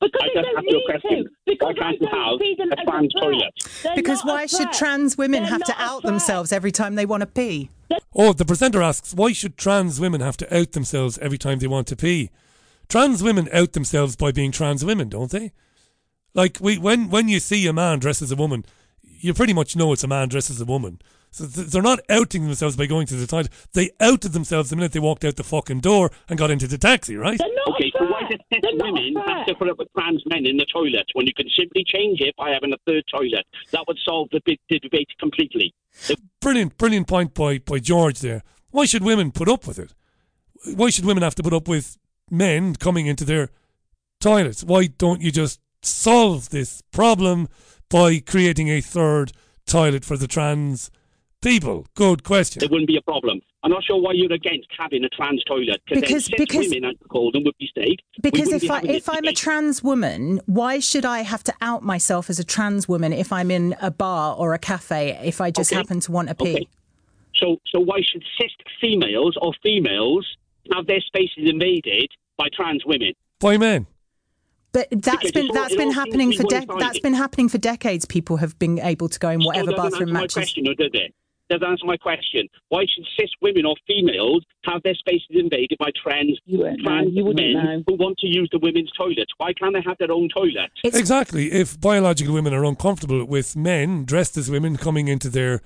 Because 0.01 0.21
I 0.23 0.29
they 0.29 0.35
don't 0.43 0.57
asked 0.59 0.67
you 0.69 0.83
a 0.87 1.15
need 1.15 1.25
to. 1.25 1.31
Because 1.47 1.75
Why 1.79 1.89
I 1.89 1.93
don't 1.97 2.13
have 2.13 2.39
see 2.41 2.55
them 2.59 2.71
a 2.73 2.79
as 2.81 2.87
trans 2.87 3.13
threat. 3.13 3.23
toilet? 3.23 3.55
They're 3.85 3.95
Because 3.97 4.23
why 4.23 4.45
should 4.47 4.73
trans 4.73 5.17
women 5.17 5.45
They're 5.45 5.53
have 5.53 5.65
to 5.65 5.75
out 5.79 6.03
threat. 6.03 6.11
themselves 6.13 6.53
every 6.53 6.73
time 6.73 6.95
they 6.97 7.07
want 7.07 7.23
to 7.23 7.27
pee? 7.27 7.71
Oh, 8.15 8.33
the 8.33 8.45
presenter 8.45 8.83
asks, 8.83 9.15
why 9.15 9.33
should 9.33 9.57
trans 9.57 10.01
women 10.01 10.21
have 10.21 10.37
to 10.39 10.57
out 10.57 10.73
themselves 10.73 11.19
every 11.19 11.39
time 11.39 11.59
they 11.59 11.67
want 11.67 11.87
to 11.89 11.97
pee? 11.97 12.31
Trans 12.89 13.23
women 13.23 13.49
out 13.53 13.75
themselves 13.75 14.17
by 14.17 14.33
being 14.33 14.51
trans 14.51 14.85
women, 14.85 15.09
don't 15.09 15.31
they? 15.31 15.53
Like 16.35 16.59
we, 16.61 16.79
when 16.79 17.11
when 17.11 17.29
you 17.29 17.41
see 17.41 17.67
a 17.67 17.73
man 17.73 17.99
dressed 17.99 18.23
as 18.23 18.33
a 18.33 18.37
woman, 18.37 18.65
you 19.03 19.35
pretty 19.35 19.53
much 19.53 19.77
know 19.77 19.93
it's 19.93 20.05
a 20.05 20.09
man 20.09 20.29
dressed 20.29 20.51
as 20.51 20.61
a 20.61 20.65
woman. 20.65 21.01
So 21.31 21.45
they're 21.45 21.83
not 21.83 22.01
outing 22.09 22.45
themselves 22.45 22.77
by 22.77 22.87
going 22.87 23.07
to 23.09 23.15
the 23.15 23.27
toilet. 23.27 23.51
They 23.73 23.91
outed 24.01 24.33
themselves 24.33 24.71
the 24.71 24.77
minute 24.77 24.93
they 24.93 24.99
walked 24.99 25.25
out 25.25 25.37
the 25.37 25.45
fucking 25.45 25.81
door 25.81 26.11
and 26.29 26.39
got 26.39 26.51
into 26.51 26.67
the 26.67 26.79
taxi, 26.79 27.17
right? 27.17 27.41
Okay, 27.41 27.93
so 27.99 28.05
why 28.07 28.23
does 28.29 28.41
cis 28.53 28.63
women 28.75 29.15
have 29.27 29.47
to 29.47 29.55
put 29.55 29.69
up 29.69 29.79
with 29.79 29.89
trans 29.93 30.23
men 30.27 30.47
in 30.47 30.57
the 30.57 30.67
toilet 30.73 31.07
when 31.13 31.27
you 31.27 31.35
can 31.35 31.49
simply 31.57 31.85
change 31.87 32.21
it 32.21 32.35
by 32.37 32.51
having 32.51 32.73
a 32.73 32.79
third 32.87 33.05
toilet? 33.13 33.47
That 33.73 33.85
would 33.87 33.99
solve 34.05 34.29
the, 34.33 34.41
big, 34.45 34.59
the 34.71 34.79
debate 34.79 35.09
completely. 35.21 35.75
Brilliant, 36.41 36.79
brilliant 36.79 37.07
point 37.07 37.35
by, 37.35 37.59
by 37.59 37.79
George 37.79 38.21
there. 38.21 38.43
Why 38.71 38.87
should 38.87 39.03
women 39.03 39.33
put 39.33 39.49
up 39.49 39.67
with 39.67 39.79
it? 39.79 39.95
Why 40.75 40.91
should 40.91 41.05
women 41.05 41.23
have 41.23 41.35
to 41.37 41.43
put 41.43 41.53
up 41.53 41.69
with 41.69 41.99
men 42.31 42.75
coming 42.75 43.07
into 43.07 43.25
their 43.25 43.51
toilets? 44.21 44.65
Why 44.65 44.87
don't 44.87 45.21
you 45.21 45.31
just 45.31 45.61
solve 45.83 46.51
this 46.51 46.83
problem 46.91 47.49
by 47.89 48.19
creating 48.21 48.69
a 48.69 48.81
third 48.81 49.33
toilet 49.67 50.05
for 50.05 50.17
the 50.17 50.27
trans 50.27 50.91
people? 51.43 51.87
Good 51.95 52.25
question. 52.25 52.63
It 52.63 52.71
wouldn't 52.71 52.89
be 52.89 52.97
a 52.97 53.03
problem. 53.03 53.41
I'm 53.63 53.71
not 53.71 53.85
sure 53.85 54.01
why 54.01 54.13
you're 54.13 54.33
against 54.33 54.69
having 54.79 55.05
a 55.05 55.09
trans 55.09 55.43
toilet 55.45 55.81
Because- 55.89 56.09
then 56.09 56.21
cis 56.21 56.29
because- 56.37 56.69
women, 56.69 56.85
I'd 56.85 57.09
call 57.09 57.31
them, 57.33 57.45
would 57.45 57.57
be 57.59 57.71
safe. 57.77 57.99
Because 58.23 58.53
if 58.53 58.63
be 58.63 58.71
I 58.71 58.81
if 58.83 59.09
I'm 59.09 59.25
a 59.25 59.33
trans 59.33 59.83
woman, 59.83 60.41
why 60.47 60.79
should 60.79 61.05
I 61.05 61.23
have 61.23 61.43
to 61.45 61.55
out 61.61 61.83
myself 61.83 62.31
as 62.31 62.39
a 62.39 62.45
trans 62.45 62.89
woman 62.89 63.13
if 63.13 63.33
I'm 63.33 63.51
in 63.51 63.75
a 63.81 63.91
bar 63.91 64.37
or 64.37 64.55
a 64.55 64.59
cafe 64.59 65.19
if 65.25 65.41
I 65.41 65.51
just 65.51 65.73
Okay. 65.73 65.79
happen 65.79 66.01
to 66.01 66.13
want 66.13 66.29
to 66.29 66.35
pee? 66.35 66.55
Okay. 66.55 66.69
So, 67.35 67.61
so 67.67 67.81
why 67.81 68.01
should 68.03 68.25
cis 68.41 68.51
females 68.81 69.37
or 69.41 69.53
females 69.63 70.27
have 70.75 70.87
their 70.87 71.01
spaces 71.01 71.49
invaded 71.49 72.11
by 72.37 72.49
trans 72.53 72.85
women? 72.85 73.13
By 73.41 73.57
men. 73.59 73.87
But 74.73 74.89
that's 74.91 75.17
Because 75.19 75.33
been 75.33 75.47
it's 75.47 75.49
all- 75.57 75.63
that's 75.63 75.75
it 75.75 75.79
been 75.79 75.93
happening 75.93 76.33
for 76.33 76.43
de- 76.45 76.67
that's 76.79 77.01
been 77.01 77.15
happening 77.15 77.49
for 77.49 77.59
decades. 77.59 78.05
People 78.05 78.37
have 78.37 78.59
been 78.59 78.79
able 78.79 79.09
to 79.09 79.19
go 79.19 79.31
in 79.31 79.41
whatever 79.43 79.71
bathroom 79.73 79.93
answer 79.95 80.07
my 80.07 80.13
matches. 80.21 80.35
question, 80.35 80.69
or 80.69 80.75
does 80.75 80.91
it? 80.93 81.15
Doesn't 81.51 81.67
answer 81.67 81.87
my 81.87 81.97
question. 81.97 82.49
Why 82.69 82.85
should 82.85 83.05
cis 83.19 83.31
women 83.41 83.65
or 83.65 83.75
females 83.87 84.45
have 84.65 84.83
their 84.83 84.95
spaces 84.95 85.29
invaded 85.31 85.79
by 85.79 85.91
trans, 86.03 86.39
wouldn't 86.47 86.83
know. 86.83 86.85
trans 86.85 87.11
You 87.15 87.25
men 87.25 87.53
know. 87.53 87.83
who 87.87 87.95
want 87.95 88.19
to 88.19 88.27
use 88.27 88.49
the 88.53 88.59
women's 88.59 88.91
toilets? 88.93 89.33
Why 89.39 89.53
can't 89.55 89.75
they 89.75 89.83
have 89.87 89.97
their 89.99 90.13
own 90.13 90.29
toilet? 90.29 90.71
Exactly. 90.85 91.53
If 91.53 91.81
biological 91.81 92.35
women 92.35 92.53
are 92.53 92.65
uncomfortable 92.65 93.25
with 93.25 93.57
men 93.57 94.05
dressed 94.05 94.37
as 94.37 94.51
women 94.51 94.77
coming 94.77 95.09
into 95.09 95.29
their 95.31 95.63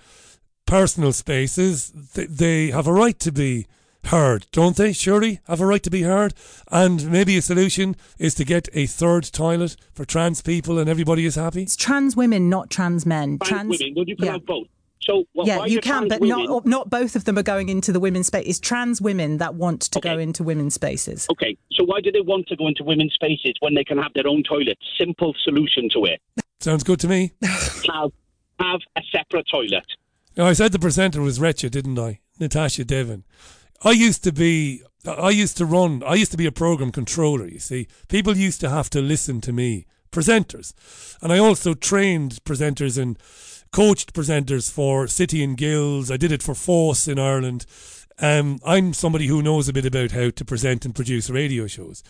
personal 0.67 1.13
spaces, 1.13 1.93
th- 2.15 2.29
they 2.29 2.71
have 2.71 2.87
a 2.87 2.93
right 2.93 3.19
to 3.21 3.33
be 3.33 3.67
heard, 4.07 4.47
don't 4.53 4.77
they? 4.77 4.93
Surely 4.93 5.41
have 5.47 5.61
a 5.61 5.67
right 5.67 5.83
to 5.83 5.91
be 5.91 6.03
heard. 6.03 6.35
And 6.71 7.11
maybe 7.11 7.37
a 7.37 7.43
solution 7.43 7.97
is 8.19 8.35
to 8.35 8.45
get 8.45 8.69
a 8.73 8.87
third 8.87 9.25
toilet 9.33 9.77
for 9.93 10.05
trans 10.05 10.43
people 10.43 10.79
and 10.79 10.89
everybody 10.89 11.25
is 11.25 11.37
happy. 11.37 11.63
It's 11.63 11.77
trans 11.77 12.17
women, 12.17 12.49
not 12.49 12.71
trans 12.71 13.07
men. 13.07 13.39
Trans, 13.43 13.79
women, 13.79 13.95
would 13.97 14.09
you 14.09 14.17
can 14.17 14.27
yeah. 14.27 14.33
have 14.33 14.47
both? 14.47 14.67
So 15.03 15.25
wh- 15.37 15.47
yeah, 15.47 15.65
you 15.65 15.81
can, 15.81 16.09
but 16.09 16.21
women, 16.21 16.45
not 16.47 16.67
not 16.67 16.91
both 16.91 17.17
of 17.17 17.25
them 17.25 17.39
are 17.39 17.43
going 17.43 17.69
into 17.69 17.93
the 17.93 18.01
women's 18.01 18.29
space. 18.29 18.45
It's 18.47 18.61
trans 18.61 19.01
women 19.01 19.39
that 19.39 19.55
want 19.55 19.83
to 19.83 20.01
go 20.01 20.19
into 20.19 20.45
women's 20.45 20.75
spaces. 20.75 21.27
Okay, 21.31 21.57
so 21.73 21.85
why 21.85 22.01
do 22.01 22.13
they 22.13 22.21
want 22.21 22.47
to 22.49 22.57
go 22.57 22.69
into 22.69 22.85
women's 22.85 23.15
spaces 23.15 23.55
when 23.61 23.75
they 23.75 23.85
can 23.85 23.99
have 23.99 24.13
their 24.15 24.29
own 24.29 24.43
toilet? 24.43 24.79
Simple 24.99 25.35
solution 25.43 25.89
to 25.95 26.05
it. 26.05 26.21
Sounds 26.61 26.85
good 26.85 27.01
to 27.01 27.09
me. 27.09 27.33
have 27.43 28.13
have 28.61 28.81
a 28.97 29.03
separate 29.11 29.47
toilet. 29.51 29.87
Now, 30.37 30.47
I 30.47 30.53
said 30.55 30.73
the 30.73 30.79
presenter 30.79 31.21
was 31.21 31.41
wretched, 31.41 31.73
didn't 31.73 31.99
I? 31.99 32.21
Natasha 32.39 32.85
Devon. 32.85 33.25
I 33.85 33.91
used 33.91 34.25
to 34.25 34.33
be, 34.33 34.83
I 35.07 35.31
used 35.31 35.57
to 35.59 35.67
run, 35.67 36.03
I 36.07 36.15
used 36.15 36.31
to 36.31 36.37
be 36.37 36.47
a 36.47 36.53
program 36.53 36.93
controller, 36.93 37.49
you 37.49 37.59
see. 37.59 37.89
People 38.09 38.37
used 38.37 38.61
to 38.61 38.71
have 38.71 38.89
to 38.91 39.03
listen 39.03 39.41
to 39.43 39.53
me, 39.53 39.87
presenters. 40.11 40.73
And 41.21 41.33
I 41.33 41.39
also 41.39 41.75
trained 41.75 42.39
presenters 42.45 42.97
and 43.01 43.19
coached 43.73 44.13
presenters 44.13 44.71
for 44.71 45.09
City 45.09 45.43
and 45.43 45.57
Guilds. 45.57 46.11
I 46.11 46.17
did 46.17 46.31
it 46.31 46.43
for 46.43 46.53
FÁS 46.55 47.09
in 47.09 47.19
Ireland. 47.19 47.67
Um, 48.19 48.61
I'm 48.65 48.93
somebody 48.93 49.27
who 49.27 49.43
knows 49.43 49.69
a 49.69 49.73
bit 49.73 49.87
about 49.87 50.13
how 50.13 50.31
to 50.31 50.45
present 50.45 50.85
and 50.85 50.95
produce 50.95 51.31
radio 51.31 51.67
shows. 51.67 52.05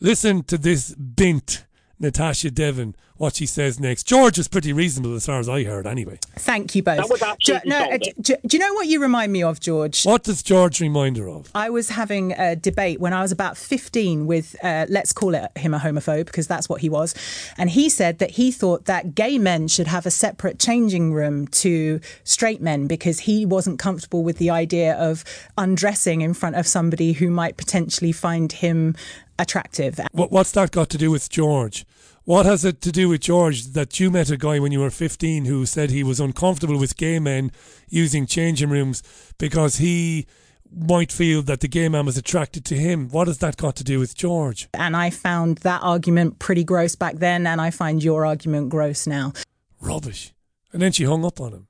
Listen 0.00 0.42
to 0.44 0.58
this 0.58 0.94
bint, 0.94 1.64
Natasha 2.00 2.50
Devon, 2.50 2.96
what 3.16 3.36
she 3.36 3.46
says 3.46 3.78
next. 3.78 4.04
George 4.04 4.38
is 4.38 4.48
pretty 4.48 4.72
reasonable 4.72 5.14
as 5.14 5.26
far 5.26 5.38
as 5.38 5.48
I 5.48 5.62
heard, 5.62 5.86
anyway. 5.86 6.18
Thank 6.36 6.74
you 6.74 6.82
both. 6.82 6.96
That 6.96 7.08
was 7.08 7.22
absolutely 7.22 7.70
no, 7.70 7.78
uh, 7.78 7.98
do, 8.20 8.34
do 8.44 8.56
you 8.56 8.58
know 8.58 8.74
what 8.74 8.88
you 8.88 9.00
remind 9.00 9.32
me 9.32 9.42
of, 9.42 9.60
George? 9.60 10.04
What 10.04 10.24
does 10.24 10.42
George 10.42 10.80
remind 10.80 11.16
her 11.16 11.28
of? 11.28 11.50
I 11.54 11.70
was 11.70 11.90
having 11.90 12.32
a 12.32 12.56
debate 12.56 13.00
when 13.00 13.12
I 13.12 13.22
was 13.22 13.30
about 13.30 13.56
15 13.56 14.26
with, 14.26 14.56
uh, 14.64 14.86
let's 14.88 15.12
call 15.12 15.34
it 15.34 15.50
him 15.56 15.74
a 15.74 15.78
homophobe, 15.78 16.26
because 16.26 16.48
that's 16.48 16.68
what 16.68 16.80
he 16.80 16.88
was. 16.88 17.14
And 17.56 17.70
he 17.70 17.88
said 17.88 18.18
that 18.18 18.32
he 18.32 18.50
thought 18.50 18.86
that 18.86 19.14
gay 19.14 19.38
men 19.38 19.68
should 19.68 19.86
have 19.86 20.06
a 20.06 20.10
separate 20.10 20.58
changing 20.58 21.12
room 21.12 21.46
to 21.48 22.00
straight 22.24 22.60
men 22.60 22.88
because 22.88 23.20
he 23.20 23.46
wasn't 23.46 23.78
comfortable 23.78 24.24
with 24.24 24.38
the 24.38 24.50
idea 24.50 24.94
of 24.94 25.24
undressing 25.56 26.20
in 26.20 26.34
front 26.34 26.56
of 26.56 26.66
somebody 26.66 27.12
who 27.12 27.30
might 27.30 27.56
potentially 27.56 28.10
find 28.10 28.50
him 28.50 28.96
attractive. 29.38 30.00
What, 30.12 30.30
what's 30.30 30.52
that 30.52 30.70
got 30.70 30.90
to 30.90 30.98
do 30.98 31.10
with 31.10 31.28
George? 31.28 31.84
What 32.24 32.46
has 32.46 32.64
it 32.64 32.80
to 32.80 32.90
do 32.90 33.10
with 33.10 33.20
George 33.20 33.64
that 33.74 34.00
you 34.00 34.10
met 34.10 34.30
a 34.30 34.38
guy 34.38 34.58
when 34.58 34.72
you 34.72 34.80
were 34.80 34.88
15 34.88 35.44
who 35.44 35.66
said 35.66 35.90
he 35.90 36.02
was 36.02 36.20
uncomfortable 36.20 36.78
with 36.78 36.96
gay 36.96 37.18
men 37.18 37.52
using 37.86 38.24
changing 38.24 38.70
rooms 38.70 39.02
because 39.36 39.76
he 39.76 40.26
might 40.74 41.12
feel 41.12 41.42
that 41.42 41.60
the 41.60 41.68
gay 41.68 41.86
man 41.90 42.06
was 42.06 42.16
attracted 42.16 42.64
to 42.64 42.76
him? 42.76 43.10
What 43.10 43.26
has 43.26 43.38
that 43.38 43.58
got 43.58 43.76
to 43.76 43.84
do 43.84 43.98
with 43.98 44.16
George? 44.16 44.68
And 44.72 44.96
I 44.96 45.10
found 45.10 45.58
that 45.58 45.82
argument 45.82 46.38
pretty 46.38 46.64
gross 46.64 46.94
back 46.94 47.16
then, 47.16 47.46
and 47.46 47.60
I 47.60 47.70
find 47.70 48.02
your 48.02 48.24
argument 48.24 48.70
gross 48.70 49.06
now. 49.06 49.34
Rubbish. 49.78 50.32
And 50.72 50.80
then 50.80 50.92
she 50.92 51.04
hung 51.04 51.26
up 51.26 51.42
on 51.42 51.52
him. 51.52 51.66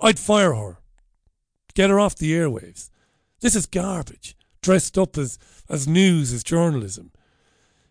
I'd 0.00 0.20
fire 0.20 0.54
her. 0.54 0.78
Get 1.74 1.90
her 1.90 1.98
off 1.98 2.14
the 2.14 2.32
airwaves. 2.32 2.90
This 3.40 3.56
is 3.56 3.66
garbage. 3.66 4.36
Dressed 4.62 4.96
up 4.96 5.18
as, 5.18 5.36
as 5.68 5.88
news, 5.88 6.32
as 6.32 6.44
journalism. 6.44 7.10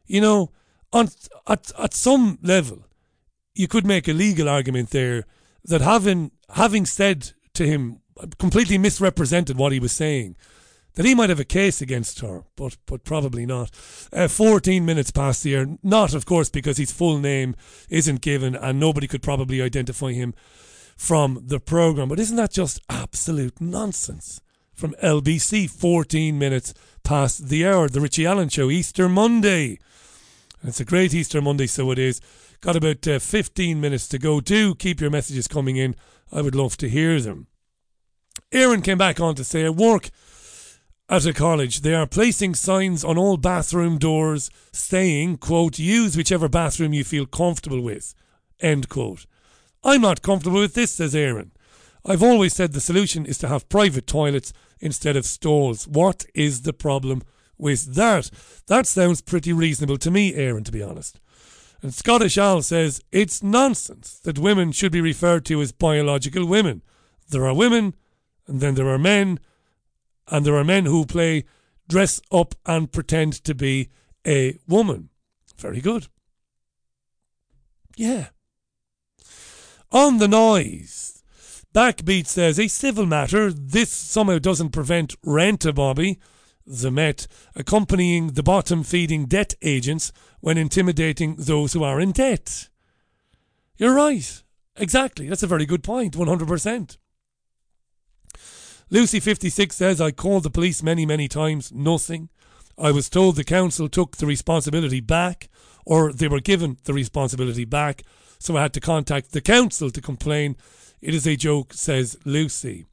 You 0.08 0.22
know, 0.22 0.52
on 0.94 1.10
at 1.48 1.72
at 1.78 1.94
some 1.94 2.40
level, 2.42 2.86
you 3.56 3.68
could 3.68 3.86
make 3.86 4.08
a 4.08 4.14
legal 4.14 4.48
argument 4.48 4.92
there 4.92 5.26
that 5.66 5.82
having 5.82 6.32
having 6.56 6.86
said 6.86 7.32
to 7.54 7.66
him 7.66 8.00
completely 8.38 8.78
misrepresented 8.78 9.58
what 9.58 9.72
he 9.72 9.80
was 9.80 9.92
saying, 9.92 10.36
that 10.96 11.06
he 11.06 11.16
might 11.16 11.30
have 11.30 11.40
a 11.40 11.46
case 11.46 11.82
against 11.82 12.22
her, 12.22 12.44
but 12.56 12.78
but 12.86 13.04
probably 13.04 13.46
not. 13.46 13.72
Uh, 14.12 14.28
Fourteen 14.28 14.86
minutes 14.86 15.12
past 15.12 15.44
the 15.44 15.58
hour, 15.58 15.66
not 15.82 16.14
of 16.14 16.26
course 16.26 16.50
because 16.50 16.78
his 16.78 16.92
full 16.92 17.18
name 17.18 17.56
isn't 17.90 18.22
given 18.22 18.56
and 18.56 18.80
nobody 18.80 19.08
could 19.08 19.24
probably 19.24 19.62
identify 19.62 20.12
him 20.12 20.34
from 20.96 21.44
the 21.46 21.60
program. 21.60 22.10
But 22.10 22.20
isn't 22.20 22.38
that 22.38 22.52
just 22.52 22.80
absolute 22.90 23.60
nonsense? 23.60 24.40
From 24.74 24.96
LBC, 25.04 25.70
14 25.70 26.40
minutes 26.40 26.74
past 27.04 27.50
the 27.50 27.66
hour. 27.66 27.88
The 27.88 28.02
Richie 28.02 28.26
Allen 28.26 28.50
Show, 28.50 28.72
Easter 28.72 29.08
Monday. 29.08 29.78
It's 30.66 30.80
a 30.80 30.86
great 30.86 31.14
Easter 31.14 31.42
Monday, 31.42 31.68
so 31.68 31.92
it 31.92 32.00
is. 32.00 32.22
Got 32.62 32.78
about 32.78 33.06
uh, 33.06 33.20
15 33.20 33.82
minutes 33.82 34.08
to 34.08 34.18
go. 34.18 34.40
Do 34.40 34.74
keep 34.74 35.02
your 35.02 35.10
messages 35.10 35.48
coming 35.48 35.76
in. 35.76 35.94
I 36.32 36.42
would 36.42 36.56
love 36.56 36.78
to 36.78 36.90
hear 36.90 37.20
them. 37.20 37.48
Aaron 38.54 38.82
came 38.82 38.98
back 38.98 39.20
on 39.20 39.36
to 39.36 39.44
say, 39.44 39.66
I 39.66 39.70
work 39.70 40.10
at 41.10 41.26
a 41.26 41.34
college. 41.34 41.82
They 41.82 41.94
are 41.94 42.08
placing 42.08 42.56
signs 42.56 43.04
on 43.04 43.18
all 43.18 43.36
bathroom 43.36 43.98
doors 43.98 44.50
saying, 44.72 45.38
quote, 45.38 45.80
use 45.80 46.16
whichever 46.16 46.48
bathroom 46.48 46.94
you 46.94 47.04
feel 47.04 47.26
comfortable 47.26 47.82
with, 47.82 48.16
end 48.62 48.88
quote. 48.88 49.26
I'm 49.84 50.02
not 50.02 50.22
comfortable 50.22 50.62
with 50.62 50.76
this, 50.76 50.94
says 50.94 51.14
Aaron. 51.14 51.52
I've 52.06 52.24
always 52.24 52.54
said 52.54 52.72
the 52.72 52.80
solution 52.80 53.26
is 53.26 53.38
to 53.40 53.50
have 53.50 53.68
private 53.68 54.08
toilets 54.08 54.54
instead 54.80 55.18
of 55.18 55.26
stalls. 55.26 55.88
What 55.88 56.26
is 56.34 56.62
the 56.62 56.74
problem 56.74 57.24
with 57.64 57.96
that? 57.96 58.30
That 58.68 58.86
sounds 58.86 59.22
pretty 59.22 59.52
reasonable 59.52 59.98
to 59.98 60.12
me, 60.12 60.36
Aaron, 60.36 60.64
to 60.66 60.72
be 60.72 60.84
honest. 60.84 61.20
And 61.82 61.94
Scottish 61.94 62.38
Al 62.38 62.62
says 62.62 63.02
it's 63.12 63.42
nonsense 63.42 64.20
that 64.20 64.38
women 64.38 64.72
should 64.72 64.92
be 64.92 65.02
referred 65.02 65.46
to 65.46 65.62
as 65.62 65.72
biological 65.72 66.46
women. 66.46 66.84
There 67.30 67.46
are 67.48 67.56
women, 67.56 67.96
and 68.48 68.62
then 68.62 68.76
there 68.76 68.90
are 68.90 69.00
men, 69.00 69.40
and 70.28 70.46
there 70.46 70.56
are 70.56 70.64
men 70.64 70.86
who 70.86 71.06
play 71.06 71.46
dress 71.90 72.22
up 72.32 72.56
and 72.66 72.92
pretend 72.92 73.34
to 73.44 73.56
be 73.56 73.90
a 74.26 74.60
woman. 74.68 75.10
Very 75.58 75.82
good. 75.82 76.08
Yeah. 77.96 78.28
On 79.92 80.18
the 80.18 80.28
noise. 80.28 81.24
Backbeat 81.74 82.28
says 82.28 82.60
a 82.60 82.68
civil 82.68 83.06
matter. 83.06 83.52
This 83.52 83.90
somehow 83.90 84.40
doesn't 84.40 84.70
prevent 84.70 85.20
Renta 85.22 85.74
Bobby, 85.74 86.20
the 86.66 86.92
Met, 86.92 87.28
accompanying 87.56 88.34
the 88.34 88.44
bottom 88.44 88.84
feeding 88.84 89.26
debt 89.26 89.54
agents 89.62 90.12
when 90.40 90.58
intimidating 90.58 91.36
those 91.38 91.74
who 91.74 91.84
are 91.84 92.00
in 92.00 92.12
debt. 92.12 92.70
You're 93.78 93.96
right. 93.96 94.44
Exactly. 94.78 95.28
That's 95.28 95.44
a 95.44 95.48
very 95.48 95.66
good 95.66 95.84
point. 95.84 96.16
100%. 96.16 96.98
Lucy56 98.92 99.72
says, 99.72 100.00
I 100.00 100.12
called 100.12 100.44
the 100.44 100.50
police 100.50 100.84
many, 100.84 101.06
many 101.06 101.28
times. 101.28 101.72
Nothing. 101.72 102.30
I 102.78 102.92
was 102.92 103.10
told 103.10 103.36
the 103.36 103.44
council 103.44 103.88
took 103.88 104.18
the 104.18 104.26
responsibility 104.26 105.00
back, 105.00 105.50
or 105.86 106.12
they 106.12 106.28
were 106.28 106.40
given 106.40 106.78
the 106.86 106.94
responsibility 106.94 107.66
back, 107.66 108.04
so 108.40 108.58
I 108.58 108.64
had 108.64 108.74
to 108.74 108.80
contact 108.80 109.32
the 109.32 109.42
council 109.42 109.90
to 109.92 110.02
complain. 110.02 110.56
It 111.02 111.14
is 111.14 111.28
a 111.28 111.36
joke, 111.36 111.74
says 111.74 112.18
Lucy. 112.26 112.86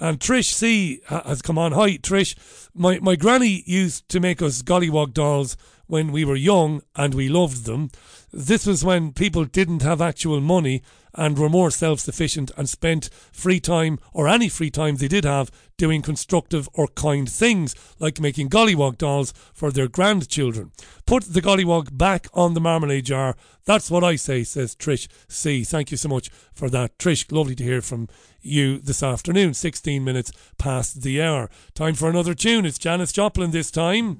And 0.00 0.18
Trish 0.18 0.54
C 0.54 1.02
has 1.08 1.42
come 1.42 1.58
on. 1.58 1.72
Hi, 1.72 1.98
Trish. 1.98 2.34
My, 2.72 2.98
my 3.00 3.16
granny 3.16 3.62
used 3.66 4.08
to 4.08 4.18
make 4.18 4.40
us 4.40 4.62
gollywog 4.62 5.12
dolls 5.12 5.58
when 5.88 6.10
we 6.10 6.24
were 6.24 6.36
young 6.36 6.80
and 6.96 7.12
we 7.12 7.28
loved 7.28 7.66
them. 7.66 7.90
This 8.32 8.64
was 8.64 8.82
when 8.82 9.12
people 9.12 9.44
didn't 9.44 9.82
have 9.82 10.00
actual 10.00 10.40
money 10.40 10.82
and 11.14 11.38
were 11.38 11.48
more 11.48 11.70
self 11.70 12.00
sufficient 12.00 12.50
and 12.56 12.68
spent 12.68 13.10
free 13.32 13.60
time 13.60 13.98
or 14.12 14.28
any 14.28 14.48
free 14.48 14.70
time 14.70 14.96
they 14.96 15.08
did 15.08 15.24
have 15.24 15.50
doing 15.76 16.02
constructive 16.02 16.68
or 16.74 16.86
kind 16.88 17.30
things 17.30 17.74
like 17.98 18.20
making 18.20 18.50
gollywog 18.50 18.98
dolls 18.98 19.32
for 19.54 19.72
their 19.72 19.88
grandchildren. 19.88 20.70
Put 21.06 21.24
the 21.24 21.40
gollywog 21.40 21.96
back 21.96 22.28
on 22.34 22.54
the 22.54 22.60
marmalade 22.60 23.06
jar. 23.06 23.34
That's 23.64 23.90
what 23.90 24.04
I 24.04 24.16
say, 24.16 24.44
says 24.44 24.76
Trish 24.76 25.08
C. 25.28 25.64
Thank 25.64 25.90
you 25.90 25.96
so 25.96 26.08
much 26.08 26.30
for 26.52 26.68
that. 26.68 26.98
Trish, 26.98 27.32
lovely 27.32 27.54
to 27.54 27.64
hear 27.64 27.80
from 27.80 28.08
you 28.42 28.78
this 28.78 29.02
afternoon. 29.02 29.54
16 29.54 30.04
minutes 30.04 30.32
past 30.58 31.02
the 31.02 31.22
hour. 31.22 31.48
Time 31.74 31.94
for 31.94 32.10
another 32.10 32.34
tune. 32.34 32.66
It's 32.66 32.78
Janis 32.78 33.12
Joplin 33.12 33.50
this 33.50 33.70
time. 33.70 34.18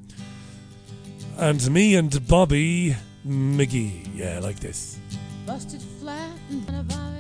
And 1.37 1.71
me 1.71 1.95
and 1.95 2.27
Bobby 2.27 2.97
McGee. 3.27 4.09
Yeah, 4.15 4.41
like 4.41 4.61
this. 4.61 4.99
Busted 5.47 5.83
flat 6.01 6.40
Mm. 6.51 7.20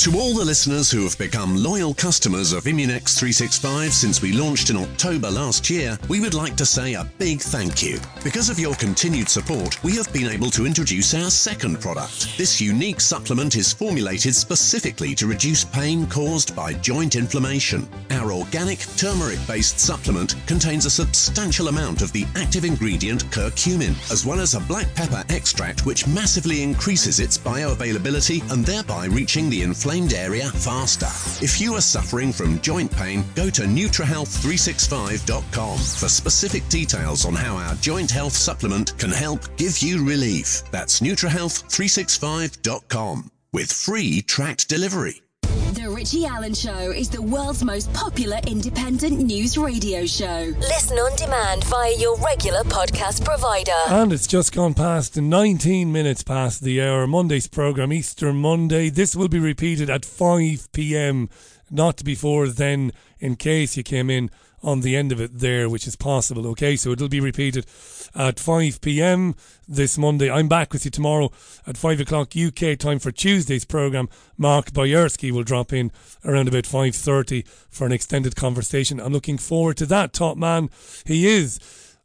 To 0.00 0.16
all 0.20 0.34
the 0.34 0.44
listeners 0.44 0.90
who 0.90 1.02
have 1.02 1.18
become 1.18 1.56
loyal 1.56 1.92
customers 1.92 2.52
of 2.52 2.64
Immunex 2.64 3.18
365 3.18 3.92
since 3.92 4.22
we 4.22 4.30
launched 4.30 4.70
in 4.70 4.76
October 4.76 5.30
last 5.30 5.68
year, 5.68 5.98
we 6.08 6.20
would 6.20 6.34
like 6.34 6.54
to 6.56 6.66
say 6.66 6.94
a 6.94 7.10
big 7.18 7.40
thank 7.40 7.82
you. 7.82 7.98
Because 8.22 8.48
of 8.48 8.60
your 8.60 8.74
continued 8.76 9.28
support, 9.28 9.82
we 9.82 9.96
have 9.96 10.12
been 10.12 10.28
able 10.28 10.50
to 10.50 10.66
introduce 10.66 11.12
our 11.14 11.30
second 11.30 11.80
product. 11.80 12.36
This 12.38 12.60
unique 12.60 13.00
supplement 13.00 13.56
is 13.56 13.72
formulated 13.72 14.34
specifically 14.34 15.14
to 15.16 15.26
reduce 15.26 15.64
pain 15.64 16.06
caused 16.06 16.54
by 16.54 16.74
joint 16.74 17.16
inflammation. 17.16 17.88
Our 18.10 18.32
organic 18.32 18.80
turmeric 18.96 19.40
based 19.48 19.80
supplement 19.80 20.36
contains 20.46 20.84
a 20.84 20.90
substantial 20.90 21.66
amount 21.68 22.02
of 22.02 22.12
the 22.12 22.26
active 22.36 22.64
ingredient 22.64 23.24
curcumin, 23.32 23.96
as 24.12 24.24
well 24.24 24.40
as 24.40 24.54
a 24.54 24.60
black 24.60 24.94
pepper 24.94 25.24
extract 25.30 25.84
which 25.84 26.06
massively 26.06 26.62
increases 26.62 27.18
its 27.18 27.38
bioavailability 27.38 28.48
and 28.52 28.64
thereby 28.64 29.06
reaching 29.06 29.50
the 29.50 29.62
inflamed 29.86 30.14
area 30.14 30.50
faster. 30.50 31.06
If 31.44 31.60
you 31.60 31.74
are 31.74 31.80
suffering 31.80 32.32
from 32.32 32.60
joint 32.60 32.90
pain, 32.90 33.24
go 33.36 33.48
to 33.50 33.62
NutraHealth365.com 33.62 35.78
for 35.78 36.08
specific 36.08 36.68
details 36.68 37.24
on 37.24 37.34
how 37.34 37.56
our 37.56 37.76
joint 37.76 38.10
health 38.10 38.32
supplement 38.32 38.98
can 38.98 39.12
help 39.12 39.56
give 39.56 39.78
you 39.78 40.04
relief. 40.04 40.64
That's 40.72 40.98
NutraHealth365.com 40.98 43.30
with 43.52 43.72
free 43.72 44.22
tracked 44.22 44.68
delivery. 44.68 45.22
The 45.56 45.88
Richie 45.88 46.26
Allen 46.26 46.52
Show 46.52 46.90
is 46.90 47.08
the 47.08 47.22
world's 47.22 47.64
most 47.64 47.90
popular 47.94 48.38
independent 48.46 49.18
news 49.20 49.56
radio 49.56 50.04
show. 50.04 50.52
Listen 50.58 50.98
on 50.98 51.16
demand 51.16 51.64
via 51.64 51.96
your 51.96 52.18
regular 52.18 52.62
podcast 52.64 53.24
provider. 53.24 53.72
And 53.88 54.12
it's 54.12 54.26
just 54.26 54.54
gone 54.54 54.74
past 54.74 55.16
19 55.16 55.90
minutes 55.90 56.22
past 56.22 56.60
the 56.60 56.82
hour. 56.82 57.06
Monday's 57.06 57.48
programme, 57.48 57.94
Easter 57.94 58.34
Monday. 58.34 58.90
This 58.90 59.16
will 59.16 59.28
be 59.28 59.38
repeated 59.38 59.88
at 59.88 60.04
5 60.04 60.70
pm, 60.72 61.30
not 61.70 62.04
before 62.04 62.48
then, 62.48 62.92
in 63.18 63.36
case 63.36 63.78
you 63.78 63.82
came 63.82 64.10
in 64.10 64.30
on 64.62 64.80
the 64.80 64.96
end 64.96 65.12
of 65.12 65.20
it 65.20 65.38
there, 65.38 65.68
which 65.68 65.86
is 65.86 65.96
possible. 65.96 66.46
Okay, 66.48 66.76
so 66.76 66.90
it'll 66.90 67.08
be 67.08 67.20
repeated 67.20 67.66
at 68.14 68.40
5 68.40 68.80
pm 68.80 69.34
this 69.68 69.98
Monday. 69.98 70.30
I'm 70.30 70.48
back 70.48 70.72
with 70.72 70.84
you 70.84 70.90
tomorrow 70.90 71.30
at 71.66 71.76
5 71.76 72.00
o'clock 72.00 72.32
UK 72.36 72.78
time 72.78 72.98
for 72.98 73.12
Tuesday's 73.12 73.64
programme. 73.64 74.08
Mark 74.36 74.72
Boyersky 74.72 75.30
will 75.30 75.44
drop 75.44 75.72
in 75.72 75.92
around 76.24 76.48
about 76.48 76.64
5.30 76.64 77.46
for 77.68 77.86
an 77.86 77.92
extended 77.92 78.36
conversation. 78.36 79.00
I'm 79.00 79.12
looking 79.12 79.38
forward 79.38 79.76
to 79.78 79.86
that. 79.86 80.12
Top 80.12 80.36
man, 80.36 80.70
he 81.04 81.26
is. 81.26 81.60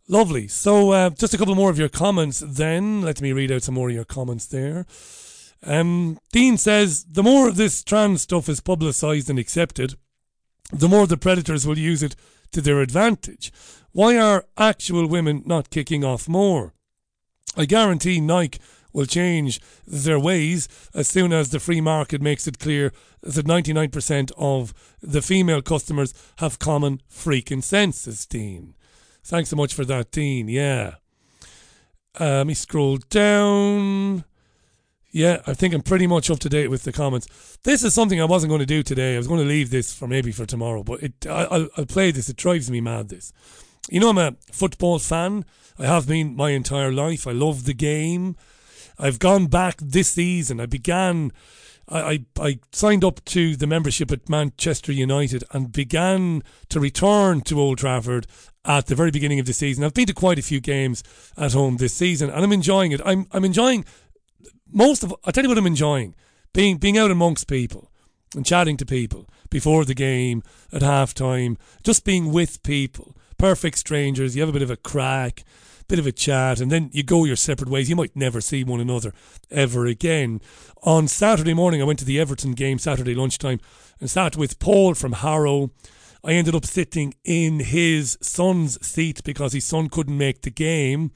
Lovely. 0.07 0.47
So, 0.47 0.91
uh, 0.91 1.09
just 1.11 1.33
a 1.33 1.37
couple 1.37 1.55
more 1.55 1.69
of 1.69 1.79
your 1.79 1.89
comments 1.89 2.43
then. 2.45 3.01
Let 3.01 3.21
me 3.21 3.31
read 3.31 3.51
out 3.51 3.63
some 3.63 3.75
more 3.75 3.89
of 3.89 3.95
your 3.95 4.03
comments 4.03 4.45
there. 4.45 4.85
Um, 5.63 6.17
Dean 6.31 6.57
says 6.57 7.05
the 7.05 7.23
more 7.23 7.47
of 7.47 7.55
this 7.55 7.83
trans 7.83 8.23
stuff 8.23 8.49
is 8.49 8.59
publicised 8.61 9.29
and 9.29 9.37
accepted, 9.37 9.95
the 10.73 10.89
more 10.89 11.05
the 11.05 11.17
predators 11.17 11.67
will 11.67 11.77
use 11.77 12.01
it 12.01 12.15
to 12.51 12.61
their 12.61 12.81
advantage. 12.81 13.51
Why 13.91 14.17
are 14.17 14.45
actual 14.57 15.07
women 15.07 15.43
not 15.45 15.69
kicking 15.69 16.03
off 16.03 16.27
more? 16.27 16.73
I 17.57 17.65
guarantee 17.65 18.21
Nike 18.21 18.59
will 18.93 19.05
change 19.05 19.61
their 19.85 20.19
ways 20.19 20.67
as 20.93 21.07
soon 21.07 21.33
as 21.33 21.49
the 21.49 21.59
free 21.59 21.81
market 21.81 22.21
makes 22.21 22.47
it 22.47 22.59
clear 22.59 22.93
that 23.21 23.45
99% 23.45 24.31
of 24.37 24.73
the 25.01 25.21
female 25.21 25.61
customers 25.61 26.13
have 26.37 26.59
common 26.59 27.01
freaking 27.09 27.63
senses, 27.63 28.25
Dean. 28.25 28.75
Thanks 29.23 29.49
so 29.49 29.55
much 29.55 29.73
for 29.73 29.85
that, 29.85 30.11
Dean. 30.11 30.47
Yeah. 30.47 30.95
Uh, 32.19 32.37
let 32.37 32.47
me 32.47 32.53
scroll 32.53 32.97
down. 32.97 34.25
Yeah, 35.11 35.41
I 35.45 35.53
think 35.53 35.73
I'm 35.73 35.81
pretty 35.81 36.07
much 36.07 36.29
up 36.29 36.39
to 36.39 36.49
date 36.49 36.69
with 36.69 36.83
the 36.83 36.93
comments. 36.93 37.57
This 37.63 37.83
is 37.83 37.93
something 37.93 38.21
I 38.21 38.25
wasn't 38.25 38.49
going 38.49 38.59
to 38.59 38.65
do 38.65 38.81
today. 38.81 39.15
I 39.15 39.17
was 39.17 39.27
going 39.27 39.41
to 39.41 39.45
leave 39.45 39.69
this 39.69 39.93
for 39.93 40.07
maybe 40.07 40.31
for 40.31 40.45
tomorrow, 40.45 40.83
but 40.83 41.03
it 41.03 41.27
I, 41.27 41.43
I'll, 41.43 41.67
I'll 41.77 41.85
play 41.85 42.11
this. 42.11 42.29
It 42.29 42.37
drives 42.37 42.71
me 42.71 42.79
mad. 42.79 43.09
This, 43.09 43.33
you 43.89 43.99
know, 43.99 44.09
I'm 44.09 44.17
a 44.17 44.35
football 44.51 44.99
fan. 44.99 45.43
I 45.77 45.85
have 45.85 46.07
been 46.07 46.35
my 46.35 46.51
entire 46.51 46.91
life. 46.91 47.27
I 47.27 47.31
love 47.31 47.65
the 47.65 47.73
game. 47.73 48.37
I've 48.97 49.19
gone 49.19 49.47
back 49.47 49.77
this 49.77 50.11
season. 50.11 50.59
I 50.59 50.65
began. 50.65 51.31
I, 51.89 52.01
I, 52.01 52.19
I 52.39 52.59
signed 52.71 53.03
up 53.03 53.25
to 53.25 53.57
the 53.57 53.67
membership 53.67 54.11
at 54.11 54.29
Manchester 54.29 54.93
United 54.93 55.43
and 55.51 55.73
began 55.73 56.41
to 56.69 56.79
return 56.79 57.41
to 57.41 57.59
Old 57.59 57.79
Trafford 57.79 58.27
at 58.63 58.85
the 58.85 58.95
very 58.95 59.11
beginning 59.11 59.39
of 59.39 59.45
the 59.45 59.53
season. 59.53 59.83
I've 59.83 59.93
been 59.93 60.05
to 60.05 60.13
quite 60.13 60.39
a 60.39 60.43
few 60.43 60.61
games 60.61 61.03
at 61.35 61.51
home 61.51 61.77
this 61.77 61.93
season, 61.93 62.29
and 62.29 62.43
I'm 62.43 62.53
enjoying 62.53 62.93
it. 62.93 63.01
I'm 63.03 63.27
I'm 63.31 63.43
enjoying 63.43 63.83
most 64.71 65.03
of 65.03 65.13
I 65.25 65.31
tell 65.31 65.43
you 65.43 65.49
what 65.49 65.57
I'm 65.57 65.67
enjoying 65.67 66.15
being 66.53 66.77
being 66.77 66.97
out 66.97 67.11
amongst 67.11 67.47
people 67.47 67.91
and 68.35 68.45
chatting 68.45 68.77
to 68.77 68.85
people 68.85 69.27
before 69.49 69.83
the 69.85 69.93
game 69.93 70.41
at 70.71 70.81
half 70.81 71.13
time, 71.13 71.57
just 71.83 72.05
being 72.05 72.31
with 72.31 72.63
people, 72.63 73.15
perfect 73.37 73.77
strangers. 73.77 74.35
You 74.35 74.41
have 74.41 74.49
a 74.49 74.53
bit 74.53 74.61
of 74.61 74.71
a 74.71 74.77
crack, 74.77 75.43
bit 75.87 75.99
of 75.99 76.07
a 76.07 76.11
chat, 76.11 76.61
and 76.61 76.71
then 76.71 76.89
you 76.93 77.03
go 77.03 77.25
your 77.25 77.35
separate 77.35 77.69
ways. 77.69 77.89
You 77.89 77.95
might 77.95 78.15
never 78.15 78.39
see 78.39 78.63
one 78.63 78.79
another 78.79 79.13
ever 79.49 79.85
again. 79.85 80.39
On 80.83 81.07
Saturday 81.07 81.53
morning, 81.53 81.81
I 81.81 81.85
went 81.85 81.99
to 81.99 82.05
the 82.05 82.19
Everton 82.19 82.53
game 82.53 82.79
Saturday 82.79 83.13
lunchtime 83.13 83.59
and 83.99 84.09
sat 84.09 84.37
with 84.37 84.59
Paul 84.59 84.93
from 84.93 85.13
Harrow. 85.13 85.71
I 86.23 86.33
ended 86.33 86.55
up 86.55 86.65
sitting 86.65 87.13
in 87.25 87.59
his 87.59 88.17
son's 88.21 88.83
seat 88.85 89.23
because 89.23 89.53
his 89.53 89.65
son 89.65 89.89
couldn't 89.89 90.17
make 90.17 90.43
the 90.43 90.51
game. 90.51 91.11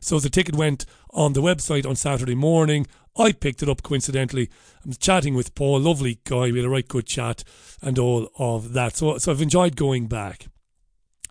So 0.00 0.20
the 0.20 0.30
ticket 0.30 0.54
went 0.54 0.86
on 1.12 1.32
the 1.32 1.42
website 1.42 1.86
on 1.86 1.96
Saturday 1.96 2.34
morning. 2.34 2.86
I 3.16 3.32
picked 3.32 3.62
it 3.62 3.68
up 3.68 3.82
coincidentally. 3.82 4.50
I'm 4.84 4.92
chatting 4.92 5.34
with 5.34 5.54
Paul, 5.54 5.80
lovely 5.80 6.20
guy. 6.24 6.50
We 6.50 6.58
had 6.58 6.64
a 6.64 6.70
right 6.70 6.86
good 6.86 7.06
chat 7.06 7.44
and 7.82 7.98
all 7.98 8.30
of 8.38 8.72
that. 8.72 8.96
So, 8.96 9.18
so 9.18 9.32
I've 9.32 9.42
enjoyed 9.42 9.76
going 9.76 10.06
back. 10.06 10.46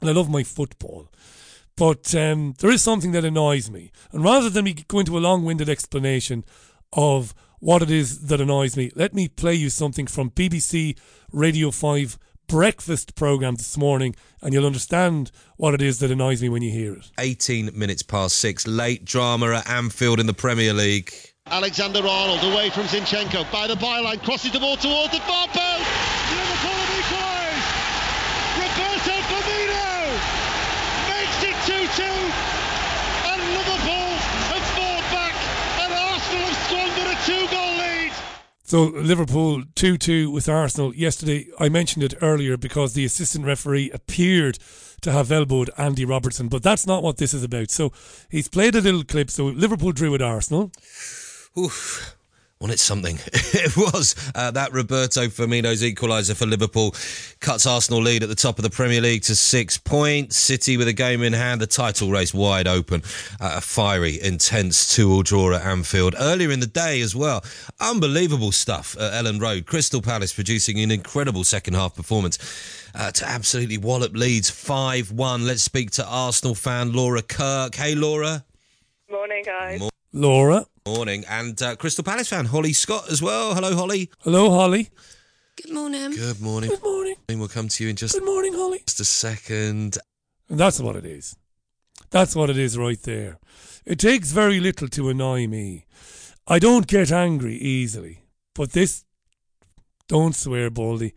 And 0.02 0.10
I 0.10 0.14
love 0.14 0.30
my 0.30 0.44
football. 0.44 1.10
But 1.76 2.14
um, 2.14 2.56
there 2.60 2.72
is 2.72 2.84
something 2.84 3.14
that 3.14 3.26
annoys 3.26 3.72
me. 3.72 3.92
And 4.12 4.24
rather 4.24 4.50
than 4.50 4.66
me 4.66 4.74
go 4.88 5.00
into 5.00 5.18
a 5.18 5.20
long 5.20 5.46
winded 5.46 5.70
explanation 5.70 6.44
of 6.94 7.34
what 7.60 7.82
it 7.82 7.92
is 7.92 8.28
that 8.28 8.42
annoys 8.42 8.76
me, 8.76 8.92
let 8.96 9.14
me 9.14 9.28
play 9.28 9.54
you 9.54 9.70
something 9.70 10.08
from 10.08 10.32
BBC 10.32 10.98
Radio 11.32 11.72
5 11.72 12.18
breakfast 12.50 13.16
programme 13.16 13.56
this 13.56 13.78
morning, 13.78 14.16
and 14.42 14.54
you'll 14.54 14.66
understand 14.66 15.32
what 15.58 15.76
it 15.76 15.82
is 15.82 16.00
that 16.00 16.10
annoys 16.12 16.42
me 16.42 16.50
when 16.50 16.64
you 16.64 16.72
hear 16.72 16.94
it. 16.96 17.10
18 17.20 17.70
minutes 17.78 18.02
past 18.02 18.36
six. 18.38 18.68
Late 18.68 19.06
drama 19.06 19.54
at 19.54 19.70
Anfield 19.70 20.20
in 20.20 20.26
the 20.26 20.34
Premier 20.34 20.74
League. 20.74 21.14
Alexander 21.46 22.02
Arnold 22.06 22.44
away 22.52 22.70
from 22.72 22.84
Zinchenko 22.86 23.50
by 23.52 23.68
the 23.68 23.76
byline, 23.76 24.22
crosses 24.24 24.52
the 24.52 24.60
ball 24.60 24.76
towards 24.78 25.14
the 25.14 25.20
far 25.22 25.48
post. 25.48 25.86
Liverpool 26.34 26.74
have 26.74 26.94
equalised. 27.00 27.70
Roberto 28.58 29.16
Firmino 29.30 29.94
makes 31.14 31.40
it 31.46 31.58
2-2, 31.70 32.02
and 33.30 33.40
Liverpool 33.56 34.12
have 34.50 34.66
fought 34.74 35.06
back, 35.14 35.38
and 35.86 35.94
Arsenal 35.94 36.50
have 36.50 36.58
squandered 36.66 37.10
So 38.70 38.84
Liverpool 38.84 39.64
2 39.74 39.98
2 39.98 40.30
with 40.30 40.48
Arsenal 40.48 40.94
yesterday. 40.94 41.48
I 41.60 41.70
mentioned 41.70 42.04
it 42.04 42.14
earlier 42.22 42.56
because 42.56 42.94
the 42.94 43.04
assistant 43.04 43.44
referee 43.44 43.90
appeared 43.90 44.60
to 45.02 45.12
have 45.12 45.32
elbowed 45.32 45.72
Andy 45.76 46.06
Robertson, 46.06 46.50
but 46.50 46.62
that's 46.62 46.86
not 46.86 47.02
what 47.02 47.18
this 47.18 47.34
is 47.34 47.44
about. 47.44 47.72
So 47.72 47.92
he's 48.30 48.48
played 48.48 48.76
a 48.76 48.82
little 48.82 49.04
clip. 49.04 49.32
So 49.32 49.46
Liverpool 49.46 49.92
drew 49.92 50.12
with 50.12 50.22
Arsenal. 50.22 50.72
Oof. 51.58 52.19
Well, 52.62 52.72
it's 52.72 52.82
something. 52.82 53.18
it 53.34 53.78
was. 53.78 54.16
Uh, 54.36 54.52
that 54.52 54.74
Roberto 54.74 55.28
Firmino's 55.28 55.82
equaliser 55.82 56.36
for 56.36 56.46
Liverpool 56.46 56.94
cuts 57.40 57.66
Arsenal 57.66 58.02
lead 58.02 58.22
at 58.22 58.28
the 58.28 58.36
top 58.36 58.60
of 58.60 58.64
the 58.64 58.70
Premier 58.70 59.00
League 59.00 59.22
to 59.24 59.36
six 59.36 59.78
points. 59.78 60.36
City 60.36 60.76
with 60.76 60.90
a 60.90 60.94
game 60.94 61.24
in 61.24 61.32
hand, 61.32 61.62
the 61.62 61.68
title 61.68 62.12
race 62.12 62.34
wide 62.34 62.68
open. 62.68 63.02
Uh, 63.40 63.54
a 63.56 63.62
fiery, 63.62 64.22
intense 64.22 64.94
two-all 64.94 65.24
draw 65.24 65.54
at 65.56 65.62
Anfield. 65.66 66.16
Earlier 66.20 66.52
in 66.52 66.60
the 66.60 66.68
day 66.68 67.00
as 67.00 67.16
well, 67.16 67.46
unbelievable 67.80 68.52
stuff 68.52 68.94
at 69.00 69.14
Elland 69.14 69.40
Road. 69.40 69.66
Crystal 69.66 70.02
Palace 70.02 70.34
producing 70.34 70.82
an 70.82 70.92
incredible 70.92 71.46
second 71.46 71.76
half 71.76 71.96
performance. 71.96 72.38
Uh, 72.94 73.10
to 73.12 73.26
absolutely 73.26 73.78
wallop 73.78 74.12
Leeds 74.14 74.50
5 74.50 75.14
1. 75.14 75.46
Let's 75.46 75.62
speak 75.64 75.92
to 75.92 76.06
Arsenal 76.06 76.56
fan 76.56 76.92
Laura 76.92 77.22
Kirk. 77.22 77.76
Hey, 77.76 77.96
Laura. 77.96 78.44
Morning, 79.10 79.44
guys. 79.46 79.80
Mo- 79.80 79.90
Laura. 80.12 80.66
Morning. 80.96 81.24
And 81.30 81.62
uh, 81.62 81.76
Crystal 81.76 82.04
Palace 82.04 82.30
fan 82.30 82.46
Holly 82.46 82.74
Scott 82.74 83.12
as 83.12 83.22
well. 83.22 83.54
Hello, 83.54 83.76
Holly. 83.76 84.10
Hello, 84.22 84.50
Holly. 84.50 84.90
Good 85.62 85.74
morning. 85.74 86.12
Good 86.12 86.42
morning. 86.42 86.70
Good 86.70 86.84
morning. 86.84 87.16
We'll 87.30 87.48
come 87.48 87.68
to 87.68 87.84
you 87.84 87.90
in 87.90 87.96
just, 87.96 88.16
Good 88.16 88.26
morning, 88.26 88.54
Holly. 88.54 88.80
just 88.86 89.00
a 89.00 89.06
second. 89.06 89.98
And 90.50 90.60
that's 90.60 90.80
what 90.80 90.96
it 90.96 91.06
is. 91.06 91.36
That's 92.10 92.36
what 92.36 92.50
it 92.50 92.58
is 92.58 92.78
right 92.78 93.02
there. 93.04 93.38
It 93.86 94.00
takes 94.00 94.32
very 94.32 94.60
little 94.60 94.88
to 94.88 95.10
annoy 95.10 95.48
me. 95.48 95.86
I 96.48 96.58
don't 96.58 96.88
get 96.88 97.12
angry 97.12 97.56
easily, 97.56 98.24
but 98.56 98.72
this, 98.72 99.06
don't 100.08 100.36
swear, 100.36 100.72
Baldy, 100.72 101.14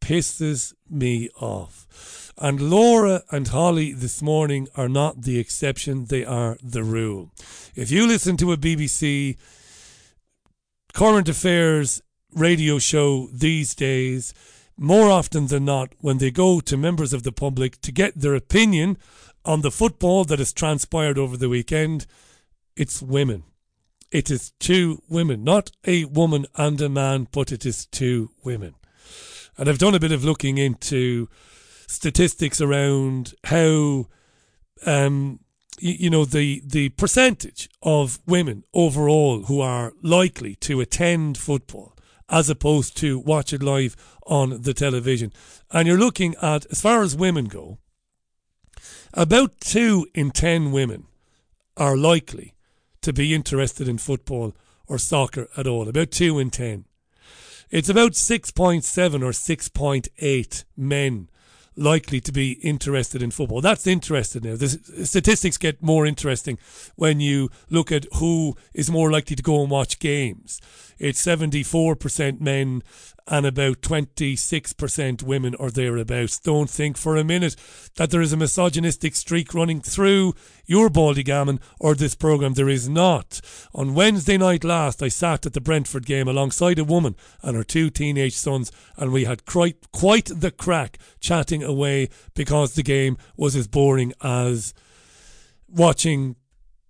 pisses 0.00 0.72
me 0.88 1.28
off. 1.38 1.86
And 2.42 2.70
Laura 2.70 3.22
and 3.30 3.48
Holly 3.48 3.92
this 3.92 4.22
morning 4.22 4.66
are 4.74 4.88
not 4.88 5.22
the 5.22 5.38
exception, 5.38 6.06
they 6.06 6.24
are 6.24 6.56
the 6.62 6.82
rule. 6.82 7.30
If 7.74 7.90
you 7.90 8.06
listen 8.06 8.38
to 8.38 8.52
a 8.52 8.56
BBC 8.56 9.36
current 10.94 11.28
affairs 11.28 12.00
radio 12.34 12.78
show 12.78 13.28
these 13.30 13.74
days, 13.74 14.32
more 14.78 15.10
often 15.10 15.48
than 15.48 15.66
not, 15.66 15.92
when 15.98 16.16
they 16.16 16.30
go 16.30 16.60
to 16.60 16.78
members 16.78 17.12
of 17.12 17.24
the 17.24 17.32
public 17.32 17.78
to 17.82 17.92
get 17.92 18.18
their 18.18 18.34
opinion 18.34 18.96
on 19.44 19.60
the 19.60 19.70
football 19.70 20.24
that 20.24 20.38
has 20.38 20.54
transpired 20.54 21.18
over 21.18 21.36
the 21.36 21.50
weekend, 21.50 22.06
it's 22.74 23.02
women. 23.02 23.42
It 24.10 24.30
is 24.30 24.52
two 24.58 25.02
women, 25.10 25.44
not 25.44 25.72
a 25.84 26.06
woman 26.06 26.46
and 26.56 26.80
a 26.80 26.88
man, 26.88 27.28
but 27.32 27.52
it 27.52 27.66
is 27.66 27.84
two 27.84 28.30
women. 28.42 28.76
And 29.58 29.68
I've 29.68 29.78
done 29.78 29.94
a 29.94 30.00
bit 30.00 30.12
of 30.12 30.24
looking 30.24 30.56
into 30.56 31.28
statistics 31.90 32.60
around 32.60 33.34
how, 33.44 34.06
um, 34.86 35.40
you, 35.80 35.94
you 35.98 36.10
know, 36.10 36.24
the, 36.24 36.62
the 36.64 36.90
percentage 36.90 37.68
of 37.82 38.20
women 38.26 38.62
overall 38.72 39.42
who 39.44 39.60
are 39.60 39.92
likely 40.02 40.54
to 40.54 40.80
attend 40.80 41.36
football 41.36 41.96
as 42.28 42.48
opposed 42.48 42.96
to 42.96 43.18
watch 43.18 43.52
it 43.52 43.62
live 43.62 43.96
on 44.24 44.62
the 44.62 44.72
television. 44.72 45.32
And 45.72 45.88
you're 45.88 45.98
looking 45.98 46.36
at, 46.40 46.64
as 46.66 46.80
far 46.80 47.02
as 47.02 47.16
women 47.16 47.46
go, 47.46 47.78
about 49.12 49.60
two 49.60 50.06
in 50.14 50.30
ten 50.30 50.70
women 50.70 51.08
are 51.76 51.96
likely 51.96 52.54
to 53.02 53.12
be 53.12 53.34
interested 53.34 53.88
in 53.88 53.98
football 53.98 54.54
or 54.86 54.96
soccer 54.98 55.48
at 55.56 55.66
all. 55.66 55.88
About 55.88 56.12
two 56.12 56.38
in 56.38 56.50
ten. 56.50 56.84
It's 57.70 57.88
about 57.88 58.12
6.7 58.12 59.22
or 59.22 59.30
6.8 59.30 60.64
men 60.76 61.28
likely 61.76 62.20
to 62.20 62.32
be 62.32 62.52
interested 62.62 63.22
in 63.22 63.30
football. 63.30 63.60
That's 63.60 63.86
interesting 63.86 64.42
now. 64.42 64.56
The 64.56 64.68
statistics 65.04 65.56
get 65.56 65.82
more 65.82 66.06
interesting 66.06 66.58
when 66.96 67.20
you 67.20 67.50
look 67.68 67.90
at 67.92 68.06
who 68.16 68.56
is 68.74 68.90
more 68.90 69.10
likely 69.10 69.36
to 69.36 69.42
go 69.42 69.62
and 69.62 69.70
watch 69.70 69.98
games. 69.98 70.60
It's 70.98 71.24
74% 71.24 72.40
men 72.40 72.82
and 73.30 73.46
about 73.46 73.80
26% 73.80 75.22
women 75.22 75.54
or 75.54 75.70
thereabouts. 75.70 76.40
Don't 76.40 76.68
think 76.68 76.98
for 76.98 77.16
a 77.16 77.22
minute 77.22 77.54
that 77.94 78.10
there 78.10 78.20
is 78.20 78.32
a 78.32 78.36
misogynistic 78.36 79.14
streak 79.14 79.54
running 79.54 79.80
through 79.80 80.34
your 80.66 80.90
Baldy 80.90 81.22
Gammon 81.22 81.60
or 81.78 81.94
this 81.94 82.16
programme. 82.16 82.54
There 82.54 82.68
is 82.68 82.88
not. 82.88 83.40
On 83.72 83.94
Wednesday 83.94 84.36
night 84.36 84.64
last, 84.64 85.00
I 85.00 85.08
sat 85.08 85.46
at 85.46 85.52
the 85.52 85.60
Brentford 85.60 86.06
game 86.06 86.26
alongside 86.26 86.80
a 86.80 86.84
woman 86.84 87.14
and 87.40 87.56
her 87.56 87.62
two 87.62 87.88
teenage 87.88 88.36
sons, 88.36 88.72
and 88.96 89.12
we 89.12 89.24
had 89.24 89.46
quite, 89.46 89.92
quite 89.92 90.28
the 90.34 90.50
crack 90.50 90.98
chatting 91.20 91.62
away 91.62 92.08
because 92.34 92.74
the 92.74 92.82
game 92.82 93.16
was 93.36 93.54
as 93.54 93.68
boring 93.68 94.12
as 94.22 94.74
watching 95.68 96.34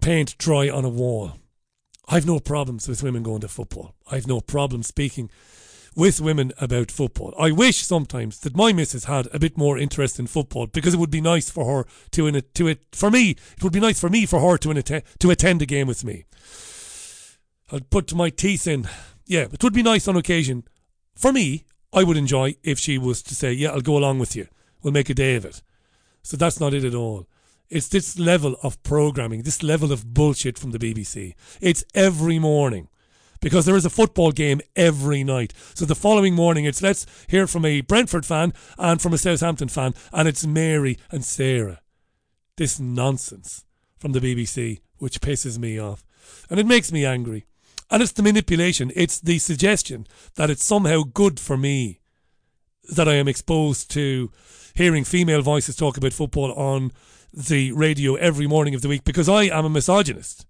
paint 0.00 0.38
dry 0.38 0.70
on 0.70 0.86
a 0.86 0.88
wall. 0.88 1.32
I've 2.08 2.26
no 2.26 2.40
problems 2.40 2.88
with 2.88 3.02
women 3.02 3.22
going 3.22 3.42
to 3.42 3.48
football. 3.48 3.94
I've 4.10 4.26
no 4.26 4.40
problem 4.40 4.82
speaking 4.82 5.30
with 5.96 6.20
women 6.20 6.52
about 6.60 6.90
football. 6.90 7.34
I 7.38 7.50
wish 7.50 7.78
sometimes 7.78 8.40
that 8.40 8.56
my 8.56 8.72
missus 8.72 9.04
had 9.04 9.28
a 9.32 9.38
bit 9.38 9.58
more 9.58 9.78
interest 9.78 10.18
in 10.18 10.26
football 10.26 10.66
because 10.66 10.94
it 10.94 11.00
would 11.00 11.10
be 11.10 11.20
nice 11.20 11.50
for 11.50 11.64
her 11.64 11.86
to 12.12 12.26
in 12.26 12.42
to 12.54 12.68
it 12.68 12.80
for 12.92 13.10
me. 13.10 13.30
It 13.56 13.62
would 13.62 13.72
be 13.72 13.80
nice 13.80 14.00
for 14.00 14.08
me 14.08 14.26
for 14.26 14.40
her 14.40 14.56
to 14.58 14.70
in 14.70 14.76
attend 14.76 15.02
to 15.18 15.30
attend 15.30 15.62
a 15.62 15.66
game 15.66 15.86
with 15.86 16.04
me. 16.04 16.24
I'll 17.72 17.80
put 17.80 18.14
my 18.14 18.30
teeth 18.30 18.66
in. 18.66 18.88
Yeah, 19.26 19.46
it 19.52 19.62
would 19.62 19.74
be 19.74 19.82
nice 19.82 20.08
on 20.08 20.16
occasion. 20.16 20.64
For 21.14 21.32
me, 21.32 21.64
I 21.92 22.04
would 22.04 22.16
enjoy 22.16 22.56
if 22.62 22.78
she 22.78 22.98
was 22.98 23.22
to 23.22 23.34
say, 23.34 23.52
"Yeah, 23.52 23.70
I'll 23.70 23.80
go 23.80 23.96
along 23.96 24.18
with 24.18 24.36
you. 24.36 24.48
We'll 24.82 24.92
make 24.92 25.10
a 25.10 25.14
day 25.14 25.34
of 25.34 25.44
it." 25.44 25.62
So 26.22 26.36
that's 26.36 26.60
not 26.60 26.74
it 26.74 26.84
at 26.84 26.94
all. 26.94 27.26
It's 27.68 27.88
this 27.88 28.18
level 28.18 28.56
of 28.62 28.82
programming, 28.82 29.42
this 29.42 29.62
level 29.62 29.92
of 29.92 30.12
bullshit 30.12 30.58
from 30.58 30.72
the 30.72 30.78
BBC. 30.78 31.34
It's 31.60 31.84
every 31.94 32.38
morning 32.38 32.88
because 33.40 33.66
there 33.66 33.76
is 33.76 33.84
a 33.84 33.90
football 33.90 34.32
game 34.32 34.60
every 34.76 35.24
night. 35.24 35.52
So 35.74 35.84
the 35.84 35.94
following 35.94 36.34
morning, 36.34 36.64
it's 36.64 36.82
let's 36.82 37.06
hear 37.28 37.46
from 37.46 37.64
a 37.64 37.80
Brentford 37.80 38.26
fan 38.26 38.52
and 38.78 39.00
from 39.00 39.12
a 39.12 39.18
Southampton 39.18 39.68
fan, 39.68 39.94
and 40.12 40.28
it's 40.28 40.46
Mary 40.46 40.98
and 41.10 41.24
Sarah. 41.24 41.80
This 42.56 42.78
nonsense 42.78 43.64
from 43.98 44.12
the 44.12 44.20
BBC, 44.20 44.80
which 44.98 45.20
pisses 45.20 45.58
me 45.58 45.78
off. 45.78 46.04
And 46.48 46.60
it 46.60 46.66
makes 46.66 46.92
me 46.92 47.04
angry. 47.04 47.46
And 47.90 48.02
it's 48.02 48.12
the 48.12 48.22
manipulation, 48.22 48.92
it's 48.94 49.18
the 49.18 49.38
suggestion 49.38 50.06
that 50.36 50.50
it's 50.50 50.64
somehow 50.64 51.02
good 51.02 51.40
for 51.40 51.56
me 51.56 52.00
that 52.88 53.08
I 53.08 53.14
am 53.14 53.28
exposed 53.28 53.90
to 53.92 54.30
hearing 54.74 55.04
female 55.04 55.42
voices 55.42 55.76
talk 55.76 55.96
about 55.96 56.12
football 56.12 56.52
on 56.52 56.92
the 57.32 57.72
radio 57.72 58.14
every 58.14 58.46
morning 58.46 58.74
of 58.74 58.82
the 58.82 58.88
week 58.88 59.04
because 59.04 59.28
I 59.28 59.44
am 59.44 59.64
a 59.64 59.70
misogynist. 59.70 60.46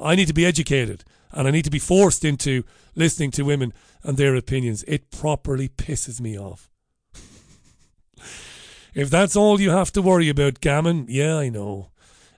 I 0.00 0.14
need 0.14 0.28
to 0.28 0.34
be 0.34 0.46
educated 0.46 1.04
and 1.34 1.46
I 1.46 1.50
need 1.50 1.64
to 1.64 1.70
be 1.70 1.78
forced 1.78 2.24
into 2.24 2.64
listening 2.94 3.30
to 3.32 3.42
women 3.42 3.72
and 4.02 4.16
their 4.16 4.34
opinions. 4.34 4.84
It 4.84 5.10
properly 5.10 5.68
pisses 5.68 6.20
me 6.20 6.38
off. 6.38 6.70
if 8.94 9.10
that's 9.10 9.36
all 9.36 9.60
you 9.60 9.70
have 9.70 9.92
to 9.92 10.02
worry 10.02 10.28
about, 10.28 10.60
Gammon, 10.60 11.06
yeah, 11.08 11.36
I 11.36 11.48
know. 11.48 11.90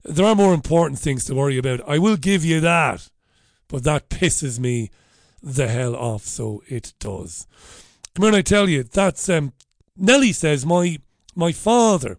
There 0.03 0.27
are 0.27 0.35
more 0.35 0.55
important 0.55 0.99
things 0.99 1.25
to 1.27 1.35
worry 1.35 1.59
about. 1.59 1.87
I 1.87 1.99
will 1.99 2.17
give 2.17 2.45
you 2.45 2.61
that. 2.61 3.09
But 3.69 3.85
that 3.85 4.09
pisses 4.09 4.59
me 4.59 4.91
the 5.43 5.69
hell 5.69 5.95
off, 5.95 6.23
so 6.23 6.63
it 6.69 6.95
does. 6.99 7.47
Come 8.15 8.25
here 8.25 8.35
I 8.35 8.43
tell 8.43 8.69
you, 8.69 8.83
that's 8.83 9.29
um 9.29 9.53
Nellie 9.97 10.33
says 10.33 10.65
my 10.65 10.99
my 11.35 11.53
father 11.53 12.19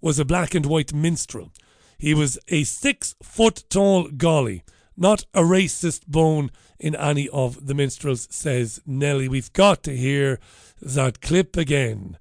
was 0.00 0.18
a 0.18 0.24
black 0.24 0.54
and 0.54 0.66
white 0.66 0.94
minstrel. 0.94 1.52
He 1.98 2.14
was 2.14 2.38
a 2.48 2.64
six 2.64 3.14
foot 3.22 3.64
tall 3.68 4.08
golly, 4.08 4.62
not 4.96 5.24
a 5.34 5.42
racist 5.42 6.06
bone 6.06 6.50
in 6.78 6.94
any 6.94 7.28
of 7.30 7.66
the 7.66 7.74
minstrels, 7.74 8.28
says 8.30 8.80
Nelly. 8.86 9.28
We've 9.28 9.52
got 9.52 9.82
to 9.84 9.96
hear 9.96 10.38
that 10.80 11.20
clip 11.20 11.56
again 11.56 12.18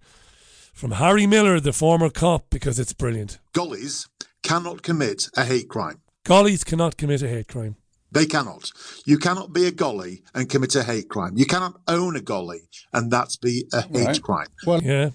from 0.73 0.91
Harry 0.91 1.27
Miller, 1.27 1.59
the 1.59 1.73
former 1.73 2.09
cop, 2.09 2.49
because 2.49 2.79
it's 2.79 2.93
brilliant. 2.93 3.39
Gollies 3.53 4.07
cannot 4.41 4.81
commit 4.81 5.29
a 5.37 5.45
hate 5.45 5.69
crime. 5.69 6.01
Gollies 6.25 6.65
cannot 6.65 6.97
commit 6.97 7.21
a 7.21 7.27
hate 7.27 7.47
crime. 7.47 7.75
They 8.11 8.25
cannot. 8.27 8.71
You 9.05 9.17
cannot 9.17 9.53
be 9.53 9.65
a 9.65 9.71
golly 9.71 10.23
and 10.35 10.49
commit 10.49 10.75
a 10.75 10.83
hate 10.83 11.09
crime. 11.09 11.33
You 11.35 11.45
cannot 11.45 11.81
own 11.87 12.15
a 12.15 12.21
golly 12.21 12.69
and 12.93 13.11
that's 13.11 13.37
be 13.37 13.65
a 13.73 13.81
hate 13.81 14.07
Right. 14.07 14.21
crime. 14.21 14.47
Well, 14.67 14.81
yeah. 14.83 15.11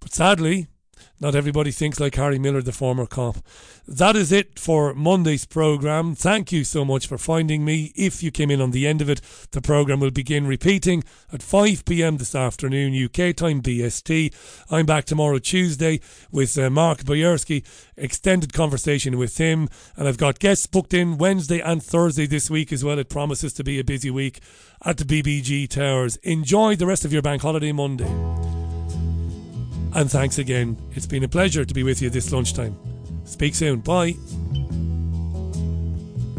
But 0.00 0.12
sadly, 0.12 0.68
Not 1.22 1.36
everybody 1.36 1.70
thinks 1.70 2.00
like 2.00 2.16
Harry 2.16 2.40
Miller, 2.40 2.62
the 2.62 2.72
former 2.72 3.06
cop. 3.06 3.36
That 3.86 4.16
is 4.16 4.32
it 4.32 4.58
for 4.58 4.92
Monday's 4.92 5.44
programme. 5.44 6.16
Thank 6.16 6.50
you 6.50 6.64
so 6.64 6.84
much 6.84 7.06
for 7.06 7.16
finding 7.16 7.64
me. 7.64 7.92
If 7.94 8.24
you 8.24 8.32
came 8.32 8.50
in 8.50 8.60
on 8.60 8.72
the 8.72 8.88
end 8.88 9.00
of 9.00 9.08
it, 9.08 9.20
the 9.52 9.62
programme 9.62 10.00
will 10.00 10.10
begin 10.10 10.48
repeating 10.48 11.04
at 11.32 11.40
5 11.40 11.84
pm 11.84 12.16
this 12.16 12.34
afternoon, 12.34 12.92
UK 12.92 13.36
time 13.36 13.62
BST. 13.62 14.34
I'm 14.68 14.84
back 14.84 15.04
tomorrow, 15.04 15.38
Tuesday, 15.38 16.00
with 16.32 16.58
uh, 16.58 16.70
Mark 16.70 17.04
Boyerski. 17.04 17.64
Extended 17.96 18.52
conversation 18.52 19.16
with 19.16 19.38
him. 19.38 19.68
And 19.96 20.08
I've 20.08 20.18
got 20.18 20.40
guests 20.40 20.66
booked 20.66 20.92
in 20.92 21.18
Wednesday 21.18 21.60
and 21.60 21.80
Thursday 21.80 22.26
this 22.26 22.50
week 22.50 22.72
as 22.72 22.82
well. 22.82 22.98
It 22.98 23.08
promises 23.08 23.52
to 23.52 23.62
be 23.62 23.78
a 23.78 23.84
busy 23.84 24.10
week 24.10 24.40
at 24.84 24.96
the 24.96 25.04
BBG 25.04 25.68
Towers. 25.68 26.16
Enjoy 26.24 26.74
the 26.74 26.86
rest 26.86 27.04
of 27.04 27.12
your 27.12 27.22
bank 27.22 27.42
holiday 27.42 27.70
Monday. 27.70 28.61
And 29.94 30.10
thanks 30.10 30.38
again. 30.38 30.76
It's 30.92 31.06
been 31.06 31.24
a 31.24 31.28
pleasure 31.28 31.64
to 31.64 31.74
be 31.74 31.82
with 31.82 32.00
you 32.00 32.10
this 32.10 32.32
lunchtime. 32.32 32.76
Speak 33.24 33.54
soon. 33.54 33.80
Bye. 33.80 34.14